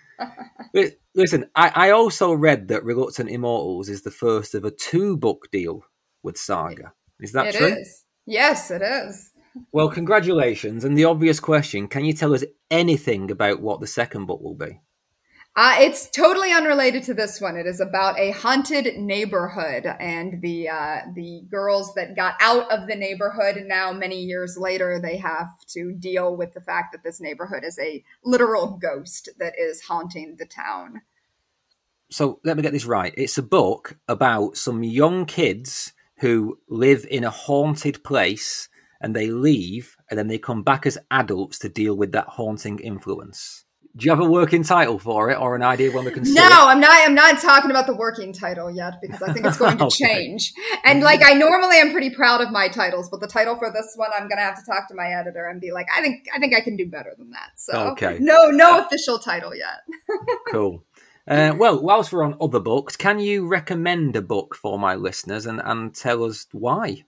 Listen, 1.15 1.45
I, 1.55 1.71
I 1.75 1.89
also 1.91 2.34
read 2.34 2.69
that 2.69 2.84
Reluctant 2.84 3.29
Immortals 3.29 3.89
is 3.89 4.01
the 4.01 4.11
first 4.11 4.55
of 4.55 4.65
a 4.65 4.71
two 4.71 5.15
book 5.15 5.49
deal 5.51 5.86
with 6.23 6.38
Saga. 6.38 6.93
Is 7.19 7.34
that 7.34 7.47
it 7.47 7.55
true? 7.55 7.67
It 7.67 7.79
is. 7.79 8.03
Yes, 8.25 8.71
it 8.71 8.81
is. 8.81 9.31
Well, 9.71 9.89
congratulations. 9.89 10.84
And 10.84 10.97
the 10.97 11.05
obvious 11.05 11.39
question 11.39 11.88
can 11.88 12.05
you 12.05 12.13
tell 12.13 12.34
us 12.34 12.43
anything 12.71 13.29
about 13.29 13.61
what 13.61 13.79
the 13.79 13.88
second 13.88 14.25
book 14.25 14.41
will 14.41 14.55
be? 14.55 14.81
Uh, 15.56 15.76
it's 15.78 16.10
totally 16.10 16.51
unrelated 16.51 17.04
to 17.04 17.14
this 17.14 17.39
one. 17.39 17.56
It 17.56 17.68
is 17.68 17.80
about 17.80 18.18
a 18.18 18.32
haunted 18.32 18.97
neighborhood 18.97 19.86
and 19.86 20.41
the 20.41 20.68
uh, 20.68 21.01
the 21.14 21.43
girls 21.47 21.93
that 21.93 22.16
got 22.16 22.36
out 22.41 22.72
of 22.72 22.88
the 22.88 22.95
neighborhood. 22.95 23.58
And 23.58 23.68
now, 23.68 23.93
many 23.93 24.20
years 24.20 24.58
later, 24.58 24.99
they 24.99 25.18
have 25.18 25.49
to 25.68 25.93
deal 25.93 26.36
with 26.36 26.54
the 26.54 26.62
fact 26.62 26.91
that 26.91 27.04
this 27.04 27.22
neighborhood 27.22 27.64
is 27.64 27.78
a 27.78 28.04
literal 28.24 28.80
ghost 28.82 29.30
that 29.38 29.54
is 29.60 29.84
haunting 29.84 30.38
the 30.39 30.45
town. 30.45 31.04
So 32.10 32.39
let 32.43 32.58
me 32.58 32.64
get 32.64 32.74
this 32.74 32.86
right. 32.86 33.14
It's 33.16 33.38
a 33.38 33.43
book 33.43 33.97
about 34.08 34.58
some 34.58 34.84
young 34.84 35.28
kids 35.28 35.93
who 36.18 36.58
live 36.68 37.06
in 37.12 37.24
a 37.24 37.30
haunted 37.30 38.04
place, 38.04 38.70
and 38.99 39.16
they 39.16 39.30
leave, 39.30 39.97
and 40.10 40.18
then 40.18 40.30
they 40.30 40.39
come 40.39 40.64
back 40.64 40.88
as 40.88 40.97
adults 41.12 41.60
to 41.60 41.70
deal 41.70 41.95
with 41.95 42.12
that 42.14 42.28
haunting 42.28 42.80
influence. 42.80 43.66
Do 43.96 44.06
you 44.06 44.10
have 44.10 44.20
a 44.20 44.30
working 44.30 44.64
title 44.64 44.98
for 44.98 45.30
it, 45.30 45.38
or 45.39 45.56
an 45.56 45.62
idea 45.62 45.91
when 45.91 46.06
we 46.06 46.12
can? 46.12 46.24
No, 46.24 46.50
I'm 46.52 46.80
not. 46.80 46.89
I'm 46.91 47.14
not 47.14 47.39
talking 47.39 47.70
about 47.70 47.86
the 47.86 47.94
working 47.94 48.34
title 48.34 48.72
yet 48.72 48.96
because 49.00 49.22
I 49.22 49.32
think 49.32 49.46
it's 49.46 49.58
going 49.58 49.78
to 49.78 49.86
okay. 49.86 50.06
change. 50.06 50.52
And 50.84 51.02
like, 51.04 51.22
I 51.24 51.34
normally 51.34 51.78
am 51.78 51.91
pretty 51.91 52.10
proud 52.10 52.41
of 52.41 52.50
my 52.50 52.68
titles, 52.70 53.08
but 53.08 53.20
the 53.20 53.28
title 53.28 53.56
for 53.56 53.72
this 53.72 53.94
one, 53.96 54.10
I'm 54.16 54.28
going 54.28 54.39
to 54.39 54.44
have 54.44 54.56
to 54.56 54.66
talk 54.66 54.88
to 54.88 54.96
my 54.96 55.10
editor 55.10 55.46
and 55.46 55.62
be 55.62 55.72
like, 55.72 55.86
I 55.96 56.02
think, 56.02 56.26
I 56.34 56.39
think 56.39 56.56
I 56.56 56.62
can 56.62 56.76
do 56.76 56.89
better 56.89 57.14
than 57.16 57.30
that. 57.32 57.52
So, 57.56 57.91
okay, 57.91 58.18
no, 58.20 58.50
no 58.50 58.80
uh, 58.80 58.86
official 58.86 59.20
title 59.20 59.54
yet. 59.56 59.82
cool. 60.52 60.84
Uh, 61.28 61.54
well, 61.56 61.80
whilst 61.80 62.12
we're 62.12 62.24
on 62.24 62.36
other 62.41 62.60
books, 62.60 62.98
can 62.98 63.20
you 63.20 63.48
recommend 63.48 64.16
a 64.16 64.24
book 64.24 64.56
for 64.56 64.80
my 64.80 64.96
listeners 64.96 65.46
and, 65.46 65.62
and 65.64 65.94
tell 65.94 66.24
us 66.24 66.48
why? 66.52 67.04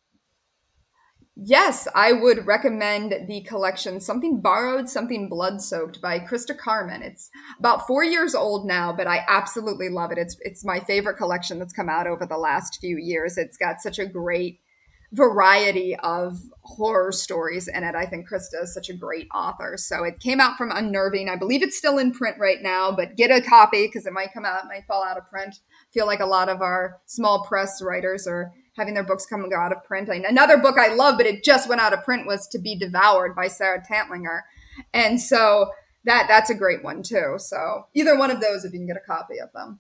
Yes, 1.37 1.85
I 1.93 2.13
would 2.13 2.47
recommend 2.47 3.27
the 3.27 3.41
collection 3.41 3.99
Something 3.99 4.39
Borrowed, 4.39 4.87
Something 4.87 5.27
Blood 5.27 5.61
Soaked 5.61 5.99
by 5.99 6.17
Christa 6.17 6.57
Carmen. 6.57 7.01
It's 7.01 7.29
about 7.59 7.85
four 7.85 8.05
years 8.05 8.33
old 8.33 8.65
now, 8.65 8.93
but 8.93 9.05
I 9.05 9.25
absolutely 9.27 9.89
love 9.89 10.13
it. 10.13 10.17
It's 10.17 10.37
it's 10.39 10.63
my 10.63 10.79
favorite 10.79 11.17
collection 11.17 11.59
that's 11.59 11.73
come 11.73 11.89
out 11.89 12.07
over 12.07 12.25
the 12.25 12.37
last 12.37 12.79
few 12.79 12.97
years. 12.97 13.37
It's 13.37 13.57
got 13.57 13.81
such 13.81 13.99
a 13.99 14.05
great 14.05 14.61
variety 15.11 15.97
of 15.97 16.39
horror 16.61 17.11
stories 17.11 17.67
in 17.67 17.83
it. 17.83 17.95
I 17.95 18.05
think 18.05 18.29
Christa 18.29 18.63
is 18.63 18.73
such 18.73 18.89
a 18.89 18.93
great 18.93 19.27
author. 19.35 19.75
So 19.77 20.05
it 20.05 20.21
came 20.21 20.39
out 20.39 20.57
from 20.57 20.71
Unnerving. 20.71 21.27
I 21.27 21.35
believe 21.35 21.61
it's 21.61 21.77
still 21.77 21.97
in 21.97 22.13
print 22.13 22.37
right 22.39 22.61
now, 22.61 22.93
but 22.93 23.17
get 23.17 23.29
a 23.29 23.41
copy 23.41 23.87
because 23.87 24.05
it 24.05 24.13
might 24.13 24.33
come 24.33 24.45
out, 24.45 24.67
might 24.67 24.87
fall 24.87 25.03
out 25.03 25.17
of 25.17 25.29
print. 25.29 25.55
I 25.55 25.91
feel 25.93 26.05
like 26.05 26.21
a 26.21 26.25
lot 26.25 26.47
of 26.47 26.61
our 26.61 27.01
small 27.05 27.43
press 27.43 27.81
writers 27.81 28.25
are 28.25 28.53
having 28.75 28.93
their 28.93 29.03
books 29.03 29.25
come 29.25 29.41
and 29.41 29.51
go 29.51 29.57
out 29.57 29.71
of 29.71 29.83
print. 29.83 30.09
And 30.09 30.25
another 30.25 30.57
book 30.57 30.77
I 30.77 30.93
love, 30.93 31.17
but 31.17 31.25
it 31.25 31.43
just 31.43 31.67
went 31.69 31.81
out 31.81 31.93
of 31.93 32.03
print, 32.03 32.27
was 32.27 32.47
To 32.49 32.59
Be 32.59 32.75
Devoured 32.75 33.35
by 33.35 33.47
Sarah 33.47 33.83
Tantlinger. 33.89 34.41
And 34.93 35.19
so 35.19 35.71
that 36.05 36.25
that's 36.27 36.49
a 36.49 36.55
great 36.55 36.83
one 36.83 37.03
too. 37.03 37.35
So 37.37 37.87
either 37.93 38.17
one 38.17 38.31
of 38.31 38.41
those, 38.41 38.63
if 38.63 38.73
you 38.73 38.79
can 38.79 38.87
get 38.87 38.97
a 38.97 38.99
copy 38.99 39.39
of 39.39 39.51
them. 39.53 39.79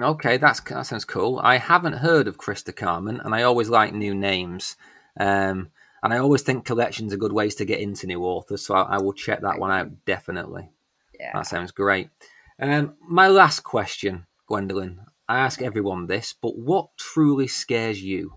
Okay, 0.00 0.38
that's 0.38 0.60
that 0.60 0.86
sounds 0.86 1.04
cool. 1.04 1.38
I 1.42 1.58
haven't 1.58 1.94
heard 1.94 2.26
of 2.26 2.38
Christa 2.38 2.74
Carmen, 2.74 3.20
and 3.22 3.34
I 3.34 3.42
always 3.42 3.68
like 3.68 3.92
new 3.92 4.14
names. 4.14 4.76
Um, 5.20 5.70
and 6.02 6.12
I 6.12 6.18
always 6.18 6.42
think 6.42 6.64
collections 6.64 7.12
are 7.12 7.18
good 7.18 7.32
ways 7.32 7.54
to 7.56 7.66
get 7.66 7.80
into 7.80 8.06
new 8.06 8.24
authors, 8.24 8.64
so 8.64 8.74
I, 8.74 8.96
I 8.96 8.98
will 8.98 9.12
check 9.12 9.42
that 9.42 9.58
one 9.58 9.70
out 9.70 10.04
definitely. 10.06 10.70
Yeah, 11.20 11.32
that 11.34 11.46
sounds 11.46 11.72
great. 11.72 12.08
Um, 12.58 12.94
my 13.06 13.28
last 13.28 13.60
question, 13.60 14.26
Gwendolyn. 14.46 15.02
I 15.32 15.38
ask 15.38 15.62
everyone 15.62 16.08
this, 16.08 16.34
but 16.34 16.58
what 16.58 16.94
truly 16.98 17.46
scares 17.46 18.02
you? 18.02 18.34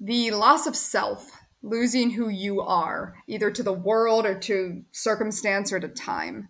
The 0.00 0.30
loss 0.30 0.66
of 0.66 0.74
self, 0.74 1.30
losing 1.62 2.12
who 2.12 2.30
you 2.30 2.62
are, 2.62 3.16
either 3.28 3.50
to 3.50 3.62
the 3.62 3.74
world 3.74 4.24
or 4.24 4.38
to 4.38 4.84
circumstance 4.90 5.74
or 5.74 5.80
to 5.80 5.88
time. 5.88 6.48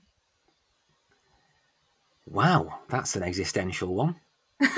Wow, 2.24 2.78
that's 2.88 3.16
an 3.16 3.24
existential 3.24 3.96
one. 3.96 4.14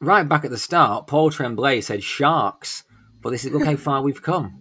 right 0.00 0.28
back 0.28 0.44
at 0.44 0.50
the 0.50 0.58
start, 0.58 1.06
Paul 1.06 1.30
Tremblay 1.30 1.82
said 1.82 2.02
sharks, 2.02 2.82
but 3.22 3.30
this 3.30 3.44
is 3.44 3.52
look 3.52 3.64
how 3.64 3.76
far 3.76 4.02
we've 4.02 4.20
come. 4.20 4.58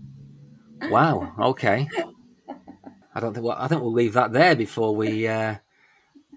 Wow. 0.79 1.33
Okay. 1.39 1.89
I 3.15 3.19
don't 3.19 3.33
think. 3.33 3.47
Well, 3.47 3.57
I 3.57 3.67
think 3.67 3.81
we'll 3.81 3.91
leave 3.91 4.13
that 4.13 4.31
there 4.31 4.55
before 4.55 4.95
we 4.95 5.27
uh, 5.27 5.55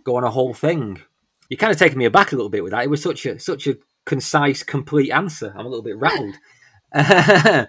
go 0.07 0.17
on 0.17 0.25
a 0.25 0.31
whole 0.31 0.55
thing. 0.55 1.03
You're 1.51 1.59
kind 1.59 1.73
of 1.73 1.79
taking 1.79 1.99
me 1.99 2.07
aback 2.07 2.33
a 2.33 2.37
little 2.37 2.49
bit 2.49 2.63
with 2.63 2.71
that. 2.71 2.85
It 2.85 2.91
was 2.91 3.03
such 3.03 3.27
a 3.27 3.39
such 3.39 3.67
a 3.67 3.77
concise, 4.07 4.63
complete 4.63 5.11
answer. 5.11 5.53
I'm 5.55 5.67
a 5.67 5.69
little 5.69 5.83
bit 5.83 5.99
rattled. 5.99 6.37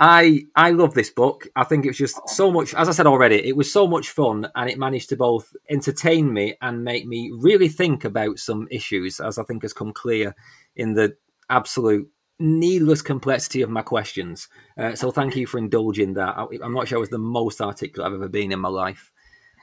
I 0.00 0.46
I 0.56 0.70
love 0.70 0.94
this 0.94 1.10
book. 1.10 1.46
I 1.54 1.64
think 1.64 1.84
it 1.84 1.90
was 1.90 1.98
just 1.98 2.28
so 2.28 2.50
much. 2.50 2.74
As 2.74 2.88
I 2.88 2.92
said 2.92 3.06
already, 3.06 3.36
it 3.36 3.56
was 3.56 3.72
so 3.72 3.86
much 3.86 4.10
fun, 4.10 4.48
and 4.54 4.68
it 4.68 4.78
managed 4.78 5.08
to 5.10 5.16
both 5.16 5.54
entertain 5.70 6.32
me 6.32 6.56
and 6.60 6.84
make 6.84 7.06
me 7.06 7.32
really 7.38 7.68
think 7.68 8.04
about 8.04 8.38
some 8.38 8.66
issues, 8.70 9.20
as 9.20 9.38
I 9.38 9.44
think 9.44 9.62
has 9.62 9.72
come 9.72 9.92
clear 9.92 10.34
in 10.74 10.94
the 10.94 11.16
absolute 11.48 12.08
needless 12.38 13.02
complexity 13.02 13.62
of 13.62 13.70
my 13.70 13.82
questions. 13.82 14.48
Uh, 14.76 14.94
so 14.94 15.10
thank 15.10 15.36
you 15.36 15.46
for 15.46 15.58
indulging 15.58 16.14
that. 16.14 16.36
I, 16.36 16.46
am 16.64 16.72
not 16.72 16.88
sure 16.88 16.98
I 16.98 17.00
was 17.00 17.10
the 17.10 17.18
most 17.18 17.60
articulate 17.60 18.08
I've 18.08 18.14
ever 18.14 18.28
been 18.28 18.52
in 18.52 18.58
my 18.58 18.70
life. 18.70 19.12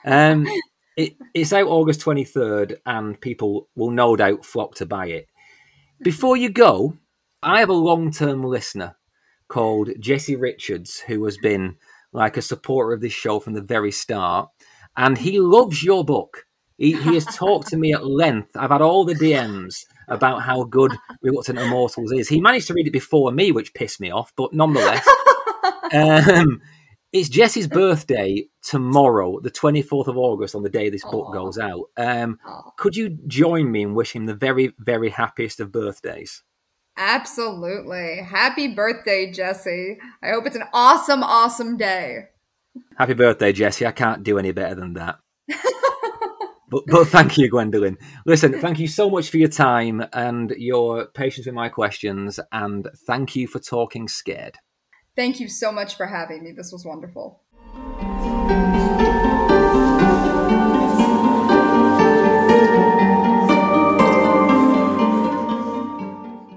Um, 0.06 0.48
it, 0.98 1.16
it's 1.34 1.54
out 1.54 1.68
August 1.68 2.02
23rd, 2.02 2.78
and 2.86 3.22
people 3.22 3.70
will 3.76 3.92
no 3.92 4.16
doubt 4.16 4.44
flock 4.44 4.76
to 4.76 4.86
buy 4.86 5.06
it. 5.08 5.28
Before 6.02 6.36
you 6.36 6.50
go, 6.50 6.98
I 7.42 7.60
have 7.60 7.70
a 7.70 7.74
long 7.74 8.12
term 8.12 8.44
listener 8.44 8.98
called 9.48 9.92
Jesse 10.00 10.36
Richards 10.36 11.00
who 11.00 11.24
has 11.26 11.38
been 11.38 11.78
like 12.12 12.36
a 12.36 12.42
supporter 12.42 12.94
of 12.94 13.02
this 13.02 13.14
show 13.14 13.40
from 13.40 13.54
the 13.54 13.62
very 13.62 13.92
start, 13.92 14.50
and 14.98 15.20
he 15.20 15.40
loves 15.40 15.84
your 15.84 16.04
book. 16.04 16.46
He, 16.78 16.94
he 16.94 17.14
has 17.14 17.26
talked 17.26 17.68
to 17.70 17.78
me 17.78 17.94
at 17.94 18.06
length. 18.06 18.56
I've 18.56 18.72
had 18.72 18.82
all 18.82 19.06
the 19.06 19.16
DMs 19.16 19.86
about 20.08 20.42
how 20.42 20.64
good 20.64 20.94
Reluctant 21.22 21.60
Immortals 21.60 22.12
is. 22.12 22.28
He 22.28 22.42
managed 22.42 22.68
to 22.68 22.74
read 22.74 22.88
it 22.88 22.92
before 22.94 23.32
me, 23.32 23.52
which 23.52 23.74
pissed 23.74 24.00
me 24.00 24.12
off, 24.12 24.32
but 24.36 24.54
nonetheless. 24.54 25.08
um, 25.94 26.62
it's 27.20 27.30
Jesse's 27.30 27.68
birthday 27.68 28.46
tomorrow, 28.62 29.40
the 29.40 29.52
24th 29.52 30.08
of 30.08 30.18
August, 30.18 30.56
on 30.56 30.64
the 30.64 30.70
day 30.70 30.90
this 30.90 31.04
book 31.04 31.28
Aww. 31.28 31.34
goes 31.34 31.58
out. 31.58 31.86
Um, 31.98 32.40
could 32.78 32.96
you 32.96 33.18
join 33.28 33.72
me 33.72 33.84
and 33.84 33.96
wish 33.96 34.14
him 34.14 34.26
the 34.26 34.36
very, 34.36 34.74
very 34.80 35.10
happiest 35.10 35.60
of 35.60 35.72
birthdays? 35.72 36.44
Absolutely. 36.98 38.18
Happy 38.24 38.68
birthday, 38.68 39.32
Jesse. 39.32 39.98
I 40.24 40.30
hope 40.30 40.48
it's 40.48 40.56
an 40.56 40.64
awesome, 40.74 41.24
awesome 41.24 41.78
day. 41.78 42.26
Happy 42.98 43.14
birthday, 43.14 43.52
Jesse. 43.52 43.86
I 43.86 43.92
can't 43.92 44.24
do 44.24 44.38
any 44.38 44.52
better 44.52 44.76
than 44.76 44.94
that. 44.94 45.18
but, 46.70 46.84
but 46.88 47.06
thank 47.08 47.38
you, 47.38 47.50
Gwendolyn. 47.50 47.98
Listen, 48.26 48.60
thank 48.60 48.80
you 48.80 48.88
so 48.88 49.10
much 49.10 49.30
for 49.30 49.38
your 49.38 49.50
time 49.50 50.06
and 50.14 50.52
your 50.52 51.08
patience 51.08 51.46
with 51.46 51.56
my 51.56 51.70
questions, 51.70 52.40
and 52.52 52.88
thank 53.06 53.36
you 53.36 53.48
for 53.48 53.60
talking 53.60 54.08
scared. 54.08 54.58
Thank 55.18 55.40
you 55.40 55.48
so 55.50 55.72
much 55.72 55.96
for 55.96 56.06
having 56.06 56.44
me. 56.44 56.52
This 56.52 56.72
was 56.72 56.86
wonderful. 56.86 57.42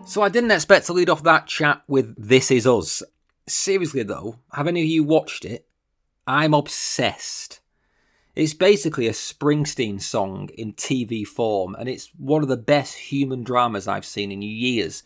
So 0.04 0.20
I 0.20 0.28
didn't 0.28 0.50
expect 0.50 0.84
to 0.86 0.92
lead 0.92 1.08
off 1.08 1.22
that 1.22 1.46
chat 1.46 1.82
with 1.88 2.14
This 2.18 2.50
Is 2.50 2.66
Us. 2.66 3.02
Seriously 3.46 4.02
though, 4.02 4.36
have 4.52 4.66
any 4.68 4.82
of 4.82 4.86
you 4.86 5.04
watched 5.04 5.46
it? 5.46 5.66
I'm 6.26 6.52
obsessed. 6.52 7.60
It's 8.36 8.52
basically 8.52 9.06
a 9.06 9.12
Springsteen 9.12 10.02
song 10.02 10.50
in 10.58 10.74
TV 10.74 11.26
form, 11.26 11.74
and 11.76 11.88
it's 11.88 12.10
one 12.18 12.42
of 12.42 12.48
the 12.48 12.58
best 12.58 12.94
human 12.94 13.42
dramas 13.42 13.88
I've 13.88 14.04
seen 14.04 14.30
in 14.30 14.42
years 14.42 15.02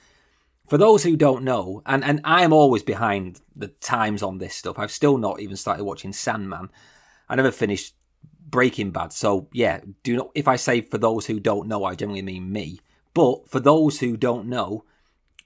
for 0.67 0.79
those 0.79 1.03
who 1.03 1.17
don't 1.17 1.45
know, 1.45 1.83
and, 1.87 2.05
and 2.05 2.21
I'm 2.25 2.53
always 2.53 2.83
behind 2.83 3.41
the 3.55 3.69
times 3.69 4.23
on 4.23 4.39
this 4.39 4.55
stuff. 4.55 4.79
I've 4.79 4.91
still 4.91 5.19
not 5.19 5.41
even 5.41 5.57
started 5.57 5.85
watching 5.85 6.13
Sandman. 6.13 6.71
I 7.29 7.37
never 7.37 7.51
finished 7.51 7.95
Breaking 8.49 8.91
Bad. 8.91 9.13
So 9.13 9.49
yeah, 9.53 9.81
do 10.03 10.17
not 10.17 10.31
if 10.35 10.49
I 10.49 10.57
say 10.57 10.81
for 10.81 10.99
those 10.99 11.27
who 11.27 11.41
don't 11.41 11.69
know, 11.69 11.85
I 11.85 11.95
generally 11.95 12.23
mean 12.23 12.53
me. 12.53 12.81
But 13.13 13.49
for 13.49 13.61
those 13.61 14.01
who 14.01 14.17
don't 14.17 14.47
know, 14.47 14.85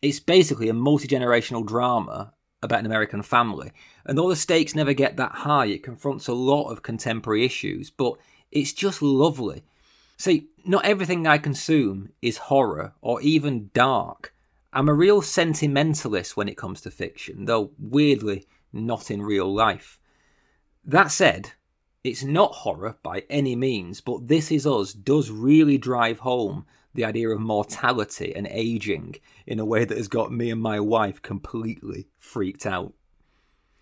it's 0.00 0.20
basically 0.20 0.68
a 0.68 0.74
multi-generational 0.74 1.66
drama 1.66 2.32
about 2.62 2.80
an 2.80 2.86
American 2.86 3.22
family. 3.22 3.72
And 4.04 4.16
though 4.16 4.28
the 4.28 4.36
stakes 4.36 4.74
never 4.74 4.92
get 4.92 5.16
that 5.16 5.32
high, 5.32 5.66
it 5.66 5.82
confronts 5.82 6.28
a 6.28 6.32
lot 6.32 6.70
of 6.70 6.82
contemporary 6.82 7.44
issues, 7.44 7.90
but 7.90 8.14
it's 8.50 8.72
just 8.72 9.02
lovely. 9.02 9.64
See, 10.16 10.48
not 10.64 10.84
everything 10.84 11.26
I 11.26 11.38
consume 11.38 12.10
is 12.22 12.38
horror 12.38 12.92
or 13.00 13.20
even 13.20 13.70
dark. 13.74 14.34
I'm 14.72 14.88
a 14.88 14.94
real 14.94 15.22
sentimentalist 15.22 16.36
when 16.36 16.48
it 16.48 16.58
comes 16.58 16.82
to 16.82 16.90
fiction, 16.90 17.46
though 17.46 17.70
weirdly 17.78 18.46
not 18.72 19.10
in 19.10 19.22
real 19.22 19.52
life. 19.52 19.98
That 20.84 21.10
said, 21.10 21.52
it's 22.04 22.22
not 22.22 22.52
horror 22.52 22.96
by 23.02 23.24
any 23.30 23.56
means, 23.56 24.00
but 24.00 24.28
This 24.28 24.52
Is 24.52 24.66
Us 24.66 24.92
does 24.92 25.30
really 25.30 25.78
drive 25.78 26.18
home 26.20 26.66
the 26.94 27.04
idea 27.04 27.30
of 27.30 27.40
mortality 27.40 28.34
and 28.34 28.46
aging 28.50 29.16
in 29.46 29.58
a 29.58 29.64
way 29.64 29.84
that 29.84 29.96
has 29.96 30.08
got 30.08 30.32
me 30.32 30.50
and 30.50 30.60
my 30.60 30.80
wife 30.80 31.22
completely 31.22 32.08
freaked 32.18 32.66
out. 32.66 32.92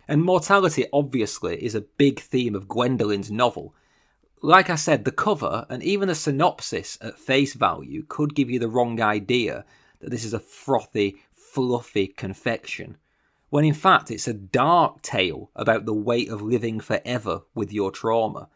And 0.08 0.22
mortality, 0.22 0.86
obviously, 0.92 1.62
is 1.64 1.74
a 1.74 1.80
big 1.80 2.20
theme 2.20 2.54
of 2.54 2.68
Gwendolyn's 2.68 3.30
novel. 3.30 3.74
Like 4.40 4.70
I 4.70 4.76
said, 4.76 5.04
the 5.04 5.12
cover 5.12 5.66
and 5.68 5.82
even 5.82 6.08
the 6.08 6.14
synopsis 6.14 6.96
at 7.00 7.18
face 7.18 7.54
value 7.54 8.04
could 8.08 8.34
give 8.34 8.50
you 8.50 8.60
the 8.60 8.68
wrong 8.68 9.00
idea 9.00 9.64
that 10.06 10.10
this 10.10 10.24
is 10.24 10.34
a 10.34 10.38
frothy, 10.38 11.16
fluffy 11.32 12.06
confection, 12.06 12.96
when 13.50 13.64
in 13.64 13.74
fact 13.74 14.08
it's 14.12 14.28
a 14.28 14.32
dark 14.32 15.02
tale 15.02 15.50
about 15.56 15.84
the 15.84 15.92
weight 15.92 16.28
of 16.28 16.40
living 16.40 16.78
forever 16.78 17.42
with 17.56 17.72
your 17.72 17.90
trauma. 17.90 18.48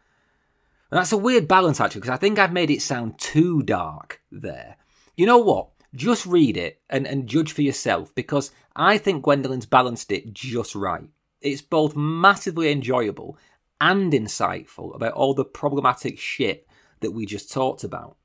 And 0.92 0.98
that's 0.98 1.10
a 1.10 1.16
weird 1.16 1.48
balance, 1.48 1.80
actually, 1.80 2.02
because 2.02 2.14
I 2.14 2.18
think 2.18 2.38
I've 2.38 2.52
made 2.52 2.70
it 2.70 2.82
sound 2.82 3.18
too 3.18 3.64
dark 3.64 4.22
there. 4.30 4.76
You 5.16 5.26
know 5.26 5.38
what? 5.38 5.70
Just 5.92 6.24
read 6.24 6.56
it 6.56 6.80
and, 6.88 7.04
and 7.04 7.26
judge 7.26 7.50
for 7.50 7.62
yourself, 7.62 8.14
because 8.14 8.52
I 8.76 8.96
think 8.96 9.24
Gwendolyn's 9.24 9.66
balanced 9.66 10.12
it 10.12 10.32
just 10.32 10.76
right. 10.76 11.02
It's 11.40 11.62
both 11.62 11.96
massively 11.96 12.70
enjoyable 12.70 13.36
and 13.80 14.12
insightful 14.12 14.94
about 14.94 15.14
all 15.14 15.34
the 15.34 15.44
problematic 15.44 16.16
shit 16.16 16.68
that 17.00 17.10
we 17.10 17.26
just 17.26 17.52
talked 17.52 17.82
about. 17.82 18.16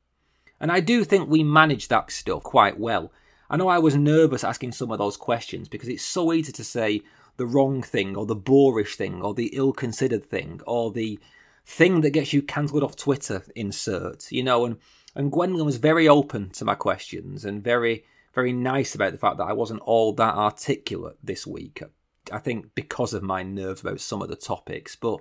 And 0.60 0.72
I 0.72 0.80
do 0.80 1.04
think 1.04 1.30
we 1.30 1.44
managed 1.44 1.90
that 1.90 2.12
stuff 2.12 2.44
quite 2.44 2.80
well. 2.80 3.12
I 3.50 3.58
know 3.58 3.68
I 3.68 3.80
was 3.80 3.96
nervous 3.96 4.44
asking 4.44 4.72
some 4.72 4.92
of 4.92 4.98
those 4.98 5.18
questions 5.18 5.68
because 5.68 5.90
it's 5.90 6.04
so 6.04 6.34
easy 6.34 6.52
to 6.54 6.64
say 6.64 7.02
the 7.38 7.46
wrong 7.46 7.82
thing 7.82 8.16
or 8.16 8.26
the 8.26 8.36
boorish 8.36 8.96
thing 8.96 9.22
or 9.22 9.34
the 9.34 9.52
ill 9.54 9.74
considered 9.74 10.26
thing 10.26 10.62
or 10.66 10.92
the 10.92 11.20
thing 11.66 12.02
that 12.02 12.12
gets 12.12 12.34
you 12.34 12.42
cancelled 12.42 12.84
off 12.84 12.96
Twitter 12.96 13.44
insert, 13.56 14.32
you 14.32 14.44
know, 14.44 14.66
and, 14.66 14.78
and 15.16 15.32
Gwendolyn 15.32 15.66
was 15.66 15.78
very 15.78 16.08
open 16.08 16.50
to 16.52 16.66
my 16.66 16.76
questions 16.76 17.46
and 17.46 17.64
very, 17.64 18.06
very 18.34 18.54
nice 18.54 18.96
about 18.96 19.12
the 19.12 19.18
fact 19.18 19.38
that 19.38 19.48
I 19.48 19.54
wasn't 19.54 19.82
all 19.82 20.14
that 20.14 20.36
articulate 20.36 21.18
this 21.24 21.46
week. 21.46 21.84
I 22.32 22.40
think 22.40 22.74
because 22.76 23.14
of 23.14 23.24
my 23.24 23.44
nerves 23.44 23.82
about 23.82 24.00
some 24.00 24.22
of 24.22 24.30
the 24.30 24.36
topics. 24.36 24.96
But 24.96 25.20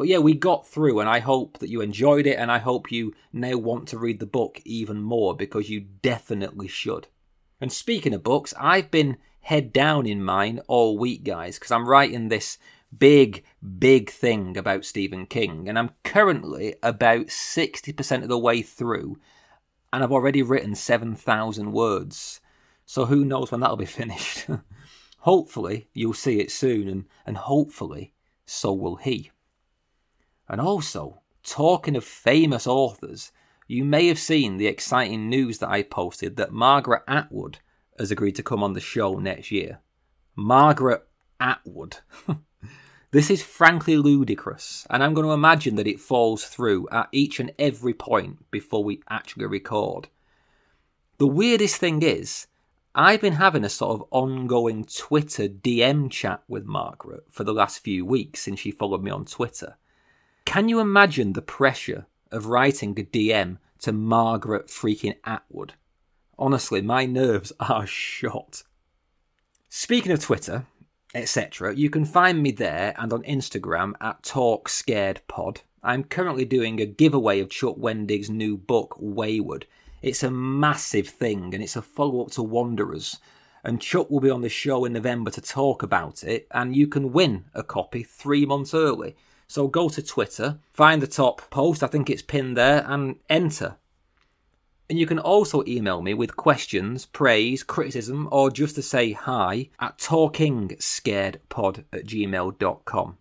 but 0.00 0.08
yeah, 0.08 0.16
we 0.16 0.32
got 0.32 0.66
through, 0.66 0.98
and 0.98 1.10
I 1.10 1.18
hope 1.18 1.58
that 1.58 1.68
you 1.68 1.82
enjoyed 1.82 2.26
it, 2.26 2.38
and 2.38 2.50
I 2.50 2.56
hope 2.56 2.90
you 2.90 3.12
now 3.34 3.58
want 3.58 3.86
to 3.88 3.98
read 3.98 4.18
the 4.18 4.24
book 4.24 4.58
even 4.64 5.02
more 5.02 5.36
because 5.36 5.68
you 5.68 5.80
definitely 6.00 6.68
should. 6.68 7.08
And 7.60 7.70
speaking 7.70 8.14
of 8.14 8.22
books, 8.22 8.54
I've 8.58 8.90
been 8.90 9.18
head 9.42 9.74
down 9.74 10.06
in 10.06 10.24
mine 10.24 10.62
all 10.68 10.96
week, 10.96 11.22
guys, 11.22 11.58
because 11.58 11.70
I'm 11.70 11.86
writing 11.86 12.28
this 12.28 12.56
big, 12.96 13.44
big 13.78 14.08
thing 14.08 14.56
about 14.56 14.86
Stephen 14.86 15.26
King, 15.26 15.68
and 15.68 15.78
I'm 15.78 15.90
currently 16.02 16.76
about 16.82 17.26
60% 17.26 18.22
of 18.22 18.28
the 18.30 18.38
way 18.38 18.62
through, 18.62 19.18
and 19.92 20.02
I've 20.02 20.12
already 20.12 20.40
written 20.40 20.74
7,000 20.74 21.72
words. 21.72 22.40
So 22.86 23.04
who 23.04 23.22
knows 23.22 23.52
when 23.52 23.60
that'll 23.60 23.76
be 23.76 23.84
finished? 23.84 24.46
Hopefully, 25.18 25.90
you'll 25.92 26.14
see 26.14 26.40
it 26.40 26.50
soon, 26.50 26.88
and, 26.88 27.04
and 27.26 27.36
hopefully, 27.36 28.14
so 28.46 28.72
will 28.72 28.96
he. 28.96 29.30
And 30.50 30.60
also, 30.60 31.20
talking 31.44 31.94
of 31.94 32.02
famous 32.02 32.66
authors, 32.66 33.30
you 33.68 33.84
may 33.84 34.08
have 34.08 34.18
seen 34.18 34.56
the 34.56 34.66
exciting 34.66 35.28
news 35.28 35.58
that 35.58 35.68
I 35.68 35.84
posted 35.84 36.34
that 36.36 36.50
Margaret 36.50 37.04
Atwood 37.06 37.60
has 38.00 38.10
agreed 38.10 38.34
to 38.34 38.42
come 38.42 38.64
on 38.64 38.72
the 38.72 38.80
show 38.80 39.20
next 39.20 39.52
year. 39.52 39.78
Margaret 40.34 41.06
Atwood. 41.38 41.98
this 43.12 43.30
is 43.30 43.44
frankly 43.44 43.96
ludicrous, 43.96 44.88
and 44.90 45.04
I'm 45.04 45.14
going 45.14 45.28
to 45.28 45.32
imagine 45.32 45.76
that 45.76 45.86
it 45.86 46.00
falls 46.00 46.44
through 46.44 46.88
at 46.90 47.08
each 47.12 47.38
and 47.38 47.52
every 47.56 47.94
point 47.94 48.50
before 48.50 48.82
we 48.82 49.04
actually 49.08 49.46
record. 49.46 50.08
The 51.18 51.28
weirdest 51.28 51.76
thing 51.76 52.02
is, 52.02 52.48
I've 52.92 53.20
been 53.20 53.34
having 53.34 53.62
a 53.62 53.68
sort 53.68 54.00
of 54.00 54.08
ongoing 54.10 54.84
Twitter 54.84 55.46
DM 55.46 56.10
chat 56.10 56.42
with 56.48 56.64
Margaret 56.64 57.22
for 57.30 57.44
the 57.44 57.54
last 57.54 57.78
few 57.84 58.04
weeks 58.04 58.40
since 58.40 58.58
she 58.58 58.72
followed 58.72 59.04
me 59.04 59.12
on 59.12 59.26
Twitter. 59.26 59.76
Can 60.50 60.68
you 60.68 60.80
imagine 60.80 61.34
the 61.34 61.42
pressure 61.42 62.08
of 62.32 62.46
writing 62.46 62.98
a 62.98 63.04
DM 63.04 63.58
to 63.82 63.92
Margaret 63.92 64.66
freaking 64.66 65.14
Atwood? 65.22 65.74
Honestly, 66.36 66.82
my 66.82 67.06
nerves 67.06 67.52
are 67.60 67.86
shot. 67.86 68.64
Speaking 69.68 70.10
of 70.10 70.18
Twitter, 70.18 70.66
etc., 71.14 71.76
you 71.76 71.88
can 71.88 72.04
find 72.04 72.42
me 72.42 72.50
there 72.50 72.96
and 72.98 73.12
on 73.12 73.22
Instagram 73.22 73.92
at 74.00 74.24
Talk 74.24 74.68
Scared 74.68 75.20
Pod. 75.28 75.60
I'm 75.84 76.02
currently 76.02 76.44
doing 76.44 76.80
a 76.80 76.84
giveaway 76.84 77.38
of 77.38 77.48
Chuck 77.48 77.76
Wendig's 77.76 78.28
new 78.28 78.56
book, 78.56 78.96
Wayward. 78.98 79.68
It's 80.02 80.24
a 80.24 80.32
massive 80.32 81.06
thing 81.06 81.54
and 81.54 81.62
it's 81.62 81.76
a 81.76 81.82
follow 81.82 82.22
up 82.22 82.32
to 82.32 82.42
Wanderers. 82.42 83.20
And 83.62 83.80
Chuck 83.80 84.10
will 84.10 84.18
be 84.18 84.30
on 84.30 84.40
the 84.40 84.48
show 84.48 84.84
in 84.84 84.94
November 84.94 85.30
to 85.30 85.40
talk 85.40 85.84
about 85.84 86.24
it, 86.24 86.48
and 86.50 86.74
you 86.74 86.88
can 86.88 87.12
win 87.12 87.44
a 87.54 87.62
copy 87.62 88.02
three 88.02 88.44
months 88.44 88.74
early. 88.74 89.14
So 89.50 89.66
go 89.66 89.88
to 89.88 90.00
Twitter, 90.00 90.60
find 90.72 91.02
the 91.02 91.08
top 91.08 91.50
post, 91.50 91.82
I 91.82 91.88
think 91.88 92.08
it's 92.08 92.22
pinned 92.22 92.56
there, 92.56 92.84
and 92.86 93.16
enter. 93.28 93.78
And 94.88 94.96
you 94.96 95.06
can 95.06 95.18
also 95.18 95.64
email 95.66 96.02
me 96.02 96.14
with 96.14 96.36
questions, 96.36 97.04
praise, 97.06 97.64
criticism, 97.64 98.28
or 98.30 98.52
just 98.52 98.76
to 98.76 98.82
say 98.82 99.10
hi 99.10 99.70
at 99.80 99.98
talkingscaredpod 99.98 101.84
at 101.92 102.06
gmail.com. 102.06 103.18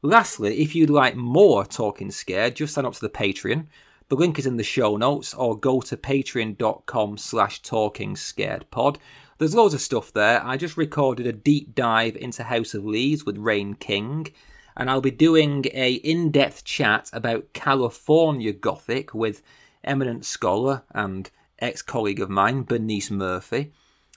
Lastly, 0.00 0.62
if 0.62 0.74
you'd 0.74 0.88
like 0.88 1.14
more 1.14 1.66
Talking 1.66 2.10
Scared, 2.10 2.56
just 2.56 2.72
sign 2.72 2.86
up 2.86 2.94
to 2.94 3.00
the 3.02 3.10
Patreon. 3.10 3.66
The 4.08 4.16
link 4.16 4.38
is 4.38 4.46
in 4.46 4.56
the 4.56 4.62
show 4.62 4.96
notes, 4.96 5.34
or 5.34 5.58
go 5.58 5.82
to 5.82 5.96
patreon.com 5.98 7.18
slash 7.18 7.60
talkingscaredpod. 7.60 8.96
There's 9.36 9.54
loads 9.54 9.74
of 9.74 9.82
stuff 9.82 10.10
there. 10.10 10.42
I 10.42 10.56
just 10.56 10.78
recorded 10.78 11.26
a 11.26 11.34
deep 11.34 11.74
dive 11.74 12.16
into 12.16 12.44
House 12.44 12.72
of 12.72 12.86
Leaves 12.86 13.26
with 13.26 13.36
Rain 13.36 13.74
King, 13.74 14.28
and 14.76 14.90
I'll 14.90 15.00
be 15.00 15.10
doing 15.10 15.64
a 15.72 15.94
in-depth 15.94 16.64
chat 16.64 17.10
about 17.12 17.52
California 17.52 18.52
Gothic 18.52 19.14
with 19.14 19.42
eminent 19.82 20.24
scholar 20.24 20.82
and 20.90 21.30
ex-colleague 21.58 22.20
of 22.20 22.30
mine, 22.30 22.62
Bernice 22.62 23.10
Murphy. 23.10 23.72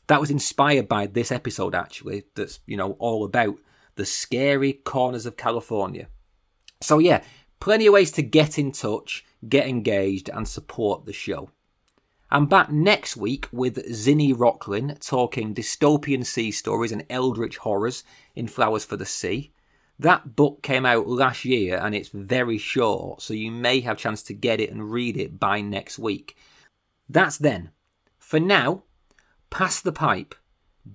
That 0.07 0.21
was 0.21 0.31
inspired 0.31 0.87
by 0.87 1.07
this 1.07 1.31
episode, 1.31 1.75
actually. 1.75 2.23
That's 2.35 2.59
you 2.65 2.77
know 2.77 2.93
all 2.93 3.25
about 3.25 3.57
the 3.95 4.05
scary 4.05 4.73
corners 4.73 5.25
of 5.25 5.37
California. 5.37 6.07
So 6.81 6.99
yeah, 6.99 7.23
plenty 7.59 7.87
of 7.87 7.93
ways 7.93 8.11
to 8.13 8.21
get 8.21 8.57
in 8.57 8.71
touch 8.71 9.25
get 9.47 9.67
engaged, 9.67 10.29
and 10.29 10.47
support 10.47 11.05
the 11.05 11.13
show. 11.13 11.49
I'm 12.29 12.47
back 12.47 12.71
next 12.71 13.15
week 13.15 13.47
with 13.51 13.85
Zinni 13.89 14.33
Rocklin 14.33 14.99
talking 15.05 15.55
dystopian 15.55 16.25
sea 16.25 16.51
stories 16.51 16.91
and 16.91 17.05
eldritch 17.09 17.57
horrors 17.57 18.03
in 18.35 18.47
Flowers 18.47 18.83
for 18.83 18.97
the 18.97 19.05
Sea. 19.05 19.53
That 19.99 20.35
book 20.35 20.61
came 20.61 20.85
out 20.85 21.07
last 21.07 21.43
year 21.43 21.79
and 21.81 21.95
it's 21.95 22.09
very 22.09 22.57
short, 22.57 23.21
so 23.21 23.33
you 23.33 23.51
may 23.51 23.79
have 23.81 23.97
a 23.97 23.99
chance 23.99 24.21
to 24.23 24.33
get 24.33 24.59
it 24.59 24.71
and 24.71 24.91
read 24.91 25.17
it 25.17 25.39
by 25.39 25.61
next 25.61 25.97
week. 25.97 26.37
That's 27.09 27.37
then. 27.37 27.71
For 28.19 28.39
now, 28.39 28.83
pass 29.49 29.81
the 29.81 29.91
pipe, 29.91 30.35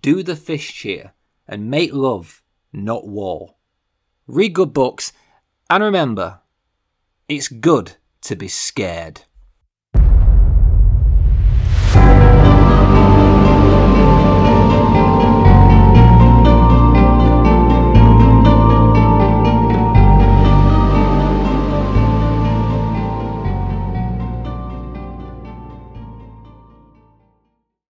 do 0.00 0.22
the 0.22 0.36
fish 0.36 0.72
cheer, 0.72 1.12
and 1.48 1.70
make 1.70 1.92
love, 1.92 2.42
not 2.72 3.06
war. 3.08 3.56
Read 4.26 4.52
good 4.52 4.72
books, 4.72 5.12
and 5.68 5.82
remember, 5.82 6.40
it's 7.28 7.48
good 7.48 7.96
to 8.22 8.36
be 8.36 8.48
scared. 8.48 9.22